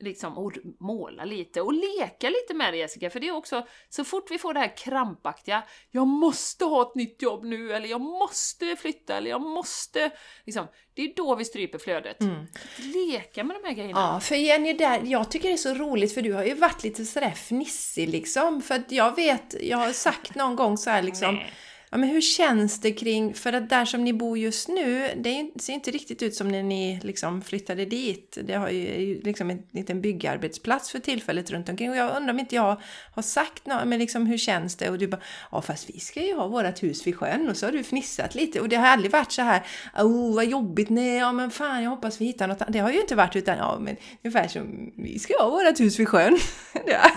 Liksom, 0.00 0.38
och 0.38 0.52
måla 0.80 1.24
lite 1.24 1.60
och 1.60 1.72
leka 1.72 2.28
lite 2.28 2.54
med 2.54 2.72
det 2.72 2.76
Jessica, 2.76 3.10
för 3.10 3.20
det 3.20 3.28
är 3.28 3.36
också, 3.36 3.66
så 3.88 4.04
fort 4.04 4.30
vi 4.30 4.38
får 4.38 4.54
det 4.54 4.60
här 4.60 4.76
krampaktiga, 4.76 5.62
jag 5.90 6.06
måste 6.06 6.64
ha 6.64 6.82
ett 6.82 6.94
nytt 6.94 7.22
jobb 7.22 7.44
nu, 7.44 7.72
eller 7.72 7.88
jag 7.88 8.00
måste 8.00 8.76
flytta, 8.76 9.16
eller 9.16 9.30
jag 9.30 9.40
måste, 9.40 10.10
liksom, 10.44 10.66
det 10.94 11.02
är 11.02 11.12
då 11.16 11.34
vi 11.34 11.44
stryper 11.44 11.78
flödet. 11.78 12.16
Att 12.22 12.84
leka 12.84 13.44
med 13.44 13.56
de 13.56 13.68
här 13.68 13.74
grejerna. 13.74 14.00
Ja, 14.00 14.20
för 14.20 14.34
Jenny, 14.34 14.72
där, 14.72 15.00
jag 15.04 15.30
tycker 15.30 15.48
det 15.48 15.54
är 15.54 15.56
så 15.56 15.74
roligt 15.74 16.14
för 16.14 16.22
du 16.22 16.32
har 16.32 16.44
ju 16.44 16.54
varit 16.54 16.82
lite 16.82 17.04
sådär 17.04 17.30
fnissig 17.30 18.08
liksom. 18.08 18.62
För 18.62 18.74
att 18.74 18.92
jag 18.92 19.16
vet, 19.16 19.54
jag 19.60 19.78
har 19.78 19.92
sagt 19.92 20.34
någon 20.34 20.56
gång 20.56 20.78
så 20.78 20.90
här 20.90 21.02
liksom. 21.02 21.34
Nej. 21.34 21.52
Ja, 21.96 22.00
men 22.00 22.08
hur 22.08 22.20
känns 22.20 22.80
det 22.80 22.92
kring, 22.92 23.34
för 23.34 23.52
att 23.52 23.68
där 23.70 23.84
som 23.84 24.04
ni 24.04 24.12
bor 24.12 24.38
just 24.38 24.68
nu, 24.68 25.10
det 25.16 25.30
ju- 25.30 25.50
ser 25.60 25.72
inte 25.72 25.90
riktigt 25.90 26.22
ut 26.22 26.34
som 26.34 26.48
när 26.48 26.62
ni 26.62 27.00
liksom 27.02 27.42
flyttade 27.42 27.84
dit. 27.84 28.38
Det 28.44 28.54
har 28.54 28.68
ju 28.68 28.78
ju 29.00 29.20
liksom 29.22 29.50
en 29.50 29.62
liten 29.70 30.00
byggarbetsplats 30.00 30.90
för 30.90 30.98
tillfället 30.98 31.50
runt 31.50 31.68
omkring. 31.68 31.90
Och 31.90 31.96
jag 31.96 32.16
undrar 32.16 32.32
om 32.34 32.40
inte 32.40 32.54
jag 32.54 32.80
har 33.14 33.22
sagt 33.22 33.66
något, 33.66 33.86
men 33.88 33.98
liksom 33.98 34.26
hur 34.26 34.38
känns 34.38 34.76
det? 34.76 34.90
Och 34.90 34.98
du 34.98 35.06
bara, 35.08 35.20
ja 35.52 35.62
fast 35.62 35.90
vi 35.90 36.00
ska 36.00 36.22
ju 36.22 36.34
ha 36.34 36.46
vårt 36.46 36.82
hus 36.82 37.06
vid 37.06 37.16
sjön. 37.16 37.48
Och 37.48 37.56
så 37.56 37.66
har 37.66 37.72
du 37.72 37.82
fnissat 37.84 38.34
lite. 38.34 38.60
Och 38.60 38.68
det 38.68 38.76
har 38.76 38.86
aldrig 38.88 39.12
varit 39.12 39.32
så 39.32 39.42
här, 39.42 39.62
oh 39.98 40.34
vad 40.34 40.46
jobbigt, 40.46 40.88
nej, 40.90 41.16
ja 41.16 41.32
men 41.32 41.50
fan 41.50 41.82
jag 41.82 41.90
hoppas 41.90 42.20
vi 42.20 42.24
hittar 42.24 42.46
något. 42.48 42.62
Det 42.68 42.78
har 42.78 42.90
ju 42.92 43.00
inte 43.00 43.14
varit 43.14 43.36
utan, 43.36 43.56
ja 43.58 43.78
men 43.80 43.96
ungefär 44.24 44.48
som, 44.48 44.92
vi 44.96 45.18
ska 45.18 45.42
ha 45.42 45.50
vårt 45.50 45.80
hus 45.80 45.98
vid 45.98 46.08
sjön. 46.08 46.38
Ja, 46.86 47.10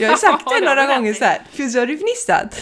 jag 0.00 0.08
har 0.10 0.16
sagt 0.30 0.42
Ja, 0.46 0.58
det 0.60 0.64
några 0.66 0.86
gånger 0.86 1.14
så 1.14 1.24
här, 1.24 1.42
för 1.52 1.62
så 1.68 1.78
har 1.78 1.86
du 1.86 1.98
fnissat. 1.98 2.60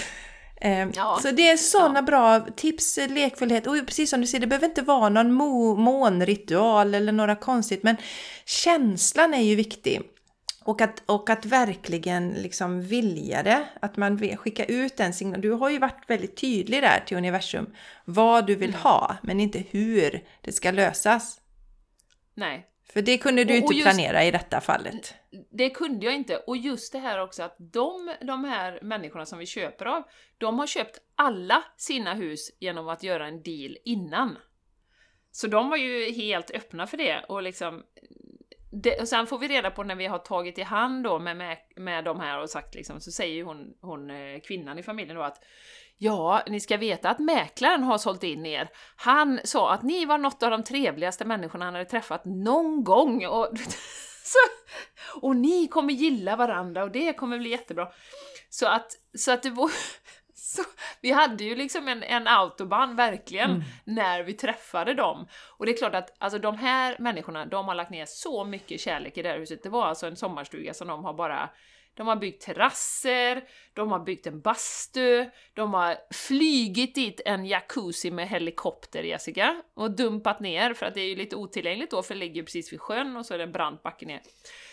Eh, 0.61 0.89
Ja. 0.95 1.19
Så 1.23 1.31
det 1.31 1.51
är 1.51 1.57
sådana 1.57 2.03
bra 2.03 2.41
tips, 2.57 2.99
lekfullhet 3.09 3.67
och 3.67 3.75
precis 3.87 4.11
som 4.11 4.21
du 4.21 4.27
säger, 4.27 4.41
det 4.41 4.47
behöver 4.47 4.67
inte 4.67 4.83
vara 4.83 5.09
någon 5.09 5.33
månritual 5.83 6.95
eller 6.95 7.13
några 7.13 7.37
konstigt 7.37 7.83
men 7.83 7.97
känslan 8.45 9.35
är 9.35 9.43
ju 9.43 9.55
viktig. 9.55 10.01
Och 10.67 10.81
att, 10.81 11.03
och 11.07 11.31
att 11.31 11.45
verkligen 11.47 12.29
liksom 12.31 12.83
vilja 12.83 13.43
det, 13.43 13.65
att 13.83 13.97
man 13.97 14.17
vill 14.17 14.37
skicka 14.37 14.65
ut 14.65 14.97
den 14.97 15.13
signalen. 15.13 15.41
Du 15.41 15.51
har 15.51 15.71
ju 15.71 15.79
varit 15.79 16.05
väldigt 16.11 16.37
tydlig 16.37 16.83
där 16.83 17.01
till 17.07 17.17
universum 17.17 17.67
vad 18.05 18.47
du 18.47 18.55
vill 18.55 18.75
ha, 18.75 19.17
men 19.23 19.41
inte 19.41 19.59
hur 19.71 20.25
det 20.41 20.53
ska 20.53 20.71
lösas. 20.71 21.41
Nej, 22.35 22.67
För 22.93 23.03
det 23.03 23.19
kunde 23.19 23.45
du 23.45 23.59
Och- 23.59 23.65
och 23.65 23.73
inte 23.73 23.75
just- 23.75 23.85
planera 23.99 24.25
i 24.25 24.31
detta 24.31 24.61
fallet 24.61 25.15
det 25.51 25.71
kunde 25.71 26.07
jag 26.07 26.15
inte. 26.15 26.37
Och 26.37 26.57
just 26.57 26.93
det 26.93 26.99
här 26.99 27.23
också 27.23 27.43
att 27.43 27.57
de, 27.59 28.15
de 28.21 28.45
här 28.45 28.79
människorna 28.83 29.27
som 29.27 29.39
vi 29.39 29.47
köper 29.47 29.87
av, 29.87 30.03
de 30.39 30.59
har 30.59 30.67
köpt 30.67 30.99
alla 31.17 31.65
sina 31.77 32.15
hus 32.15 32.51
genom 32.61 32.89
att 32.89 33.03
göra 33.03 33.27
en 33.27 33.43
deal 33.43 33.77
innan. 33.85 34.39
Så 35.31 35.47
de 35.47 35.71
var 35.71 35.77
ju 35.77 36.13
helt 36.13 36.51
öppna 36.51 36.87
för 36.87 36.97
det 36.97 37.25
och 37.29 37.43
liksom 37.43 37.83
det, 38.83 39.01
och 39.01 39.09
sen 39.09 39.27
får 39.27 39.39
vi 39.39 39.49
reda 39.49 39.71
på 39.71 39.83
när 39.83 39.95
vi 39.95 40.07
har 40.07 40.19
tagit 40.19 40.59
i 40.59 40.63
hand 40.63 41.05
då 41.05 41.19
med, 41.19 41.37
med, 41.37 41.59
med 41.77 42.05
de 42.05 42.21
här 42.21 42.43
och 42.43 42.51
sagt 42.51 42.75
liksom, 42.75 43.01
så 43.01 43.13
säger 43.13 43.35
ju 43.35 43.45
hon, 43.45 43.75
hon 43.81 44.11
eh, 44.11 44.41
kvinnan 44.41 44.79
i 44.79 44.83
familjen 44.83 45.17
då 45.17 45.23
att 45.23 45.45
Ja, 45.99 46.43
ni 46.47 46.61
ska 46.61 46.77
veta 46.77 47.11
att 47.11 47.19
mäklaren 47.19 47.83
har 47.83 47.99
sålt 47.99 48.23
in 48.23 48.47
er. 48.47 48.69
Han 48.97 49.41
sa 49.45 49.73
att 49.73 49.83
ni 49.83 50.05
var 50.05 50.19
något 50.19 50.43
av 50.43 50.51
de 50.51 50.65
trevligaste 50.65 51.25
människorna 51.25 51.65
han 51.65 51.75
hade 51.75 51.85
träffat 51.85 52.25
någon 52.25 52.85
gång. 52.85 53.27
Och, 53.27 53.49
så, 54.25 54.39
och 55.21 55.37
ni 55.37 55.69
kommer 55.69 55.93
gilla 55.93 56.37
varandra 56.37 56.85
och 56.85 56.91
det 56.91 57.13
kommer 57.13 57.39
bli 57.39 57.51
jättebra. 57.51 57.89
Så 58.51 58.67
att, 58.67 58.93
så 59.19 59.33
att 59.33 59.43
det 59.43 59.51
var... 59.51 59.71
Så, 60.37 60.63
vi 61.01 61.13
hade 61.13 61.45
ju 61.45 61.55
liksom 61.55 61.89
en, 61.89 62.03
en 62.03 62.29
autobahn, 62.29 62.97
verkligen, 62.97 63.65
när 63.85 64.23
vi 64.23 64.33
träffade 64.33 64.95
dem. 64.95 65.29
Och 65.57 65.67
det 65.67 65.73
är 65.73 65.77
klart 65.77 65.95
att 65.95 66.17
alltså, 66.19 66.39
de 66.39 66.59
här 66.59 66.97
människorna, 66.99 67.47
de 67.47 67.69
har 67.69 67.75
lagt 67.75 67.91
ner 67.91 68.07
så 68.07 68.45
mycket 68.45 68.81
kärlek 68.81 69.19
i 69.19 69.23
det 69.23 69.29
här 69.29 69.39
huset. 69.39 69.63
Det 69.63 69.69
var 69.69 69.87
alltså 69.87 70.07
en 70.07 70.17
sommarstuga 70.17 70.75
som 70.75 70.89
de 70.89 71.05
har 71.05 71.15
bara 71.15 71.51
de 71.95 72.07
har 72.07 72.17
byggt 72.17 72.43
terrasser, 72.43 73.45
de 73.75 73.93
har 73.93 73.99
byggt 73.99 74.27
en 74.27 74.41
bastu, 74.41 75.31
de 75.55 75.75
har 75.75 75.97
flygit 76.11 76.95
dit 76.95 77.21
en 77.25 77.47
jacuzzi 77.47 78.11
med 78.11 78.29
helikopter, 78.29 79.03
Jessica, 79.03 79.63
och 79.75 79.91
dumpat 79.91 80.41
ner, 80.41 80.75
för 80.75 80.87
att 80.87 80.95
det 80.95 81.01
är 81.01 81.09
ju 81.09 81.17
lite 81.17 81.37
otillgängligt 81.37 81.91
då, 81.91 82.03
för 82.03 82.15
det 82.15 82.21
ligger 82.21 82.43
precis 82.43 82.73
vid 82.73 82.81
sjön 82.81 83.17
och 83.17 83.27
så 83.27 83.35
är 83.35 83.39
det 83.39 83.45
en 83.45 83.53
brant 83.53 83.83
backe 83.83 84.07
ner. 84.07 84.21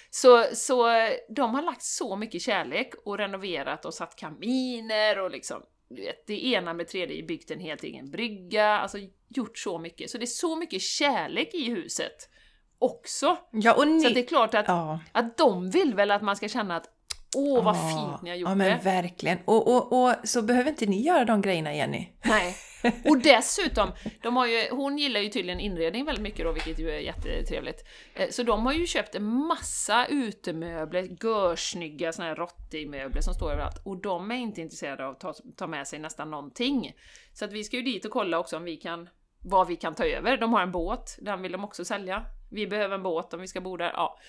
Så, 0.09 0.45
så 0.53 0.87
de 1.29 1.55
har 1.55 1.61
lagt 1.61 1.83
så 1.83 2.15
mycket 2.15 2.41
kärlek 2.41 2.93
och 3.05 3.17
renoverat 3.17 3.85
och 3.85 3.93
satt 3.93 4.15
kaminer 4.15 5.19
och 5.19 5.31
liksom, 5.31 5.61
vet, 5.89 6.27
det 6.27 6.45
ena 6.45 6.73
med 6.73 6.87
tredje, 6.87 7.23
byggt 7.23 7.51
en 7.51 7.59
helt 7.59 7.83
egen 7.83 8.11
brygga, 8.11 8.67
alltså 8.67 8.97
gjort 9.27 9.57
så 9.57 9.79
mycket. 9.79 10.09
Så 10.09 10.17
det 10.17 10.23
är 10.23 10.25
så 10.25 10.55
mycket 10.55 10.81
kärlek 10.81 11.53
i 11.53 11.69
huset 11.69 12.29
också. 12.79 13.37
Ja, 13.51 13.73
och 13.73 13.87
ni... 13.87 14.01
Så 14.01 14.09
det 14.09 14.19
är 14.19 14.27
klart 14.27 14.53
att, 14.53 14.67
ja. 14.67 14.99
att 15.11 15.37
de 15.37 15.69
vill 15.69 15.93
väl 15.93 16.11
att 16.11 16.21
man 16.21 16.35
ska 16.35 16.47
känna 16.47 16.75
att 16.75 16.89
åh 17.35 17.63
vad 17.63 17.75
Ja, 17.75 17.79
fint 18.11 18.21
ni 18.21 18.29
har 18.29 18.37
gjort 18.37 18.49
Ja, 18.49 18.55
men 18.55 18.77
det. 18.77 18.83
verkligen. 18.83 19.37
Och, 19.45 19.67
och, 19.67 20.03
och 20.03 20.15
så 20.23 20.41
behöver 20.41 20.69
inte 20.69 20.85
ni 20.85 21.01
göra 21.01 21.25
de 21.25 21.41
grejerna, 21.41 21.75
Jenny. 21.75 22.07
Nej. 22.25 22.55
Och 23.09 23.17
dessutom, 23.17 23.91
de 24.21 24.35
har 24.35 24.45
ju, 24.47 24.69
hon 24.71 24.97
gillar 24.97 25.19
ju 25.19 25.29
tydligen 25.29 25.59
inredning 25.59 26.05
väldigt 26.05 26.23
mycket 26.23 26.45
då, 26.45 26.51
vilket 26.51 26.79
ju 26.79 26.89
är 26.91 26.99
jättetrevligt. 26.99 27.85
Eh, 28.15 28.29
Så 28.29 28.43
de 28.43 28.65
har 28.65 28.73
ju 28.73 28.87
köpt 28.87 29.15
en 29.15 29.23
massa 29.23 30.05
utemöbler, 30.05 31.07
görsnygga 31.23 32.11
såna 32.13 32.27
här 32.27 32.35
rottingmöbler 32.35 33.21
som 33.21 33.33
står 33.33 33.51
överallt. 33.51 33.81
Och 33.85 34.01
de 34.01 34.31
är 34.31 34.35
inte 34.35 34.61
intresserade 34.61 35.05
av 35.05 35.11
att 35.11 35.19
ta, 35.19 35.33
ta 35.57 35.67
med 35.67 35.87
sig 35.87 35.99
nästan 35.99 36.31
någonting. 36.31 36.93
Så 37.33 37.45
att 37.45 37.53
vi 37.53 37.63
ska 37.63 37.77
ju 37.77 37.83
dit 37.83 38.05
och 38.05 38.11
kolla 38.11 38.39
också 38.39 38.57
om 38.57 38.63
vi 38.63 38.77
kan, 38.77 39.09
vad 39.43 39.67
vi 39.67 39.75
kan 39.75 39.95
ta 39.95 40.03
över. 40.05 40.37
De 40.37 40.53
har 40.53 40.61
en 40.61 40.71
båt, 40.71 41.17
den 41.21 41.41
vill 41.41 41.51
de 41.51 41.63
också 41.63 41.85
sälja. 41.85 42.25
Vi 42.51 42.67
behöver 42.67 42.95
en 42.95 43.03
båt 43.03 43.33
om 43.33 43.41
vi 43.41 43.47
ska 43.47 43.61
bo 43.61 43.77
där. 43.77 43.91
Ja. 43.93 44.19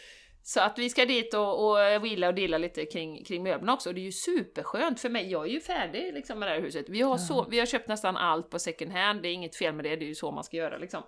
Så 0.44 0.60
att 0.60 0.78
vi 0.78 0.90
ska 0.90 1.04
dit 1.04 1.34
och, 1.34 1.70
och 1.70 1.76
wheela 1.76 2.28
och 2.28 2.34
deala 2.34 2.58
lite 2.58 2.86
kring, 2.86 3.24
kring 3.24 3.42
möblerna 3.42 3.72
också. 3.72 3.88
Och 3.88 3.94
det 3.94 4.00
är 4.00 4.04
ju 4.04 4.12
superskönt 4.12 5.00
för 5.00 5.08
mig, 5.08 5.30
jag 5.30 5.46
är 5.46 5.50
ju 5.50 5.60
färdig 5.60 6.14
liksom 6.14 6.38
med 6.38 6.48
det 6.48 6.52
här 6.52 6.60
huset. 6.60 6.86
Vi 6.88 7.02
har, 7.02 7.18
så, 7.18 7.46
vi 7.50 7.58
har 7.58 7.66
köpt 7.66 7.88
nästan 7.88 8.16
allt 8.16 8.50
på 8.50 8.58
second 8.58 8.92
hand, 8.92 9.22
det 9.22 9.28
är 9.28 9.32
inget 9.32 9.56
fel 9.56 9.74
med 9.74 9.84
det, 9.84 9.96
det 9.96 10.04
är 10.04 10.08
ju 10.08 10.14
så 10.14 10.30
man 10.30 10.44
ska 10.44 10.56
göra 10.56 10.78
liksom. 10.78 11.02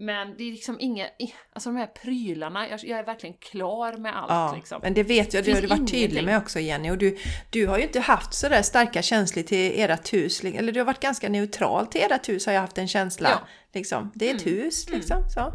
Men 0.00 0.34
det 0.36 0.44
är 0.44 0.50
liksom 0.52 0.80
inga, 0.80 1.06
alltså 1.52 1.70
de 1.70 1.76
här 1.76 1.86
prylarna, 1.86 2.68
jag, 2.68 2.80
jag 2.84 2.98
är 2.98 3.04
verkligen 3.04 3.36
klar 3.36 3.92
med 3.92 4.16
allt 4.16 4.30
Ja, 4.30 4.54
liksom. 4.56 4.80
men 4.82 4.94
det 4.94 5.02
vet 5.02 5.34
jag, 5.34 5.44
det 5.44 5.52
har 5.52 5.60
du 5.60 5.66
varit 5.66 5.90
tydlig 5.90 6.24
med 6.24 6.38
också 6.38 6.60
Jenny. 6.60 6.90
Och 6.90 6.98
du, 6.98 7.18
du 7.50 7.66
har 7.66 7.78
ju 7.78 7.84
inte 7.84 8.00
haft 8.00 8.34
sådär 8.34 8.62
starka 8.62 9.02
känslor 9.02 9.42
till 9.42 9.80
ert 9.80 10.12
hus, 10.12 10.44
eller 10.44 10.72
du 10.72 10.80
har 10.80 10.84
varit 10.84 11.00
ganska 11.00 11.28
neutral 11.28 11.86
till 11.86 12.00
ert 12.00 12.28
hus 12.28 12.46
har 12.46 12.52
jag 12.52 12.60
haft 12.60 12.78
en 12.78 12.88
känsla. 12.88 13.28
Ja. 13.28 13.48
Liksom. 13.72 14.12
Det 14.14 14.30
är 14.30 14.34
ett 14.34 14.46
hus 14.46 14.90
liksom. 14.90 15.24
Så. 15.34 15.52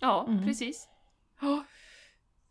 Ja, 0.00 0.28
precis. 0.46 0.88
Ja. 1.40 1.64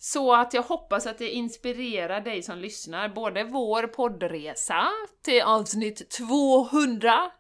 Så 0.02 0.34
att 0.34 0.54
jag 0.54 0.64
hoppas 0.64 1.08
att 1.08 1.18
det 1.18 1.30
inspirerar 1.30 2.22
dig 2.22 2.44
som 2.44 2.58
lyssnar, 2.58 3.10
både 3.10 3.44
vår 3.44 3.88
poddresa 3.88 4.88
till 5.24 5.42
avsnitt 5.42 6.10
200 6.10 7.32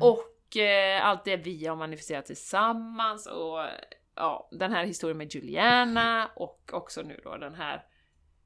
och 0.00 0.56
eh, 0.56 1.06
allt 1.06 1.24
det 1.24 1.36
vi 1.36 1.66
har 1.66 1.76
manifesterat 1.76 2.26
tillsammans 2.26 3.26
och 3.26 3.58
ja, 4.16 4.48
den 4.52 4.72
här 4.72 4.84
historien 4.84 5.18
med 5.18 5.34
Juliana 5.34 6.30
och 6.36 6.70
också 6.72 7.02
nu 7.02 7.20
då 7.24 7.36
den 7.36 7.54
här 7.54 7.82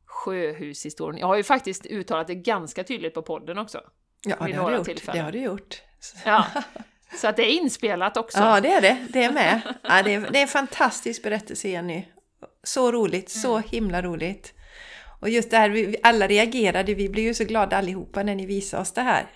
sjöhushistorien. 0.07 1.21
Jag 1.21 1.27
har 1.27 1.37
ju 1.37 1.43
faktiskt 1.43 1.87
uttalat 1.87 2.27
det 2.27 2.35
ganska 2.35 2.85
tydligt 2.85 3.15
på 3.15 3.23
podden 3.23 3.59
också. 3.59 3.81
Ja, 4.25 4.37
det 4.47 4.53
har, 4.53 4.71
du 4.71 4.77
gjort. 4.77 4.87
tillfällen. 4.87 5.19
det 5.19 5.25
har 5.25 5.33
du 5.33 5.43
gjort. 5.43 5.83
Ja, 6.25 6.47
så 7.17 7.29
att 7.29 7.37
det 7.37 7.43
är 7.43 7.53
inspelat 7.53 8.17
också. 8.17 8.39
Ja, 8.39 8.61
det 8.61 8.73
är 8.73 8.81
det. 8.81 9.07
Det 9.09 9.25
är 9.25 9.33
med. 9.33 9.61
Ja, 9.83 10.03
det, 10.03 10.15
är, 10.15 10.31
det 10.31 10.39
är 10.39 10.43
en 10.43 10.49
fantastisk 10.49 11.23
berättelse, 11.23 11.69
Jenny. 11.69 12.05
Så 12.65 12.93
roligt, 12.93 13.31
så 13.31 13.57
Mm. 13.57 13.69
himla 13.71 14.03
roligt. 14.03 14.55
Och 15.21 15.29
just 15.29 15.51
det 15.51 15.57
här, 15.57 15.69
vi, 15.69 15.87
vi 15.87 15.97
alla 16.03 16.27
reagerade, 16.27 16.95
vi 16.95 17.09
blev 17.09 17.25
ju 17.25 17.35
så 17.35 17.45
glada 17.45 17.77
allihopa 17.77 18.23
när 18.23 18.35
ni 18.35 18.47
visade 18.47 18.81
oss 18.81 18.93
det 18.93 19.01
här 19.03 19.27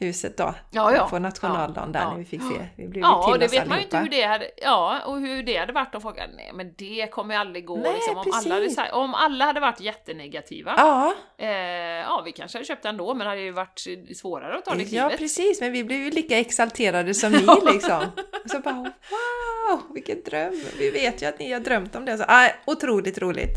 huset 0.00 0.36
då. 0.36 0.54
Ja, 0.70 0.94
ja. 0.94 1.08
På 1.08 1.18
nationaldagen 1.18 1.92
där 1.92 2.00
Ja, 2.00 2.10
när 2.10 2.18
vi 2.18 2.24
fick 2.24 2.42
se. 2.42 2.66
Vi 2.76 2.88
blev 2.88 3.02
Ja, 3.02 3.30
och 3.32 3.38
det 3.38 3.46
vet 3.46 3.68
man 3.68 3.78
ju 3.78 3.84
inte 3.84 3.98
allihopa. 3.98 4.16
hur 4.16 4.22
det 4.22 4.28
hade, 4.28 4.50
ja, 4.62 5.00
och 5.06 5.20
hur 5.20 5.42
det 5.42 5.56
hade 5.56 5.72
varit 5.72 5.94
om 5.94 6.00
folk 6.00 6.18
hade, 6.20 6.32
nej 6.36 6.50
men 6.54 6.74
det 6.78 7.06
kommer 7.10 7.34
ju 7.34 7.40
aldrig 7.40 7.66
gå 7.66 7.76
Nej, 7.76 7.92
liksom, 7.94 8.16
om, 8.18 8.24
alla 8.34 8.54
hade, 8.54 8.92
om 8.92 9.14
alla 9.14 9.44
hade 9.44 9.60
varit 9.60 9.80
jättenegativa. 9.80 10.74
Ja, 10.76 11.14
Eh, 11.38 11.48
ja, 12.06 12.22
vi 12.24 12.32
kanske 12.32 12.58
hade 12.58 12.66
köpt 12.66 12.84
ändå, 12.84 13.14
men 13.14 13.18
det 13.18 13.28
hade 13.30 13.40
ju 13.40 13.50
varit 13.50 13.86
svårare 14.16 14.58
att 14.58 14.64
ta 14.64 14.74
det 14.74 14.82
ja, 14.82 14.88
klivet. 14.88 15.18
precis. 15.18 15.60
Men 15.60 15.72
vi 15.72 15.84
blev 15.84 15.98
ju 15.98 16.10
lika 16.10 16.38
exalterade 16.38 17.14
som 17.14 17.32
ni 17.32 17.46
liksom. 17.72 18.02
Och 18.44 18.50
så 18.50 18.60
bara 18.60 18.74
wow, 18.74 19.80
vilken 19.94 20.22
dröm! 20.22 20.64
Vi 20.78 20.90
vet 20.90 21.22
ju 21.22 21.26
att 21.26 21.38
ni 21.38 21.52
har 21.52 21.60
drömt 21.60 21.94
om 21.94 22.04
det. 22.04 22.18
Så, 22.18 22.24
ah, 22.28 22.48
otroligt 22.66 23.18
roligt! 23.18 23.56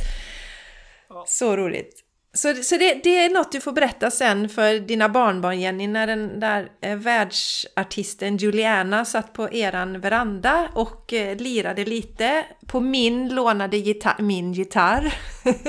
Ja. 1.09 1.23
Så 1.27 1.55
roligt! 1.57 2.02
Så, 2.35 2.53
så 2.55 2.77
det, 2.77 2.93
det 3.03 3.25
är 3.25 3.29
något 3.29 3.51
du 3.51 3.61
får 3.61 3.71
berätta 3.71 4.11
sen 4.11 4.49
för 4.49 4.79
dina 4.79 5.09
barnbarn 5.09 5.59
Jenny, 5.59 5.87
när 5.87 6.07
den 6.07 6.39
där 6.39 6.71
eh, 6.81 6.97
världsartisten 6.97 8.37
Juliana 8.37 9.05
satt 9.05 9.33
på 9.33 9.51
eran 9.51 9.99
veranda 9.99 10.69
och 10.73 11.13
eh, 11.13 11.37
lirade 11.37 11.85
lite 11.85 12.45
på 12.67 12.79
min 12.79 13.35
lånade 13.35 13.77
gitarr, 13.77 14.21
min 14.21 14.53
gitarr. 14.53 15.13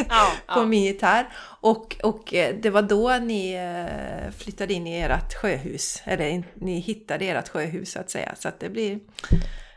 Ja, 0.09 0.33
på 0.55 0.61
ja. 0.61 0.67
min 0.67 0.83
gitarr. 0.83 1.29
Och, 1.61 1.97
och 2.03 2.35
eh, 2.35 2.55
det 2.55 2.71
var 2.71 2.83
då 2.83 3.19
ni 3.19 3.53
eh, 3.53 4.33
flyttade 4.33 4.75
in 4.75 4.87
i 4.87 5.01
ert 5.01 5.35
sjöhus. 5.35 6.03
Eller 6.05 6.45
ni 6.55 6.81
hittade 6.81 7.25
ert 7.25 7.49
sjöhus 7.49 7.93
så 7.93 8.01
att 8.01 8.11
säga. 8.11 8.35
Så 8.39 8.49
att 8.49 8.61
det 8.61 8.69
blir, 8.69 9.01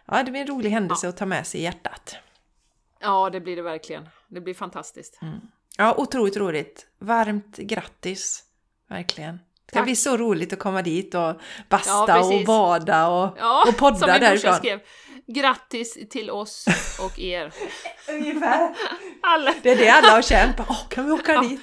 ja, 0.05 0.23
det 0.23 0.31
blir 0.31 0.41
en 0.41 0.47
rolig 0.47 0.69
händelse 0.69 1.09
att 1.09 1.17
ta 1.17 1.25
med 1.25 1.47
sig 1.47 1.59
i 1.59 1.63
hjärtat. 1.63 2.15
ja, 3.01 3.29
det 3.29 3.41
blir 3.41 3.55
det 3.55 3.61
verkligen. 3.61 4.09
Det 4.27 4.41
blir 4.41 4.53
fantastiskt. 4.53 5.19
Ja, 5.77 5.95
otroligt 5.97 6.37
roligt. 6.37 6.85
Varmt 6.99 7.57
grattis! 7.57 8.43
Verkligen. 8.89 9.35
Det 9.37 9.71
ska 9.71 9.79
Tack. 9.79 9.85
bli 9.85 9.95
så 9.95 10.17
roligt 10.17 10.53
att 10.53 10.59
komma 10.59 10.81
dit 10.81 11.13
och 11.15 11.21
Ja, 11.21 11.35
basta 11.69 12.01
och 12.01 12.07
precis. 12.07 12.47
bada 12.47 13.07
och, 13.07 13.37
Ja, 13.39 13.65
och 13.69 13.77
podda 13.77 13.97
som 13.97 14.11
min 14.11 14.21
därifrån. 14.21 14.53
skrev. 14.55 14.79
Grattis 15.27 15.97
till 16.09 16.29
oss 16.31 16.65
och 17.01 17.19
er. 17.19 17.53
Ungefär. 18.09 18.75
Alla. 19.21 19.53
Det 19.61 19.71
är 19.71 19.77
det 19.77 19.89
alla 19.89 20.09
har 20.09 20.21
känt. 20.21 20.55
Åh, 20.59 20.87
kan 20.89 21.05
vi 21.05 21.11
åka 21.11 21.41
dit? 21.41 21.61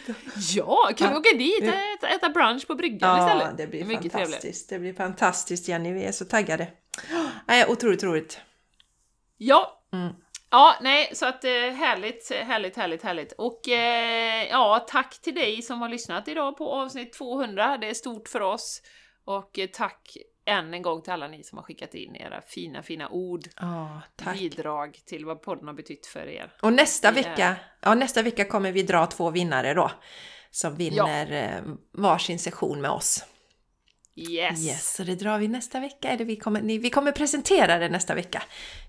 Ja, 0.55 0.91
kan 0.97 1.09
vi 1.09 1.15
Ja. 1.15 1.19
åka 1.21 1.37
dit 1.39 1.63
och 1.63 1.69
äta, 2.09 2.09
äta 2.09 2.29
brunch 2.29 2.67
på 2.67 2.75
bryggan 2.75 3.19
Ja, 3.19 3.27
istället? 3.27 3.57
det 3.59 3.67
blir 3.67 3.85
Mycket 3.85 4.13
fantastiskt. 4.13 4.41
trevligt. 4.43 4.69
Det 4.69 4.79
blir 4.79 5.07
fantastiskt 5.07 5.69
Jenny, 5.69 5.93
vi 5.93 6.05
är 6.05 6.13
så 6.13 6.25
taggade. 6.25 6.69
Nej, 7.49 7.67
otroligt 7.69 8.03
roligt. 8.03 8.41
Ja. 9.37 9.83
Mm. 9.93 10.13
Ja, 10.55 10.77
nej, 10.81 11.11
så 11.15 11.27
att 11.27 11.45
eh, 11.45 11.51
härligt, 11.51 12.33
härligt, 12.33 12.77
härligt, 12.77 13.03
härligt. 13.03 13.33
Och 13.33 13.69
eh, 13.69 14.47
ja, 14.51 14.87
tack 14.89 15.19
till 15.23 15.35
dig 15.35 15.63
som 15.63 15.81
har 15.81 15.89
lyssnat 15.89 16.29
idag 16.29 16.57
på 16.57 16.73
avsnitt 16.73 17.13
200. 17.13 17.79
Det 17.81 17.91
är 17.91 17.95
stort 17.95 18.29
för 18.29 18.41
oss. 18.41 18.83
Och 19.25 19.59
eh, 19.59 19.67
tack 19.67 20.17
än 20.47 20.75
en 20.75 20.83
gång 20.83 21.03
till 21.03 21.13
alla 21.13 21.29
ni 21.29 21.45
som 21.45 21.59
har 21.59 21.63
skickat 21.63 21.95
in 21.95 22.17
era 22.17 22.41
fina, 22.41 22.83
fina 22.83 23.09
ord, 23.09 23.41
Ja, 23.57 24.03
tack. 24.17 24.39
bidrag 24.39 24.99
till 25.07 25.25
vad 25.25 25.43
podden 25.43 25.67
har 25.67 25.75
betytt 25.75 26.07
för 26.07 26.27
er. 26.29 26.53
Och 26.63 26.73
nästa 26.73 27.11
Vi 27.11 27.23
vecka, 27.23 27.57
ja, 27.81 27.95
nästa 27.95 28.23
vecka 28.23 28.45
kommer 28.45 28.73
vi 28.73 28.83
dra 28.83 29.07
två 29.07 29.31
vinnare 29.31 29.75
då. 29.75 29.91
Som 30.51 30.77
vinner 30.77 31.33
eh, 31.33 31.75
varsin 31.93 32.39
session 32.39 32.81
med 32.81 32.91
oss. 32.91 33.25
Yes! 34.17 34.67
Yes, 34.67 34.95
så 34.95 35.05
det 35.05 35.15
drar 35.15 35.39
vi 35.39 35.49
nästa 35.49 35.81
vecka. 35.81 36.09
Eller 36.09 36.25
vi 36.25 36.37
kommer, 36.37 36.63
ni, 36.63 36.79
vi 36.79 36.91
kommer 36.91 37.13
presentera 37.13 37.79
det 37.79 37.89
nästa 37.89 38.15
vecka. 38.15 38.43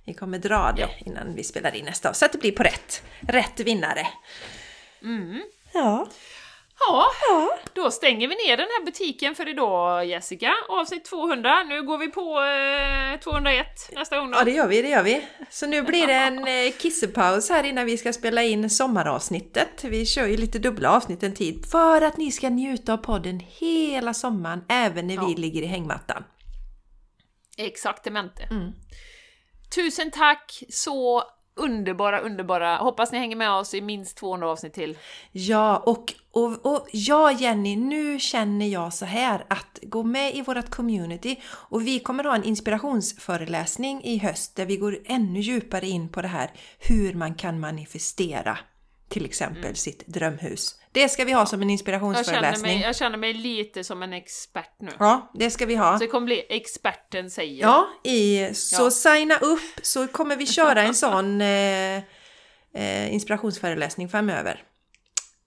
Vi 0.03 0.13
kommer 0.13 0.39
dra 0.39 0.71
det 0.75 0.81
Ja. 0.81 0.87
innan 1.05 1.35
vi 1.35 1.43
spelar 1.43 1.75
in 1.75 1.85
nästa. 1.85 2.13
Så 2.13 2.25
att 2.25 2.31
det 2.31 2.37
blir 2.37 2.51
på 2.51 2.63
rätt, 2.63 3.03
rätt 3.27 3.59
vinnare. 3.59 4.07
Mm. 5.01 5.41
Ja. 5.73 6.07
Ja, 6.87 7.05
ja. 7.29 7.57
då 7.73 7.91
stänger 7.91 8.27
vi 8.27 8.35
ner 8.35 8.57
den 8.57 8.67
här 8.77 8.85
butiken 8.85 9.35
för 9.35 9.47
idag 9.49 10.05
Jessica. 10.05 10.53
Avsnitt 10.69 11.05
200. 11.05 11.63
Nu 11.63 11.83
går 11.83 11.97
vi 11.97 12.07
på 12.07 12.41
eh, 13.13 13.19
201 13.19 13.65
nästa 13.91 14.17
gång 14.19 14.31
då. 14.31 14.37
Ja, 14.37 14.43
det 14.43 14.51
gör 14.51 14.67
vi, 14.67 14.81
det 14.81 14.89
gör 14.89 15.03
vi. 15.03 15.27
Så 15.49 15.65
nu 15.67 15.81
blir 15.81 16.07
det 16.07 16.13
en 16.13 16.37
eh, 16.47 16.73
kissepaus 16.79 17.49
här 17.49 17.63
innan 17.63 17.85
vi 17.85 17.97
ska 17.97 18.13
spela 18.13 18.43
in 18.43 18.69
sommaravsnittet. 18.69 19.83
Vi 19.83 20.05
kör 20.05 20.27
ju 20.27 20.37
lite 20.37 20.59
dubbla 20.59 20.89
avsnitt 20.95 21.23
en 21.23 21.33
tid 21.33 21.65
för 21.71 22.01
att 22.01 22.17
ni 22.17 22.31
ska 22.31 22.49
njuta 22.49 22.93
av 22.93 22.97
podden 22.97 23.39
hela 23.59 24.13
sommaren, 24.13 24.63
även 24.69 25.07
när 25.07 25.17
vi 25.17 25.31
Ja. 25.31 25.37
ligger 25.37 25.61
i 25.61 25.65
hängmattan. 25.65 26.23
Exaktamente. 27.57 28.43
Mm. 28.43 28.71
Tusen 29.75 30.11
tack! 30.11 30.63
Så 30.69 31.23
underbara, 31.55 32.19
underbara. 32.19 32.77
Hoppas 32.77 33.11
ni 33.11 33.17
hänger 33.17 33.35
med 33.35 33.51
oss 33.51 33.73
i 33.73 33.81
minst 33.81 34.17
200 34.17 34.49
avsnitt 34.49 34.73
till. 34.73 34.97
Ja, 35.31 35.77
och, 35.77 36.13
och, 36.31 36.65
och 36.65 36.87
ja 36.91 37.31
Jenny, 37.31 37.75
nu 37.75 38.19
känner 38.19 38.67
jag 38.67 38.93
så 38.93 39.05
här 39.05 39.45
att 39.47 39.79
gå 39.81 40.03
med 40.03 40.35
i 40.35 40.41
vårt 40.41 40.69
community 40.69 41.39
och 41.45 41.87
vi 41.87 41.99
kommer 41.99 42.23
ha 42.23 42.35
en 42.35 42.43
inspirationsföreläsning 42.43 44.03
i 44.03 44.17
höst 44.17 44.55
där 44.55 44.65
vi 44.65 44.77
går 44.77 44.99
ännu 45.05 45.39
djupare 45.39 45.87
in 45.87 46.09
på 46.09 46.21
det 46.21 46.27
här 46.27 46.51
hur 46.79 47.13
man 47.13 47.35
kan 47.35 47.59
manifestera 47.59 48.57
till 49.09 49.25
exempel 49.25 49.75
sitt 49.75 50.07
drömhus. 50.07 50.79
Det 50.91 51.09
ska 51.09 51.25
vi 51.25 51.31
ha 51.31 51.45
som 51.45 51.61
en 51.61 51.69
Jag 51.69 51.69
känner, 51.69 51.73
inspirationsföreläsning. 51.73 52.73
mig, 52.77 52.81
jag 52.81 52.95
känner 52.95 53.17
mig 53.17 53.33
lite 53.33 53.83
som 53.83 54.03
en 54.03 54.13
expert 54.13 54.75
nu. 54.79 54.91
Ja, 54.99 55.31
det 55.33 55.49
ska 55.51 55.65
vi 55.65 55.75
ha. 55.75 55.93
Så 55.99 56.03
det 56.05 56.07
kommer 56.11 56.25
bli 56.25 56.43
experten 56.49 57.31
säger. 57.31 57.61
Ja, 57.61 57.87
i, 58.03 58.53
så 58.53 58.83
Ja. 58.85 58.91
signa 58.91 59.37
upp 59.37 59.79
så 59.81 60.07
kommer 60.07 60.35
vi 60.35 60.45
köra 60.47 60.81
en 60.83 60.93
sån 61.05 61.41
eh, 61.41 61.97
eh, 62.73 63.13
inspirationsföreläsning 63.13 64.09
framöver. 64.09 64.63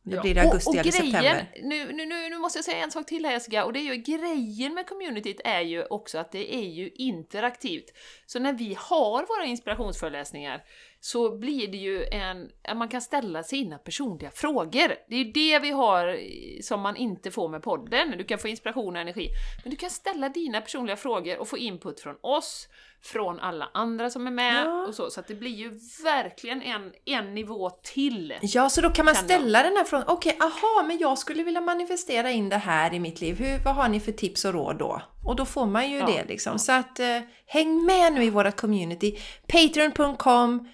Det 0.03 0.15
Ja. 0.17 0.23
blir 0.23 0.37
i 0.37 0.41
augusti 0.41 0.69
och, 0.69 0.75
och 0.75 0.81
eller 0.81 0.91
grejen, 0.91 1.13
september. 1.13 1.51
Nu, 1.63 1.93
nu, 1.93 2.07
nu, 2.07 2.29
nu 2.31 2.39
måste 2.39 2.59
jag 2.59 2.65
säga 2.65 2.77
en 2.85 2.91
sak 2.91 3.07
till 3.07 3.25
här 3.25 3.33
Jessica, 3.33 3.65
och 3.65 3.73
det 3.73 3.81
är 3.81 3.95
ju 3.95 3.97
grejen 3.97 4.75
med 4.75 4.87
communityt 4.87 5.41
är 5.45 5.61
ju 5.61 5.85
också 5.85 6.19
att 6.19 6.33
det 6.33 6.55
är 6.55 6.69
ju 6.69 6.91
interaktivt. 6.95 7.85
Så 8.27 8.39
när 8.39 8.53
vi 8.53 8.77
har 8.81 9.27
våra 9.27 9.45
inspirationsföreläsningar 9.47 10.61
så 11.01 11.39
blir 11.39 11.69
det 11.69 11.77
ju 11.77 12.05
en, 12.05 12.51
man 12.79 12.89
kan 12.89 13.01
ställa 13.01 13.43
sina 13.43 13.79
personliga 13.79 14.31
frågor. 14.31 14.95
Det 15.09 15.15
är 15.15 15.25
ju 15.25 15.33
det 15.33 15.59
vi 15.59 15.71
har 15.71 16.09
eh, 16.09 16.61
som 16.63 16.81
man 16.81 16.97
inte 16.97 17.31
får 17.31 17.49
med 17.49 17.63
podden. 17.63 18.15
Du 18.19 18.25
kan 18.25 18.39
få 18.39 18.49
inspiration 18.49 18.97
och 18.97 19.03
energi, 19.03 19.29
men 19.65 19.71
du 19.71 19.77
kan 19.77 19.91
ställa 19.91 20.29
dina 20.29 20.61
personliga 20.61 20.97
frågor 20.97 21.39
och 21.39 21.49
få 21.49 21.59
input 21.59 22.01
från 22.01 22.17
oss, 22.21 22.69
från 23.03 23.41
alla 23.41 23.71
andra 23.75 24.11
som 24.11 24.27
är 24.27 24.31
med 24.31 24.67
Ja. 24.67 24.87
och 24.87 24.95
så. 24.95 25.11
Så 25.11 25.21
att 25.21 25.27
det 25.29 25.35
blir 25.35 25.51
ju 25.51 25.79
verkligen 26.05 26.63
en, 26.63 26.93
en 27.05 27.35
nivå 27.35 27.71
till. 27.71 28.35
Ja, 28.43 28.71
så 28.71 28.81
då 28.81 28.91
kan 28.91 29.05
man 29.05 29.15
jag. 29.15 29.25
ställa 29.25 29.63
den 29.63 29.77
här 29.77 29.85
frågan. 29.85 30.09
Okej, 30.09 30.37
aha, 30.41 30.83
men 30.87 30.99
jag 30.99 31.19
skulle 31.19 31.43
vilja 31.43 31.61
manifestera 31.61 32.31
in 32.31 32.49
det 32.49 32.57
här 32.57 32.95
i 32.95 33.01
mitt 33.01 33.21
liv. 33.21 33.39
Hur, 33.39 33.65
vad 33.65 33.75
har 33.75 33.89
ni 33.89 34.01
för 34.01 34.13
tips 34.13 34.45
och 34.45 34.53
råd 34.53 34.79
då? 34.79 35.03
Och 35.25 35.37
då 35.37 35.45
får 35.45 35.67
man 35.67 35.91
ju 35.91 35.99
Ja, 35.99 36.07
det 36.07 36.25
liksom. 36.25 36.59
Så 36.59 36.73
att 36.73 37.01
eh, 37.01 37.21
häng 37.47 37.85
med 37.85 38.13
nu 38.13 38.25
i 38.25 38.31
våra 38.31 38.53
community. 38.53 39.19
Patreon.com 39.47 40.69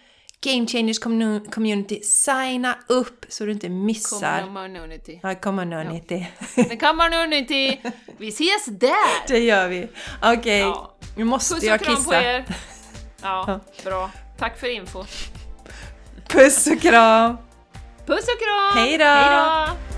Game 0.45 0.67
Changers 0.67 1.01
commu- 1.01 1.51
Community. 1.51 2.01
Signa 2.03 2.79
upp 2.89 3.27
så 3.29 3.45
du 3.45 3.53
inte 3.53 3.69
missar. 3.69 4.41
Community. 4.43 5.21
Ja, 5.23 5.35
community. 5.35 6.27
The 6.55 6.77
community. 6.77 7.79
Vi 8.19 8.29
ses 8.29 8.65
där! 8.67 9.29
det 9.29 9.39
gör 9.39 9.69
vi. 9.69 9.89
Okej, 10.23 10.59
Ja. 10.61 10.95
nu 11.17 11.25
måste 11.25 11.55
Puss 11.55 11.65
jag 11.65 11.75
och 11.81 11.87
kram 11.87 11.95
på 11.97 12.01
kissa. 12.03 12.23
er! 12.23 12.45
Ja, 13.23 13.61
bra. 13.85 14.11
Tack 14.39 14.59
för 14.59 14.67
info. 14.77 15.05
Puss 16.29 16.67
och 16.67 16.81
kram! 16.81 17.37
Puss 18.07 18.25
och 18.29 18.39
kram! 18.41 18.85
Hej 18.85 18.99
då! 18.99 19.94